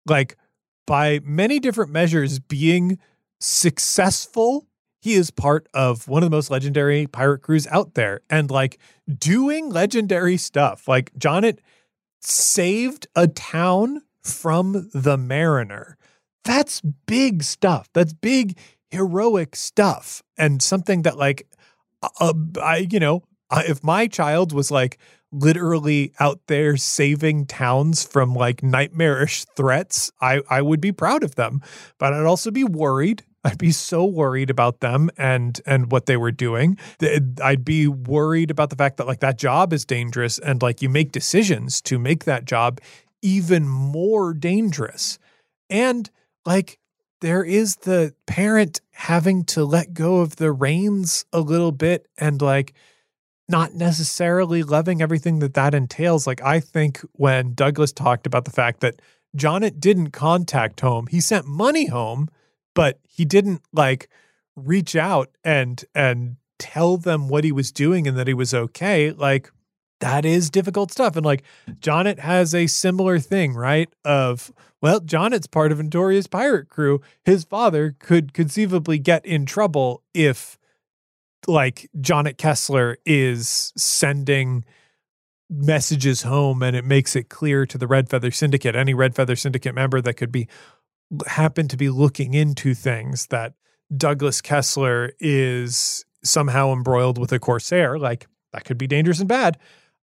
like 0.05 0.37
by 0.85 1.19
many 1.23 1.59
different 1.59 1.91
measures 1.91 2.39
being 2.39 2.99
successful 3.39 4.65
he 4.99 5.13
is 5.13 5.31
part 5.31 5.67
of 5.73 6.07
one 6.07 6.23
of 6.23 6.29
the 6.29 6.35
most 6.35 6.49
legendary 6.49 7.07
pirate 7.07 7.39
crews 7.39 7.67
out 7.67 7.93
there 7.93 8.21
and 8.29 8.49
like 8.49 8.79
doing 9.17 9.69
legendary 9.69 10.37
stuff 10.37 10.87
like 10.87 11.13
Jonnet 11.13 11.59
saved 12.19 13.07
a 13.15 13.27
town 13.27 14.01
from 14.23 14.89
the 14.93 15.17
mariner 15.17 15.97
that's 16.43 16.81
big 17.05 17.43
stuff 17.43 17.89
that's 17.93 18.13
big 18.13 18.57
heroic 18.89 19.55
stuff 19.55 20.23
and 20.37 20.61
something 20.61 21.03
that 21.03 21.17
like 21.17 21.47
uh, 22.19 22.33
i 22.61 22.87
you 22.89 22.99
know 22.99 23.21
if 23.51 23.83
my 23.83 24.07
child 24.07 24.51
was 24.51 24.71
like 24.71 24.97
literally 25.31 26.13
out 26.19 26.39
there 26.47 26.77
saving 26.77 27.45
towns 27.45 28.03
from 28.03 28.33
like 28.33 28.63
nightmarish 28.63 29.45
threats, 29.55 30.11
I, 30.21 30.41
I 30.49 30.61
would 30.61 30.81
be 30.81 30.91
proud 30.91 31.23
of 31.23 31.35
them. 31.35 31.61
But 31.97 32.13
I'd 32.13 32.25
also 32.25 32.51
be 32.51 32.63
worried. 32.63 33.23
I'd 33.43 33.57
be 33.57 33.71
so 33.71 34.03
worried 34.03 34.49
about 34.49 34.81
them 34.81 35.09
and 35.17 35.59
and 35.65 35.91
what 35.91 36.05
they 36.05 36.17
were 36.17 36.31
doing. 36.31 36.77
I'd 37.41 37.63
be 37.63 37.87
worried 37.87 38.51
about 38.51 38.69
the 38.69 38.75
fact 38.75 38.97
that 38.97 39.07
like 39.07 39.21
that 39.21 39.37
job 39.37 39.71
is 39.71 39.85
dangerous 39.85 40.37
and 40.39 40.61
like 40.61 40.81
you 40.81 40.89
make 40.89 41.11
decisions 41.11 41.81
to 41.83 41.97
make 41.97 42.25
that 42.25 42.45
job 42.45 42.81
even 43.21 43.67
more 43.67 44.33
dangerous. 44.33 45.17
And 45.69 46.09
like 46.45 46.79
there 47.21 47.43
is 47.43 47.77
the 47.77 48.13
parent 48.25 48.81
having 48.91 49.43
to 49.45 49.63
let 49.63 49.93
go 49.93 50.17
of 50.17 50.35
the 50.35 50.51
reins 50.51 51.25
a 51.31 51.39
little 51.39 51.71
bit 51.71 52.07
and 52.17 52.41
like 52.41 52.73
not 53.49 53.73
necessarily 53.73 54.63
loving 54.63 55.01
everything 55.01 55.39
that 55.39 55.53
that 55.53 55.73
entails. 55.73 56.27
Like, 56.27 56.41
I 56.41 56.59
think 56.59 57.01
when 57.13 57.53
Douglas 57.53 57.91
talked 57.91 58.27
about 58.27 58.45
the 58.45 58.51
fact 58.51 58.81
that 58.81 59.01
Jonnet 59.35 59.79
didn't 59.79 60.11
contact 60.11 60.81
home, 60.81 61.07
he 61.07 61.21
sent 61.21 61.45
money 61.45 61.87
home, 61.87 62.29
but 62.73 62.99
he 63.07 63.25
didn't 63.25 63.61
like 63.71 64.09
reach 64.55 64.95
out 64.95 65.29
and 65.43 65.83
and 65.93 66.37
tell 66.59 66.97
them 66.97 67.29
what 67.29 67.43
he 67.43 67.51
was 67.51 67.71
doing 67.71 68.07
and 68.07 68.17
that 68.17 68.27
he 68.27 68.33
was 68.33 68.53
okay. 68.53 69.11
Like, 69.11 69.51
that 69.99 70.25
is 70.25 70.49
difficult 70.49 70.91
stuff. 70.91 71.15
And 71.15 71.25
like, 71.25 71.43
Jonnet 71.79 72.19
has 72.19 72.53
a 72.53 72.67
similar 72.67 73.19
thing, 73.19 73.53
right? 73.53 73.89
Of 74.03 74.51
well, 74.81 74.99
Jonnet's 74.99 75.47
part 75.47 75.71
of 75.71 75.81
Notorious 75.81 76.27
Pirate 76.27 76.69
Crew. 76.69 77.01
His 77.25 77.43
father 77.43 77.95
could 77.97 78.33
conceivably 78.33 78.99
get 78.99 79.25
in 79.25 79.45
trouble 79.45 80.03
if 80.13 80.56
like 81.45 81.89
Jonnet 81.99 82.37
Kessler 82.37 82.97
is 83.05 83.71
sending 83.77 84.65
messages 85.49 86.23
home 86.23 86.61
and 86.61 86.75
it 86.75 86.83
makes 86.83 87.15
it 87.15 87.29
clear 87.29 87.65
to 87.65 87.77
the 87.77 87.87
Red 87.87 88.09
Feather 88.09 88.31
Syndicate, 88.31 88.75
any 88.75 88.93
Red 88.93 89.15
Feather 89.15 89.35
Syndicate 89.35 89.75
member 89.75 90.01
that 90.01 90.15
could 90.15 90.31
be 90.31 90.47
happen 91.25 91.67
to 91.69 91.77
be 91.77 91.89
looking 91.89 92.33
into 92.33 92.73
things 92.73 93.27
that 93.27 93.53
Douglas 93.95 94.41
Kessler 94.41 95.13
is 95.19 96.05
somehow 96.23 96.73
embroiled 96.73 97.17
with 97.17 97.31
a 97.31 97.39
Corsair, 97.39 97.97
like 97.97 98.27
that 98.51 98.65
could 98.65 98.77
be 98.77 98.87
dangerous 98.87 99.19
and 99.19 99.29
bad. 99.29 99.57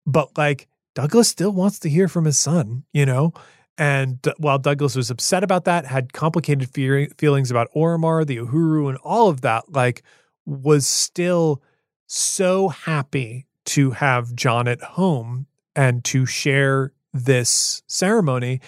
But 0.07 0.37
like 0.39 0.67
Douglas 0.95 1.29
still 1.29 1.51
wants 1.51 1.79
to 1.81 1.91
hear 1.91 2.09
from 2.09 2.25
his 2.25 2.39
son, 2.39 2.85
you 2.93 3.05
know? 3.05 3.35
And 3.77 4.19
while 4.39 4.59
Douglas 4.59 4.95
was 4.95 5.11
upset 5.11 5.43
about 5.43 5.65
that, 5.65 5.85
had 5.85 6.13
complicated 6.13 6.71
feelings 7.19 7.51
about 7.51 7.69
Oromar, 7.75 8.25
the 8.25 8.37
Uhuru, 8.37 8.89
and 8.89 8.97
all 8.99 9.29
of 9.29 9.41
that, 9.41 9.73
like 9.73 10.03
was 10.47 10.87
still 10.87 11.63
so 12.07 12.69
happy 12.69 13.47
to 13.67 13.93
have 13.93 14.35
John 14.35 14.69
at 14.69 14.83
home 14.83 15.47
and 15.75 16.05
to 16.05 16.27
share 16.27 16.93
this 17.13 17.83
ceremony 17.87 18.61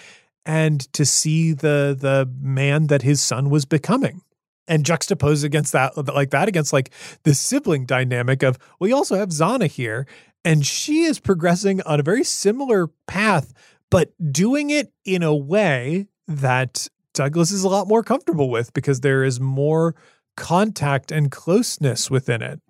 and 0.45 0.91
to 0.93 1.05
see 1.05 1.51
the 1.53 1.95
the 1.99 2.29
man 2.39 2.87
that 2.87 3.01
his 3.01 3.21
son 3.21 3.49
was 3.49 3.65
becoming 3.65 4.21
and 4.67 4.83
juxtapose 4.83 5.43
against 5.43 5.73
that 5.73 5.97
like 6.13 6.31
that 6.31 6.47
against 6.47 6.73
like 6.73 6.91
the 7.23 7.33
sibling 7.33 7.85
dynamic 7.85 8.43
of 8.43 8.57
we 8.79 8.91
also 8.91 9.15
have 9.15 9.29
Zana 9.29 9.67
here 9.67 10.07
and 10.45 10.65
she 10.65 11.03
is 11.03 11.19
progressing 11.19 11.81
on 11.81 11.99
a 11.99 12.03
very 12.03 12.23
similar 12.23 12.87
path 13.05 13.53
but 13.89 14.13
doing 14.31 14.69
it 14.69 14.93
in 15.05 15.21
a 15.23 15.35
way 15.35 16.07
that 16.27 16.87
Douglas 17.13 17.51
is 17.51 17.63
a 17.63 17.69
lot 17.69 17.87
more 17.87 18.03
comfortable 18.03 18.49
with 18.49 18.73
because 18.73 19.01
there 19.01 19.23
is 19.23 19.39
more 19.39 19.95
contact 20.37 21.11
and 21.11 21.29
closeness 21.29 22.09
within 22.09 22.41
it. 22.41 22.61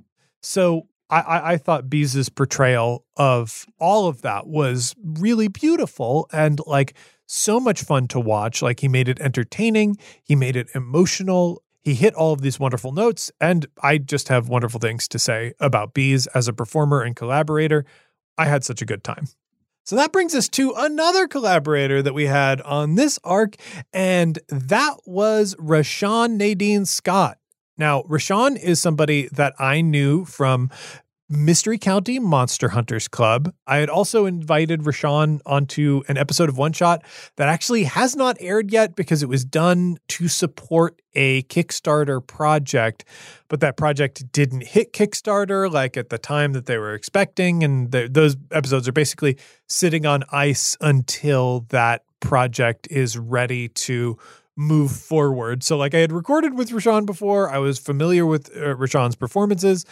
So 0.41 0.87
I, 1.09 1.53
I, 1.53 1.57
thought 1.57 1.89
Bees's 1.89 2.27
portrayal 2.29 3.05
of 3.15 3.65
all 3.79 4.07
of 4.07 4.23
that 4.23 4.47
was 4.47 4.93
really 5.01 5.47
beautiful 5.47 6.27
and 6.33 6.59
like 6.65 6.95
so 7.27 7.59
much 7.59 7.81
fun 7.81 8.07
to 8.09 8.19
watch. 8.19 8.61
Like 8.61 8.79
he 8.79 8.87
made 8.87 9.07
it 9.07 9.19
entertaining, 9.19 9.97
he 10.23 10.35
made 10.35 10.55
it 10.55 10.67
emotional. 10.73 11.61
He 11.81 11.93
hit 11.93 12.13
all 12.15 12.33
of 12.33 12.41
these 12.41 12.59
wonderful 12.59 12.91
notes, 12.91 13.31
and 13.39 13.65
I 13.81 13.97
just 13.97 14.27
have 14.27 14.49
wonderful 14.49 14.81
things 14.81 15.07
to 15.07 15.19
say 15.19 15.53
about 15.61 15.93
Bees 15.93 16.27
as 16.27 16.49
a 16.49 16.53
performer 16.53 17.01
and 17.01 17.15
collaborator. 17.15 17.85
I 18.37 18.45
had 18.45 18.65
such 18.65 18.81
a 18.81 18.85
good 18.85 19.05
time. 19.05 19.27
So 19.85 19.95
that 19.95 20.11
brings 20.11 20.35
us 20.35 20.49
to 20.49 20.73
another 20.75 21.29
collaborator 21.29 22.01
that 22.01 22.13
we 22.13 22.25
had 22.25 22.59
on 22.63 22.95
this 22.95 23.17
arc, 23.23 23.55
and 23.93 24.37
that 24.49 24.97
was 25.05 25.55
Rashawn 25.55 26.31
Nadine 26.31 26.85
Scott. 26.85 27.37
Now, 27.77 28.03
Rashawn 28.03 28.57
is 28.57 28.81
somebody 28.81 29.29
that 29.33 29.53
I 29.59 29.81
knew 29.81 30.25
from 30.25 30.69
Mystery 31.29 31.77
County 31.77 32.19
Monster 32.19 32.69
Hunters 32.69 33.09
Club. 33.09 33.53
I 33.67 33.77
had 33.77 33.89
also 33.89 34.25
invited 34.25 34.83
Rashawn 34.83 35.41
onto 35.45 36.01
an 36.07 36.17
episode 36.17 36.47
of 36.47 36.57
One 36.57 36.71
Shot 36.71 37.03
that 37.35 37.49
actually 37.49 37.83
has 37.83 38.15
not 38.15 38.37
aired 38.39 38.71
yet 38.71 38.95
because 38.95 39.21
it 39.21 39.29
was 39.29 39.43
done 39.43 39.97
to 40.07 40.29
support 40.29 41.01
a 41.15 41.43
Kickstarter 41.43 42.25
project, 42.25 43.03
but 43.49 43.59
that 43.59 43.75
project 43.75 44.31
didn't 44.31 44.63
hit 44.63 44.93
Kickstarter 44.93 45.69
like 45.69 45.97
at 45.97 46.09
the 46.09 46.17
time 46.17 46.53
that 46.53 46.65
they 46.65 46.77
were 46.77 46.93
expecting. 46.93 47.61
And 47.61 47.91
those 47.91 48.37
episodes 48.51 48.87
are 48.87 48.93
basically 48.93 49.37
sitting 49.67 50.05
on 50.05 50.23
ice 50.31 50.77
until 50.79 51.65
that 51.69 52.03
project 52.21 52.87
is 52.89 53.17
ready 53.17 53.67
to 53.67 54.17
move 54.57 54.91
forward. 54.91 55.63
So, 55.63 55.77
like, 55.77 55.93
I 55.93 55.99
had 55.99 56.11
recorded 56.11 56.55
with 56.55 56.71
Rashawn 56.71 57.05
before, 57.05 57.49
I 57.49 57.59
was 57.59 57.77
familiar 57.77 58.25
with 58.25 58.49
uh, 58.55 58.75
Rashawn's 58.75 59.15
performances, 59.15 59.85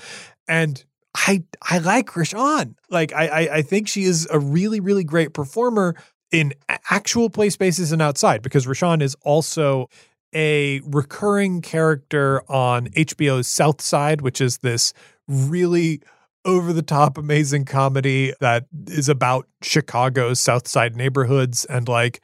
and 0.47 0.83
I 1.15 1.43
I 1.61 1.77
like 1.77 2.07
Rashawn. 2.07 2.75
Like 2.89 3.13
I, 3.13 3.27
I 3.27 3.55
I 3.57 3.61
think 3.61 3.87
she 3.87 4.03
is 4.03 4.27
a 4.31 4.39
really 4.39 4.79
really 4.79 5.03
great 5.03 5.33
performer 5.33 5.95
in 6.31 6.53
actual 6.89 7.29
play 7.29 7.49
spaces 7.49 7.91
and 7.91 8.01
outside 8.01 8.41
because 8.41 8.65
Rashawn 8.65 9.01
is 9.01 9.15
also 9.23 9.87
a 10.33 10.81
recurring 10.83 11.61
character 11.61 12.41
on 12.51 12.87
HBO's 12.87 13.47
South 13.47 13.81
Side, 13.81 14.21
which 14.21 14.41
is 14.41 14.57
this 14.57 14.91
really 15.27 16.01
over 16.43 16.73
the 16.73 16.81
top 16.81 17.17
amazing 17.17 17.65
comedy 17.65 18.33
that 18.41 18.65
is 18.87 19.07
about 19.07 19.47
Chicago's 19.63 20.39
South 20.39 20.67
Side 20.67 20.95
neighborhoods 20.95 21.65
and 21.65 21.87
like 21.87 22.21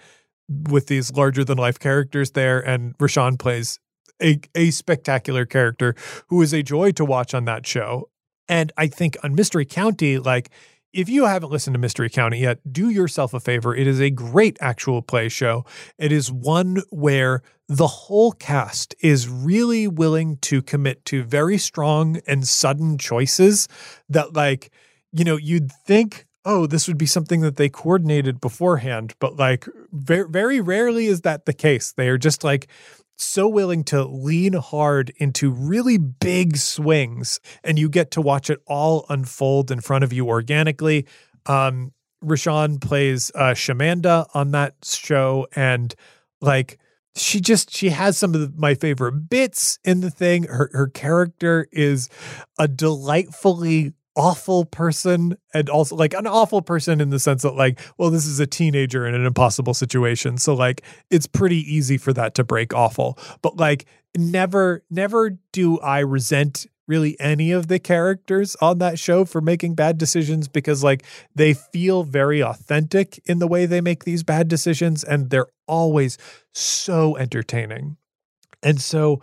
with 0.69 0.87
these 0.87 1.11
larger 1.13 1.43
than 1.43 1.57
life 1.57 1.79
characters 1.79 2.31
there. 2.31 2.59
And 2.59 2.97
Rashawn 2.97 3.37
plays 3.37 3.79
a, 4.21 4.39
a 4.55 4.71
spectacular 4.71 5.45
character 5.45 5.95
who 6.27 6.41
is 6.41 6.53
a 6.53 6.63
joy 6.63 6.91
to 6.91 7.05
watch 7.05 7.33
on 7.33 7.45
that 7.45 7.65
show. 7.65 8.09
And 8.47 8.71
I 8.77 8.87
think 8.87 9.17
on 9.23 9.35
Mystery 9.35 9.65
County, 9.65 10.17
like, 10.17 10.49
if 10.93 11.07
you 11.07 11.25
haven't 11.25 11.51
listened 11.51 11.73
to 11.73 11.79
Mystery 11.79 12.09
County 12.09 12.39
yet, 12.39 12.59
do 12.69 12.89
yourself 12.89 13.33
a 13.33 13.39
favor. 13.39 13.73
It 13.73 13.87
is 13.87 14.01
a 14.01 14.09
great 14.09 14.57
actual 14.59 15.01
play 15.01 15.29
show. 15.29 15.63
It 15.97 16.11
is 16.11 16.29
one 16.29 16.81
where 16.89 17.43
the 17.69 17.87
whole 17.87 18.33
cast 18.33 18.93
is 18.99 19.29
really 19.29 19.87
willing 19.87 20.35
to 20.41 20.61
commit 20.61 21.05
to 21.05 21.23
very 21.23 21.57
strong 21.57 22.19
and 22.27 22.45
sudden 22.45 22.97
choices 22.97 23.69
that, 24.09 24.33
like, 24.33 24.69
you 25.13 25.23
know, 25.23 25.37
you'd 25.37 25.71
think, 25.71 26.25
oh, 26.45 26.65
this 26.65 26.87
would 26.87 26.97
be 26.97 27.05
something 27.05 27.41
that 27.41 27.55
they 27.55 27.69
coordinated 27.69 28.41
beforehand, 28.41 29.13
but 29.19 29.35
like, 29.37 29.67
very, 29.91 30.27
very 30.27 30.59
rarely 30.59 31.05
is 31.05 31.21
that 31.21 31.45
the 31.45 31.53
case. 31.53 31.91
They 31.91 32.09
are 32.09 32.17
just 32.17 32.43
like, 32.43 32.67
so 33.17 33.47
willing 33.47 33.83
to 33.83 34.03
lean 34.03 34.53
hard 34.53 35.13
into 35.17 35.51
really 35.51 35.97
big 35.97 36.57
swings 36.57 37.39
and 37.63 37.77
you 37.77 37.87
get 37.87 38.11
to 38.11 38.21
watch 38.21 38.49
it 38.49 38.59
all 38.65 39.05
unfold 39.09 39.71
in 39.71 39.79
front 39.79 40.03
of 40.03 40.11
you 40.11 40.27
organically. 40.27 41.05
Um, 41.45 41.93
Rashawn 42.23 42.81
plays 42.81 43.31
uh, 43.35 43.51
Shamanda 43.51 44.27
on 44.33 44.51
that 44.51 44.75
show 44.83 45.47
and 45.55 45.93
like 46.39 46.79
she 47.15 47.41
just 47.41 47.71
she 47.71 47.89
has 47.89 48.17
some 48.17 48.33
of 48.33 48.41
the, 48.41 48.53
my 48.59 48.73
favorite 48.73 49.29
bits 49.29 49.79
in 49.83 50.01
the 50.01 50.11
thing. 50.11 50.43
Her 50.43 50.69
her 50.73 50.87
character 50.87 51.67
is 51.71 52.09
a 52.57 52.67
delightfully 52.67 53.93
awful 54.15 54.65
person 54.65 55.37
and 55.53 55.69
also 55.69 55.95
like 55.95 56.13
an 56.13 56.27
awful 56.27 56.61
person 56.61 56.99
in 56.99 57.09
the 57.11 57.19
sense 57.19 57.43
that 57.43 57.55
like 57.55 57.79
well 57.97 58.09
this 58.09 58.25
is 58.25 58.39
a 58.39 58.47
teenager 58.47 59.07
in 59.07 59.15
an 59.15 59.25
impossible 59.25 59.73
situation. 59.73 60.37
So 60.37 60.53
like 60.53 60.83
it's 61.09 61.27
pretty 61.27 61.59
easy 61.73 61.97
for 61.97 62.13
that 62.13 62.35
to 62.35 62.43
break 62.43 62.73
awful. 62.73 63.17
But 63.41 63.57
like 63.57 63.85
never 64.17 64.83
never 64.89 65.37
do 65.53 65.79
i 65.79 65.99
resent 65.99 66.67
really 66.91 67.17
any 67.21 67.51
of 67.51 67.67
the 67.67 67.79
characters 67.79 68.57
on 68.59 68.79
that 68.79 68.99
show 68.99 69.23
for 69.23 69.39
making 69.39 69.75
bad 69.75 69.97
decisions 69.97 70.49
because 70.49 70.83
like 70.83 71.05
they 71.33 71.53
feel 71.53 72.03
very 72.03 72.43
authentic 72.43 73.21
in 73.25 73.39
the 73.39 73.47
way 73.47 73.65
they 73.65 73.79
make 73.79 74.03
these 74.03 74.23
bad 74.23 74.49
decisions 74.49 75.01
and 75.01 75.29
they're 75.29 75.47
always 75.67 76.17
so 76.51 77.15
entertaining. 77.15 77.95
And 78.61 78.81
so 78.81 79.21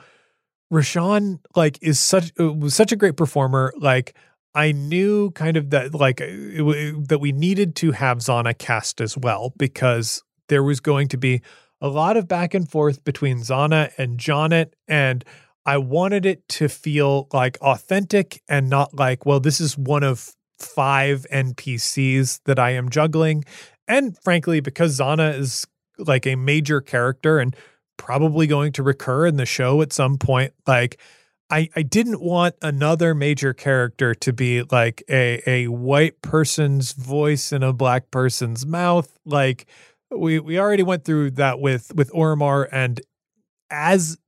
Rashawn 0.73 1.41
like 1.55 1.79
is 1.83 2.01
such 2.01 2.33
uh, 2.41 2.53
was 2.53 2.75
such 2.75 2.91
a 2.91 2.97
great 2.97 3.17
performer 3.19 3.73
like 3.79 4.17
I 4.59 4.73
knew 4.73 5.31
kind 5.31 5.57
of 5.57 5.71
that 5.71 5.95
like 5.95 6.21
it, 6.21 7.09
that 7.09 7.21
we 7.21 7.31
needed 7.31 7.77
to 7.77 7.93
have 7.93 8.19
Zana 8.19 8.59
cast 8.59 9.01
as 9.01 9.17
well 9.17 9.53
because 9.57 10.25
there 10.49 10.65
was 10.65 10.81
going 10.81 11.07
to 11.09 11.17
be 11.17 11.43
a 11.81 11.87
lot 11.87 12.17
of 12.17 12.27
back 12.27 12.55
and 12.55 12.69
forth 12.69 13.05
between 13.05 13.39
Zana 13.39 13.93
and 13.99 14.19
Jonnet 14.19 14.73
and 14.89 15.25
I 15.65 15.79
wanted 15.79 16.27
it 16.27 16.49
to 16.49 16.69
feel 16.69 17.29
like 17.33 17.57
authentic 17.61 18.43
and 18.49 18.69
not 18.69 18.93
like 18.93 19.25
well 19.25 19.39
this 19.39 19.61
is 19.61 19.79
one 19.79 20.03
of 20.03 20.35
five 20.59 21.25
NPCs 21.33 22.41
that 22.47 22.59
I 22.59 22.71
am 22.71 22.89
juggling. 22.89 23.45
And 23.87 24.19
frankly 24.25 24.59
because 24.59 24.99
Zana 24.99 25.39
is 25.39 25.69
like 25.99 26.27
a 26.27 26.35
major 26.35 26.81
character 26.81 27.39
and 27.39 27.55
probably 27.97 28.49
going 28.49 28.73
to 28.73 28.83
recur 28.83 29.25
in 29.25 29.37
the 29.37 29.47
show 29.47 29.83
at 29.83 29.93
some 29.93 30.19
point 30.19 30.53
like 30.67 30.99
I, 31.51 31.71
I 31.75 31.83
didn't 31.83 32.21
want 32.21 32.57
another 32.61 33.15
major 33.15 33.55
character 33.55 34.15
to 34.15 34.33
be 34.33 34.63
like 34.71 35.03
a, 35.09 35.43
a 35.47 35.69
white 35.69 36.21
person's 36.21 36.93
voice 36.93 37.53
in 37.53 37.63
a 37.63 37.73
black 37.73 38.11
person's 38.11 38.67
mouth. 38.67 39.19
Like 39.25 39.67
we 40.11 40.39
we 40.39 40.59
already 40.59 40.83
went 40.83 41.05
through 41.05 41.33
that 41.33 41.61
with 41.61 41.95
with 41.95 42.13
Oromar 42.13 42.69
and 42.71 43.01
as 43.71 44.19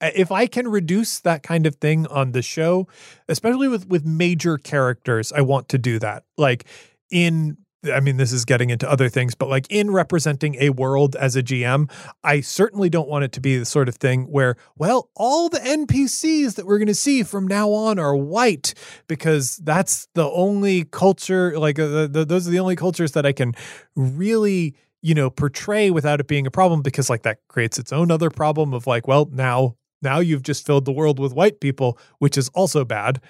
if 0.00 0.32
I 0.32 0.46
can 0.46 0.68
reduce 0.68 1.20
that 1.20 1.42
kind 1.42 1.66
of 1.66 1.76
thing 1.76 2.06
on 2.06 2.32
the 2.32 2.42
show, 2.42 2.88
especially 3.28 3.68
with 3.68 3.86
with 3.86 4.06
major 4.06 4.56
characters, 4.56 5.32
I 5.32 5.42
want 5.42 5.68
to 5.70 5.78
do 5.78 5.98
that. 5.98 6.24
Like 6.38 6.64
in 7.10 7.58
I 7.84 8.00
mean, 8.00 8.18
this 8.18 8.32
is 8.32 8.44
getting 8.44 8.70
into 8.70 8.90
other 8.90 9.08
things, 9.08 9.34
but 9.34 9.48
like 9.48 9.66
in 9.70 9.90
representing 9.90 10.56
a 10.60 10.70
world 10.70 11.16
as 11.16 11.34
a 11.34 11.42
GM, 11.42 11.90
I 12.22 12.40
certainly 12.40 12.90
don't 12.90 13.08
want 13.08 13.24
it 13.24 13.32
to 13.32 13.40
be 13.40 13.56
the 13.56 13.64
sort 13.64 13.88
of 13.88 13.96
thing 13.96 14.24
where, 14.24 14.56
well, 14.76 15.08
all 15.16 15.48
the 15.48 15.60
NPCs 15.60 16.56
that 16.56 16.66
we're 16.66 16.78
going 16.78 16.88
to 16.88 16.94
see 16.94 17.22
from 17.22 17.46
now 17.46 17.70
on 17.70 17.98
are 17.98 18.14
white 18.14 18.74
because 19.06 19.56
that's 19.58 20.08
the 20.14 20.28
only 20.30 20.84
culture, 20.84 21.58
like 21.58 21.78
uh, 21.78 22.06
the, 22.06 22.24
those 22.26 22.46
are 22.46 22.50
the 22.50 22.58
only 22.58 22.76
cultures 22.76 23.12
that 23.12 23.24
I 23.24 23.32
can 23.32 23.54
really, 23.96 24.74
you 25.00 25.14
know, 25.14 25.30
portray 25.30 25.90
without 25.90 26.20
it 26.20 26.26
being 26.26 26.46
a 26.46 26.50
problem 26.50 26.82
because 26.82 27.08
like 27.08 27.22
that 27.22 27.38
creates 27.48 27.78
its 27.78 27.92
own 27.92 28.10
other 28.10 28.28
problem 28.28 28.74
of 28.74 28.86
like, 28.86 29.08
well, 29.08 29.26
now 29.32 29.76
now 30.02 30.18
you've 30.18 30.42
just 30.42 30.66
filled 30.66 30.84
the 30.84 30.92
world 30.92 31.18
with 31.18 31.34
white 31.34 31.60
people, 31.60 31.98
which 32.18 32.38
is 32.38 32.48
also 32.50 32.84
bad 32.84 33.20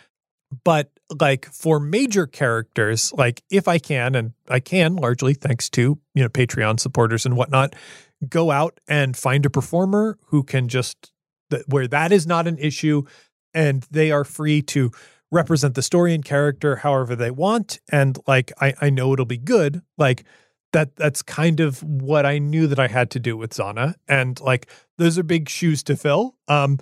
but 0.64 0.90
like 1.18 1.47
for 1.47 1.81
major 1.81 2.27
characters 2.27 3.12
like 3.16 3.43
if 3.51 3.68
i 3.68 3.78
can 3.78 4.14
and 4.14 4.32
i 4.48 4.60
can 4.60 4.97
largely 4.97 5.35
thanks 5.35 5.68
to 5.68 5.98
you 6.14 6.22
know 6.22 6.28
patreon 6.28 6.78
supporters 6.78 7.27
and 7.27 7.36
whatnot 7.36 7.74
go 8.28 8.51
out 8.51 8.78
and 8.89 9.16
find 9.16 9.47
a 9.47 9.51
performer 9.51 10.18
who 10.27 10.43
can 10.43 10.68
just 10.68 11.12
where 11.66 11.89
that 11.89 12.12
is 12.12 12.27
not 12.27 12.47
an 12.47 12.59
issue 12.59 13.02
and 13.55 13.86
they 13.90 14.10
are 14.10 14.24
free 14.24 14.62
to 14.62 14.90
represent 15.32 15.74
the 15.74 15.82
story 15.82 16.14
and 16.14 16.24
character 16.24 16.77
however 16.77 17.16
they 17.16 17.31
want 17.31 17.81
and 17.90 18.18
like 18.27 18.52
i 18.60 18.74
i 18.81 18.90
know 18.90 19.12
it'll 19.12 19.24
be 19.24 19.39
good 19.39 19.82
like 19.98 20.24
that 20.72 20.94
that's 20.97 21.22
kind 21.22 21.60
of 21.60 21.82
what 21.82 22.27
i 22.27 22.39
knew 22.39 22.66
that 22.66 22.78
i 22.78 22.86
had 22.86 23.10
to 23.10 23.18
do 23.18 23.36
with 23.36 23.52
zana 23.52 23.94
and 24.06 24.40
like 24.40 24.68
those 24.98 25.18
are 25.18 25.22
big 25.22 25.48
shoes 25.48 25.82
to 25.82 25.97
fill 25.97 26.36
um 26.48 26.78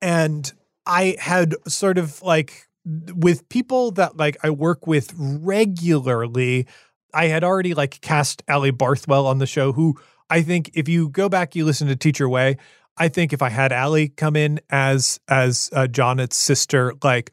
and 0.00 0.52
i 0.86 1.16
had 1.18 1.54
sort 1.66 1.98
of 1.98 2.20
like 2.22 2.68
with 2.84 3.48
people 3.48 3.92
that 3.92 4.16
like 4.16 4.36
I 4.42 4.50
work 4.50 4.86
with 4.86 5.12
regularly, 5.16 6.66
I 7.14 7.26
had 7.26 7.44
already 7.44 7.74
like 7.74 8.00
cast 8.00 8.42
Ali 8.48 8.72
Barthwell 8.72 9.26
on 9.26 9.38
the 9.38 9.46
show, 9.46 9.72
who 9.72 9.98
I 10.30 10.42
think 10.42 10.70
if 10.74 10.88
you 10.88 11.08
go 11.08 11.28
back, 11.28 11.54
you 11.54 11.64
listen 11.64 11.88
to 11.88 11.96
Teacher 11.96 12.28
Way, 12.28 12.56
I 12.96 13.08
think 13.08 13.32
if 13.32 13.42
I 13.42 13.48
had 13.48 13.72
Ali 13.72 14.08
come 14.08 14.36
in 14.36 14.60
as 14.70 15.20
as 15.28 15.70
uh, 15.72 15.86
Jonnet's 15.86 16.36
sister, 16.36 16.94
like 17.02 17.32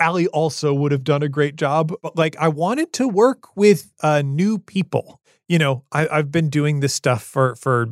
Ali 0.00 0.26
also 0.28 0.72
would 0.74 0.92
have 0.92 1.04
done 1.04 1.22
a 1.22 1.28
great 1.28 1.56
job. 1.56 1.92
But 2.02 2.16
like 2.16 2.36
I 2.38 2.48
wanted 2.48 2.92
to 2.94 3.08
work 3.08 3.56
with 3.56 3.92
uh, 4.02 4.22
new 4.22 4.58
people. 4.58 5.20
You 5.48 5.58
know, 5.58 5.84
I, 5.92 6.08
I've 6.08 6.30
been 6.30 6.50
doing 6.50 6.80
this 6.80 6.94
stuff 6.94 7.22
for 7.22 7.56
for 7.56 7.88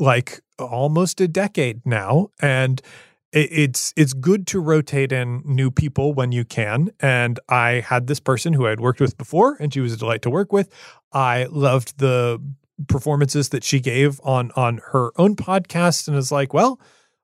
like 0.00 0.40
almost 0.58 1.20
a 1.20 1.28
decade 1.28 1.84
now 1.86 2.28
and 2.40 2.82
it's 3.32 3.92
it's 3.96 4.14
good 4.14 4.46
to 4.46 4.60
rotate 4.60 5.12
in 5.12 5.42
new 5.44 5.70
people 5.70 6.14
when 6.14 6.32
you 6.32 6.44
can 6.44 6.90
and 7.00 7.38
i 7.48 7.80
had 7.86 8.06
this 8.06 8.20
person 8.20 8.52
who 8.54 8.66
i 8.66 8.70
had 8.70 8.80
worked 8.80 9.00
with 9.00 9.18
before 9.18 9.56
and 9.60 9.74
she 9.74 9.80
was 9.80 9.92
a 9.92 9.96
delight 9.96 10.22
to 10.22 10.30
work 10.30 10.52
with 10.52 10.72
i 11.12 11.44
loved 11.50 11.98
the 11.98 12.40
performances 12.86 13.50
that 13.50 13.62
she 13.62 13.80
gave 13.80 14.20
on 14.22 14.50
on 14.56 14.80
her 14.92 15.10
own 15.16 15.36
podcast 15.36 16.06
and 16.06 16.16
was 16.16 16.32
like 16.32 16.54
well 16.54 16.80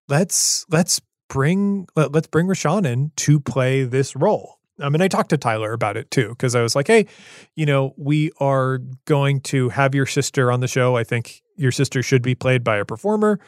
let's 0.09 0.67
let's 0.71 1.01
bring 1.29 1.87
let, 1.97 2.13
let's 2.13 2.27
bring 2.27 2.47
rashawn 2.47 2.85
in 2.85 3.11
to 3.17 3.41
play 3.41 3.85
this 3.85 4.15
role 4.15 4.59
I 4.81 4.89
mean, 4.89 5.01
I 5.01 5.09
talked 5.09 5.31
to 5.31 5.39
Tyler 5.39 5.73
about 5.73 5.97
it 5.97 6.11
too, 6.11 6.31
because 6.31 6.55
I 6.55 6.63
was 6.63 6.75
like, 6.75 6.89
hey, 6.89 7.07
you 7.55 7.65
know, 7.65 7.95
we 7.97 8.33
are 8.41 8.81
going 9.05 9.41
to 9.43 9.69
have 9.69 9.95
your 9.95 10.07
sister 10.07 10.51
on 10.51 10.61
the 10.61 10.67
show. 10.67 10.97
I 10.97 11.05
think 11.05 11.43
your 11.57 11.71
sister 11.71 12.03
should 12.03 12.23
be 12.23 12.35
played 12.35 12.65
by 12.65 12.79
a 12.79 12.85
performer. 12.85 13.39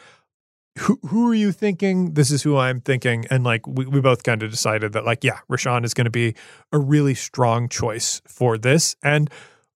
Who, 0.79 0.99
who 1.07 1.29
are 1.29 1.35
you 1.35 1.51
thinking? 1.51 2.13
This 2.13 2.31
is 2.31 2.43
who 2.43 2.57
I'm 2.57 2.81
thinking. 2.81 3.25
And 3.29 3.43
like, 3.43 3.65
we, 3.67 3.85
we 3.85 4.01
both 4.01 4.23
kind 4.23 4.43
of 4.43 4.51
decided 4.51 4.93
that, 4.93 5.05
like, 5.05 5.23
yeah, 5.23 5.39
Rashawn 5.49 5.83
is 5.83 5.93
going 5.93 6.05
to 6.05 6.11
be 6.11 6.35
a 6.71 6.77
really 6.77 7.15
strong 7.15 7.67
choice 7.67 8.21
for 8.27 8.57
this. 8.57 8.95
And 9.03 9.29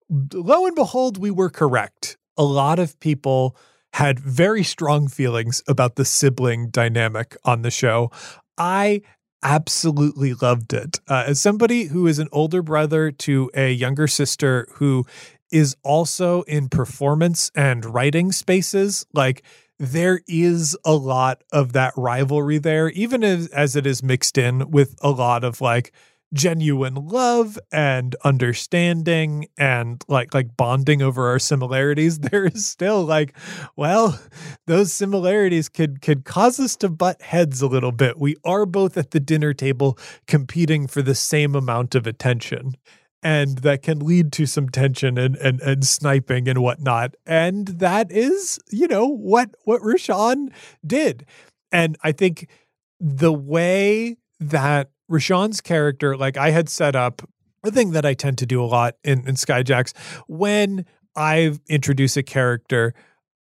lo 0.09 0.65
and 0.65 0.75
behold, 0.75 1.17
we 1.17 1.31
were 1.31 1.49
correct. 1.49 2.17
A 2.37 2.43
lot 2.43 2.79
of 2.79 2.99
people 2.99 3.55
had 3.93 4.19
very 4.19 4.63
strong 4.63 5.07
feelings 5.07 5.61
about 5.67 5.95
the 5.95 6.05
sibling 6.05 6.69
dynamic 6.69 7.35
on 7.43 7.61
the 7.61 7.71
show. 7.71 8.09
I 8.57 9.01
absolutely 9.43 10.33
loved 10.35 10.73
it. 10.73 10.99
Uh, 11.07 11.23
as 11.27 11.41
somebody 11.41 11.85
who 11.85 12.07
is 12.07 12.19
an 12.19 12.29
older 12.31 12.61
brother 12.61 13.11
to 13.11 13.49
a 13.53 13.71
younger 13.71 14.07
sister 14.07 14.67
who 14.73 15.05
is 15.51 15.75
also 15.83 16.43
in 16.43 16.69
performance 16.69 17.51
and 17.55 17.83
writing 17.85 18.31
spaces, 18.31 19.05
like 19.13 19.43
there 19.81 20.21
is 20.27 20.77
a 20.85 20.93
lot 20.93 21.43
of 21.51 21.73
that 21.73 21.91
rivalry 21.97 22.59
there, 22.59 22.89
even 22.91 23.23
as, 23.23 23.47
as 23.47 23.75
it 23.75 23.87
is 23.87 24.03
mixed 24.03 24.37
in 24.37 24.69
with 24.69 24.95
a 25.01 25.09
lot 25.09 25.43
of 25.43 25.59
like 25.59 25.91
genuine 26.35 26.93
love 26.93 27.57
and 27.71 28.15
understanding 28.23 29.47
and 29.57 30.03
like 30.07 30.35
like 30.35 30.55
bonding 30.55 31.01
over 31.01 31.27
our 31.29 31.39
similarities. 31.39 32.19
There 32.31 32.45
is 32.45 32.69
still 32.69 33.03
like 33.03 33.35
well 33.75 34.21
those 34.67 34.93
similarities 34.93 35.67
could 35.67 36.01
could 36.01 36.25
cause 36.25 36.59
us 36.59 36.75
to 36.77 36.87
butt 36.87 37.19
heads 37.21 37.63
a 37.63 37.67
little 37.67 37.91
bit. 37.91 38.19
We 38.19 38.35
are 38.45 38.67
both 38.67 38.97
at 38.97 39.11
the 39.11 39.19
dinner 39.19 39.53
table 39.53 39.97
competing 40.27 40.85
for 40.85 41.01
the 41.01 41.15
same 41.15 41.55
amount 41.55 41.95
of 41.95 42.05
attention 42.05 42.75
and 43.23 43.59
that 43.59 43.83
can 43.83 43.99
lead 43.99 44.31
to 44.33 44.45
some 44.45 44.69
tension 44.69 45.17
and 45.17 45.35
and, 45.37 45.61
and 45.61 45.85
sniping 45.85 46.47
and 46.47 46.59
whatnot 46.59 47.15
and 47.25 47.67
that 47.67 48.11
is 48.11 48.59
you 48.71 48.87
know 48.87 49.07
what 49.07 49.49
what 49.63 49.81
Rashawn 49.81 50.51
did 50.85 51.25
and 51.71 51.97
I 52.03 52.11
think 52.11 52.47
the 52.99 53.33
way 53.33 54.17
that 54.39 54.91
Rashawn's 55.09 55.61
character, 55.61 56.15
like 56.17 56.37
I 56.37 56.51
had 56.51 56.69
set 56.69 56.95
up 56.95 57.21
a 57.63 57.71
thing 57.71 57.91
that 57.91 58.05
I 58.05 58.13
tend 58.13 58.37
to 58.39 58.45
do 58.45 58.63
a 58.63 58.65
lot 58.65 58.95
in, 59.03 59.27
in 59.27 59.35
Skyjacks, 59.35 59.95
when 60.27 60.85
I 61.15 61.57
introduce 61.67 62.17
a 62.17 62.23
character, 62.23 62.93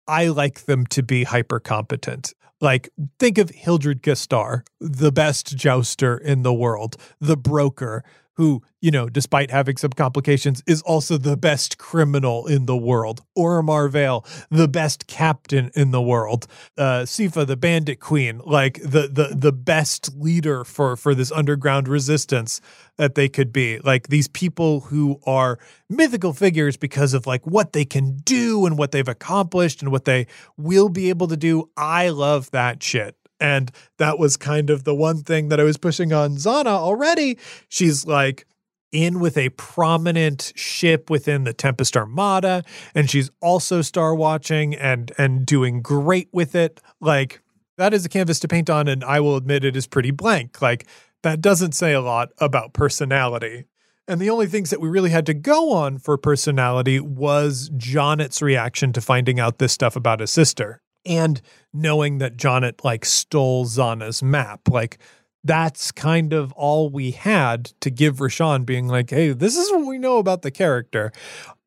I 0.07 0.29
like 0.29 0.67
them 0.67 0.87
to 0.87 1.03
be 1.03 1.25
hyper 1.25 1.61
competent. 1.61 2.35
Like, 2.61 2.89
think 3.19 3.39
of 3.39 3.51
Hildred 3.51 4.03
Gastar, 4.03 4.63
the 4.81 5.13
best 5.13 5.57
jouster 5.57 6.17
in 6.17 6.43
the 6.43 6.53
world, 6.53 6.97
the 7.21 7.37
broker, 7.37 8.05
who, 8.35 8.63
you 8.81 8.91
know, 8.91 9.09
despite 9.09 9.51
having 9.51 9.77
some 9.77 9.93
complications, 9.93 10.63
is 10.67 10.83
also 10.83 11.17
the 11.17 11.37
best 11.37 11.79
criminal 11.79 12.47
in 12.47 12.67
the 12.67 12.77
world. 12.77 13.23
Oromar 13.37 13.91
Vale, 13.91 14.25
the 14.51 14.69
best 14.69 15.07
captain 15.07 15.71
in 15.75 15.91
the 15.91 16.03
world. 16.03 16.47
Uh, 16.77 17.03
Sifa, 17.03 17.47
the 17.47 17.57
bandit 17.57 18.01
queen, 18.01 18.41
like 18.45 18.81
the 18.83 19.09
the 19.09 19.35
the 19.37 19.53
best 19.53 20.15
leader 20.17 20.65
for 20.65 20.97
for 20.97 21.15
this 21.15 21.33
underground 21.33 21.89
resistance 21.89 22.61
that 22.97 23.15
they 23.15 23.29
could 23.29 23.53
be. 23.53 23.79
Like 23.79 24.09
these 24.09 24.29
people 24.29 24.81
who 24.81 25.21
are 25.27 25.59
mythical 25.89 26.33
figures 26.33 26.77
because 26.77 27.15
of 27.15 27.27
like 27.27 27.47
what 27.47 27.73
they 27.73 27.85
can 27.85 28.17
do 28.19 28.67
and 28.67 28.77
what 28.79 28.93
they've 28.93 29.07
accomplished 29.07 29.83
and 29.83 29.91
what 29.91 30.05
they 30.05 30.27
will 30.57 30.89
be 30.89 31.09
able 31.09 31.29
to 31.29 31.37
do. 31.37 31.71
I 31.77 32.09
love 32.11 32.51
that 32.51 32.83
shit. 32.83 33.17
And 33.41 33.71
that 33.99 34.19
was 34.19 34.37
kind 34.37 34.71
of 34.71 34.85
the 34.85 34.95
one 34.95 35.23
thing 35.23 35.49
that 35.49 35.61
I 35.61 35.65
was 35.65 35.77
pushing 35.77 36.13
on 36.13 36.37
Zana 36.37 36.67
already. 36.67 37.39
She's 37.69 38.07
like 38.07 38.47
in 38.95 39.19
with 39.19 39.37
a 39.37 39.49
prominent 39.51 40.53
ship 40.55 41.11
within 41.11 41.45
the 41.45 41.53
Tempest 41.53 41.97
Armada, 41.97 42.63
and 42.95 43.11
she's 43.11 43.31
also 43.43 43.83
star 43.83 44.15
watching 44.15 44.75
and 44.75 45.13
and 45.19 45.45
doing 45.45 45.83
great 45.83 46.29
with 46.33 46.55
it. 46.55 46.81
Like 47.01 47.43
that 47.77 47.93
is 47.93 48.07
a 48.07 48.09
canvas 48.09 48.39
to 48.41 48.49
paint 48.49 48.71
on, 48.71 48.89
and 48.89 49.03
I 49.05 49.21
will 49.21 49.37
admit 49.37 49.65
it 49.65 49.77
is 49.77 49.87
pretty 49.87 50.13
blank. 50.13 50.63
Like 50.63 50.87
that 51.23 51.41
doesn't 51.41 51.73
say 51.73 51.93
a 51.93 52.01
lot 52.01 52.31
about 52.39 52.73
personality. 52.73 53.65
And 54.07 54.21
the 54.21 54.31
only 54.31 54.47
things 54.47 54.69
that 54.69 54.83
we 54.83 54.89
really 54.89 55.11
had 55.11 55.25
to 55.27 55.35
go 55.35 55.73
on 55.73 55.99
for 55.99 56.19
personality 56.19 57.01
was 57.01 57.71
Jonnet's 57.75 58.43
reaction 58.43 58.93
to 58.93 59.01
finding 59.01 59.41
out 59.41 59.59
this 59.59 59.73
stuff 59.73 59.97
about 59.97 60.21
his 60.21 60.31
sister 60.31 60.83
and 61.07 61.41
knowing 61.73 62.19
that 62.19 62.37
Jonnet 62.37 62.85
like 62.85 63.05
stole 63.05 63.67
Zana's 63.67 64.23
map. 64.23 64.69
Like 64.69 64.99
that's 65.43 65.93
kind 65.93 66.33
of 66.33 66.53
all 66.53 66.89
we 66.89 67.11
had 67.11 67.67
to 67.81 67.91
give 67.91 68.17
Rashawn 68.17 68.65
being 68.65 68.89
like, 68.89 69.11
hey, 69.11 69.33
this 69.33 69.57
is 69.57 69.71
what 69.71 69.87
we 69.87 69.99
know 69.99 70.17
about 70.19 70.43
the 70.43 70.51
character. 70.51 71.13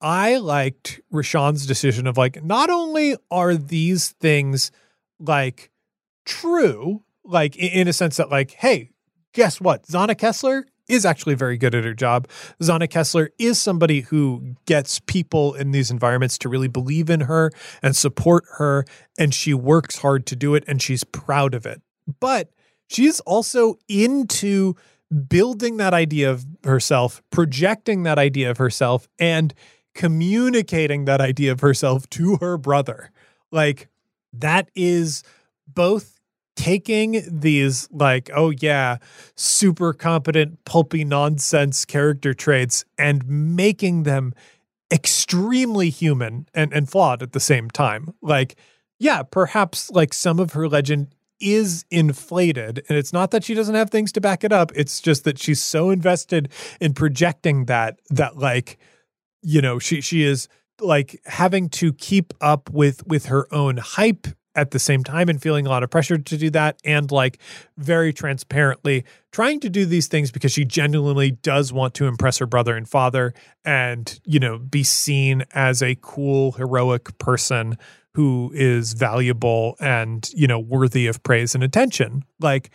I 0.01 0.37
liked 0.37 0.99
Rashawn's 1.13 1.65
decision 1.67 2.07
of 2.07 2.17
like, 2.17 2.43
not 2.43 2.69
only 2.69 3.15
are 3.29 3.55
these 3.55 4.09
things 4.19 4.71
like 5.19 5.71
true, 6.25 7.03
like 7.23 7.55
in 7.55 7.87
a 7.87 7.93
sense 7.93 8.17
that, 8.17 8.31
like, 8.31 8.51
hey, 8.51 8.89
guess 9.33 9.61
what? 9.61 9.85
Zana 9.85 10.17
Kessler 10.17 10.65
is 10.87 11.05
actually 11.05 11.35
very 11.35 11.57
good 11.57 11.75
at 11.75 11.83
her 11.83 11.93
job. 11.93 12.27
Zana 12.61 12.89
Kessler 12.89 13.31
is 13.37 13.59
somebody 13.59 14.01
who 14.01 14.55
gets 14.65 14.99
people 15.01 15.53
in 15.53 15.71
these 15.71 15.91
environments 15.91 16.37
to 16.39 16.49
really 16.49 16.67
believe 16.67 17.09
in 17.09 17.21
her 17.21 17.51
and 17.81 17.95
support 17.95 18.45
her, 18.57 18.85
and 19.17 19.33
she 19.33 19.53
works 19.53 19.99
hard 19.99 20.25
to 20.27 20.35
do 20.35 20.55
it, 20.55 20.63
and 20.67 20.81
she's 20.81 21.03
proud 21.03 21.53
of 21.53 21.65
it. 21.65 21.81
But 22.19 22.51
she's 22.87 23.19
also 23.21 23.75
into 23.87 24.75
building 25.29 25.77
that 25.77 25.93
idea 25.93 26.29
of 26.31 26.45
herself, 26.63 27.21
projecting 27.31 28.03
that 28.03 28.19
idea 28.19 28.49
of 28.49 28.57
herself, 28.57 29.07
and 29.19 29.53
communicating 29.93 31.05
that 31.05 31.21
idea 31.21 31.51
of 31.51 31.61
herself 31.61 32.09
to 32.11 32.37
her 32.37 32.57
brother. 32.57 33.11
Like, 33.51 33.87
that 34.33 34.69
is 34.75 35.23
both 35.67 36.16
taking 36.57 37.23
these 37.27 37.87
like 37.91 38.29
oh 38.35 38.49
yeah 38.49 38.97
super 39.35 39.93
competent 39.93 40.63
pulpy 40.65 41.05
nonsense 41.05 41.85
character 41.85 42.33
traits 42.33 42.83
and 42.97 43.25
making 43.27 44.03
them 44.03 44.33
extremely 44.91 45.89
human 45.89 46.47
and, 46.53 46.73
and 46.73 46.89
flawed 46.89 47.21
at 47.21 47.31
the 47.31 47.39
same 47.39 47.69
time. 47.69 48.13
Like 48.21 48.57
yeah 48.99 49.23
perhaps 49.23 49.89
like 49.91 50.13
some 50.13 50.39
of 50.39 50.53
her 50.53 50.67
legend 50.67 51.13
is 51.39 51.85
inflated 51.91 52.83
and 52.89 52.97
it's 52.97 53.13
not 53.13 53.29
that 53.29 53.43
she 53.43 53.53
doesn't 53.53 53.75
have 53.75 53.91
things 53.91 54.11
to 54.11 54.19
back 54.19 54.43
it 54.43 54.51
up 54.51 54.71
it's 54.73 54.99
just 54.99 55.23
that 55.23 55.37
she's 55.37 55.61
so 55.61 55.91
invested 55.91 56.49
in 56.81 56.95
projecting 56.95 57.65
that 57.65 57.99
that 58.09 58.35
like 58.37 58.79
you 59.43 59.61
know 59.61 59.77
she 59.77 60.01
she 60.01 60.23
is 60.23 60.47
like 60.81 61.21
having 61.25 61.69
to 61.69 61.93
keep 61.93 62.33
up 62.41 62.71
with 62.71 63.05
with 63.05 63.27
her 63.27 63.47
own 63.53 63.77
hype 63.77 64.25
at 64.57 64.71
the 64.71 64.79
same 64.79 65.03
time 65.03 65.29
and 65.29 65.41
feeling 65.41 65.65
a 65.65 65.69
lot 65.69 65.83
of 65.83 65.89
pressure 65.89 66.17
to 66.17 66.37
do 66.37 66.49
that 66.49 66.77
and 66.83 67.11
like 67.11 67.39
very 67.77 68.11
transparently 68.11 69.05
trying 69.31 69.59
to 69.59 69.69
do 69.69 69.85
these 69.85 70.07
things 70.07 70.31
because 70.31 70.51
she 70.51 70.65
genuinely 70.65 71.31
does 71.31 71.71
want 71.71 71.93
to 71.93 72.07
impress 72.07 72.39
her 72.39 72.47
brother 72.47 72.75
and 72.75 72.89
father 72.89 73.33
and 73.63 74.19
you 74.25 74.39
know 74.39 74.57
be 74.57 74.83
seen 74.83 75.45
as 75.53 75.81
a 75.81 75.95
cool 76.01 76.53
heroic 76.53 77.17
person 77.19 77.77
who 78.15 78.51
is 78.55 78.93
valuable 78.93 79.75
and 79.79 80.29
you 80.33 80.47
know 80.47 80.59
worthy 80.59 81.05
of 81.05 81.21
praise 81.21 81.53
and 81.53 81.63
attention 81.63 82.23
like 82.41 82.71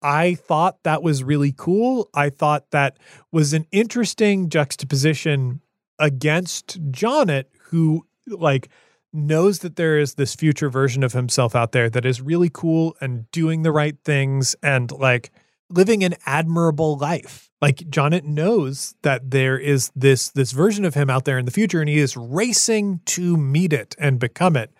I 0.00 0.36
thought 0.36 0.84
that 0.84 1.02
was 1.02 1.24
really 1.24 1.52
cool. 1.56 2.08
I 2.14 2.30
thought 2.30 2.70
that 2.70 2.98
was 3.32 3.52
an 3.52 3.66
interesting 3.72 4.48
juxtaposition 4.48 5.60
against 5.98 6.80
Jonnet, 6.92 7.46
who 7.62 8.06
like 8.28 8.68
knows 9.12 9.60
that 9.60 9.76
there 9.76 9.98
is 9.98 10.14
this 10.14 10.34
future 10.34 10.68
version 10.68 11.02
of 11.02 11.12
himself 11.12 11.54
out 11.54 11.72
there 11.72 11.88
that 11.90 12.04
is 12.04 12.20
really 12.20 12.50
cool 12.52 12.96
and 13.00 13.30
doing 13.30 13.62
the 13.62 13.72
right 13.72 13.96
things 14.04 14.54
and 14.62 14.90
like 14.92 15.30
living 15.70 16.04
an 16.04 16.14
admirable 16.26 16.96
life. 16.96 17.50
Like 17.60 17.78
Jonnet 17.78 18.24
knows 18.24 18.94
that 19.02 19.30
there 19.30 19.58
is 19.58 19.90
this 19.96 20.30
this 20.30 20.52
version 20.52 20.84
of 20.84 20.94
him 20.94 21.10
out 21.10 21.24
there 21.24 21.38
in 21.38 21.44
the 21.44 21.50
future 21.50 21.80
and 21.80 21.88
he 21.88 21.98
is 21.98 22.16
racing 22.16 23.00
to 23.06 23.36
meet 23.36 23.72
it 23.72 23.96
and 23.98 24.18
become 24.18 24.56
it. 24.56 24.72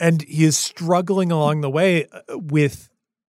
And 0.00 0.22
he 0.22 0.44
is 0.44 0.56
struggling 0.56 1.32
along 1.32 1.60
the 1.60 1.70
way 1.70 2.06
uh, 2.06 2.20
with 2.38 2.88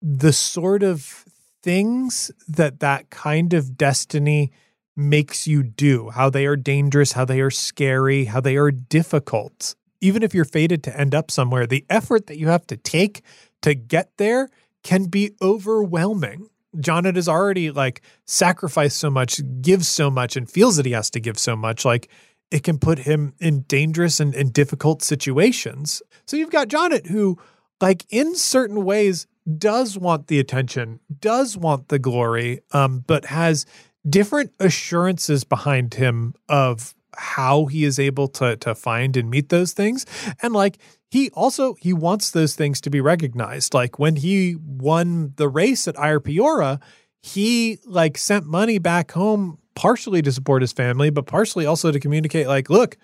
the 0.02 0.34
sort 0.34 0.84
of 0.84 1.26
things 1.62 2.32
that 2.48 2.80
that 2.80 3.10
kind 3.10 3.54
of 3.54 3.78
destiny 3.78 4.52
makes 4.96 5.48
you 5.48 5.64
do, 5.64 6.10
how 6.10 6.30
they 6.30 6.46
are 6.46 6.56
dangerous, 6.56 7.14
how 7.14 7.26
they 7.26 7.40
are 7.42 7.52
scary, 7.52 8.26
how 8.26 8.42
they 8.42 8.58
are 8.58 8.72
difficult. 8.72 9.76
Even 10.02 10.24
if 10.24 10.34
you're 10.34 10.46
fated 10.46 10.84
to 10.84 11.00
end 11.00 11.14
up 11.14 11.32
somewhere, 11.32 11.68
the 11.68 11.86
effort 11.90 12.28
that 12.28 12.38
you 12.38 12.48
have 12.48 12.66
to 12.68 12.78
take 12.78 13.24
to 13.62 13.74
get 13.74 14.12
there 14.18 14.50
can 14.84 15.06
be 15.06 15.32
overwhelming. 15.42 16.50
Jonnet 16.78 17.16
has 17.16 17.28
already 17.28 17.72
like 17.72 18.02
sacrificed 18.26 18.98
so 18.98 19.10
much, 19.10 19.42
gives 19.62 19.88
so 19.88 20.10
much, 20.10 20.36
and 20.36 20.50
feels 20.50 20.78
that 20.78 20.86
he 20.86 20.92
has 20.92 21.10
to 21.12 21.20
give 21.20 21.38
so 21.38 21.56
much. 21.56 21.84
Like 21.84 22.10
it 22.52 22.64
can 22.64 22.78
put 22.78 23.00
him 23.00 23.34
in 23.40 23.62
dangerous 23.62 24.20
and, 24.20 24.34
and 24.36 24.54
difficult 24.54 25.02
situations. 25.02 26.02
So 26.26 26.38
you've 26.38 26.52
got 26.52 26.68
Jonnet 26.68 27.08
who, 27.08 27.38
like 27.82 28.06
in 28.10 28.36
certain 28.36 28.84
ways, 28.84 29.28
does 29.58 29.98
want 29.98 30.28
the 30.28 30.40
attention, 30.40 31.00
does 31.20 31.58
want 31.58 31.88
the 31.88 32.00
glory, 32.00 32.62
um, 32.72 33.04
but 33.06 33.26
has 33.26 33.66
different 34.08 34.54
assurances 34.60 35.44
behind 35.44 35.96
him 35.96 36.34
of 36.48 36.94
how 37.16 37.66
he 37.66 37.84
is 37.84 38.00
able 38.00 38.28
to 38.28 38.56
to 38.58 38.76
find 38.76 39.18
and 39.18 39.30
meet 39.30 39.50
those 39.50 39.74
things. 39.74 40.06
And 40.42 40.54
like 40.54 40.78
he 41.10 41.30
also 41.32 41.76
he 41.76 41.94
wants 41.94 42.32
those 42.32 42.56
things 42.56 42.82
to 42.82 42.90
be 42.90 43.02
recognized. 43.02 43.74
Like 43.74 44.00
when 44.00 44.16
he 44.16 44.56
won 44.56 45.34
the 45.38 45.48
race 45.48 45.88
at 45.88 45.96
Irepiora 45.96 46.80
he 47.22 47.80
like 47.86 48.18
sent 48.18 48.46
money 48.46 48.78
back 48.78 49.12
home 49.12 49.58
partially 49.76 50.22
to 50.22 50.32
support 50.32 50.62
his 50.62 50.72
family, 50.72 51.10
but 51.10 51.26
partially 51.26 51.66
also 51.66 51.92
to 51.92 52.00
communicate 52.00 52.48
like, 52.48 52.70
look, 52.70 52.98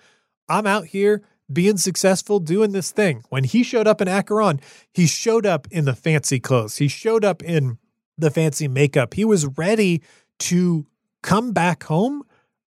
I'm 0.48 0.66
out 0.66 0.86
here 0.86 1.22
being 1.52 1.76
successful 1.76 2.40
doing 2.40 2.72
this 2.72 2.90
thing. 2.90 3.22
When 3.28 3.44
he 3.44 3.62
showed 3.62 3.86
up 3.86 4.00
in 4.00 4.08
Acheron, 4.08 4.60
he 4.92 5.06
showed 5.06 5.46
up 5.46 5.68
in 5.70 5.84
the 5.84 5.94
fancy 5.94 6.40
clothes. 6.40 6.76
He 6.76 6.88
showed 6.88 7.24
up 7.24 7.42
in 7.42 7.78
the 8.18 8.30
fancy 8.30 8.68
makeup. 8.68 9.14
He 9.14 9.24
was 9.24 9.46
ready 9.46 10.02
to 10.40 10.86
come 11.22 11.52
back 11.52 11.84
home 11.84 12.22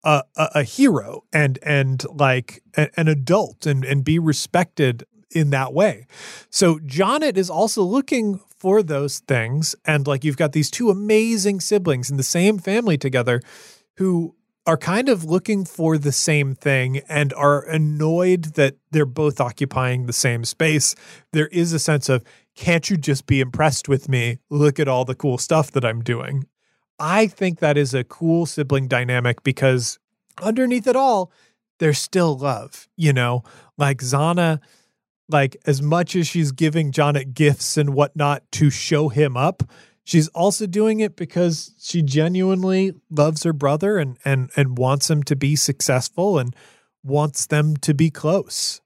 a, 0.05 0.23
a, 0.35 0.63
hero 0.63 1.23
and 1.33 1.59
and 1.63 2.03
like 2.13 2.61
a, 2.77 2.89
an 2.97 3.07
adult 3.07 3.65
and 3.65 3.83
and 3.83 4.03
be 4.03 4.19
respected 4.19 5.03
in 5.31 5.49
that 5.49 5.73
way. 5.73 6.07
So 6.49 6.77
Jonnet 6.79 7.37
is 7.37 7.49
also 7.49 7.83
looking 7.83 8.39
for 8.57 8.81
those 8.81 9.19
things 9.19 9.75
and 9.83 10.07
like 10.07 10.23
you've 10.23 10.37
got 10.37 10.53
these 10.53 10.71
two 10.71 10.89
amazing 10.89 11.59
siblings 11.59 12.09
in 12.09 12.17
the 12.17 12.23
same 12.23 12.57
family 12.57 12.97
together 12.97 13.41
who 13.97 14.35
are 14.67 14.77
kind 14.77 15.09
of 15.09 15.23
looking 15.23 15.63
for 15.63 15.97
the 15.97 16.11
same 16.11 16.55
thing 16.55 16.97
and 17.07 17.33
are 17.33 17.67
annoyed 17.67 18.55
that 18.55 18.75
they're 18.91 19.05
both 19.05 19.39
occupying 19.39 20.05
the 20.05 20.13
same 20.13 20.43
space. 20.43 20.95
There 21.33 21.47
is 21.47 21.71
a 21.71 21.79
sense 21.79 22.09
of, 22.09 22.23
can't 22.55 22.89
you 22.89 22.97
just 22.97 23.27
be 23.27 23.41
impressed 23.41 23.87
with 23.87 24.09
me? 24.09 24.39
Look 24.49 24.79
at 24.79 24.87
all 24.87 25.05
the 25.05 25.13
cool 25.13 25.37
stuff 25.37 25.71
that 25.71 25.85
I'm 25.85 26.01
doing. 26.01 26.47
I 26.99 27.27
think 27.27 27.59
that 27.59 27.77
is 27.77 27.93
a 27.93 28.03
cool 28.03 28.45
sibling 28.45 28.87
dynamic 28.87 29.43
because 29.43 29.99
underneath 30.41 30.87
it 30.87 30.95
all, 30.95 31.31
there's 31.79 31.99
still 31.99 32.37
love, 32.37 32.87
you 32.95 33.11
know? 33.11 33.43
Like 33.77 33.99
Zana, 33.99 34.59
like 35.27 35.57
as 35.65 35.81
much 35.81 36.15
as 36.15 36.27
she's 36.27 36.51
giving 36.51 36.91
Jonnet 36.91 37.33
gifts 37.33 37.77
and 37.77 37.93
whatnot 37.93 38.43
to 38.53 38.69
show 38.69 39.09
him 39.09 39.35
up, 39.35 39.63
she's 40.03 40.29
also 40.29 40.65
doing 40.65 41.01
it 41.01 41.15
because 41.15 41.73
she 41.79 42.01
genuinely 42.01 42.93
loves 43.09 43.43
her 43.43 43.53
brother 43.53 43.97
and 43.97 44.17
and 44.23 44.49
and 44.55 44.77
wants 44.77 45.09
him 45.09 45.23
to 45.23 45.35
be 45.35 45.55
successful 45.55 46.37
and 46.39 46.55
wants 47.03 47.47
them 47.47 47.75
to 47.77 47.93
be 47.93 48.09
close. 48.09 48.81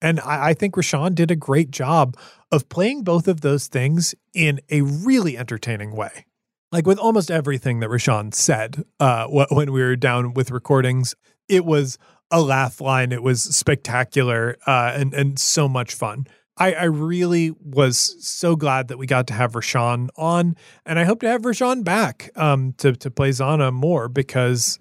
And 0.00 0.18
I, 0.20 0.48
I 0.48 0.54
think 0.54 0.74
Rashawn 0.74 1.14
did 1.14 1.30
a 1.30 1.36
great 1.36 1.70
job 1.70 2.16
of 2.50 2.68
playing 2.68 3.04
both 3.04 3.28
of 3.28 3.40
those 3.40 3.68
things 3.68 4.14
in 4.34 4.60
a 4.68 4.82
really 4.82 5.38
entertaining 5.38 5.94
way. 5.94 6.26
Like 6.72 6.86
with 6.86 6.98
almost 6.98 7.30
everything 7.30 7.80
that 7.80 7.90
Rashawn 7.90 8.34
said 8.34 8.84
uh, 8.98 9.26
when 9.28 9.72
we 9.72 9.82
were 9.82 9.94
down 9.94 10.32
with 10.32 10.50
recordings, 10.50 11.14
it 11.46 11.66
was 11.66 11.98
a 12.30 12.40
laugh 12.40 12.80
line. 12.80 13.12
It 13.12 13.22
was 13.22 13.42
spectacular 13.42 14.56
uh, 14.66 14.92
and 14.96 15.12
and 15.12 15.38
so 15.38 15.68
much 15.68 15.94
fun. 15.94 16.26
I, 16.56 16.72
I 16.72 16.84
really 16.84 17.50
was 17.62 18.16
so 18.26 18.56
glad 18.56 18.88
that 18.88 18.98
we 18.98 19.06
got 19.06 19.26
to 19.28 19.34
have 19.34 19.52
Rashawn 19.52 20.08
on, 20.16 20.56
and 20.86 20.98
I 20.98 21.04
hope 21.04 21.20
to 21.20 21.28
have 21.28 21.42
Rashawn 21.42 21.84
back 21.84 22.30
um, 22.36 22.72
to 22.78 22.92
to 22.92 23.10
play 23.10 23.30
Zana 23.30 23.72
more 23.72 24.08
because 24.08 24.78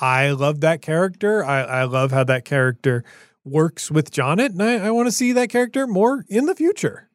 I 0.00 0.30
love 0.30 0.60
that 0.60 0.82
character. 0.82 1.44
I, 1.44 1.62
I 1.62 1.84
love 1.84 2.10
how 2.10 2.24
that 2.24 2.44
character 2.44 3.04
works 3.44 3.90
with 3.90 4.10
Jonnet, 4.10 4.50
and 4.50 4.62
I, 4.62 4.86
I 4.86 4.90
want 4.90 5.06
to 5.06 5.12
see 5.12 5.32
that 5.32 5.50
character 5.50 5.86
more 5.86 6.24
in 6.28 6.46
the 6.46 6.54
future. 6.54 7.07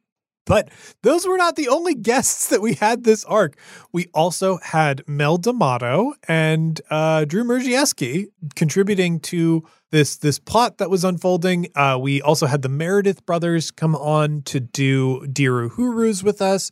But 0.46 0.70
those 1.04 1.26
were 1.26 1.38
not 1.38 1.56
the 1.56 1.70
only 1.70 1.96
guests 1.96 2.50
that 2.50 2.62
we 2.62 2.74
had 2.74 3.04
this 3.04 3.24
arc. 3.26 3.58
We 3.92 4.08
also 4.14 4.58
had 4.58 5.04
Mel 5.08 5.38
D'Amato 5.38 6.14
and 6.28 6.82
uh, 6.90 7.26
Drew 7.26 7.44
Merzieski 7.44 8.28
contributing 8.56 9.20
to 9.22 9.64
this 9.92 10.18
this 10.18 10.40
plot 10.40 10.80
that 10.80 10.90
was 10.90 11.04
unfolding. 11.04 11.68
Uh, 11.76 11.98
we 12.02 12.22
also 12.22 12.48
had 12.48 12.62
the 12.62 12.70
Meredith 12.70 13.26
brothers 13.26 13.72
come 13.72 13.96
on 13.96 14.42
to 14.44 14.60
do 14.60 15.26
Dear 15.28 15.70
Uhurus 15.70 16.24
with 16.24 16.42
us. 16.42 16.72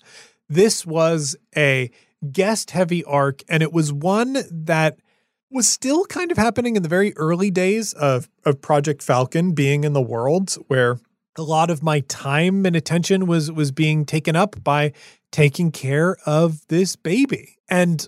This 0.49 0.85
was 0.85 1.35
a 1.55 1.91
guest 2.31 2.71
heavy 2.71 3.03
arc, 3.05 3.43
and 3.47 3.63
it 3.63 3.71
was 3.71 3.93
one 3.93 4.37
that 4.51 4.97
was 5.49 5.67
still 5.67 6.05
kind 6.05 6.31
of 6.31 6.37
happening 6.37 6.75
in 6.75 6.83
the 6.83 6.89
very 6.89 7.15
early 7.17 7.51
days 7.51 7.93
of, 7.93 8.29
of 8.45 8.61
Project 8.61 9.03
Falcon 9.03 9.53
being 9.53 9.83
in 9.83 9.93
the 9.93 10.01
world, 10.01 10.55
where 10.67 10.97
a 11.37 11.43
lot 11.43 11.69
of 11.69 11.81
my 11.81 12.01
time 12.01 12.65
and 12.65 12.75
attention 12.75 13.25
was 13.25 13.51
was 13.51 13.71
being 13.71 14.05
taken 14.05 14.35
up 14.35 14.61
by 14.63 14.93
taking 15.31 15.71
care 15.71 16.17
of 16.25 16.65
this 16.67 16.95
baby. 16.95 17.57
And 17.69 18.07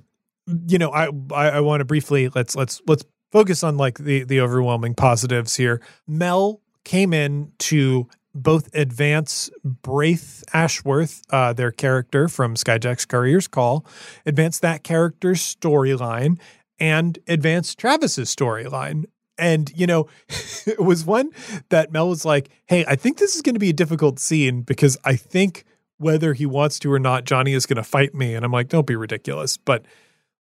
you 0.67 0.77
know, 0.77 0.91
I 0.91 1.09
I, 1.31 1.49
I 1.49 1.59
want 1.61 1.81
to 1.81 1.85
briefly 1.85 2.29
let's 2.29 2.55
let's 2.55 2.81
let's 2.87 3.03
focus 3.31 3.63
on 3.63 3.77
like 3.77 3.97
the 3.97 4.23
the 4.23 4.41
overwhelming 4.41 4.95
positives 4.95 5.55
here. 5.55 5.81
Mel 6.07 6.61
came 6.83 7.13
in 7.13 7.51
to 7.57 8.07
both 8.35 8.73
advance 8.73 9.49
Braith 9.63 10.43
Ashworth, 10.53 11.21
uh, 11.29 11.53
their 11.53 11.71
character 11.71 12.27
from 12.27 12.55
Skyjack's 12.55 13.05
Courier's 13.05 13.47
Call, 13.47 13.85
advance 14.25 14.59
that 14.59 14.83
character's 14.83 15.39
storyline, 15.39 16.39
and 16.79 17.19
advance 17.27 17.75
Travis's 17.75 18.35
storyline. 18.35 19.05
And, 19.37 19.71
you 19.75 19.87
know, 19.87 20.07
it 20.65 20.79
was 20.79 21.05
one 21.05 21.31
that 21.69 21.91
Mel 21.91 22.09
was 22.09 22.25
like, 22.25 22.49
hey, 22.65 22.85
I 22.87 22.95
think 22.95 23.17
this 23.17 23.35
is 23.35 23.41
going 23.41 23.55
to 23.55 23.59
be 23.59 23.69
a 23.69 23.73
difficult 23.73 24.19
scene 24.19 24.61
because 24.61 24.97
I 25.03 25.15
think 25.15 25.65
whether 25.97 26.33
he 26.33 26.45
wants 26.45 26.79
to 26.79 26.91
or 26.91 26.99
not, 26.99 27.23
Johnny 27.23 27.53
is 27.53 27.65
going 27.65 27.77
to 27.77 27.83
fight 27.83 28.13
me. 28.13 28.35
And 28.35 28.45
I'm 28.45 28.51
like, 28.51 28.69
don't 28.69 28.87
be 28.87 28.95
ridiculous. 28.95 29.57
But 29.57 29.85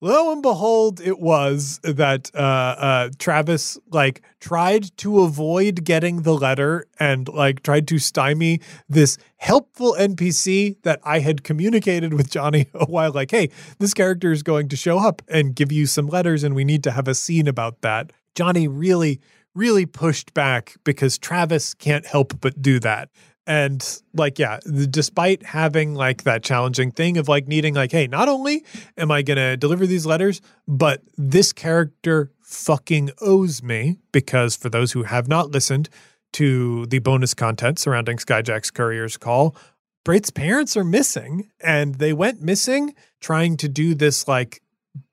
lo 0.00 0.32
and 0.32 0.42
behold, 0.42 1.00
it 1.00 1.20
was 1.20 1.78
that 1.82 2.30
uh, 2.34 2.38
uh, 2.38 3.10
Travis 3.18 3.78
like 3.90 4.22
tried 4.40 4.96
to 4.98 5.20
avoid 5.20 5.84
getting 5.84 6.22
the 6.22 6.34
letter 6.34 6.86
and 6.98 7.28
like 7.28 7.62
tried 7.62 7.86
to 7.88 7.98
stymie 7.98 8.60
this 8.88 9.18
helpful 9.36 9.94
NPC 9.98 10.80
that 10.82 11.00
I 11.04 11.20
had 11.20 11.44
communicated 11.44 12.14
with 12.14 12.30
Johnny 12.30 12.68
a 12.74 12.86
while. 12.86 13.12
Like, 13.12 13.30
hey, 13.30 13.50
this 13.78 13.94
character 13.94 14.32
is 14.32 14.42
going 14.42 14.68
to 14.68 14.76
show 14.76 14.98
up 14.98 15.22
and 15.28 15.54
give 15.54 15.70
you 15.70 15.86
some 15.86 16.06
letters, 16.06 16.42
and 16.42 16.54
we 16.54 16.64
need 16.64 16.82
to 16.84 16.92
have 16.92 17.08
a 17.08 17.14
scene 17.14 17.48
about 17.48 17.82
that. 17.82 18.12
Johnny 18.34 18.68
really, 18.68 19.20
really 19.54 19.86
pushed 19.86 20.34
back 20.34 20.76
because 20.84 21.18
Travis 21.18 21.74
can't 21.74 22.06
help 22.06 22.40
but 22.40 22.60
do 22.60 22.78
that. 22.80 23.10
And 23.46 23.84
like, 24.14 24.38
yeah, 24.38 24.60
despite 24.90 25.44
having 25.44 25.94
like 25.94 26.22
that 26.22 26.42
challenging 26.42 26.92
thing 26.92 27.16
of 27.16 27.28
like 27.28 27.48
needing, 27.48 27.74
like, 27.74 27.90
hey, 27.90 28.06
not 28.06 28.28
only 28.28 28.64
am 28.96 29.10
I 29.10 29.22
going 29.22 29.38
to 29.38 29.56
deliver 29.56 29.86
these 29.86 30.06
letters, 30.06 30.40
but 30.68 31.02
this 31.16 31.52
character 31.52 32.30
fucking 32.42 33.10
owes 33.20 33.62
me 33.62 33.98
because 34.12 34.56
for 34.56 34.68
those 34.68 34.92
who 34.92 35.02
have 35.04 35.26
not 35.26 35.50
listened 35.50 35.88
to 36.34 36.86
the 36.86 37.00
bonus 37.00 37.34
content 37.34 37.78
surrounding 37.78 38.18
Skyjack's 38.18 38.70
Courier's 38.70 39.16
Call, 39.16 39.56
Braith's 40.04 40.30
parents 40.30 40.76
are 40.76 40.84
missing 40.84 41.50
and 41.60 41.96
they 41.96 42.12
went 42.12 42.40
missing 42.40 42.94
trying 43.20 43.56
to 43.58 43.68
do 43.68 43.94
this 43.94 44.28
like 44.28 44.62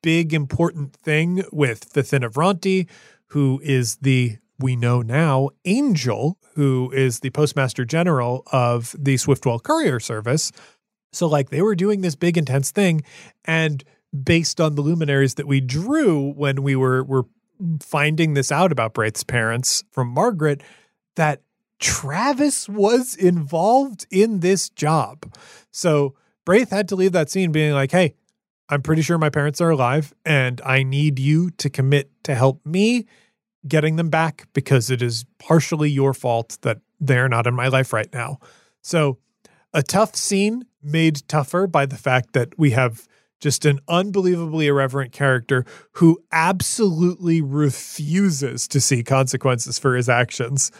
big 0.02 0.34
important 0.34 0.94
thing 0.94 1.44
with 1.52 1.92
Vronti, 1.92 2.88
who 3.28 3.60
is 3.62 3.96
the 3.96 4.38
we 4.58 4.74
know 4.74 5.02
now 5.02 5.50
Angel, 5.64 6.38
who 6.54 6.90
is 6.92 7.20
the 7.20 7.30
postmaster 7.30 7.84
general 7.84 8.42
of 8.52 8.94
the 8.98 9.16
Swiftwell 9.16 9.62
Courier 9.62 10.00
Service. 10.00 10.50
So 11.12 11.26
like 11.26 11.50
they 11.50 11.62
were 11.62 11.74
doing 11.74 12.00
this 12.00 12.16
big 12.16 12.36
intense 12.36 12.70
thing 12.70 13.02
and 13.44 13.84
based 14.24 14.60
on 14.60 14.74
the 14.74 14.82
luminaries 14.82 15.34
that 15.34 15.46
we 15.46 15.60
drew 15.60 16.32
when 16.32 16.62
we 16.62 16.74
were 16.74 17.04
were 17.04 17.24
finding 17.80 18.34
this 18.34 18.52
out 18.52 18.72
about 18.72 18.94
Braith's 18.94 19.24
parents 19.24 19.84
from 19.90 20.08
Margaret 20.08 20.62
that 21.16 21.42
Travis 21.80 22.68
was 22.68 23.14
involved 23.14 24.06
in 24.10 24.40
this 24.40 24.68
job. 24.70 25.32
So 25.70 26.14
Braith 26.44 26.70
had 26.70 26.88
to 26.88 26.96
leave 26.96 27.12
that 27.12 27.30
scene 27.30 27.52
being 27.52 27.72
like, 27.72 27.90
"Hey, 27.90 28.14
I'm 28.68 28.82
pretty 28.82 29.02
sure 29.02 29.18
my 29.18 29.30
parents 29.30 29.60
are 29.60 29.70
alive 29.70 30.12
and 30.24 30.60
I 30.64 30.82
need 30.82 31.18
you 31.18 31.50
to 31.52 31.70
commit 31.70 32.10
to 32.24 32.34
help 32.34 32.64
me 32.66 33.06
getting 33.66 33.96
them 33.96 34.10
back 34.10 34.46
because 34.52 34.90
it 34.90 35.02
is 35.02 35.24
partially 35.38 35.90
your 35.90 36.14
fault 36.14 36.58
that 36.62 36.78
they're 37.00 37.28
not 37.28 37.46
in 37.46 37.54
my 37.54 37.68
life 37.68 37.92
right 37.92 38.12
now. 38.12 38.38
So, 38.82 39.18
a 39.74 39.82
tough 39.82 40.16
scene 40.16 40.64
made 40.82 41.26
tougher 41.28 41.66
by 41.66 41.86
the 41.86 41.96
fact 41.96 42.32
that 42.32 42.58
we 42.58 42.70
have 42.70 43.06
just 43.40 43.64
an 43.66 43.80
unbelievably 43.86 44.66
irreverent 44.66 45.12
character 45.12 45.64
who 45.92 46.18
absolutely 46.32 47.40
refuses 47.42 48.66
to 48.68 48.80
see 48.80 49.02
consequences 49.02 49.78
for 49.78 49.94
his 49.94 50.08
actions. 50.08 50.72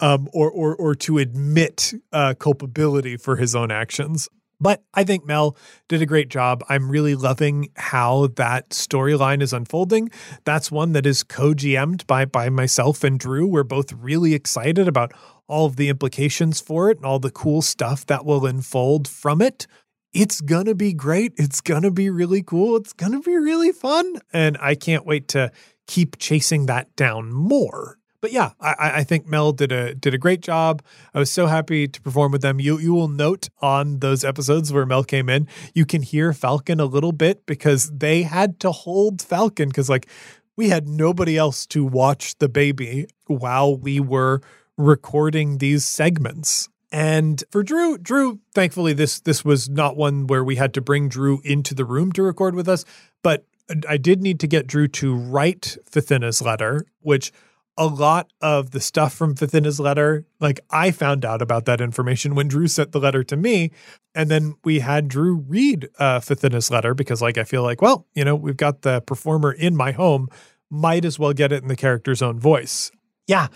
um, 0.00 0.28
or, 0.32 0.50
or, 0.50 0.74
or 0.74 0.94
to 0.94 1.18
admit 1.18 1.94
uh, 2.12 2.34
culpability 2.34 3.16
for 3.16 3.36
his 3.36 3.54
own 3.54 3.70
actions. 3.70 4.28
But 4.60 4.82
I 4.94 5.04
think 5.04 5.26
Mel 5.26 5.56
did 5.88 6.02
a 6.02 6.06
great 6.06 6.28
job. 6.28 6.64
I'm 6.68 6.90
really 6.90 7.14
loving 7.14 7.68
how 7.76 8.28
that 8.36 8.70
storyline 8.70 9.42
is 9.42 9.52
unfolding. 9.52 10.10
That's 10.44 10.70
one 10.70 10.92
that 10.92 11.06
is 11.06 11.22
co-GM'd 11.22 12.06
by 12.06 12.24
by 12.24 12.48
myself 12.48 13.04
and 13.04 13.18
Drew. 13.18 13.46
We're 13.46 13.64
both 13.64 13.92
really 13.92 14.34
excited 14.34 14.88
about 14.88 15.12
all 15.46 15.66
of 15.66 15.76
the 15.76 15.88
implications 15.88 16.60
for 16.60 16.90
it 16.90 16.98
and 16.98 17.06
all 17.06 17.18
the 17.18 17.30
cool 17.30 17.62
stuff 17.62 18.06
that 18.06 18.24
will 18.24 18.46
unfold 18.46 19.08
from 19.08 19.42
it. 19.42 19.66
It's 20.12 20.40
going 20.40 20.66
to 20.66 20.74
be 20.74 20.92
great. 20.92 21.32
It's 21.36 21.60
going 21.60 21.82
to 21.82 21.90
be 21.90 22.08
really 22.08 22.42
cool. 22.42 22.76
It's 22.76 22.92
going 22.92 23.12
to 23.12 23.20
be 23.20 23.36
really 23.36 23.72
fun. 23.72 24.20
And 24.32 24.56
I 24.60 24.76
can't 24.76 25.04
wait 25.04 25.28
to 25.28 25.50
keep 25.86 26.18
chasing 26.18 26.66
that 26.66 26.94
down 26.96 27.32
more 27.32 27.98
but 28.24 28.32
yeah, 28.32 28.52
I, 28.58 28.74
I 28.80 29.04
think 29.04 29.26
Mel 29.26 29.52
did 29.52 29.70
a 29.70 29.94
did 29.94 30.14
a 30.14 30.18
great 30.18 30.40
job. 30.40 30.82
I 31.12 31.18
was 31.18 31.30
so 31.30 31.44
happy 31.44 31.86
to 31.86 32.00
perform 32.00 32.32
with 32.32 32.40
them. 32.40 32.58
You 32.58 32.78
you 32.78 32.94
will 32.94 33.06
note 33.06 33.50
on 33.60 33.98
those 33.98 34.24
episodes 34.24 34.72
where 34.72 34.86
Mel 34.86 35.04
came 35.04 35.28
in, 35.28 35.46
you 35.74 35.84
can 35.84 36.00
hear 36.00 36.32
Falcon 36.32 36.80
a 36.80 36.86
little 36.86 37.12
bit 37.12 37.44
because 37.44 37.90
they 37.90 38.22
had 38.22 38.58
to 38.60 38.72
hold 38.72 39.20
Falcon 39.20 39.68
because 39.68 39.90
like 39.90 40.08
we 40.56 40.70
had 40.70 40.88
nobody 40.88 41.36
else 41.36 41.66
to 41.66 41.84
watch 41.84 42.38
the 42.38 42.48
baby 42.48 43.08
while 43.26 43.76
we 43.76 44.00
were 44.00 44.40
recording 44.78 45.58
these 45.58 45.84
segments. 45.84 46.70
And 46.90 47.44
for 47.50 47.62
Drew, 47.62 47.98
Drew, 47.98 48.40
thankfully 48.54 48.94
this 48.94 49.20
this 49.20 49.44
was 49.44 49.68
not 49.68 49.98
one 49.98 50.28
where 50.28 50.42
we 50.42 50.56
had 50.56 50.72
to 50.72 50.80
bring 50.80 51.10
Drew 51.10 51.42
into 51.44 51.74
the 51.74 51.84
room 51.84 52.10
to 52.12 52.22
record 52.22 52.54
with 52.54 52.70
us, 52.70 52.86
but 53.22 53.44
I 53.86 53.98
did 53.98 54.22
need 54.22 54.40
to 54.40 54.46
get 54.46 54.66
Drew 54.66 54.88
to 54.88 55.14
write 55.14 55.76
Fithina's 55.90 56.40
letter, 56.40 56.86
which 57.00 57.30
a 57.76 57.86
lot 57.86 58.30
of 58.40 58.70
the 58.70 58.80
stuff 58.80 59.14
from 59.14 59.34
Fithina's 59.34 59.80
letter, 59.80 60.24
like 60.40 60.60
I 60.70 60.90
found 60.90 61.24
out 61.24 61.42
about 61.42 61.64
that 61.64 61.80
information 61.80 62.34
when 62.34 62.48
Drew 62.48 62.68
sent 62.68 62.92
the 62.92 63.00
letter 63.00 63.24
to 63.24 63.36
me. 63.36 63.72
And 64.14 64.30
then 64.30 64.54
we 64.64 64.78
had 64.78 65.08
Drew 65.08 65.34
read 65.34 65.88
uh, 65.98 66.20
Fithina's 66.20 66.70
letter 66.70 66.94
because, 66.94 67.20
like, 67.20 67.36
I 67.36 67.44
feel 67.44 67.62
like, 67.62 67.82
well, 67.82 68.06
you 68.14 68.24
know, 68.24 68.36
we've 68.36 68.56
got 68.56 68.82
the 68.82 69.00
performer 69.00 69.52
in 69.52 69.76
my 69.76 69.90
home, 69.90 70.28
might 70.70 71.04
as 71.04 71.18
well 71.18 71.32
get 71.32 71.52
it 71.52 71.62
in 71.62 71.68
the 71.68 71.76
character's 71.76 72.22
own 72.22 72.38
voice. 72.38 72.92
Yeah, 73.26 73.48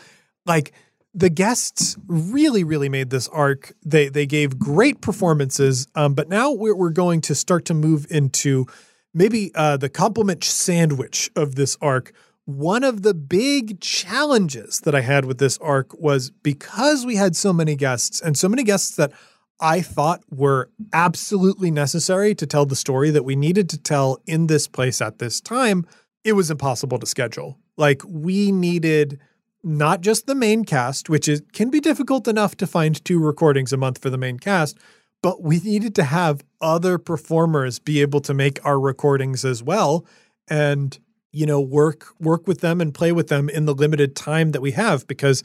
like 0.46 0.72
the 1.14 1.30
guests 1.30 1.96
really, 2.06 2.64
really 2.64 2.88
made 2.88 3.10
this 3.10 3.28
arc. 3.28 3.72
They 3.84 4.08
they 4.08 4.26
gave 4.26 4.58
great 4.58 5.00
performances. 5.00 5.86
Um, 5.94 6.14
but 6.14 6.28
now 6.28 6.50
we're 6.52 6.76
we're 6.76 6.90
going 6.90 7.20
to 7.22 7.34
start 7.34 7.64
to 7.66 7.74
move 7.74 8.06
into 8.10 8.66
maybe 9.14 9.52
uh, 9.54 9.76
the 9.76 9.88
compliment 9.88 10.44
sandwich 10.44 11.30
of 11.36 11.54
this 11.54 11.76
arc 11.80 12.12
one 12.48 12.82
of 12.82 13.02
the 13.02 13.12
big 13.12 13.78
challenges 13.78 14.80
that 14.80 14.94
I 14.94 15.02
had 15.02 15.26
with 15.26 15.36
this 15.36 15.58
arc 15.58 15.92
was 16.00 16.30
because 16.30 17.04
we 17.04 17.16
had 17.16 17.36
so 17.36 17.52
many 17.52 17.76
guests 17.76 18.22
and 18.22 18.38
so 18.38 18.48
many 18.48 18.62
guests 18.62 18.96
that 18.96 19.12
I 19.60 19.82
thought 19.82 20.22
were 20.30 20.70
absolutely 20.94 21.70
necessary 21.70 22.34
to 22.36 22.46
tell 22.46 22.64
the 22.64 22.74
story 22.74 23.10
that 23.10 23.26
we 23.26 23.36
needed 23.36 23.68
to 23.68 23.78
tell 23.78 24.22
in 24.26 24.46
this 24.46 24.66
place 24.66 25.02
at 25.02 25.18
this 25.18 25.42
time, 25.42 25.86
it 26.24 26.32
was 26.32 26.50
impossible 26.50 26.98
to 27.00 27.04
schedule. 27.04 27.58
Like 27.76 28.00
we 28.06 28.50
needed 28.50 29.20
not 29.62 30.00
just 30.00 30.26
the 30.26 30.34
main 30.34 30.64
cast, 30.64 31.10
which 31.10 31.28
is 31.28 31.42
can 31.52 31.68
be 31.68 31.80
difficult 31.80 32.26
enough 32.26 32.56
to 32.56 32.66
find 32.66 33.04
two 33.04 33.18
recordings 33.18 33.74
a 33.74 33.76
month 33.76 33.98
for 33.98 34.08
the 34.08 34.16
main 34.16 34.38
cast, 34.38 34.78
but 35.22 35.42
we 35.42 35.60
needed 35.60 35.94
to 35.96 36.04
have 36.04 36.42
other 36.62 36.96
performers 36.96 37.78
be 37.78 38.00
able 38.00 38.22
to 38.22 38.32
make 38.32 38.64
our 38.64 38.80
recordings 38.80 39.44
as 39.44 39.62
well. 39.62 40.06
And 40.48 40.98
you 41.32 41.46
know 41.46 41.60
work 41.60 42.06
work 42.20 42.46
with 42.46 42.60
them 42.60 42.80
and 42.80 42.94
play 42.94 43.12
with 43.12 43.28
them 43.28 43.48
in 43.48 43.66
the 43.66 43.74
limited 43.74 44.16
time 44.16 44.52
that 44.52 44.62
we 44.62 44.72
have 44.72 45.06
because 45.06 45.42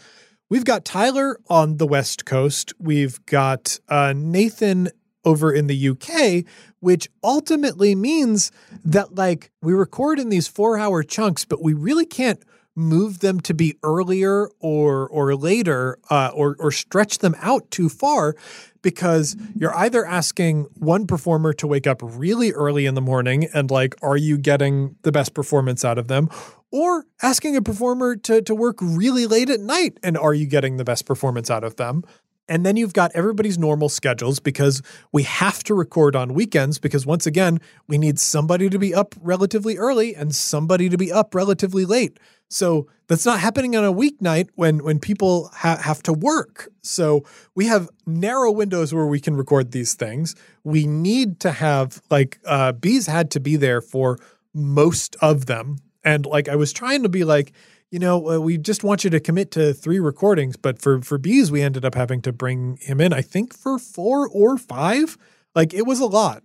we've 0.50 0.66
got 0.66 0.86
Tyler 0.86 1.40
on 1.48 1.78
the 1.78 1.88
west 1.88 2.26
coast. 2.26 2.74
We've 2.80 3.24
got 3.26 3.80
uh, 3.90 4.14
Nathan 4.16 4.90
over 5.26 5.54
in 5.54 5.68
the 5.68 5.90
UK 5.90 6.46
which 6.80 7.08
ultimately 7.24 7.96
means 7.96 8.52
that 8.84 9.16
like 9.16 9.52
we 9.62 9.72
record 9.72 10.20
in 10.20 10.28
these 10.28 10.50
4 10.50 10.78
hour 10.78 11.02
chunks 11.02 11.46
but 11.46 11.64
we 11.64 11.74
really 11.74 12.06
can't 12.06 12.44
move 12.76 13.20
them 13.20 13.40
to 13.40 13.54
be 13.54 13.76
earlier 13.84 14.50
or 14.60 15.08
or 15.10 15.36
later 15.36 15.98
uh, 16.10 16.32
or 16.34 16.56
or 16.60 16.72
stretch 16.72 17.20
them 17.20 17.36
out 17.40 17.70
too 17.72 17.90
far 17.90 18.36
because 18.82 19.36
you're 19.56 19.76
either 19.76 20.06
asking 20.06 20.64
one 20.76 21.06
performer 21.06 21.54
to 21.54 21.68
wake 21.68 21.88
up 21.88 22.00
really 22.02 22.52
early 22.52 22.86
in 22.86 22.96
the 22.96 23.02
morning 23.02 23.48
and 23.54 23.70
like 23.70 23.96
are 24.02 24.18
you 24.18 24.38
getting 24.38 24.96
the 25.04 25.12
best 25.12 25.34
performance 25.34 25.86
out 25.86 25.98
of 25.98 26.08
them 26.08 26.30
or 26.72 27.06
asking 27.22 27.56
a 27.56 27.62
performer 27.62 28.16
to 28.16 28.42
to 28.42 28.56
work 28.56 28.78
really 28.82 29.28
late 29.28 29.50
at 29.50 29.60
night 29.60 29.98
and 30.02 30.18
are 30.18 30.34
you 30.34 30.48
getting 30.48 30.78
the 30.78 30.84
best 30.84 31.06
performance 31.06 31.52
out 31.52 31.64
of 31.64 31.76
them 31.76 32.04
and 32.50 32.66
then 32.66 32.76
you've 32.76 32.94
got 32.94 33.12
everybody's 33.14 33.58
normal 33.58 33.90
schedules 33.90 34.40
because 34.40 34.82
we 35.12 35.24
have 35.24 35.64
to 35.64 35.74
record 35.74 36.16
on 36.16 36.34
weekends 36.34 36.78
because 36.78 37.06
once 37.06 37.26
again, 37.26 37.60
we 37.88 37.98
need 37.98 38.20
somebody 38.20 38.70
to 38.70 38.78
be 38.78 38.94
up 38.94 39.16
relatively 39.22 39.78
early 39.78 40.14
and 40.14 40.36
somebody 40.36 40.90
to 40.90 40.98
be 40.98 41.12
up 41.12 41.34
relatively 41.34 41.86
late. 41.86 42.20
So 42.54 42.88
that's 43.08 43.26
not 43.26 43.40
happening 43.40 43.76
on 43.76 43.84
a 43.84 43.92
weeknight 43.92 44.50
when 44.56 44.84
when 44.84 45.00
people 45.00 45.50
ha- 45.54 45.82
have 45.82 46.04
to 46.04 46.14
work. 46.14 46.70
So 46.82 47.24
we 47.56 47.66
have 47.66 47.90
narrow 48.06 48.52
windows 48.52 48.94
where 48.94 49.08
we 49.08 49.20
can 49.20 49.36
record 49.36 49.72
these 49.72 49.96
things. 49.96 50.36
We 50.64 50.86
need 50.86 51.40
to 51.42 51.52
have 51.52 52.02
like 52.12 52.40
uh, 52.46 52.74
bees 52.74 53.08
had 53.08 53.32
to 53.32 53.40
be 53.40 53.56
there 53.56 53.82
for 53.82 54.20
most 54.54 55.16
of 55.20 55.48
them, 55.48 55.78
and 56.04 56.28
like 56.28 56.48
I 56.48 56.56
was 56.56 56.72
trying 56.72 57.02
to 57.02 57.10
be 57.10 57.24
like, 57.24 57.54
you 57.90 57.98
know, 57.98 58.30
uh, 58.30 58.40
we 58.40 58.60
just 58.60 58.84
want 58.84 59.04
you 59.04 59.10
to 59.10 59.20
commit 59.20 59.50
to 59.52 59.74
three 59.74 60.00
recordings, 60.00 60.56
but 60.56 60.80
for 60.80 61.02
for 61.02 61.18
bees 61.18 61.52
we 61.52 61.64
ended 61.64 61.84
up 61.84 61.96
having 61.96 62.22
to 62.22 62.32
bring 62.32 62.78
him 62.82 63.02
in. 63.02 63.14
I 63.14 63.22
think 63.22 63.54
for 63.54 63.80
four 63.80 64.28
or 64.30 64.58
five. 64.60 65.18
Like 65.56 65.74
it 65.74 65.88
was 65.88 66.00
a 66.00 66.06
lot. 66.06 66.44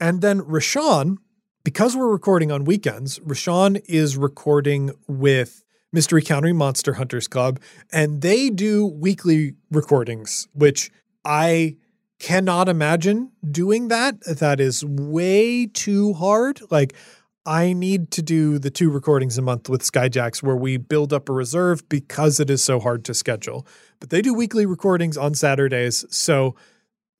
And 0.00 0.20
then 0.20 0.40
Rashawn, 0.40 1.18
because 1.68 1.94
we're 1.94 2.08
recording 2.08 2.50
on 2.50 2.64
weekends, 2.64 3.18
Rashawn 3.18 3.78
is 3.84 4.16
recording 4.16 4.90
with 5.06 5.62
Mystery 5.92 6.22
County 6.22 6.54
Monster 6.54 6.94
Hunters 6.94 7.28
Club, 7.28 7.60
and 7.92 8.22
they 8.22 8.48
do 8.48 8.86
weekly 8.86 9.52
recordings, 9.70 10.48
which 10.54 10.90
I 11.26 11.76
cannot 12.18 12.70
imagine 12.70 13.32
doing 13.50 13.88
that. 13.88 14.18
That 14.24 14.60
is 14.60 14.82
way 14.82 15.66
too 15.66 16.14
hard. 16.14 16.62
Like, 16.70 16.94
I 17.44 17.74
need 17.74 18.12
to 18.12 18.22
do 18.22 18.58
the 18.58 18.70
two 18.70 18.88
recordings 18.88 19.36
a 19.36 19.42
month 19.42 19.68
with 19.68 19.82
Skyjacks 19.82 20.42
where 20.42 20.56
we 20.56 20.78
build 20.78 21.12
up 21.12 21.28
a 21.28 21.34
reserve 21.34 21.86
because 21.90 22.40
it 22.40 22.48
is 22.48 22.64
so 22.64 22.80
hard 22.80 23.04
to 23.04 23.12
schedule. 23.12 23.66
But 24.00 24.08
they 24.08 24.22
do 24.22 24.32
weekly 24.32 24.64
recordings 24.64 25.18
on 25.18 25.34
Saturdays. 25.34 26.06
So 26.08 26.54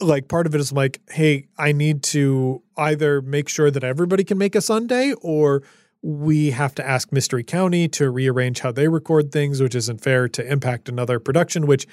like 0.01 0.29
part 0.29 0.47
of 0.47 0.55
it 0.55 0.61
is 0.61 0.73
like, 0.73 1.01
hey, 1.11 1.47
I 1.59 1.73
need 1.73 2.03
to 2.05 2.63
either 2.77 3.21
make 3.21 3.49
sure 3.49 3.71
that 3.71 3.85
everybody 3.85 4.25
can 4.25 4.39
make 4.39 4.55
a 4.55 4.61
Sunday 4.61 5.13
or 5.21 5.63
we 6.03 6.51
have 6.53 6.75
to 6.77 6.87
ask 6.87 7.13
Mystery 7.13 7.43
County 7.43 7.89
to 7.89 8.11
rearrange 8.11 8.61
how 8.61 8.71
they 8.71 8.87
record 8.87 9.33
things, 9.33 9.61
which 9.61 9.75
isn't 9.75 10.01
fair 10.01 10.29
to 10.29 10.47
impact 10.47 10.89
another 10.89 11.19
production, 11.19 11.67
which 11.67 11.87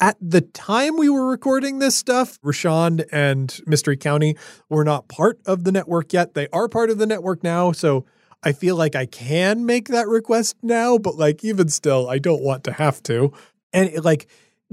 at 0.00 0.16
the 0.20 0.40
time 0.40 0.96
we 0.96 1.08
were 1.08 1.28
recording 1.28 1.78
this 1.78 1.94
stuff, 1.94 2.40
Rashawn 2.42 3.04
and 3.12 3.60
Mystery 3.66 3.96
County 3.96 4.36
were 4.68 4.84
not 4.84 5.06
part 5.06 5.38
of 5.46 5.62
the 5.62 5.70
network 5.70 6.12
yet. 6.12 6.34
They 6.34 6.48
are 6.48 6.68
part 6.68 6.90
of 6.90 6.98
the 6.98 7.06
network 7.06 7.44
now. 7.44 7.70
So 7.70 8.04
I 8.42 8.50
feel 8.50 8.74
like 8.74 8.96
I 8.96 9.06
can 9.06 9.64
make 9.64 9.88
that 9.88 10.08
request 10.08 10.56
now, 10.60 10.98
but 10.98 11.14
like 11.14 11.44
even 11.44 11.68
still, 11.68 12.08
I 12.10 12.18
don't 12.18 12.42
want 12.42 12.64
to 12.64 12.72
have 12.72 13.00
to. 13.04 13.32
And 13.72 13.90
it, 13.90 14.04
like 14.04 14.26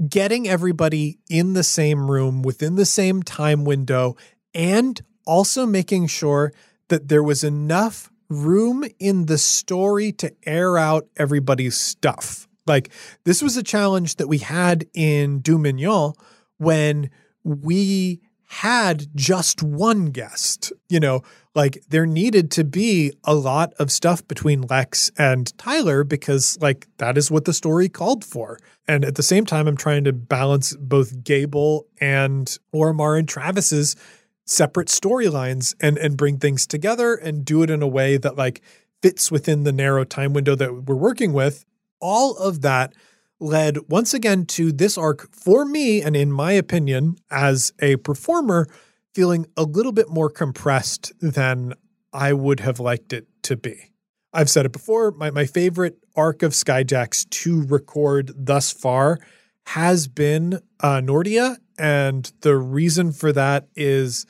getting 0.08 0.48
everybody 0.48 1.18
in 1.28 1.52
the 1.52 1.64
same 1.64 2.10
room 2.10 2.42
within 2.42 2.76
the 2.76 2.86
same 2.86 3.22
time 3.22 3.64
window 3.64 4.16
and 4.54 5.00
also 5.26 5.66
making 5.66 6.06
sure 6.06 6.52
that 6.88 7.08
there 7.08 7.22
was 7.22 7.44
enough 7.44 8.10
room 8.28 8.84
in 8.98 9.26
the 9.26 9.38
story 9.38 10.12
to 10.12 10.32
air 10.46 10.78
out 10.78 11.06
everybody's 11.16 11.76
stuff. 11.76 12.48
Like 12.66 12.90
this 13.24 13.42
was 13.42 13.56
a 13.56 13.62
challenge 13.62 14.16
that 14.16 14.28
we 14.28 14.38
had 14.38 14.86
in 14.94 15.42
Dominion 15.42 16.12
when 16.58 17.10
we 17.42 18.20
had 18.52 19.06
just 19.14 19.62
one 19.62 20.06
guest. 20.06 20.72
You 20.88 20.98
know, 20.98 21.22
like 21.54 21.84
there 21.88 22.04
needed 22.04 22.50
to 22.52 22.64
be 22.64 23.12
a 23.22 23.32
lot 23.32 23.72
of 23.74 23.92
stuff 23.92 24.26
between 24.26 24.62
Lex 24.62 25.08
and 25.16 25.56
Tyler 25.56 26.02
because 26.02 26.58
like 26.60 26.88
that 26.96 27.16
is 27.16 27.30
what 27.30 27.44
the 27.44 27.52
story 27.52 27.88
called 27.88 28.24
for. 28.24 28.58
And 28.88 29.04
at 29.04 29.14
the 29.14 29.22
same 29.22 29.46
time, 29.46 29.68
I'm 29.68 29.76
trying 29.76 30.02
to 30.02 30.12
balance 30.12 30.74
both 30.74 31.22
Gable 31.22 31.86
and 32.00 32.58
Oromar 32.74 33.16
and 33.20 33.28
Travis's 33.28 33.94
separate 34.46 34.88
storylines 34.88 35.76
and 35.80 35.96
and 35.96 36.16
bring 36.16 36.38
things 36.38 36.66
together 36.66 37.14
and 37.14 37.44
do 37.44 37.62
it 37.62 37.70
in 37.70 37.82
a 37.82 37.88
way 37.88 38.16
that 38.16 38.34
like 38.34 38.62
fits 39.00 39.30
within 39.30 39.62
the 39.62 39.72
narrow 39.72 40.02
time 40.02 40.32
window 40.32 40.56
that 40.56 40.88
we're 40.88 40.96
working 40.96 41.32
with. 41.32 41.64
All 42.00 42.36
of 42.36 42.62
that 42.62 42.94
led 43.40 43.78
once 43.88 44.12
again 44.14 44.44
to 44.44 44.70
this 44.70 44.98
arc 44.98 45.32
for 45.34 45.64
me 45.64 46.02
and 46.02 46.14
in 46.14 46.30
my 46.30 46.52
opinion 46.52 47.16
as 47.30 47.72
a 47.80 47.96
performer 47.96 48.68
feeling 49.14 49.46
a 49.56 49.62
little 49.62 49.92
bit 49.92 50.08
more 50.08 50.30
compressed 50.30 51.12
than 51.20 51.74
I 52.12 52.32
would 52.32 52.60
have 52.60 52.78
liked 52.78 53.12
it 53.12 53.26
to 53.44 53.56
be. 53.56 53.90
I've 54.32 54.50
said 54.50 54.66
it 54.66 54.72
before, 54.72 55.10
my, 55.10 55.30
my 55.30 55.46
favorite 55.46 55.98
arc 56.14 56.42
of 56.42 56.52
Skyjacks 56.52 57.28
to 57.30 57.62
record 57.62 58.32
thus 58.36 58.70
far 58.70 59.18
has 59.66 60.06
been 60.06 60.60
uh, 60.80 61.00
Nordia. 61.00 61.56
And 61.78 62.30
the 62.42 62.56
reason 62.56 63.12
for 63.12 63.32
that 63.32 63.68
is 63.74 64.26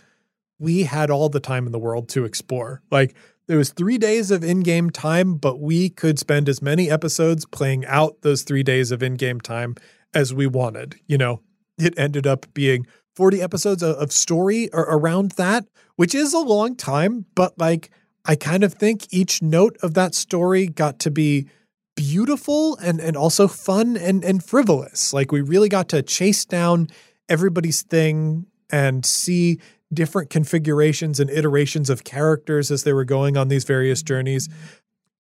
we 0.59 0.85
had 0.85 1.11
all 1.11 1.28
the 1.28 1.41
time 1.41 1.66
in 1.66 1.73
the 1.73 1.78
world 1.78 2.09
to 2.11 2.24
explore. 2.24 2.82
Like 2.91 3.15
there 3.51 3.59
was 3.59 3.71
three 3.71 3.99
days 3.99 4.31
of 4.31 4.45
in-game 4.45 4.91
time, 4.91 5.35
but 5.35 5.59
we 5.59 5.89
could 5.89 6.21
spend 6.21 6.49
as 6.49 6.63
many 6.63 6.89
episodes 6.89 7.45
playing 7.45 7.85
out 7.87 8.23
those 8.23 8.43
three 8.43 8.63
days 8.63 8.93
of 8.93 9.03
in-game 9.03 9.41
time 9.41 9.75
as 10.15 10.33
we 10.33 10.47
wanted. 10.47 10.95
You 11.09 11.19
know, 11.19 11.41
it 11.77 11.99
ended 11.99 12.29
up 12.29 12.47
being 12.55 12.87
40 13.17 13.43
episodes 13.43 13.83
of, 13.83 14.13
story 14.13 14.71
around 14.73 15.33
that, 15.33 15.67
which 15.97 16.15
is 16.15 16.33
a 16.33 16.39
long 16.39 16.77
time, 16.77 17.27
but 17.35 17.59
like 17.59 17.91
I 18.25 18.37
kind 18.37 18.63
of 18.63 18.75
think 18.75 19.13
each 19.13 19.43
note 19.43 19.77
of 19.83 19.95
that 19.95 20.15
story 20.15 20.69
got 20.69 21.01
to 21.01 21.11
be 21.11 21.49
beautiful 21.97 22.77
and 22.77 23.01
and 23.01 23.17
also 23.17 23.49
fun 23.49 23.97
and 23.97 24.25
and 24.25 24.45
frivolous. 24.45 25.13
Like 25.13 25.33
we 25.33 25.41
really 25.41 25.69
got 25.69 25.89
to 25.89 26.03
chase 26.03 26.45
down 26.45 26.87
everybody's 27.29 27.83
thing 27.83 28.47
and 28.71 29.05
see 29.05 29.59
different 29.93 30.31
configurations 30.31 31.19
and 31.19 31.31
iterations 31.31 31.91
of 31.91 32.05
characters 32.05 32.71
as 32.71 32.85
they 32.85 32.93
were 32.93 33.05
going 33.05 33.37
on 33.37 33.49
these 33.49 33.65
various 33.65 34.03
journeys. 34.03 34.49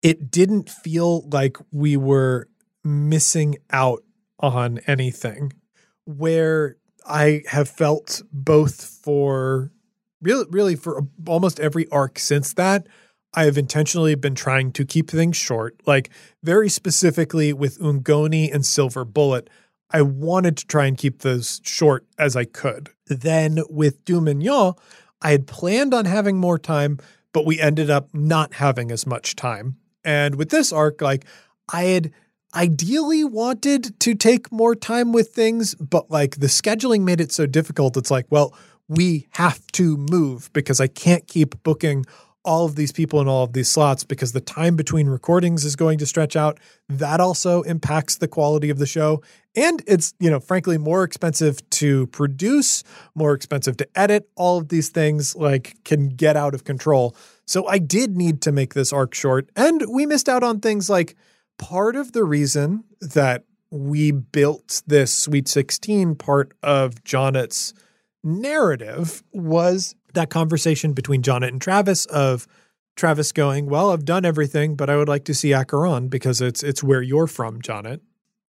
It 0.02 0.30
didn't 0.30 0.70
feel 0.70 1.28
like 1.28 1.56
we 1.72 1.96
were 1.96 2.48
missing 2.84 3.56
out 3.70 4.02
on 4.38 4.78
anything. 4.86 5.52
Where 6.04 6.76
I 7.06 7.42
have 7.48 7.68
felt 7.68 8.22
both 8.32 8.82
for 8.82 9.70
really, 10.22 10.46
really 10.50 10.76
for 10.76 11.06
almost 11.26 11.60
every 11.60 11.86
arc 11.88 12.18
since 12.18 12.54
that. 12.54 12.86
I 13.32 13.44
have 13.44 13.56
intentionally 13.56 14.16
been 14.16 14.34
trying 14.34 14.72
to 14.72 14.84
keep 14.84 15.10
things 15.10 15.36
short, 15.36 15.80
like 15.86 16.10
very 16.42 16.68
specifically 16.68 17.52
with 17.52 17.78
Ungoni 17.78 18.52
and 18.52 18.66
Silver 18.66 19.04
Bullet. 19.04 19.48
I 19.92 20.02
wanted 20.02 20.56
to 20.58 20.66
try 20.66 20.86
and 20.86 20.96
keep 20.96 21.20
those 21.20 21.60
short 21.64 22.06
as 22.18 22.36
I 22.36 22.44
could. 22.44 22.90
Then 23.06 23.60
with 23.68 24.04
Dominion, 24.04 24.74
I 25.20 25.32
had 25.32 25.46
planned 25.46 25.92
on 25.92 26.04
having 26.04 26.36
more 26.36 26.58
time, 26.58 26.98
but 27.32 27.44
we 27.44 27.60
ended 27.60 27.90
up 27.90 28.08
not 28.12 28.54
having 28.54 28.90
as 28.90 29.06
much 29.06 29.36
time. 29.36 29.76
And 30.04 30.36
with 30.36 30.50
this 30.50 30.72
arc, 30.72 31.00
like 31.00 31.24
I 31.72 31.84
had 31.84 32.12
ideally 32.54 33.24
wanted 33.24 33.98
to 34.00 34.14
take 34.14 34.50
more 34.50 34.74
time 34.74 35.12
with 35.12 35.28
things, 35.28 35.74
but 35.74 36.10
like 36.10 36.36
the 36.36 36.46
scheduling 36.46 37.02
made 37.02 37.20
it 37.20 37.32
so 37.32 37.46
difficult. 37.46 37.96
It's 37.96 38.10
like, 38.10 38.26
well, 38.30 38.54
we 38.88 39.28
have 39.32 39.64
to 39.72 39.96
move 39.96 40.52
because 40.52 40.80
I 40.80 40.88
can't 40.88 41.26
keep 41.28 41.62
booking 41.62 42.06
all 42.44 42.64
of 42.64 42.74
these 42.74 42.90
people 42.90 43.20
in 43.20 43.28
all 43.28 43.44
of 43.44 43.52
these 43.52 43.68
slots 43.68 44.02
because 44.02 44.32
the 44.32 44.40
time 44.40 44.74
between 44.74 45.08
recordings 45.08 45.64
is 45.64 45.76
going 45.76 45.98
to 45.98 46.06
stretch 46.06 46.36
out. 46.36 46.58
That 46.88 47.20
also 47.20 47.62
impacts 47.62 48.16
the 48.16 48.28
quality 48.28 48.70
of 48.70 48.78
the 48.78 48.86
show. 48.86 49.22
And 49.56 49.82
it's, 49.86 50.14
you 50.20 50.30
know, 50.30 50.38
frankly, 50.38 50.78
more 50.78 51.02
expensive 51.02 51.68
to 51.70 52.06
produce, 52.08 52.84
more 53.14 53.32
expensive 53.34 53.76
to 53.78 53.88
edit. 53.96 54.28
All 54.36 54.58
of 54.58 54.68
these 54.68 54.90
things 54.90 55.34
like 55.34 55.76
can 55.84 56.08
get 56.08 56.36
out 56.36 56.54
of 56.54 56.64
control. 56.64 57.16
So 57.46 57.66
I 57.66 57.78
did 57.78 58.16
need 58.16 58.42
to 58.42 58.52
make 58.52 58.74
this 58.74 58.92
arc 58.92 59.12
short. 59.12 59.50
And 59.56 59.84
we 59.88 60.06
missed 60.06 60.28
out 60.28 60.44
on 60.44 60.60
things 60.60 60.88
like 60.88 61.16
part 61.58 61.96
of 61.96 62.12
the 62.12 62.22
reason 62.22 62.84
that 63.00 63.44
we 63.70 64.10
built 64.12 64.82
this 64.86 65.16
Sweet 65.16 65.48
16 65.48 66.14
part 66.14 66.52
of 66.62 67.02
Jonnet's 67.04 67.72
narrative 68.22 69.22
was 69.32 69.94
that 70.14 70.30
conversation 70.30 70.92
between 70.92 71.22
Jonnet 71.22 71.48
and 71.48 71.60
Travis 71.60 72.06
of 72.06 72.46
Travis 72.96 73.32
going, 73.32 73.66
Well, 73.66 73.92
I've 73.92 74.04
done 74.04 74.24
everything, 74.24 74.74
but 74.74 74.90
I 74.90 74.96
would 74.96 75.08
like 75.08 75.24
to 75.26 75.34
see 75.34 75.54
Acheron 75.54 76.08
because 76.08 76.40
it's 76.40 76.62
it's 76.62 76.82
where 76.82 77.02
you're 77.02 77.26
from, 77.26 77.62
Jonnet. 77.62 78.00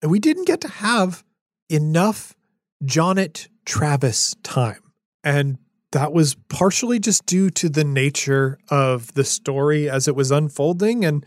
And 0.01 0.11
we 0.11 0.19
didn't 0.19 0.47
get 0.47 0.61
to 0.61 0.67
have 0.67 1.23
enough 1.69 2.35
Jonnet 2.83 3.47
Travis 3.65 4.35
time. 4.43 4.81
And 5.23 5.57
that 5.91 6.13
was 6.13 6.35
partially 6.49 6.99
just 6.99 7.25
due 7.25 7.49
to 7.51 7.69
the 7.69 7.83
nature 7.83 8.57
of 8.69 9.13
the 9.13 9.23
story 9.23 9.89
as 9.89 10.07
it 10.07 10.15
was 10.15 10.31
unfolding 10.31 11.05
and 11.05 11.25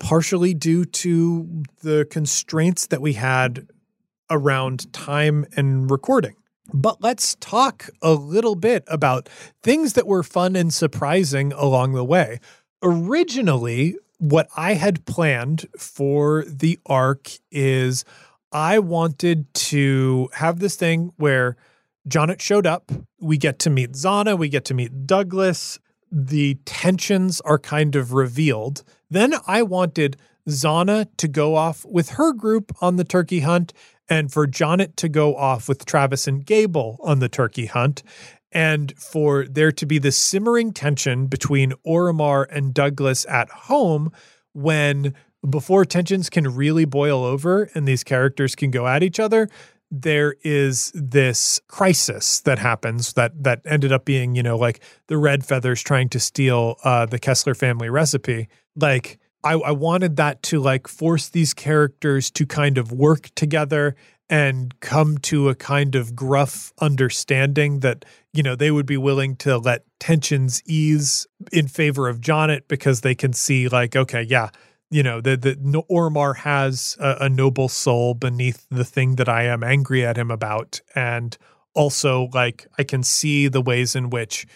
partially 0.00 0.54
due 0.54 0.84
to 0.84 1.64
the 1.82 2.06
constraints 2.10 2.86
that 2.86 3.00
we 3.00 3.14
had 3.14 3.66
around 4.30 4.92
time 4.92 5.44
and 5.56 5.90
recording. 5.90 6.36
But 6.72 7.02
let's 7.02 7.34
talk 7.40 7.88
a 8.02 8.12
little 8.12 8.54
bit 8.54 8.84
about 8.88 9.28
things 9.62 9.94
that 9.94 10.06
were 10.06 10.22
fun 10.22 10.54
and 10.54 10.72
surprising 10.72 11.52
along 11.52 11.94
the 11.94 12.04
way. 12.04 12.40
Originally, 12.82 13.96
what 14.18 14.48
I 14.56 14.74
had 14.74 15.06
planned 15.06 15.66
for 15.78 16.44
the 16.46 16.78
arc 16.86 17.30
is 17.50 18.04
I 18.52 18.78
wanted 18.78 19.52
to 19.54 20.28
have 20.34 20.58
this 20.58 20.76
thing 20.76 21.12
where 21.16 21.56
Jonnet 22.08 22.40
showed 22.40 22.66
up. 22.66 22.90
We 23.20 23.36
get 23.38 23.58
to 23.60 23.70
meet 23.70 23.92
Zana, 23.92 24.38
we 24.38 24.48
get 24.48 24.64
to 24.66 24.74
meet 24.74 25.06
Douglas. 25.06 25.78
The 26.10 26.54
tensions 26.64 27.40
are 27.42 27.58
kind 27.58 27.94
of 27.94 28.12
revealed. 28.12 28.82
Then 29.10 29.34
I 29.46 29.62
wanted 29.62 30.16
Zana 30.48 31.06
to 31.18 31.28
go 31.28 31.54
off 31.54 31.84
with 31.84 32.10
her 32.10 32.32
group 32.32 32.72
on 32.80 32.96
the 32.96 33.04
turkey 33.04 33.40
hunt 33.40 33.72
and 34.08 34.32
for 34.32 34.46
Jonnet 34.46 34.96
to 34.96 35.08
go 35.08 35.36
off 35.36 35.68
with 35.68 35.84
Travis 35.84 36.26
and 36.26 36.44
Gable 36.44 36.98
on 37.02 37.18
the 37.18 37.28
turkey 37.28 37.66
hunt, 37.66 38.02
and 38.52 38.96
for 38.98 39.46
there 39.46 39.72
to 39.72 39.86
be 39.86 39.98
this 39.98 40.16
simmering 40.16 40.72
tension 40.72 41.26
between 41.26 41.72
Oromar 41.86 42.46
and 42.50 42.72
Douglas 42.72 43.26
at 43.26 43.48
home 43.50 44.10
when 44.52 45.14
before 45.48 45.84
tensions 45.84 46.30
can 46.30 46.48
really 46.54 46.84
boil 46.84 47.24
over 47.24 47.70
and 47.74 47.86
these 47.86 48.02
characters 48.02 48.54
can 48.54 48.70
go 48.70 48.86
at 48.86 49.02
each 49.02 49.20
other 49.20 49.48
there 49.90 50.34
is 50.42 50.92
this 50.94 51.60
crisis 51.68 52.40
that 52.40 52.58
happens 52.58 53.14
that 53.14 53.42
that 53.42 53.60
ended 53.64 53.92
up 53.92 54.04
being 54.04 54.34
you 54.34 54.42
know 54.42 54.56
like 54.56 54.80
the 55.06 55.16
red 55.16 55.44
feathers 55.44 55.82
trying 55.82 56.08
to 56.10 56.20
steal 56.20 56.76
uh, 56.84 57.06
the 57.06 57.18
kessler 57.18 57.54
family 57.54 57.88
recipe. 57.88 58.48
Like 58.76 59.18
I, 59.44 59.52
I 59.54 59.70
wanted 59.70 60.16
that 60.16 60.42
to 60.44 60.60
like 60.60 60.88
force 60.88 61.28
these 61.28 61.54
characters 61.54 62.30
to 62.32 62.46
kind 62.46 62.76
of 62.76 62.92
work 62.92 63.30
together 63.34 63.96
and 64.30 64.78
come 64.80 65.18
to 65.18 65.48
a 65.48 65.54
kind 65.54 65.94
of 65.94 66.14
gruff 66.14 66.72
understanding 66.80 67.80
that 67.80 68.04
you 68.32 68.42
know 68.42 68.54
they 68.54 68.70
would 68.70 68.86
be 68.86 68.96
willing 68.96 69.36
to 69.36 69.58
let 69.58 69.84
tensions 69.98 70.62
ease 70.66 71.26
in 71.52 71.66
favor 71.66 72.08
of 72.08 72.20
Jonnet 72.20 72.62
because 72.68 73.00
they 73.00 73.14
can 73.14 73.32
see 73.32 73.68
like 73.68 73.96
okay 73.96 74.22
yeah 74.22 74.50
you 74.90 75.02
know 75.02 75.20
the 75.20 75.36
the 75.36 75.54
Oromar 75.90 76.36
has 76.36 76.96
a, 77.00 77.16
a 77.22 77.28
noble 77.28 77.68
soul 77.68 78.14
beneath 78.14 78.66
the 78.70 78.84
thing 78.84 79.16
that 79.16 79.28
I 79.28 79.44
am 79.44 79.62
angry 79.62 80.04
at 80.04 80.16
him 80.16 80.30
about. 80.30 80.80
And 80.94 81.36
also 81.74 82.28
like 82.32 82.66
I 82.78 82.84
can 82.84 83.02
see 83.02 83.48
the 83.48 83.60
ways 83.60 83.94
in 83.94 84.10
which 84.10 84.46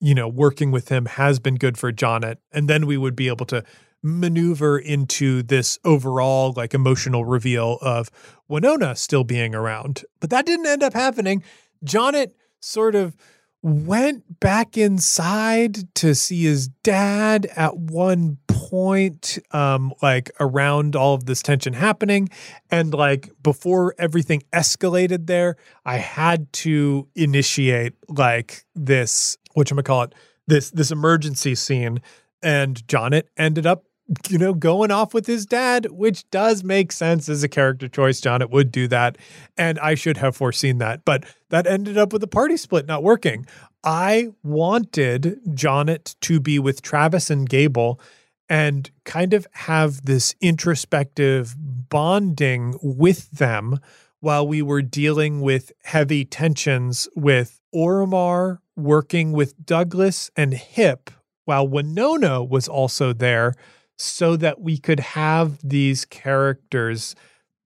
you 0.00 0.14
know 0.14 0.28
working 0.28 0.70
with 0.70 0.88
him 0.88 1.06
has 1.06 1.38
been 1.38 1.54
good 1.54 1.78
for 1.78 1.92
Jonnet 1.92 2.36
and 2.52 2.68
then 2.68 2.86
we 2.86 2.96
would 2.96 3.16
be 3.16 3.28
able 3.28 3.46
to 3.46 3.64
maneuver 4.06 4.78
into 4.78 5.42
this 5.42 5.78
overall 5.84 6.52
like 6.56 6.72
emotional 6.72 7.24
reveal 7.24 7.78
of 7.82 8.10
Winona 8.48 8.94
still 8.94 9.24
being 9.24 9.54
around. 9.54 10.04
But 10.20 10.30
that 10.30 10.46
didn't 10.46 10.66
end 10.66 10.82
up 10.82 10.94
happening. 10.94 11.42
Jonnet 11.84 12.30
sort 12.60 12.94
of 12.94 13.16
went 13.62 14.38
back 14.38 14.78
inside 14.78 15.92
to 15.96 16.14
see 16.14 16.44
his 16.44 16.68
dad 16.84 17.46
at 17.56 17.76
one 17.76 18.38
point 18.46 19.38
um 19.50 19.92
like 20.02 20.30
around 20.40 20.96
all 20.96 21.14
of 21.14 21.26
this 21.26 21.42
tension 21.42 21.72
happening 21.72 22.28
and 22.70 22.94
like 22.94 23.30
before 23.42 23.94
everything 23.98 24.42
escalated 24.52 25.26
there 25.26 25.56
i 25.84 25.96
had 25.96 26.50
to 26.52 27.06
initiate 27.14 27.92
like 28.08 28.64
this 28.74 29.36
what 29.54 29.70
you 29.70 29.76
call 29.82 30.02
it 30.02 30.14
this 30.46 30.70
this 30.70 30.90
emergency 30.90 31.54
scene 31.54 32.00
and 32.42 32.86
Jonnet 32.86 33.24
ended 33.36 33.66
up 33.66 33.85
you 34.28 34.38
know, 34.38 34.54
going 34.54 34.90
off 34.90 35.12
with 35.12 35.26
his 35.26 35.46
dad, 35.46 35.86
which 35.90 36.28
does 36.30 36.62
make 36.62 36.92
sense 36.92 37.28
as 37.28 37.42
a 37.42 37.48
character 37.48 37.88
choice. 37.88 38.20
Jonnet 38.20 38.50
would 38.50 38.70
do 38.70 38.86
that. 38.88 39.18
And 39.56 39.78
I 39.80 39.94
should 39.94 40.16
have 40.18 40.36
foreseen 40.36 40.78
that. 40.78 41.04
But 41.04 41.24
that 41.50 41.66
ended 41.66 41.98
up 41.98 42.12
with 42.12 42.20
the 42.20 42.28
party 42.28 42.56
split 42.56 42.86
not 42.86 43.02
working. 43.02 43.46
I 43.82 44.28
wanted 44.42 45.40
Jonnet 45.48 46.16
to 46.20 46.40
be 46.40 46.58
with 46.58 46.82
Travis 46.82 47.30
and 47.30 47.48
Gable 47.48 48.00
and 48.48 48.90
kind 49.04 49.34
of 49.34 49.46
have 49.52 50.04
this 50.04 50.34
introspective 50.40 51.56
bonding 51.58 52.76
with 52.80 53.30
them 53.32 53.80
while 54.20 54.46
we 54.46 54.62
were 54.62 54.82
dealing 54.82 55.40
with 55.40 55.72
heavy 55.84 56.24
tensions 56.24 57.08
with 57.16 57.60
Oromar 57.74 58.58
working 58.76 59.32
with 59.32 59.64
Douglas 59.64 60.30
and 60.36 60.54
Hip, 60.54 61.10
while 61.44 61.66
Winona 61.66 62.42
was 62.42 62.68
also 62.68 63.12
there 63.12 63.54
so 63.96 64.36
that 64.36 64.60
we 64.60 64.78
could 64.78 65.00
have 65.00 65.58
these 65.62 66.04
characters 66.04 67.14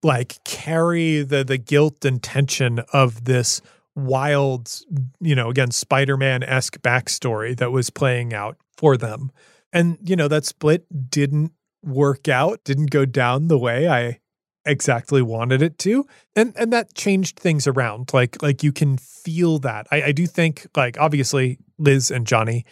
like 0.03 0.43
carry 0.45 1.23
the 1.23 1.45
the 1.45 1.59
guilt 1.59 2.05
and 2.05 2.23
tension 2.23 2.81
of 2.93 3.25
this 3.25 3.61
wild, 3.95 4.73
you 5.21 5.35
know, 5.35 5.51
again, 5.51 5.71
Spider-Man 5.71 6.43
esque 6.43 6.79
backstory 6.81 7.57
that 7.57 7.73
was 7.73 7.91
playing 7.91 8.33
out 8.33 8.57
for 8.77 8.97
them. 8.97 9.31
And, 9.73 9.99
you 10.03 10.17
know, 10.17 10.29
that 10.29 10.45
split 10.45 11.11
didn't 11.11 11.53
work 11.83 12.29
out, 12.29 12.65
didn't 12.65 12.91
go 12.91 13.05
down 13.05 13.49
the 13.49 13.59
way 13.59 13.89
I 13.89 14.21
exactly 14.65 15.23
wanted 15.23 15.63
it 15.63 15.79
to. 15.79 16.07
And 16.37 16.55
and 16.57 16.73
that 16.73 16.95
changed 16.95 17.39
things 17.39 17.67
around. 17.67 18.13
Like 18.13 18.43
like 18.43 18.63
you 18.63 18.73
can 18.73 18.99
feel 18.99 19.59
that. 19.61 19.87
I, 19.91 20.03
I 20.05 20.13
do 20.13 20.27
think 20.27 20.67
like 20.77 20.99
obviously 20.99 21.59
liz 21.79 22.11
and 22.11 22.27
johnny 22.27 22.65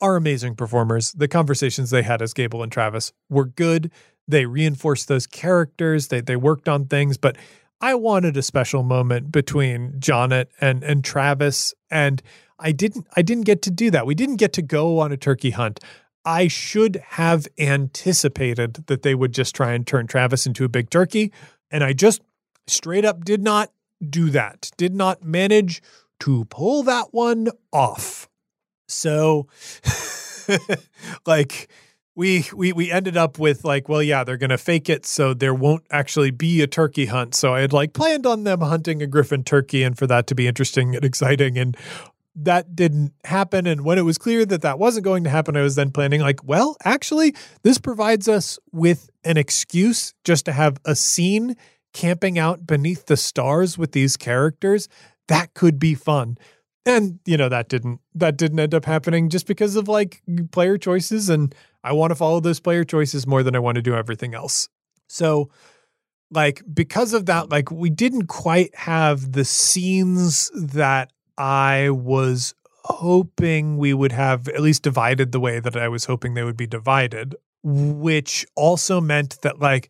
are 0.00 0.16
amazing 0.16 0.56
performers. 0.56 1.12
The 1.12 1.28
conversations 1.28 1.90
they 1.90 2.02
had 2.02 2.22
as 2.22 2.34
gable 2.34 2.62
and 2.62 2.70
travis 2.70 3.12
were 3.28 3.46
good. 3.46 3.90
They 4.26 4.46
reinforced 4.46 5.08
those 5.08 5.26
characters. 5.26 6.08
They 6.08 6.20
they 6.20 6.36
worked 6.36 6.68
on 6.68 6.86
things. 6.86 7.16
But 7.16 7.36
i 7.80 7.94
wanted 7.94 8.36
a 8.36 8.42
special 8.42 8.82
moment 8.82 9.32
between 9.32 9.92
jonnet 9.98 10.46
and 10.60 10.84
and 10.84 11.04
travis 11.04 11.74
and 11.90 12.22
i 12.60 12.70
didn't 12.70 13.04
i 13.16 13.20
didn't 13.20 13.44
get 13.44 13.62
to 13.62 13.70
do 13.70 13.90
that. 13.90 14.06
We 14.06 14.14
didn't 14.14 14.36
get 14.36 14.52
to 14.54 14.62
go 14.62 15.00
on 15.00 15.12
a 15.12 15.16
turkey 15.16 15.50
hunt. 15.50 15.80
I 16.24 16.48
should 16.48 17.02
have 17.10 17.46
anticipated 17.58 18.84
that 18.86 19.02
they 19.02 19.14
would 19.14 19.32
just 19.32 19.54
try 19.54 19.72
and 19.72 19.86
turn 19.86 20.06
Travis 20.06 20.46
into 20.46 20.64
a 20.64 20.68
big 20.68 20.88
turkey. 20.88 21.32
And 21.70 21.84
I 21.84 21.92
just 21.92 22.22
straight 22.66 23.04
up 23.04 23.24
did 23.24 23.42
not 23.42 23.72
do 24.08 24.30
that, 24.30 24.70
did 24.76 24.94
not 24.94 25.22
manage 25.22 25.82
to 26.20 26.46
pull 26.46 26.82
that 26.84 27.08
one 27.12 27.48
off. 27.72 28.28
So, 28.88 29.48
like, 31.26 31.68
we 32.14 32.46
we 32.54 32.72
we 32.72 32.90
ended 32.92 33.16
up 33.16 33.40
with 33.40 33.64
like 33.64 33.88
well 33.88 34.00
yeah 34.00 34.22
they're 34.22 34.38
to 34.38 34.56
fake 34.56 34.88
it 34.88 35.04
so 35.04 35.34
there 35.34 35.52
won't 35.52 35.84
actually 35.90 36.30
be 36.30 36.62
a 36.62 36.66
turkey 36.68 37.06
hunt 37.06 37.34
so 37.34 37.52
i 37.52 37.60
had 37.60 37.72
like 37.72 37.92
planned 37.92 38.24
on 38.24 38.44
them 38.44 38.60
hunting 38.60 39.02
a 39.02 39.06
griffin 39.08 39.42
turkey 39.42 39.82
and 39.82 39.98
for 39.98 40.06
that 40.06 40.28
to 40.28 40.32
be 40.32 40.46
interesting 40.46 40.94
and 40.94 41.04
exciting 41.04 41.58
and 41.58 41.76
that 42.36 42.74
didn't 42.74 43.12
happen. 43.24 43.66
And 43.66 43.84
when 43.84 43.98
it 43.98 44.02
was 44.02 44.18
clear 44.18 44.44
that 44.46 44.62
that 44.62 44.78
wasn't 44.78 45.04
going 45.04 45.24
to 45.24 45.30
happen, 45.30 45.56
I 45.56 45.62
was 45.62 45.76
then 45.76 45.90
planning, 45.90 46.20
like, 46.20 46.42
well, 46.44 46.76
actually, 46.84 47.34
this 47.62 47.78
provides 47.78 48.28
us 48.28 48.58
with 48.72 49.10
an 49.24 49.36
excuse 49.36 50.14
just 50.24 50.44
to 50.46 50.52
have 50.52 50.78
a 50.84 50.94
scene 50.96 51.56
camping 51.92 52.38
out 52.38 52.66
beneath 52.66 53.06
the 53.06 53.16
stars 53.16 53.78
with 53.78 53.92
these 53.92 54.16
characters. 54.16 54.88
That 55.28 55.54
could 55.54 55.78
be 55.78 55.94
fun. 55.94 56.36
And 56.86 57.18
you 57.24 57.36
know 57.36 57.48
that 57.48 57.68
didn't 57.68 58.00
that 58.14 58.36
didn't 58.36 58.60
end 58.60 58.74
up 58.74 58.84
happening 58.84 59.30
just 59.30 59.46
because 59.46 59.76
of 59.76 59.88
like 59.88 60.22
player 60.50 60.76
choices 60.76 61.30
and 61.30 61.54
I 61.82 61.92
want 61.92 62.10
to 62.10 62.14
follow 62.14 62.40
those 62.40 62.60
player 62.60 62.84
choices 62.84 63.26
more 63.26 63.42
than 63.42 63.56
I 63.56 63.58
want 63.58 63.76
to 63.76 63.82
do 63.82 63.94
everything 63.94 64.34
else. 64.34 64.68
So 65.08 65.50
like 66.30 66.62
because 66.72 67.14
of 67.14 67.26
that 67.26 67.48
like 67.48 67.70
we 67.70 67.88
didn't 67.88 68.26
quite 68.26 68.74
have 68.74 69.32
the 69.32 69.44
scenes 69.44 70.50
that 70.54 71.10
I 71.38 71.90
was 71.90 72.54
hoping 72.84 73.78
we 73.78 73.94
would 73.94 74.12
have 74.12 74.46
at 74.48 74.60
least 74.60 74.82
divided 74.82 75.32
the 75.32 75.40
way 75.40 75.60
that 75.60 75.76
I 75.76 75.88
was 75.88 76.04
hoping 76.04 76.34
they 76.34 76.44
would 76.44 76.56
be 76.56 76.66
divided, 76.66 77.34
which 77.62 78.46
also 78.56 79.00
meant 79.00 79.40
that 79.40 79.58
like 79.58 79.88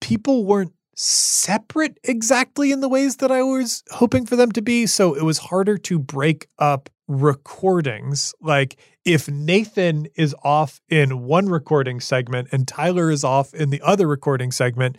people 0.00 0.44
weren't 0.44 0.74
separate 0.94 1.98
exactly 2.04 2.72
in 2.72 2.80
the 2.80 2.88
ways 2.88 3.16
that 3.16 3.30
I 3.30 3.42
was 3.42 3.82
hoping 3.90 4.26
for 4.26 4.36
them 4.36 4.52
to 4.52 4.62
be. 4.62 4.86
So 4.86 5.14
it 5.14 5.22
was 5.24 5.38
harder 5.38 5.76
to 5.78 5.98
break 5.98 6.48
up 6.58 6.90
recordings. 7.08 8.34
Like 8.40 8.76
if 9.04 9.28
Nathan 9.28 10.06
is 10.16 10.34
off 10.42 10.80
in 10.88 11.24
one 11.24 11.48
recording 11.48 12.00
segment 12.00 12.48
and 12.52 12.66
Tyler 12.66 13.10
is 13.10 13.24
off 13.24 13.52
in 13.54 13.70
the 13.70 13.82
other 13.82 14.06
recording 14.06 14.50
segment, 14.50 14.96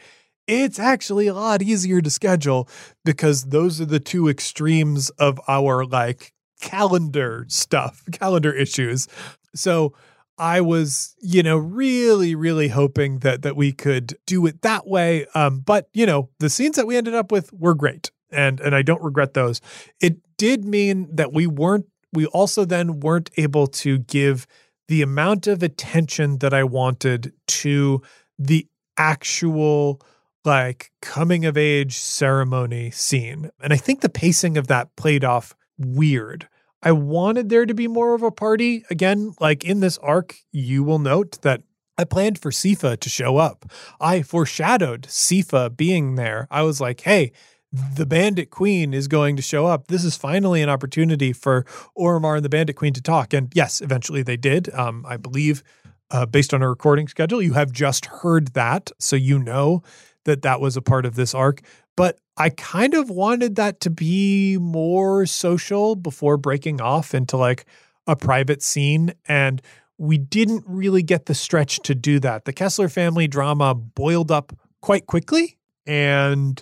it's 0.48 0.80
actually 0.80 1.28
a 1.28 1.34
lot 1.34 1.62
easier 1.62 2.02
to 2.02 2.10
schedule 2.10 2.70
because 3.04 3.46
those 3.46 3.82
are 3.82 3.86
the 3.86 4.00
two 4.00 4.30
extremes 4.30 5.10
of 5.12 5.40
our 5.48 5.86
like 5.86 6.34
calendar 6.62 7.46
stuff, 7.48 8.04
calendar 8.12 8.54
issues. 8.54 9.08
So 9.56 9.94
I 10.38 10.62
was, 10.62 11.16
you 11.22 11.44
know, 11.44 11.58
really, 11.58 12.36
really 12.36 12.68
hoping 12.68 13.20
that 13.20 13.42
that 13.44 13.56
we 13.56 13.72
could 13.72 14.18
do 14.26 14.46
it 14.46 14.62
that 14.62 14.88
way. 14.88 15.26
Um, 15.34 15.60
but 15.60 15.90
you 15.94 16.06
know, 16.06 16.30
the 16.40 16.50
scenes 16.50 16.76
that 16.76 16.88
we 16.88 16.98
ended 16.98 17.16
up 17.16 17.32
with 17.32 17.52
were 17.54 17.74
great, 17.74 18.12
and 18.32 18.60
and 18.60 18.76
I 18.76 18.82
don't 18.82 19.02
regret 19.02 19.34
those. 19.34 19.62
It 20.02 20.18
did 20.38 20.66
mean 20.66 21.16
that 21.16 21.34
we 21.34 21.48
weren't. 21.48 21.86
We 22.14 22.26
also 22.28 22.66
then 22.66 23.00
weren't 23.00 23.30
able 23.38 23.68
to 23.68 24.00
give 24.00 24.48
the 24.88 25.02
amount 25.02 25.48
of 25.48 25.64
attention 25.64 26.40
that 26.40 26.54
I 26.54 26.64
wanted 26.64 27.34
to 27.48 28.02
the 28.38 28.68
actual 28.98 30.02
like 30.44 30.92
coming 31.02 31.46
of 31.46 31.58
age 31.58 31.98
ceremony 31.98 32.92
scene. 32.92 33.50
And 33.62 33.74
I 33.74 33.78
think 33.78 34.02
the 34.02 34.10
pacing 34.10 34.58
of 34.58 34.68
that 34.68 34.96
played 34.96 35.24
off 35.24 35.56
weird. 35.78 36.48
I 36.86 36.92
wanted 36.92 37.50
there 37.50 37.66
to 37.66 37.74
be 37.74 37.88
more 37.88 38.14
of 38.14 38.22
a 38.22 38.32
party. 38.32 38.86
Again, 38.92 39.34
like 39.40 39.64
in 39.64 39.80
this 39.80 39.98
arc, 39.98 40.36
you 40.52 40.84
will 40.84 41.00
note 41.00 41.42
that 41.42 41.64
I 41.98 42.04
planned 42.04 42.38
for 42.38 42.52
Sifa 42.52 43.00
to 43.00 43.10
show 43.10 43.38
up. 43.38 43.66
I 44.00 44.22
foreshadowed 44.22 45.04
Sifa 45.04 45.76
being 45.76 46.14
there. 46.14 46.48
I 46.52 46.62
was 46.62 46.80
like, 46.80 47.02
hey, 47.02 47.32
the 47.72 48.06
Bandit 48.06 48.52
Queen 48.52 48.94
is 48.94 49.08
going 49.08 49.36
to 49.36 49.42
show 49.42 49.66
up. 49.66 49.88
This 49.88 50.04
is 50.04 50.16
finally 50.16 50.62
an 50.62 50.70
opportunity 50.70 51.34
for 51.34 51.66
Oromar 51.98 52.36
and 52.36 52.46
the 52.46 52.50
Bandit 52.50 52.76
Queen 52.76 52.94
to 52.94 53.02
talk. 53.02 53.34
And 53.34 53.52
yes, 53.56 53.82
eventually 53.82 54.22
they 54.22 54.38
did. 54.38 54.74
Um, 54.74 55.06
I 55.08 55.18
believe, 55.18 55.64
uh, 56.12 56.28
based 56.28 56.54
on 56.54 56.62
a 56.62 56.70
recording 56.70 57.08
schedule, 57.08 57.42
you 57.42 57.54
have 57.54 57.72
just 57.72 58.06
heard 58.06 58.54
that. 58.54 58.92
So 59.00 59.16
you 59.16 59.40
know 59.40 59.82
that 60.26 60.44
that 60.44 60.62
was 60.62 60.78
a 60.78 60.82
part 60.82 61.06
of 61.06 61.16
this 61.16 61.34
arc. 61.34 61.62
But 61.96 62.20
I 62.38 62.50
kind 62.50 62.94
of 62.94 63.10
wanted 63.10 63.56
that 63.56 63.80
to 63.82 63.90
be 63.90 64.58
more 64.60 65.26
social 65.26 65.96
before 65.96 66.38
breaking 66.38 66.82
off 66.82 67.14
into 67.14 67.38
like 67.38 67.66
a 68.08 68.16
private 68.16 68.62
scene. 68.62 69.14
And 69.28 69.62
we 69.98 70.18
didn't 70.18 70.66
really 70.68 71.04
get 71.04 71.26
the 71.26 71.34
stretch 71.34 71.80
to 71.84 71.96
do 71.96 72.20
that. 72.20 72.46
The 72.46 72.54
Kessler 72.54 72.90
family 72.90 73.28
drama 73.28 73.74
boiled 73.74 74.32
up 74.32 74.54
quite 74.82 75.06
quickly. 75.06 75.58
And 75.86 76.62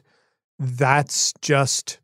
that's 0.59 1.33
just 1.41 1.99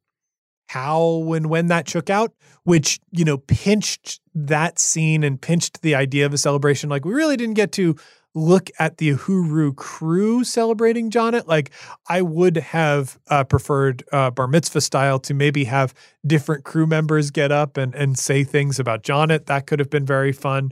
how 0.69 1.33
and 1.33 1.47
when 1.47 1.67
that 1.67 1.89
shook 1.89 2.09
out, 2.09 2.33
which, 2.63 2.99
you 3.11 3.25
know, 3.25 3.37
pinched 3.37 4.21
that 4.35 4.79
scene 4.79 5.23
and 5.23 5.41
pinched 5.41 5.81
the 5.81 5.95
idea 5.95 6.25
of 6.25 6.33
a 6.33 6.37
celebration. 6.37 6.89
Like 6.89 7.05
we 7.05 7.13
really 7.13 7.37
didn't 7.37 7.55
get 7.55 7.71
to 7.73 7.95
look 8.35 8.69
at 8.79 8.97
the 8.97 9.09
Uhuru 9.09 9.75
crew 9.75 10.43
celebrating 10.43 11.09
Jonnet. 11.09 11.47
Like 11.47 11.71
I 12.07 12.21
would 12.21 12.57
have 12.57 13.19
uh, 13.27 13.43
preferred 13.43 14.03
uh, 14.11 14.31
bar 14.31 14.47
mitzvah 14.47 14.81
style 14.81 15.19
to 15.19 15.33
maybe 15.33 15.65
have 15.65 15.93
different 16.25 16.63
crew 16.63 16.85
members 16.85 17.31
get 17.31 17.51
up 17.51 17.77
and, 17.77 17.95
and 17.95 18.17
say 18.17 18.43
things 18.43 18.79
about 18.79 19.03
Jonnet. 19.03 19.45
That 19.45 19.67
could 19.67 19.79
have 19.79 19.89
been 19.89 20.05
very 20.05 20.31
fun. 20.31 20.71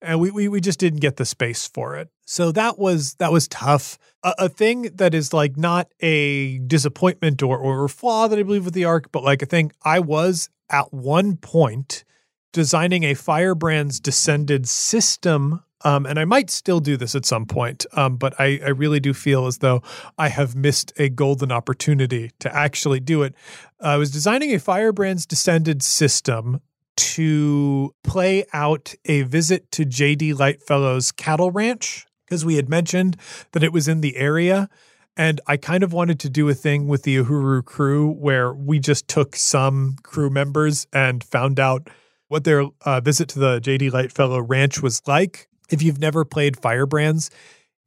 And 0.00 0.20
we, 0.20 0.30
we 0.30 0.46
we 0.46 0.60
just 0.60 0.78
didn't 0.78 1.00
get 1.00 1.16
the 1.16 1.24
space 1.24 1.66
for 1.66 1.96
it. 1.96 2.08
So 2.24 2.52
that 2.52 2.78
was 2.78 3.14
that 3.14 3.32
was 3.32 3.48
tough. 3.48 3.98
A, 4.22 4.34
a 4.38 4.48
thing 4.48 4.82
that 4.94 5.12
is 5.12 5.32
like 5.32 5.56
not 5.56 5.92
a 6.00 6.58
disappointment 6.58 7.42
or 7.42 7.58
or 7.58 7.88
flaw 7.88 8.28
that 8.28 8.38
I 8.38 8.42
believe 8.44 8.64
with 8.64 8.74
the 8.74 8.84
arc, 8.84 9.10
but 9.10 9.24
like 9.24 9.42
a 9.42 9.46
thing 9.46 9.72
I 9.82 9.98
was 9.98 10.50
at 10.70 10.92
one 10.92 11.36
point 11.36 12.04
designing 12.52 13.02
a 13.02 13.14
Firebrand's 13.14 13.98
descended 13.98 14.68
system 14.68 15.64
um, 15.82 16.06
and 16.06 16.18
I 16.18 16.24
might 16.24 16.50
still 16.50 16.80
do 16.80 16.96
this 16.96 17.14
at 17.14 17.24
some 17.24 17.46
point, 17.46 17.86
um, 17.92 18.16
but 18.16 18.34
I, 18.40 18.60
I, 18.64 18.70
really 18.70 18.98
do 18.98 19.14
feel 19.14 19.46
as 19.46 19.58
though 19.58 19.80
I 20.16 20.28
have 20.28 20.56
missed 20.56 20.92
a 20.96 21.08
golden 21.08 21.52
opportunity 21.52 22.32
to 22.40 22.54
actually 22.54 22.98
do 22.98 23.22
it. 23.22 23.34
I 23.80 23.96
was 23.96 24.10
designing 24.10 24.52
a 24.52 24.58
Firebrand's 24.58 25.24
Descended 25.24 25.82
system 25.82 26.60
to 26.96 27.94
play 28.02 28.44
out 28.52 28.94
a 29.04 29.22
visit 29.22 29.70
to 29.70 29.84
JD 29.84 30.34
Lightfellow's 30.34 31.12
cattle 31.12 31.52
ranch 31.52 32.06
because 32.26 32.44
we 32.44 32.56
had 32.56 32.68
mentioned 32.68 33.16
that 33.52 33.62
it 33.62 33.72
was 33.72 33.86
in 33.86 34.00
the 34.00 34.16
area. 34.16 34.68
And 35.16 35.40
I 35.46 35.56
kind 35.56 35.84
of 35.84 35.92
wanted 35.92 36.18
to 36.20 36.30
do 36.30 36.48
a 36.48 36.54
thing 36.54 36.88
with 36.88 37.04
the 37.04 37.16
Uhuru 37.16 37.64
crew 37.64 38.10
where 38.10 38.52
we 38.52 38.80
just 38.80 39.06
took 39.06 39.36
some 39.36 39.96
crew 40.02 40.30
members 40.30 40.86
and 40.92 41.22
found 41.22 41.60
out 41.60 41.88
what 42.26 42.44
their 42.44 42.64
uh, 42.84 43.00
visit 43.00 43.28
to 43.30 43.38
the 43.38 43.60
JD 43.60 43.92
Lightfellow 43.92 44.40
ranch 44.40 44.82
was 44.82 45.00
like 45.06 45.48
if 45.70 45.82
you've 45.82 46.00
never 46.00 46.24
played 46.24 46.56
Firebrands, 46.56 47.30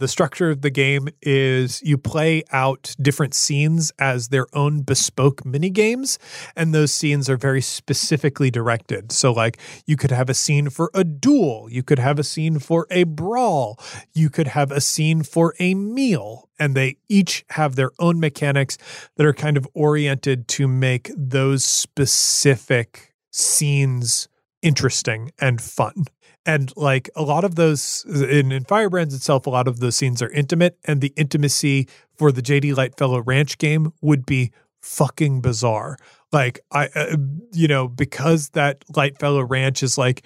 the 0.02 0.08
structure 0.08 0.50
of 0.50 0.62
the 0.62 0.72
game 0.72 1.10
is 1.22 1.80
you 1.84 1.96
play 1.96 2.42
out 2.52 2.96
different 3.00 3.36
scenes 3.36 3.92
as 4.00 4.30
their 4.30 4.48
own 4.52 4.82
bespoke 4.82 5.46
mini 5.46 5.70
games, 5.70 6.18
and 6.56 6.74
those 6.74 6.92
scenes 6.92 7.30
are 7.30 7.38
very 7.38 7.62
specifically 7.62 8.50
directed. 8.50 9.12
So, 9.12 9.32
like, 9.32 9.60
you 9.86 9.98
could 9.98 10.10
have 10.10 10.28
a 10.28 10.34
scene 10.34 10.72
for 10.72 10.90
a 10.96 11.04
duel, 11.04 11.68
you 11.70 11.84
could 11.84 12.00
have 12.00 12.18
a 12.18 12.24
scene 12.24 12.58
for 12.58 12.88
a 12.90 13.04
brawl, 13.04 13.78
you 14.12 14.32
could 14.32 14.48
have 14.48 14.72
a 14.72 14.82
scene 14.82 15.22
for 15.22 15.54
a 15.60 15.76
meal, 15.76 16.50
and 16.58 16.74
they 16.74 16.98
each 17.08 17.46
have 17.52 17.76
their 17.76 17.92
own 18.00 18.20
mechanics 18.20 18.80
that 19.18 19.26
are 19.28 19.34
kind 19.34 19.56
of 19.56 19.68
oriented 19.76 20.48
to 20.48 20.68
make 20.68 21.12
those 21.16 21.64
specific 21.64 23.14
scenes 23.30 24.28
interesting 24.64 25.32
and 25.40 25.62
fun. 25.62 26.06
And 26.46 26.72
like 26.76 27.10
a 27.16 27.22
lot 27.22 27.44
of 27.44 27.56
those 27.56 28.04
in, 28.08 28.52
in 28.52 28.64
Firebrands 28.64 29.14
itself, 29.14 29.46
a 29.46 29.52
lot 29.52 29.68
of 29.68 29.80
those 29.80 29.96
scenes 29.96 30.22
are 30.22 30.32
intimate, 30.32 30.78
and 30.86 31.00
the 31.02 31.14
intimacy 31.16 31.88
for 32.16 32.32
the 32.32 32.42
JD 32.42 32.76
Lightfellow 32.76 33.22
Ranch 33.22 33.58
game 33.58 33.94
would 34.02 34.26
be 34.26 34.52
fucking 34.82 35.42
bizarre. 35.42 35.98
Like 36.32 36.60
I, 36.72 36.90
uh, 36.96 37.18
you 37.54 37.68
know, 37.68 37.88
because 37.88 38.50
that 38.50 38.84
Lightfellow 38.96 39.44
Ranch 39.44 39.84
is 39.84 39.98
like 39.98 40.24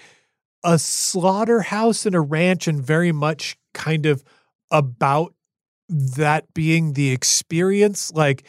a 0.64 0.80
slaughterhouse 0.80 2.06
and 2.06 2.16
a 2.16 2.22
ranch, 2.22 2.68
and 2.68 2.82
very 2.82 3.12
much 3.12 3.58
kind 3.74 4.06
of 4.06 4.24
about 4.72 5.34
that 5.90 6.54
being 6.54 6.94
the 6.94 7.12
experience, 7.12 8.12
like 8.14 8.46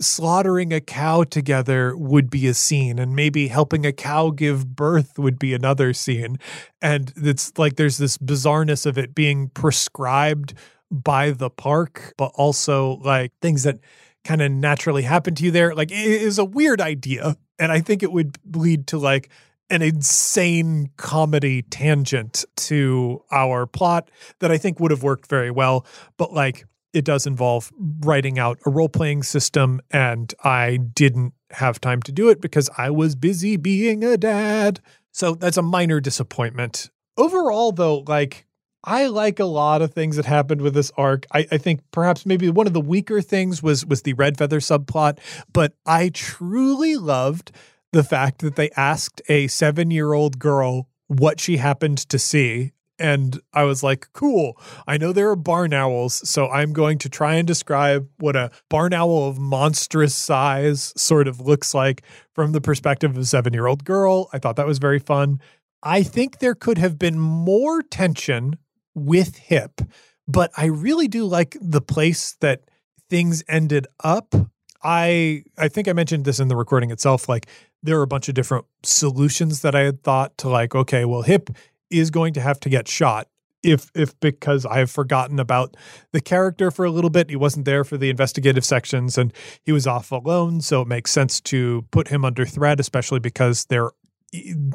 slaughtering 0.00 0.72
a 0.72 0.80
cow 0.80 1.22
together 1.24 1.96
would 1.96 2.30
be 2.30 2.46
a 2.46 2.54
scene 2.54 2.98
and 2.98 3.14
maybe 3.14 3.48
helping 3.48 3.86
a 3.86 3.92
cow 3.92 4.30
give 4.30 4.74
birth 4.74 5.18
would 5.18 5.38
be 5.38 5.54
another 5.54 5.92
scene. 5.92 6.38
And 6.80 7.12
it's 7.16 7.56
like 7.56 7.76
there's 7.76 7.98
this 7.98 8.18
bizarreness 8.18 8.86
of 8.86 8.98
it 8.98 9.14
being 9.14 9.48
prescribed 9.50 10.54
by 10.90 11.30
the 11.30 11.50
park 11.50 12.14
but 12.18 12.32
also 12.34 12.96
like 12.96 13.32
things 13.40 13.62
that 13.62 13.78
kind 14.24 14.42
of 14.42 14.50
naturally 14.52 15.02
happen 15.02 15.34
to 15.36 15.44
you 15.44 15.50
there. 15.50 15.74
Like 15.74 15.90
it 15.90 15.96
is 15.96 16.38
a 16.38 16.44
weird 16.44 16.80
idea 16.80 17.36
and 17.62 17.70
i 17.72 17.80
think 17.80 18.02
it 18.02 18.12
would 18.12 18.36
lead 18.54 18.86
to 18.88 18.98
like 18.98 19.30
an 19.70 19.80
insane 19.80 20.90
comedy 20.98 21.62
tangent 21.62 22.44
to 22.56 23.22
our 23.30 23.66
plot 23.66 24.10
that 24.40 24.50
i 24.50 24.58
think 24.58 24.80
would 24.80 24.90
have 24.90 25.02
worked 25.02 25.28
very 25.28 25.50
well. 25.50 25.86
But 26.18 26.32
like 26.32 26.66
it 26.92 27.04
does 27.04 27.26
involve 27.26 27.72
writing 28.00 28.38
out 28.38 28.58
a 28.66 28.70
role 28.70 28.88
playing 28.88 29.22
system, 29.22 29.80
and 29.90 30.32
I 30.44 30.76
didn't 30.76 31.34
have 31.50 31.80
time 31.80 32.02
to 32.02 32.12
do 32.12 32.28
it 32.28 32.40
because 32.40 32.70
I 32.76 32.90
was 32.90 33.14
busy 33.14 33.56
being 33.56 34.04
a 34.04 34.16
dad. 34.16 34.80
So 35.10 35.34
that's 35.34 35.56
a 35.56 35.62
minor 35.62 36.00
disappointment. 36.00 36.90
Overall, 37.16 37.72
though, 37.72 38.04
like 38.06 38.46
I 38.84 39.06
like 39.06 39.38
a 39.38 39.44
lot 39.44 39.80
of 39.80 39.92
things 39.92 40.16
that 40.16 40.26
happened 40.26 40.60
with 40.60 40.74
this 40.74 40.90
arc. 40.96 41.26
I, 41.32 41.46
I, 41.52 41.58
think 41.58 41.82
perhaps 41.92 42.26
maybe 42.26 42.50
one 42.50 42.66
of 42.66 42.72
the 42.72 42.80
weaker 42.80 43.20
things 43.20 43.62
was 43.62 43.86
was 43.86 44.02
the 44.02 44.14
Red 44.14 44.38
Feather 44.38 44.60
subplot, 44.60 45.18
but 45.52 45.74
I 45.86 46.08
truly 46.08 46.96
loved 46.96 47.52
the 47.92 48.02
fact 48.02 48.40
that 48.40 48.56
they 48.56 48.70
asked 48.70 49.22
a 49.28 49.46
seven 49.46 49.90
year 49.90 50.12
old 50.14 50.38
girl 50.38 50.88
what 51.06 51.38
she 51.38 51.58
happened 51.58 51.98
to 51.98 52.18
see 52.18 52.72
and 52.98 53.40
I 53.52 53.64
was 53.64 53.82
like, 53.82 54.08
cool. 54.12 54.56
I 54.86 54.96
know 54.96 55.12
there 55.12 55.30
are 55.30 55.36
barn 55.36 55.72
owls, 55.72 56.28
so 56.28 56.48
I'm 56.48 56.72
going 56.72 56.98
to 56.98 57.08
try 57.08 57.34
and 57.34 57.46
describe 57.46 58.08
what 58.18 58.36
a 58.36 58.50
barn 58.68 58.92
owl 58.92 59.28
of 59.28 59.38
monstrous 59.38 60.14
size 60.14 60.92
sort 60.96 61.26
of 61.26 61.40
looks 61.40 61.74
like 61.74 62.02
from 62.34 62.52
the 62.52 62.60
perspective 62.60 63.12
of 63.12 63.18
a 63.18 63.24
seven 63.24 63.52
year 63.52 63.66
old 63.66 63.84
girl. 63.84 64.28
I 64.32 64.38
thought 64.38 64.56
that 64.56 64.66
was 64.66 64.78
very 64.78 64.98
fun. 64.98 65.40
I 65.82 66.02
think 66.02 66.38
there 66.38 66.54
could 66.54 66.78
have 66.78 66.98
been 66.98 67.18
more 67.18 67.82
tension 67.82 68.56
with 68.94 69.36
Hip, 69.36 69.80
but 70.28 70.50
I 70.56 70.66
really 70.66 71.08
do 71.08 71.24
like 71.24 71.56
the 71.60 71.80
place 71.80 72.36
that 72.40 72.62
things 73.10 73.42
ended 73.48 73.86
up. 74.04 74.34
I 74.82 75.44
I 75.58 75.68
think 75.68 75.88
I 75.88 75.92
mentioned 75.92 76.24
this 76.24 76.40
in 76.40 76.48
the 76.48 76.56
recording 76.56 76.90
itself 76.90 77.28
like 77.28 77.46
there 77.82 77.98
are 77.98 78.02
a 78.02 78.08
bunch 78.08 78.28
of 78.28 78.34
different 78.34 78.64
solutions 78.82 79.62
that 79.62 79.74
I 79.74 79.80
had 79.80 80.02
thought 80.02 80.36
to 80.38 80.48
like 80.48 80.74
okay 80.74 81.04
well 81.04 81.22
hip 81.22 81.50
is 81.92 82.10
going 82.10 82.32
to 82.34 82.40
have 82.40 82.58
to 82.60 82.68
get 82.68 82.88
shot 82.88 83.28
if 83.62 83.90
if 83.94 84.18
because 84.20 84.66
I 84.66 84.78
have 84.78 84.90
forgotten 84.90 85.38
about 85.38 85.76
the 86.12 86.20
character 86.20 86.70
for 86.70 86.84
a 86.84 86.90
little 86.90 87.10
bit. 87.10 87.30
He 87.30 87.36
wasn't 87.36 87.64
there 87.64 87.84
for 87.84 87.96
the 87.96 88.10
investigative 88.10 88.64
sections 88.64 89.16
and 89.16 89.32
he 89.62 89.72
was 89.72 89.86
off 89.86 90.10
alone, 90.10 90.60
so 90.60 90.82
it 90.82 90.88
makes 90.88 91.10
sense 91.10 91.40
to 91.42 91.86
put 91.90 92.08
him 92.08 92.24
under 92.24 92.44
threat, 92.44 92.80
especially 92.80 93.20
because 93.20 93.66
their 93.66 93.90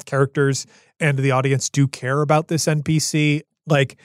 characters 0.06 0.66
and 1.00 1.18
the 1.18 1.32
audience 1.32 1.68
do 1.68 1.88
care 1.88 2.22
about 2.22 2.48
this 2.48 2.66
NPC. 2.66 3.42
Like 3.66 3.98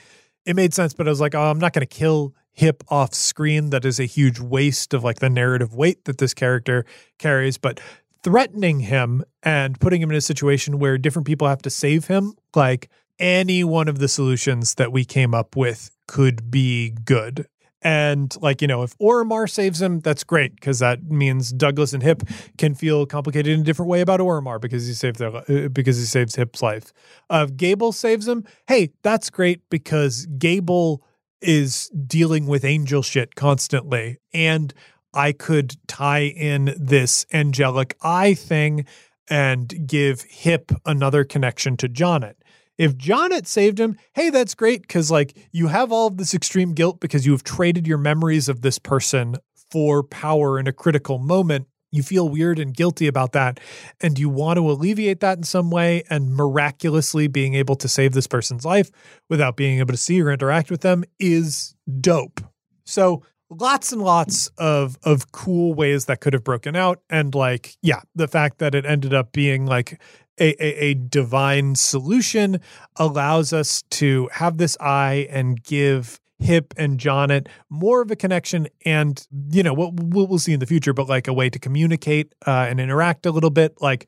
it 0.46 0.56
made 0.56 0.74
sense, 0.74 0.94
but 0.94 1.08
I 1.08 1.10
was 1.10 1.22
like, 1.22 1.36
oh, 1.36 1.50
I'm 1.50 1.60
not 1.60 1.74
going 1.74 1.86
to 1.88 1.96
kill 1.96 2.34
Hip 2.56 2.84
off 2.90 3.16
screen. 3.16 3.72
That 3.72 3.84
is 3.84 4.00
a 4.00 4.06
huge 4.06 4.40
waste 4.40 4.94
of 4.94 5.04
like 5.04 5.20
the 5.20 5.30
narrative 5.30 5.74
weight 5.74 6.06
that 6.06 6.20
this 6.20 6.36
character 6.36 6.86
carries. 7.18 7.58
But 7.58 7.80
threatening 8.24 8.82
him 8.82 9.24
and 9.42 9.80
putting 9.80 10.02
him 10.02 10.12
in 10.12 10.16
a 10.16 10.22
situation 10.22 10.78
where 10.78 11.00
different 11.00 11.26
people 11.26 11.48
have 11.48 11.64
to 11.64 11.72
save 11.72 12.06
him, 12.06 12.34
like 12.56 12.90
any 13.20 13.64
one 13.64 13.88
of 13.88 14.00
the 14.00 14.08
solutions 14.08 14.76
that 14.76 14.92
we 14.92 15.06
came 15.06 15.34
up 15.34 15.56
with 15.56 15.92
could 16.08 16.50
be 16.52 16.92
good. 17.06 17.48
And 17.84 18.36
like, 18.42 18.62
you 18.62 18.68
know, 18.68 18.84
if 18.84 18.98
Oromar 18.98 19.50
saves 19.50 19.82
him, 19.82 20.00
that's 20.00 20.24
great 20.24 20.56
because 20.56 20.80
that 20.80 21.04
means 21.04 21.52
Douglas 21.52 21.92
and 21.92 22.02
Hip 22.02 22.24
can 22.58 22.76
feel 22.76 23.06
complicated 23.06 23.54
in 23.54 23.60
a 23.60 23.64
different 23.64 23.90
way 23.90 24.00
about 24.00 24.22
Oromar 24.22 24.60
because 24.60 24.88
he 24.88 24.94
saved 24.94 25.20
their 25.20 25.36
uh, 25.36 25.68
because 25.68 25.98
he 25.98 26.06
saves 26.06 26.36
Hip's 26.36 26.62
life. 26.62 26.94
Uh, 27.30 27.46
if 27.48 27.58
Gable 27.58 27.92
saves 27.92 28.28
him, 28.28 28.46
hey, 28.68 28.92
that's 29.02 29.30
great 29.30 29.70
because 29.70 30.26
Gable 30.38 31.04
is 31.42 31.90
dealing 31.90 32.48
with 32.48 32.64
angel 32.64 33.02
shit 33.02 33.36
constantly. 33.36 34.18
And 34.34 34.74
I 35.14 35.34
could 35.34 35.76
tie 35.88 36.24
in 36.24 36.74
this 36.78 37.26
angelic 37.34 37.98
eye 38.02 38.34
thing 38.34 38.86
and 39.30 39.88
give 39.88 40.22
Hip 40.22 40.72
another 40.86 41.26
connection 41.26 41.76
to 41.78 41.90
Jonnet. 41.90 42.36
If 42.78 42.98
Jonnet 42.98 43.46
saved 43.46 43.80
him, 43.80 43.98
hey, 44.14 44.30
that's 44.30 44.56
great 44.56 44.82
because 44.82 45.12
like 45.12 45.38
you 45.52 45.68
have 45.68 45.92
all 45.92 46.08
of 46.08 46.18
this 46.18 46.34
extreme 46.34 46.74
guilt 46.74 47.00
because 47.00 47.26
you 47.26 47.32
have 47.32 47.44
traded 47.44 47.88
your 47.88 47.98
memories 47.98 48.50
of 48.50 48.62
this 48.62 48.80
person 48.80 49.36
for 49.72 50.04
power 50.04 50.60
in 50.60 50.68
a 50.68 50.74
critical 50.74 51.20
moment. 51.20 51.68
You 51.92 52.02
feel 52.02 52.28
weird 52.28 52.58
and 52.58 52.76
guilty 52.76 53.06
about 53.06 53.34
that, 53.34 53.60
and 54.02 54.18
you 54.18 54.28
want 54.28 54.58
to 54.58 54.70
alleviate 54.70 55.20
that 55.20 55.38
in 55.38 55.44
some 55.44 55.70
way. 55.70 56.04
And 56.10 56.34
miraculously 56.34 57.28
being 57.28 57.54
able 57.54 57.76
to 57.76 57.88
save 57.88 58.14
this 58.14 58.26
person's 58.26 58.66
life 58.66 58.90
without 59.30 59.56
being 59.56 59.78
able 59.78 59.92
to 59.94 59.98
see 59.98 60.20
or 60.20 60.32
interact 60.32 60.72
with 60.72 60.82
them 60.82 61.04
is 61.20 61.76
dope. 62.02 62.42
So 62.84 63.22
lots 63.50 63.92
and 63.92 64.02
lots 64.02 64.50
of 64.58 64.98
of 65.04 65.32
cool 65.32 65.74
ways 65.74 66.06
that 66.06 66.20
could 66.20 66.34
have 66.34 66.44
broken 66.44 66.76
out 66.76 67.02
and 67.10 67.36
like 67.36 67.76
yeah 67.82 68.02
the 68.16 68.28
fact 68.28 68.58
that 68.58 68.74
it 68.74 68.86
ended 68.86 69.14
up 69.14 69.32
being 69.32 69.66
like 69.66 70.02
a, 70.40 70.64
a, 70.64 70.86
a, 70.86 70.94
divine 70.96 71.76
solution 71.76 72.60
allows 72.96 73.54
us 73.54 73.84
to 73.92 74.30
have 74.34 74.58
this 74.58 74.76
eye 74.80 75.28
and 75.30 75.64
give 75.64 76.20
Hip 76.40 76.74
and 76.78 77.00
Jonnet 77.00 77.48
more 77.70 78.02
of 78.02 78.12
a 78.12 78.16
connection, 78.16 78.68
and 78.86 79.26
you 79.50 79.64
know 79.64 79.74
what 79.74 79.94
we'll, 79.94 80.28
we'll, 80.28 80.40
see 80.40 80.54
in 80.54 80.60
the 80.60 80.66
future, 80.66 80.94
but 80.94 81.08
like 81.08 81.28
a 81.28 81.34
way 81.34 81.50
to 81.50 81.60
communicate 81.60 82.34
uh, 82.46 82.68
and 82.70 82.80
interact 82.80 83.26
a 83.26 83.32
little 83.32 83.50
bit. 83.50 83.82
Like 83.82 84.08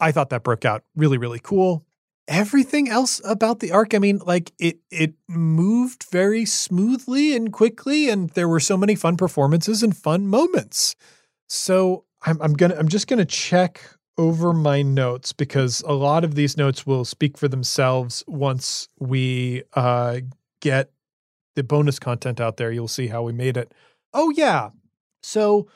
I 0.00 0.12
thought 0.12 0.30
that 0.30 0.42
broke 0.42 0.64
out 0.64 0.82
really 0.96 1.18
really 1.18 1.38
cool. 1.38 1.84
Everything 2.26 2.88
else 2.88 3.20
about 3.24 3.60
the 3.60 3.72
arc, 3.72 3.94
I 3.94 3.98
mean, 3.98 4.18
like 4.18 4.52
it 4.58 4.78
it 4.90 5.14
moved 5.28 6.06
very 6.10 6.44
smoothly 6.44 7.36
and 7.36 7.52
quickly, 7.52 8.08
and 8.08 8.30
there 8.30 8.48
were 8.48 8.60
so 8.60 8.76
many 8.76 8.94
fun 8.94 9.16
performances 9.16 9.82
and 9.82 9.96
fun 9.96 10.26
moments. 10.26 10.96
So 11.48 12.04
I'm, 12.22 12.40
I'm 12.42 12.54
gonna 12.54 12.76
I'm 12.76 12.88
just 12.88 13.06
gonna 13.06 13.24
check 13.24 13.82
over 14.18 14.52
my 14.52 14.82
notes 14.82 15.32
because 15.32 15.82
a 15.86 15.92
lot 15.92 16.24
of 16.24 16.34
these 16.34 16.56
notes 16.56 16.86
will 16.86 17.04
speak 17.04 17.38
for 17.38 17.48
themselves 17.48 18.22
once 18.26 18.88
we 18.98 19.62
uh, 19.74 20.20
get 20.60 20.90
the 21.56 21.62
bonus 21.62 21.98
content 21.98 22.40
out 22.40 22.56
there. 22.56 22.70
You'll 22.70 22.88
see 22.88 23.08
how 23.08 23.22
we 23.22 23.32
made 23.32 23.56
it. 23.56 23.72
Oh, 24.12 24.30
yeah. 24.30 24.70
So 25.22 25.68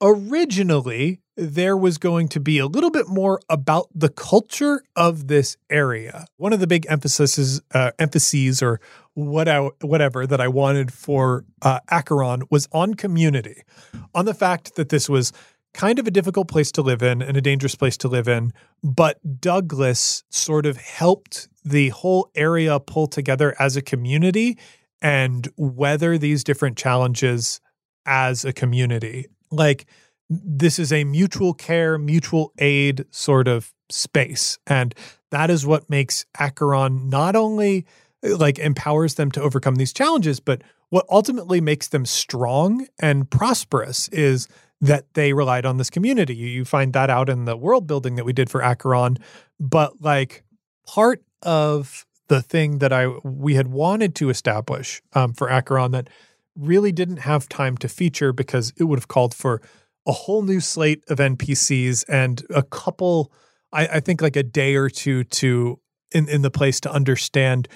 originally, 0.00 1.20
there 1.36 1.76
was 1.76 1.98
going 1.98 2.28
to 2.28 2.40
be 2.40 2.58
a 2.58 2.66
little 2.66 2.90
bit 2.90 3.08
more 3.08 3.40
about 3.48 3.88
the 3.94 4.08
culture 4.08 4.82
of 4.94 5.28
this 5.28 5.56
area. 5.70 6.26
One 6.36 6.52
of 6.52 6.60
the 6.60 6.66
big 6.66 6.86
emphases, 6.88 7.62
uh, 7.72 7.92
emphases 7.98 8.62
or 8.62 8.80
what 9.14 9.48
I, 9.48 9.70
whatever 9.80 10.26
that 10.26 10.40
I 10.40 10.48
wanted 10.48 10.92
for 10.92 11.44
uh, 11.62 11.80
Acheron 11.90 12.42
was 12.50 12.68
on 12.72 12.94
community, 12.94 13.62
on 14.14 14.26
the 14.26 14.34
fact 14.34 14.74
that 14.76 14.90
this 14.90 15.08
was 15.08 15.32
kind 15.72 15.98
of 15.98 16.06
a 16.06 16.10
difficult 16.10 16.48
place 16.48 16.72
to 16.72 16.82
live 16.82 17.02
in 17.02 17.22
and 17.22 17.36
a 17.36 17.40
dangerous 17.40 17.74
place 17.74 17.96
to 17.98 18.08
live 18.08 18.28
in. 18.28 18.52
But 18.82 19.40
Douglas 19.40 20.24
sort 20.30 20.66
of 20.66 20.76
helped 20.76 21.48
the 21.64 21.90
whole 21.90 22.30
area 22.34 22.80
pull 22.80 23.06
together 23.06 23.54
as 23.58 23.76
a 23.76 23.82
community 23.82 24.58
and 25.02 25.48
weather 25.56 26.18
these 26.18 26.44
different 26.44 26.76
challenges 26.76 27.60
as 28.06 28.44
a 28.44 28.52
community. 28.52 29.26
Like, 29.50 29.86
this 30.28 30.78
is 30.78 30.92
a 30.92 31.04
mutual 31.04 31.54
care, 31.54 31.98
mutual 31.98 32.52
aid 32.58 33.04
sort 33.10 33.48
of 33.48 33.72
space. 33.90 34.58
And 34.66 34.94
that 35.30 35.50
is 35.50 35.66
what 35.66 35.90
makes 35.90 36.24
Acheron 36.38 37.08
not 37.08 37.34
only 37.34 37.86
like 38.22 38.58
empowers 38.58 39.14
them 39.14 39.30
to 39.32 39.42
overcome 39.42 39.76
these 39.76 39.92
challenges, 39.92 40.40
but 40.40 40.62
what 40.90 41.06
ultimately 41.08 41.60
makes 41.60 41.88
them 41.88 42.04
strong 42.04 42.86
and 43.00 43.30
prosperous 43.30 44.08
is 44.08 44.46
that 44.80 45.12
they 45.14 45.32
relied 45.32 45.66
on 45.66 45.76
this 45.76 45.90
community. 45.90 46.34
You, 46.34 46.64
find 46.64 46.92
that 46.94 47.10
out 47.10 47.28
in 47.28 47.44
the 47.44 47.56
world 47.56 47.86
building 47.86 48.14
that 48.16 48.24
we 48.24 48.32
did 48.32 48.48
for 48.48 48.62
Acheron. 48.62 49.18
But 49.58 50.00
like 50.00 50.42
part 50.86 51.22
of 51.42 52.06
the 52.28 52.40
thing 52.40 52.78
that 52.78 52.92
I 52.92 53.08
we 53.22 53.54
had 53.54 53.68
wanted 53.68 54.14
to 54.16 54.30
establish 54.30 55.02
um, 55.12 55.32
for 55.32 55.50
Acheron 55.50 55.90
that 55.92 56.08
really 56.56 56.92
didn't 56.92 57.18
have 57.18 57.48
time 57.48 57.76
to 57.78 57.88
feature 57.88 58.32
because 58.32 58.72
it 58.76 58.84
would 58.84 58.98
have 58.98 59.08
called 59.08 59.34
for 59.34 59.60
a 60.06 60.12
whole 60.12 60.42
new 60.42 60.60
slate 60.60 61.04
of 61.08 61.18
NPCs 61.18 62.04
and 62.08 62.42
a 62.50 62.62
couple, 62.62 63.32
I, 63.72 63.86
I 63.86 64.00
think 64.00 64.22
like 64.22 64.36
a 64.36 64.42
day 64.42 64.76
or 64.76 64.88
two 64.88 65.24
to 65.24 65.78
in, 66.12 66.28
in 66.28 66.42
the 66.42 66.50
place 66.50 66.80
to 66.80 66.90
understand 66.90 67.68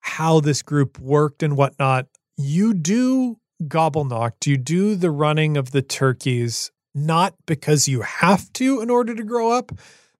how 0.00 0.40
this 0.40 0.62
group 0.62 0.98
worked 0.98 1.42
and 1.42 1.56
whatnot. 1.56 2.06
You 2.36 2.74
do 2.74 3.38
Gobbleknocked, 3.62 4.46
you 4.46 4.56
do 4.56 4.94
the 4.94 5.10
running 5.10 5.56
of 5.56 5.70
the 5.70 5.82
turkeys 5.82 6.70
not 6.94 7.34
because 7.46 7.88
you 7.88 8.02
have 8.02 8.52
to 8.54 8.80
in 8.80 8.90
order 8.90 9.14
to 9.14 9.24
grow 9.24 9.50
up. 9.50 9.72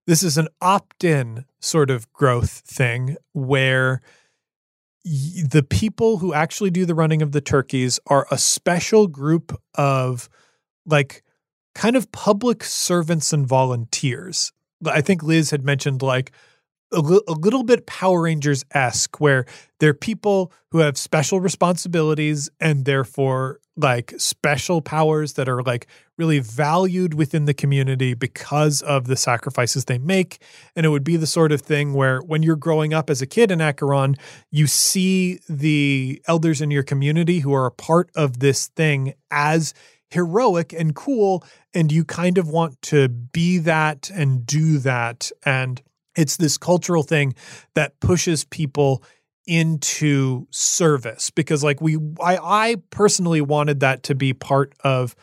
This 0.06 0.22
is 0.22 0.36
an 0.36 0.48
opt 0.60 1.04
in 1.04 1.44
sort 1.60 1.90
of 1.90 2.12
growth 2.12 2.62
thing 2.66 3.16
where 3.32 4.02
the 5.04 5.64
people 5.68 6.18
who 6.18 6.34
actually 6.34 6.70
do 6.70 6.84
the 6.84 6.94
running 6.94 7.22
of 7.22 7.32
the 7.32 7.40
turkeys 7.40 8.00
are 8.06 8.26
a 8.30 8.38
special 8.38 9.06
group 9.06 9.58
of 9.74 10.28
like 10.86 11.22
kind 11.74 11.96
of 11.96 12.10
public 12.12 12.64
servants 12.64 13.32
and 13.32 13.46
volunteers. 13.46 14.52
I 14.86 15.00
think 15.00 15.22
Liz 15.22 15.50
had 15.50 15.64
mentioned 15.64 16.02
like 16.02 16.32
a, 16.94 17.00
li- 17.00 17.22
a 17.28 17.32
little 17.32 17.62
bit 17.62 17.86
Power 17.86 18.22
Rangers 18.22 18.64
esque, 18.72 19.20
where 19.20 19.46
they're 19.80 19.94
people 19.94 20.52
who 20.70 20.78
have 20.78 20.96
special 20.96 21.40
responsibilities 21.40 22.50
and 22.60 22.84
therefore 22.84 23.60
like 23.76 24.14
special 24.18 24.80
powers 24.80 25.32
that 25.32 25.48
are 25.48 25.62
like 25.62 25.86
really 26.16 26.38
valued 26.38 27.14
within 27.14 27.44
the 27.44 27.54
community 27.54 28.14
because 28.14 28.82
of 28.82 29.06
the 29.06 29.16
sacrifices 29.16 29.86
they 29.86 29.98
make. 29.98 30.38
And 30.76 30.86
it 30.86 30.90
would 30.90 31.02
be 31.04 31.16
the 31.16 31.26
sort 31.26 31.50
of 31.50 31.60
thing 31.60 31.92
where 31.92 32.20
when 32.20 32.42
you're 32.42 32.56
growing 32.56 32.94
up 32.94 33.10
as 33.10 33.20
a 33.20 33.26
kid 33.26 33.50
in 33.50 33.60
Acheron, 33.60 34.14
you 34.50 34.66
see 34.66 35.40
the 35.48 36.22
elders 36.28 36.60
in 36.60 36.70
your 36.70 36.84
community 36.84 37.40
who 37.40 37.52
are 37.52 37.66
a 37.66 37.72
part 37.72 38.10
of 38.14 38.38
this 38.38 38.68
thing 38.68 39.14
as 39.30 39.74
heroic 40.10 40.72
and 40.72 40.94
cool 40.94 41.42
and 41.72 41.90
you 41.90 42.04
kind 42.04 42.38
of 42.38 42.48
want 42.48 42.80
to 42.82 43.08
be 43.08 43.58
that 43.58 44.08
and 44.14 44.46
do 44.46 44.78
that 44.78 45.32
and 45.44 45.82
it's 46.16 46.36
this 46.36 46.58
cultural 46.58 47.02
thing 47.02 47.34
that 47.74 47.98
pushes 48.00 48.44
people 48.44 49.02
into 49.46 50.46
service 50.50 51.30
because 51.30 51.62
like 51.62 51.80
we 51.80 51.98
I 52.20 52.38
I 52.38 52.76
personally 52.90 53.40
wanted 53.40 53.80
that 53.80 54.02
to 54.04 54.14
be 54.14 54.32
part 54.32 54.72
of 54.82 55.14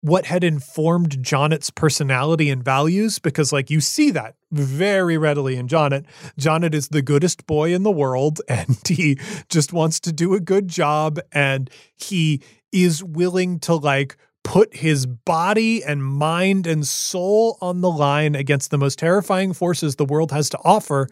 what 0.00 0.24
had 0.24 0.44
informed 0.44 1.18
Jonnet's 1.22 1.70
personality 1.70 2.50
and 2.50 2.64
values 2.64 3.18
because 3.18 3.52
like 3.52 3.68
you 3.68 3.80
see 3.80 4.10
that 4.12 4.36
very 4.52 5.18
readily 5.18 5.56
in 5.56 5.66
Jonnet. 5.66 6.06
Jonnet 6.40 6.72
is 6.72 6.88
the 6.88 7.02
goodest 7.02 7.46
boy 7.46 7.74
in 7.74 7.82
the 7.82 7.90
world 7.90 8.40
and 8.48 8.78
he 8.86 9.18
just 9.48 9.72
wants 9.72 10.00
to 10.00 10.12
do 10.12 10.34
a 10.34 10.40
good 10.40 10.68
job 10.68 11.18
and 11.32 11.68
he 11.94 12.40
is 12.72 13.02
willing 13.02 13.58
to 13.60 13.74
like 13.74 14.16
put 14.44 14.76
his 14.76 15.06
body 15.06 15.84
and 15.84 16.02
mind 16.02 16.66
and 16.66 16.86
soul 16.86 17.58
on 17.60 17.80
the 17.80 17.90
line 17.90 18.34
against 18.34 18.70
the 18.70 18.78
most 18.78 18.98
terrifying 18.98 19.52
forces 19.52 19.96
the 19.96 20.04
world 20.04 20.32
has 20.32 20.48
to 20.50 20.58
offer 20.64 21.08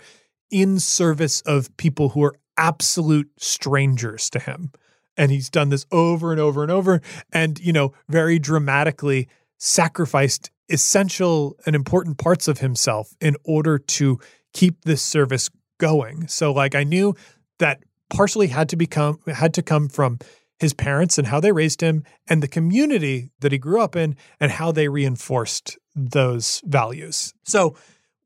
in 0.50 0.78
service 0.78 1.40
of 1.42 1.74
people 1.76 2.10
who 2.10 2.22
are 2.22 2.34
absolute 2.56 3.30
strangers 3.38 4.30
to 4.30 4.38
him. 4.38 4.70
And 5.16 5.30
he's 5.30 5.50
done 5.50 5.70
this 5.70 5.86
over 5.90 6.30
and 6.30 6.40
over 6.40 6.62
and 6.62 6.70
over 6.70 7.00
and, 7.32 7.58
you 7.58 7.72
know, 7.72 7.92
very 8.08 8.38
dramatically 8.38 9.28
sacrificed 9.58 10.50
essential 10.68 11.56
and 11.64 11.74
important 11.74 12.18
parts 12.18 12.48
of 12.48 12.58
himself 12.58 13.14
in 13.20 13.36
order 13.44 13.78
to 13.78 14.18
keep 14.52 14.84
this 14.84 15.02
service 15.02 15.50
going. 15.78 16.26
So 16.28 16.52
like 16.52 16.74
I 16.74 16.84
knew 16.84 17.14
that 17.58 17.82
partially 18.10 18.48
had 18.48 18.68
to 18.70 18.76
become 18.76 19.18
had 19.26 19.54
to 19.54 19.62
come 19.62 19.88
from 19.88 20.18
his 20.58 20.72
parents 20.72 21.18
and 21.18 21.26
how 21.26 21.40
they 21.40 21.52
raised 21.52 21.80
him 21.80 22.02
and 22.28 22.42
the 22.42 22.48
community 22.48 23.30
that 23.40 23.52
he 23.52 23.58
grew 23.58 23.80
up 23.80 23.94
in 23.94 24.16
and 24.40 24.50
how 24.50 24.72
they 24.72 24.88
reinforced 24.88 25.78
those 25.94 26.62
values. 26.64 27.34
So 27.44 27.76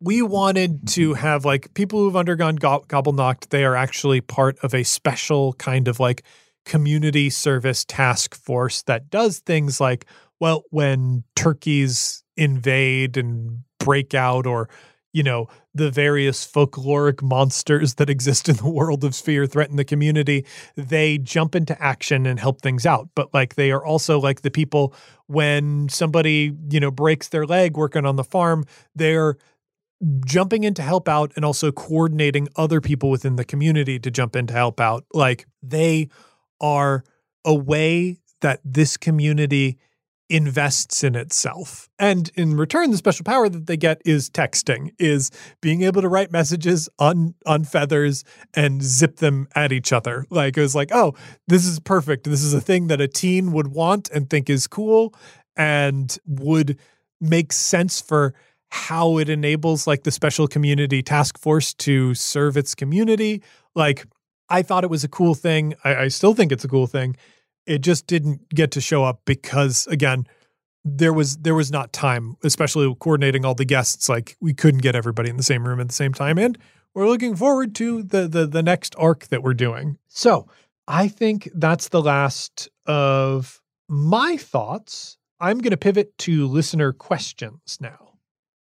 we 0.01 0.23
wanted 0.23 0.89
to 0.89 1.15
have 1.15 1.45
like 1.45 1.73
people 1.75 1.99
who've 2.01 2.17
undergone 2.17 2.57
go- 2.57 2.85
gobble 2.89 3.13
knocked 3.13 3.51
they 3.51 3.65
are 3.65 3.77
actually 3.77 4.21
part 4.21 4.59
of 4.63 4.75
a 4.75 4.83
special 4.83 5.53
kind 5.55 5.89
of 5.89 6.01
like 6.01 6.25
community 6.65 7.31
service 7.31 7.85
task 7.85 8.35
force 8.35 8.83
that 8.83 9.11
does 9.11 9.41
things 9.41 9.81
like 9.81 10.07
well 10.41 10.65
when 10.71 11.25
turkeys 11.37 12.23
invade 12.37 13.17
and 13.17 13.63
break 13.79 14.15
out 14.15 14.47
or 14.47 14.69
you 15.13 15.23
know 15.23 15.49
the 15.75 15.91
various 15.91 16.47
folkloric 16.47 17.23
monsters 17.23 17.95
that 17.95 18.11
exist 18.11 18.49
in 18.49 18.57
the 18.57 18.69
world 18.71 19.05
of 19.05 19.15
sphere 19.15 19.47
threaten 19.47 19.77
the 19.77 19.85
community 19.85 20.45
they 20.77 21.19
jump 21.19 21.55
into 21.55 21.81
action 21.83 22.27
and 22.27 22.39
help 22.41 22.61
things 22.61 22.87
out. 22.87 23.09
But 23.15 23.33
like 23.35 23.55
they 23.55 23.71
are 23.71 23.85
also 23.85 24.19
like 24.21 24.43
the 24.43 24.51
people 24.51 24.95
when 25.27 25.89
somebody 25.89 26.53
you 26.71 26.81
know 26.81 26.91
breaks 26.91 27.29
their 27.29 27.47
leg 27.47 27.77
working 27.77 28.07
on 28.07 28.17
the 28.17 28.25
farm 28.25 28.65
they're 28.95 29.37
jumping 30.25 30.65
in 30.65 30.75
to 30.75 30.83
help 30.83 31.09
out 31.09 31.33
and 31.37 31.45
also 31.45 31.71
coordinating 31.71 32.49
other 32.57 32.81
people 32.81 33.11
within 33.11 33.37
the 33.37 33.45
community 33.45 33.99
to 33.99 34.11
jump 34.11 34.35
in 34.35 34.47
to 34.47 34.55
help 34.55 34.81
out. 34.81 35.05
Like 35.13 35.47
they 35.63 36.09
are 36.61 37.05
a 37.45 37.55
way 37.55 38.19
that 38.41 38.61
this 38.65 38.97
community 38.97 39.79
invests 40.31 41.03
in 41.03 41.17
itself. 41.17 41.89
And 41.99 42.31
in 42.37 42.57
return, 42.57 42.93
the 42.93 42.97
special 42.97 43.25
power 43.25 43.49
that 43.49 43.67
they 43.67 43.77
get 43.77 44.01
is 44.05 44.31
texting, 44.31 44.93
is 44.99 45.31
being 45.61 45.83
able 45.83 46.01
to 46.01 46.09
write 46.09 46.31
messages 46.31 46.89
on 46.99 47.35
on 47.45 47.65
feathers 47.65 48.25
and 48.55 48.83
zip 48.83 49.17
them 49.17 49.49
at 49.55 49.73
each 49.73 49.93
other. 49.93 50.25
Like 50.31 50.57
it 50.57 50.61
was 50.61 50.75
like, 50.75 50.91
oh, 50.93 51.15
this 51.49 51.67
is 51.67 51.81
perfect. 51.81 52.25
This 52.25 52.43
is 52.43 52.55
a 52.55 52.61
thing 52.61 52.87
that 52.87 53.01
a 53.01 53.09
teen 53.09 53.53
would 53.53 53.69
want 53.69 54.09
and 54.11 54.31
think 54.31 54.49
is 54.49 54.67
cool 54.67 55.13
and 55.57 56.17
would 56.27 56.79
make 57.21 57.53
sense 57.53 58.01
for 58.01 58.35
how 58.69 59.19
it 59.19 59.29
enables 59.29 59.87
like 59.87 60.05
the 60.05 60.13
special 60.13 60.47
community 60.47 61.03
task 61.03 61.37
force 61.39 61.75
to 61.75 62.15
serve 62.15 62.57
its 62.57 62.77
community. 62.77 63.43
Like 63.75 64.07
I 64.49 64.63
thought 64.63 64.85
it 64.85 64.91
was 64.91 65.03
a 65.03 65.09
cool 65.09 65.35
thing. 65.35 65.75
I, 65.85 65.97
I 65.97 66.09
still 66.09 66.35
think 66.35 66.53
it's 66.53 66.65
a 66.65 66.69
cool 66.69 66.87
thing 66.87 67.17
it 67.67 67.79
just 67.79 68.07
didn't 68.07 68.49
get 68.51 68.71
to 68.73 68.81
show 68.81 69.05
up 69.05 69.21
because 69.25 69.87
again 69.89 70.27
there 70.85 71.13
was 71.13 71.37
there 71.39 71.55
was 71.55 71.71
not 71.71 71.93
time 71.93 72.37
especially 72.43 72.95
coordinating 73.01 73.45
all 73.45 73.55
the 73.55 73.65
guests 73.65 74.09
like 74.09 74.37
we 74.41 74.55
couldn't 74.55 74.81
get 74.81 74.95
everybody 74.95 75.29
in 75.29 75.37
the 75.37 75.43
same 75.43 75.67
room 75.67 75.81
at 75.81 75.89
the 75.89 75.95
same 75.95 76.13
time 76.13 76.39
and 76.39 76.59
we're 76.95 77.09
looking 77.09 77.37
forward 77.37 77.75
to 77.77 78.03
the 78.03 78.27
the, 78.27 78.47
the 78.47 78.63
next 78.63 78.95
arc 78.99 79.29
that 79.29 79.43
we're 79.43 79.55
doing. 79.55 79.99
So 80.09 80.49
i 80.89 81.09
think 81.09 81.49
that's 81.55 81.89
the 81.89 82.03
last 82.03 82.69
of 82.87 83.61
my 83.89 84.37
thoughts. 84.37 85.17
I'm 85.43 85.59
going 85.59 85.71
to 85.71 85.77
pivot 85.77 86.17
to 86.19 86.47
listener 86.47 86.93
questions 86.93 87.79
now 87.81 88.10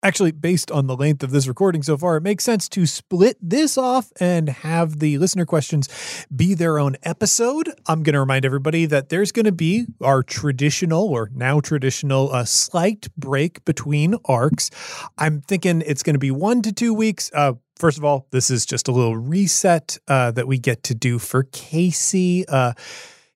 Actually, 0.07 0.31
based 0.31 0.71
on 0.71 0.87
the 0.87 0.97
length 0.97 1.25
of 1.25 1.33
this 1.33 1.49
recording 1.49 1.83
so 1.83 1.97
far, 1.97 2.17
it 2.17 2.21
makes 2.21 2.45
sense 2.45 2.69
to 2.69 2.87
split 2.87 3.37
this 3.43 3.77
off 3.77 4.13
and 4.21 4.49
have 4.49 5.01
the 5.01 5.19
listener 5.19 5.45
questions 5.45 5.89
be 6.33 6.55
their 6.55 6.79
own 6.79 6.95
episode. 7.03 7.73
I'm 7.89 8.05
going 8.05 8.13
to 8.13 8.21
remind 8.21 8.45
everybody 8.45 8.87
that 8.87 9.09
there's 9.09 9.33
going 9.33 9.47
to 9.47 9.53
be 9.53 9.87
our 10.01 10.23
traditional 10.23 11.09
or 11.09 11.29
now 11.35 11.59
traditional 11.59 12.33
uh, 12.33 12.45
slight 12.45 13.09
break 13.17 13.65
between 13.65 14.15
arcs. 14.27 14.71
I'm 15.19 15.41
thinking 15.41 15.83
it's 15.85 16.05
going 16.05 16.15
to 16.15 16.21
be 16.21 16.31
one 16.31 16.63
to 16.63 16.73
two 16.73 16.95
weeks. 16.95 17.29
Uh, 17.35 17.55
First 17.75 17.99
of 17.99 18.05
all, 18.05 18.27
this 18.31 18.49
is 18.49 18.65
just 18.65 18.89
a 18.89 18.93
little 18.93 19.19
reset 19.19 19.99
uh, 20.09 20.31
that 20.31 20.47
we 20.47 20.59
get 20.59 20.85
to 20.85 20.95
do 20.95 21.19
for 21.19 21.43
Casey. 21.43 22.47
Uh, 22.49 22.73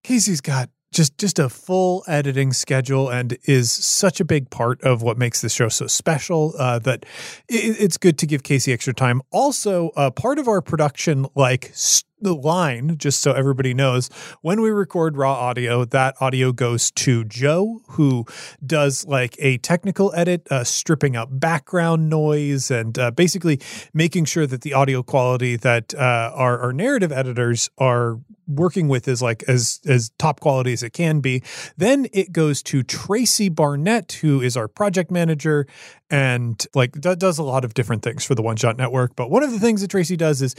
Casey's 0.02 0.40
got 0.40 0.70
just 0.92 1.16
just 1.18 1.38
a 1.38 1.48
full 1.48 2.04
editing 2.06 2.52
schedule 2.52 3.08
and 3.08 3.38
is 3.44 3.70
such 3.70 4.20
a 4.20 4.24
big 4.24 4.50
part 4.50 4.82
of 4.82 5.02
what 5.02 5.16
makes 5.16 5.40
this 5.40 5.52
show 5.52 5.68
so 5.68 5.86
special 5.86 6.54
uh, 6.58 6.78
that 6.80 7.06
it, 7.48 7.76
it's 7.80 7.96
good 7.96 8.18
to 8.18 8.26
give 8.26 8.42
Casey 8.42 8.72
extra 8.72 8.94
time. 8.94 9.22
Also, 9.30 9.90
uh, 9.96 10.10
part 10.10 10.38
of 10.38 10.48
our 10.48 10.60
production 10.60 11.26
like 11.34 11.72
the 12.20 12.34
line, 12.34 12.96
just 12.98 13.20
so 13.20 13.32
everybody 13.32 13.72
knows, 13.72 14.10
when 14.42 14.60
we 14.60 14.70
record 14.70 15.16
raw 15.16 15.32
audio, 15.32 15.84
that 15.86 16.14
audio 16.20 16.52
goes 16.52 16.90
to 16.90 17.24
Joe, 17.24 17.80
who 17.90 18.26
does 18.64 19.06
like 19.06 19.36
a 19.38 19.58
technical 19.58 20.12
edit, 20.14 20.46
uh, 20.50 20.64
stripping 20.64 21.16
out 21.16 21.40
background 21.40 22.08
noise 22.08 22.70
and 22.70 22.98
uh, 22.98 23.10
basically 23.10 23.60
making 23.94 24.26
sure 24.26 24.46
that 24.46 24.60
the 24.62 24.74
audio 24.74 25.02
quality 25.02 25.56
that 25.56 25.94
uh, 25.94 26.30
our, 26.34 26.58
our 26.58 26.72
narrative 26.72 27.12
editors 27.12 27.70
are 27.78 28.18
working 28.50 28.88
with 28.88 29.08
is 29.08 29.22
like 29.22 29.42
as 29.48 29.80
as 29.86 30.10
top 30.18 30.40
quality 30.40 30.72
as 30.72 30.82
it 30.82 30.92
can 30.92 31.20
be. 31.20 31.42
Then 31.76 32.06
it 32.12 32.32
goes 32.32 32.62
to 32.64 32.82
Tracy 32.82 33.48
Barnett, 33.48 34.12
who 34.12 34.40
is 34.40 34.56
our 34.56 34.68
project 34.68 35.10
manager 35.10 35.66
and 36.10 36.66
like 36.74 36.92
does 36.92 37.38
a 37.38 37.42
lot 37.42 37.64
of 37.64 37.74
different 37.74 38.02
things 38.02 38.24
for 38.24 38.34
the 38.34 38.42
One 38.42 38.56
Shot 38.56 38.76
Network. 38.76 39.14
But 39.14 39.30
one 39.30 39.42
of 39.42 39.52
the 39.52 39.60
things 39.60 39.80
that 39.80 39.90
Tracy 39.90 40.16
does 40.16 40.42
is 40.42 40.54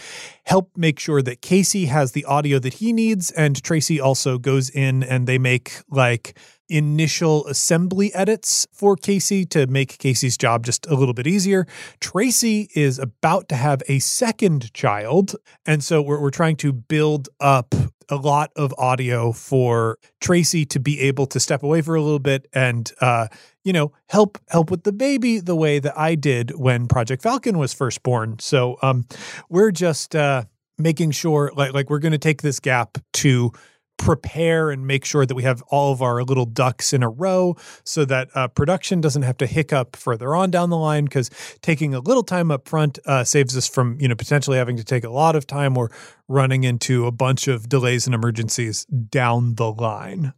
help 0.46 0.72
make 0.76 1.00
sure 1.00 1.22
that 1.22 1.42
Casey 1.42 1.86
has 1.86 2.14
the 2.14 2.26
audio 2.26 2.58
that 2.60 2.76
he 2.76 2.94
needs, 2.94 3.32
and 3.32 3.62
Tracy 3.62 4.00
also 4.00 4.38
goes 4.38 4.70
in 4.70 5.04
and 5.04 5.28
they 5.28 5.38
make 5.38 5.82
like 5.90 6.38
initial 6.72 7.46
assembly 7.48 8.14
edits 8.14 8.66
for 8.72 8.96
Casey 8.96 9.46
to 9.48 9.68
make 9.68 9.98
Casey's 9.98 10.38
job 10.38 10.66
just 10.66 10.88
a 10.88 10.96
little 10.96 11.14
bit 11.14 11.28
easier. 11.28 11.68
Tracy 12.00 12.70
is 12.74 12.98
about 12.98 13.50
to 13.50 13.56
have 13.56 13.84
a 13.88 14.00
second 14.00 14.74
child. 14.74 15.36
And 15.66 15.84
so 15.84 16.02
we're, 16.02 16.22
we're 16.22 16.32
trying 16.32 16.56
to 16.58 16.72
build 16.72 17.30
up 17.40 17.76
a 18.10 18.16
lot 18.16 18.52
of 18.56 18.74
audio 18.78 19.32
for 19.32 19.98
Tracy 20.20 20.66
to 20.66 20.80
be 20.80 21.00
able 21.02 21.26
to 21.28 21.40
step 21.40 21.64
away 21.64 21.82
for 21.82 21.96
a 21.96 22.02
little 22.02 22.20
bit 22.20 22.48
and, 22.54 22.92
uh, 23.00 23.28
you 23.64 23.72
know, 23.74 23.94
help 24.10 24.38
help 24.50 24.70
with 24.70 24.84
the 24.84 24.92
baby 24.92 25.40
the 25.40 25.56
way 25.56 25.80
that 25.80 25.98
I 25.98 26.16
did 26.16 26.52
when 26.60 26.88
Project 26.88 27.24
Falcon 27.24 27.58
was 27.58 27.74
first 27.74 28.04
born. 28.04 28.38
So 28.40 28.78
um, 28.82 29.06
we're 29.50 29.72
just 29.72 30.16
uh, 30.16 30.44
making 30.78 31.12
sure, 31.12 31.52
like, 31.56 31.74
like 31.74 31.90
we're 31.90 32.00
going 32.00 32.12
to 32.12 32.18
take 32.18 32.42
this 32.42 32.60
gap 32.60 32.98
to 33.14 33.52
prepare 33.98 34.72
and 34.72 34.88
make 34.88 35.06
sure 35.06 35.26
that 35.26 35.36
we 35.36 35.44
have 35.44 35.62
all 35.70 35.92
of 35.92 36.02
our 36.02 36.24
little 36.24 36.46
ducks 36.46 36.92
in 36.92 37.04
a 37.04 37.10
row 37.10 37.56
so 37.84 38.04
that 38.04 38.30
uh, 38.34 38.48
production 38.48 39.00
doesn't 39.00 39.22
have 39.22 39.38
to 39.38 39.46
hiccup 39.46 39.96
further 39.96 40.36
on 40.36 40.50
down 40.50 40.70
the 40.70 40.78
line 40.78 41.06
because 41.06 41.30
taking 41.62 41.94
a 41.94 42.00
little 42.00 42.24
time 42.24 42.50
up 42.50 42.68
front 42.68 42.98
uh, 43.06 43.24
saves 43.24 43.56
us 43.56 43.68
from 43.68 43.98
you 44.00 44.08
know 44.08 44.16
potentially 44.16 44.58
having 44.58 44.76
to 44.76 44.84
take 44.84 45.04
a 45.04 45.10
lot 45.10 45.36
of 45.36 45.46
time 45.46 45.78
or 45.78 45.92
running 46.28 46.64
into 46.64 47.06
a 47.06 47.12
bunch 47.12 47.48
of 47.48 47.70
delays 47.70 48.08
and 48.08 48.16
emergencies 48.16 48.86
down 48.86 49.56
the 49.56 49.72
line 49.72 50.34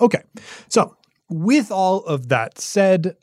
okay 0.00 0.22
so 0.68 0.96
with 1.28 1.70
all 1.70 2.04
of 2.04 2.28
that 2.28 2.58
said. 2.58 3.16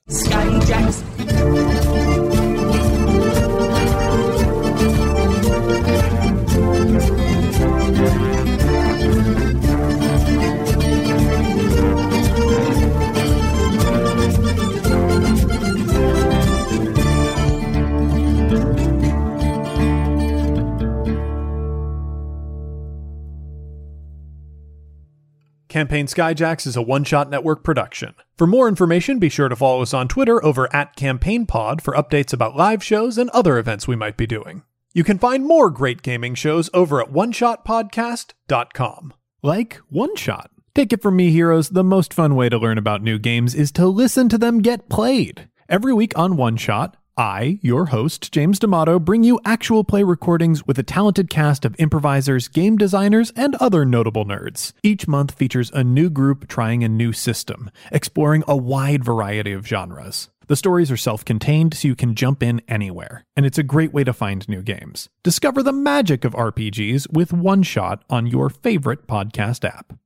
Campaign 25.76 26.08
Skyjacks 26.08 26.66
is 26.66 26.78
a 26.78 26.82
one 26.82 27.04
shot 27.04 27.30
network 27.30 27.62
production. 27.62 28.16
For 28.38 28.48
more 28.48 28.70
information, 28.70 29.20
be 29.20 29.28
sure 29.28 29.50
to 29.50 29.58
follow 29.58 29.82
us 29.82 29.94
on 29.94 30.08
Twitter 30.08 30.42
over 30.42 30.74
at 30.74 30.96
CampaignPod 30.96 31.82
for 31.82 31.94
updates 31.96 32.32
about 32.32 32.56
live 32.56 32.82
shows 32.82 33.18
and 33.18 33.30
other 33.32 33.58
events 33.58 33.86
we 33.86 33.98
might 33.98 34.16
be 34.16 34.26
doing. 34.26 34.64
You 34.94 35.04
can 35.04 35.20
find 35.20 35.46
more 35.46 35.70
great 35.70 36.02
gaming 36.02 36.34
shows 36.34 36.70
over 36.74 37.02
at 37.02 37.12
oneshotpodcast.com. 37.12 39.14
Like 39.44 39.82
One 39.90 40.16
Shot. 40.16 40.50
Take 40.74 40.94
it 40.94 41.02
from 41.02 41.18
me, 41.18 41.32
heroes, 41.32 41.68
the 41.68 41.84
most 41.84 42.14
fun 42.14 42.36
way 42.36 42.48
to 42.48 42.58
learn 42.58 42.78
about 42.78 43.04
new 43.04 43.20
games 43.20 43.54
is 43.54 43.74
to 43.74 43.86
listen 43.86 44.30
to 44.30 44.38
them 44.38 44.62
get 44.62 44.88
played. 44.88 45.50
Every 45.68 45.94
week 45.94 46.18
on 46.18 46.38
One 46.38 46.56
Shot, 46.56 46.96
I, 47.18 47.60
your 47.62 47.86
host, 47.88 48.32
James 48.34 48.60
D'Amato, 48.60 49.00
bring 49.00 49.24
you 49.24 49.40
actual 49.46 49.86
play 49.86 50.04
recordings 50.04 50.68
with 50.68 50.78
a 50.78 50.84
talented 50.84 51.30
cast 51.30 51.64
of 51.64 51.76
improvisers, 51.80 52.50
game 52.50 52.78
designers, 52.78 53.32
and 53.38 53.56
other 53.56 53.86
notable 53.86 54.26
nerds. 54.26 54.74
Each 54.84 55.08
month 55.08 55.32
features 55.32 55.72
a 55.74 55.84
new 55.84 56.10
group 56.10 56.50
trying 56.50 56.84
a 56.84 56.90
new 56.90 57.14
system, 57.14 57.72
exploring 57.90 58.44
a 58.48 58.58
wide 58.58 59.06
variety 59.06 59.54
of 59.54 59.66
genres. 59.66 60.30
The 60.48 60.58
stories 60.58 60.92
are 60.92 60.98
self 60.98 61.24
contained, 61.24 61.74
so 61.74 61.88
you 61.88 61.96
can 61.96 62.16
jump 62.16 62.44
in 62.44 62.62
anywhere, 62.68 63.24
and 63.36 63.46
it's 63.46 63.58
a 63.58 63.64
great 63.64 63.94
way 63.94 64.04
to 64.04 64.14
find 64.14 64.48
new 64.50 64.62
games. 64.62 65.08
Discover 65.24 65.64
the 65.64 65.72
magic 65.72 66.26
of 66.26 66.34
RPGs 66.34 67.14
with 67.14 67.32
One 67.32 67.64
Shot 67.64 68.04
on 68.10 68.28
your 68.28 68.50
favorite 68.50 69.08
podcast 69.08 69.64
app. 69.64 69.98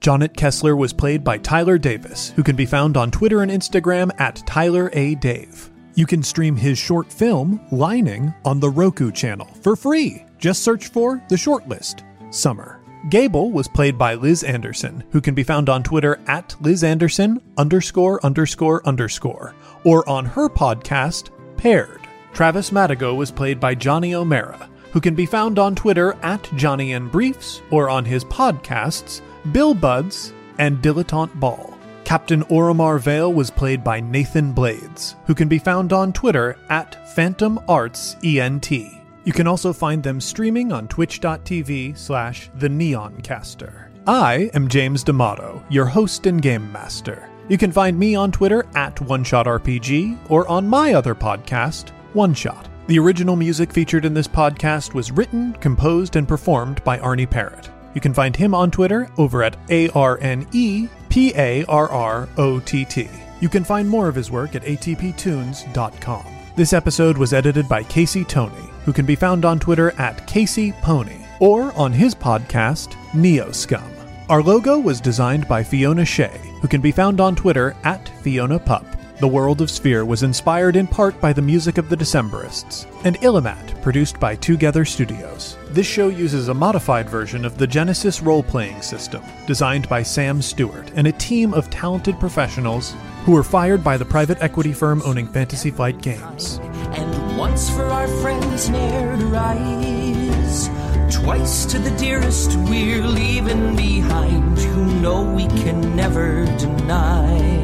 Jonnet 0.00 0.36
Kessler 0.36 0.76
was 0.76 0.92
played 0.92 1.22
by 1.22 1.38
Tyler 1.38 1.78
Davis, 1.78 2.30
who 2.36 2.42
can 2.42 2.56
be 2.56 2.66
found 2.66 2.96
on 2.96 3.12
Twitter 3.12 3.42
and 3.42 3.50
Instagram 3.50 4.10
at 4.20 4.44
Tyler 4.46 4.90
A. 4.92 5.14
Dave. 5.14 5.67
You 5.98 6.06
can 6.06 6.22
stream 6.22 6.54
his 6.54 6.78
short 6.78 7.12
film, 7.12 7.60
Lining, 7.72 8.32
on 8.44 8.60
the 8.60 8.70
Roku 8.70 9.10
channel 9.10 9.48
for 9.62 9.74
free. 9.74 10.24
Just 10.38 10.62
search 10.62 10.90
for 10.90 11.20
The 11.28 11.34
Shortlist 11.34 12.04
Summer. 12.32 12.80
Gable 13.10 13.50
was 13.50 13.66
played 13.66 13.98
by 13.98 14.14
Liz 14.14 14.44
Anderson, 14.44 15.02
who 15.10 15.20
can 15.20 15.34
be 15.34 15.42
found 15.42 15.68
on 15.68 15.82
Twitter 15.82 16.20
at 16.28 16.54
Liz 16.60 16.84
Anderson 16.84 17.42
underscore 17.56 18.24
underscore 18.24 18.86
underscore, 18.86 19.56
or 19.82 20.08
on 20.08 20.24
her 20.24 20.48
podcast, 20.48 21.30
Paired. 21.56 22.06
Travis 22.32 22.70
Madigo 22.70 23.16
was 23.16 23.32
played 23.32 23.58
by 23.58 23.74
Johnny 23.74 24.14
O'Mara, 24.14 24.70
who 24.92 25.00
can 25.00 25.16
be 25.16 25.26
found 25.26 25.58
on 25.58 25.74
Twitter 25.74 26.12
at 26.22 26.48
Johnny 26.54 26.96
Briefs, 26.96 27.60
or 27.72 27.90
on 27.90 28.04
his 28.04 28.24
podcasts, 28.26 29.20
Bill 29.50 29.74
Buds 29.74 30.32
and 30.58 30.78
Dilettante 30.78 31.34
Ball. 31.40 31.77
Captain 32.08 32.42
Oromar 32.44 32.98
Vale 32.98 33.30
was 33.30 33.50
played 33.50 33.84
by 33.84 34.00
Nathan 34.00 34.52
Blades, 34.52 35.14
who 35.26 35.34
can 35.34 35.46
be 35.46 35.58
found 35.58 35.92
on 35.92 36.10
Twitter 36.10 36.56
at 36.70 37.06
Phantom 37.10 37.60
Arts 37.68 38.16
ENT. 38.24 38.70
You 38.70 39.32
can 39.34 39.46
also 39.46 39.74
find 39.74 40.02
them 40.02 40.18
streaming 40.18 40.72
on 40.72 40.88
twitch.tv 40.88 41.98
slash 41.98 42.48
the 42.54 42.68
Neoncaster. 42.70 43.90
I 44.06 44.50
am 44.54 44.68
James 44.68 45.04
D'Amato, 45.04 45.62
your 45.68 45.84
host 45.84 46.24
and 46.24 46.40
game 46.40 46.72
master. 46.72 47.28
You 47.50 47.58
can 47.58 47.72
find 47.72 47.98
me 47.98 48.14
on 48.14 48.32
Twitter 48.32 48.64
at 48.74 48.96
OneShotRPG 48.96 50.30
or 50.30 50.48
on 50.48 50.66
my 50.66 50.94
other 50.94 51.14
podcast, 51.14 51.90
One 52.14 52.32
Shot. 52.32 52.70
The 52.86 52.98
original 52.98 53.36
music 53.36 53.70
featured 53.70 54.06
in 54.06 54.14
this 54.14 54.26
podcast 54.26 54.94
was 54.94 55.12
written, 55.12 55.52
composed, 55.60 56.16
and 56.16 56.26
performed 56.26 56.82
by 56.84 56.98
Arne 57.00 57.26
Parrott. 57.26 57.68
You 57.94 58.00
can 58.00 58.14
find 58.14 58.34
him 58.34 58.54
on 58.54 58.70
Twitter 58.70 59.08
over 59.18 59.42
at 59.42 59.56
A 59.70 59.88
R 59.90 60.18
N 60.20 60.46
E 60.52 60.88
P 61.08 61.32
A 61.36 61.64
R 61.64 61.88
R 61.88 62.28
O 62.36 62.60
T 62.60 62.84
T. 62.84 63.08
You 63.40 63.48
can 63.48 63.64
find 63.64 63.88
more 63.88 64.08
of 64.08 64.14
his 64.14 64.30
work 64.30 64.54
at 64.54 64.62
atptunes.com. 64.62 66.26
This 66.56 66.72
episode 66.72 67.16
was 67.16 67.32
edited 67.32 67.68
by 67.68 67.84
Casey 67.84 68.24
Tony, 68.24 68.68
who 68.84 68.92
can 68.92 69.06
be 69.06 69.14
found 69.14 69.44
on 69.44 69.60
Twitter 69.60 69.92
at 69.98 70.26
Casey 70.26 70.72
Pony 70.82 71.24
or 71.40 71.72
on 71.78 71.92
his 71.92 72.14
podcast, 72.14 72.96
Neo 73.14 73.52
Scum. 73.52 73.90
Our 74.28 74.42
logo 74.42 74.78
was 74.78 75.00
designed 75.00 75.46
by 75.48 75.62
Fiona 75.62 76.04
Shea, 76.04 76.40
who 76.60 76.68
can 76.68 76.80
be 76.80 76.92
found 76.92 77.20
on 77.20 77.36
Twitter 77.36 77.74
at 77.84 78.08
Fiona 78.22 78.58
Pup. 78.58 78.84
The 79.20 79.26
World 79.26 79.60
of 79.60 79.68
Sphere 79.68 80.04
was 80.04 80.22
inspired 80.22 80.76
in 80.76 80.86
part 80.86 81.20
by 81.20 81.32
the 81.32 81.42
music 81.42 81.76
of 81.76 81.88
the 81.88 81.96
Decemberists, 81.96 82.86
and 83.02 83.16
Illimat, 83.20 83.82
produced 83.82 84.20
by 84.20 84.36
Together 84.36 84.84
Studios. 84.84 85.56
This 85.70 85.88
show 85.88 86.06
uses 86.06 86.46
a 86.46 86.54
modified 86.54 87.10
version 87.10 87.44
of 87.44 87.58
the 87.58 87.66
Genesys 87.66 88.24
role 88.24 88.44
playing 88.44 88.80
system, 88.80 89.20
designed 89.44 89.88
by 89.88 90.04
Sam 90.04 90.40
Stewart 90.40 90.92
and 90.94 91.08
a 91.08 91.12
team 91.12 91.52
of 91.52 91.68
talented 91.68 92.20
professionals 92.20 92.94
who 93.24 93.32
were 93.32 93.42
fired 93.42 93.82
by 93.82 93.96
the 93.96 94.04
private 94.04 94.40
equity 94.40 94.72
firm 94.72 95.02
owning 95.04 95.26
Fantasy 95.26 95.72
Flight 95.72 96.00
Games. 96.00 96.60
And 96.92 97.36
once 97.36 97.68
for 97.70 97.86
our 97.86 98.06
friends 98.06 98.70
ne'er 98.70 99.16
to 99.16 99.26
rise. 99.26 100.68
Twice 101.12 101.66
to 101.66 101.80
the 101.80 101.96
dearest 101.98 102.54
we're 102.70 103.02
leaving 103.02 103.74
behind, 103.74 104.58
who 104.58 105.00
know 105.00 105.22
we 105.34 105.48
can 105.48 105.96
never 105.96 106.44
deny 106.56 107.57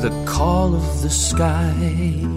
the 0.00 0.10
call 0.26 0.74
of 0.74 1.02
the 1.02 1.10
sky. 1.10 2.35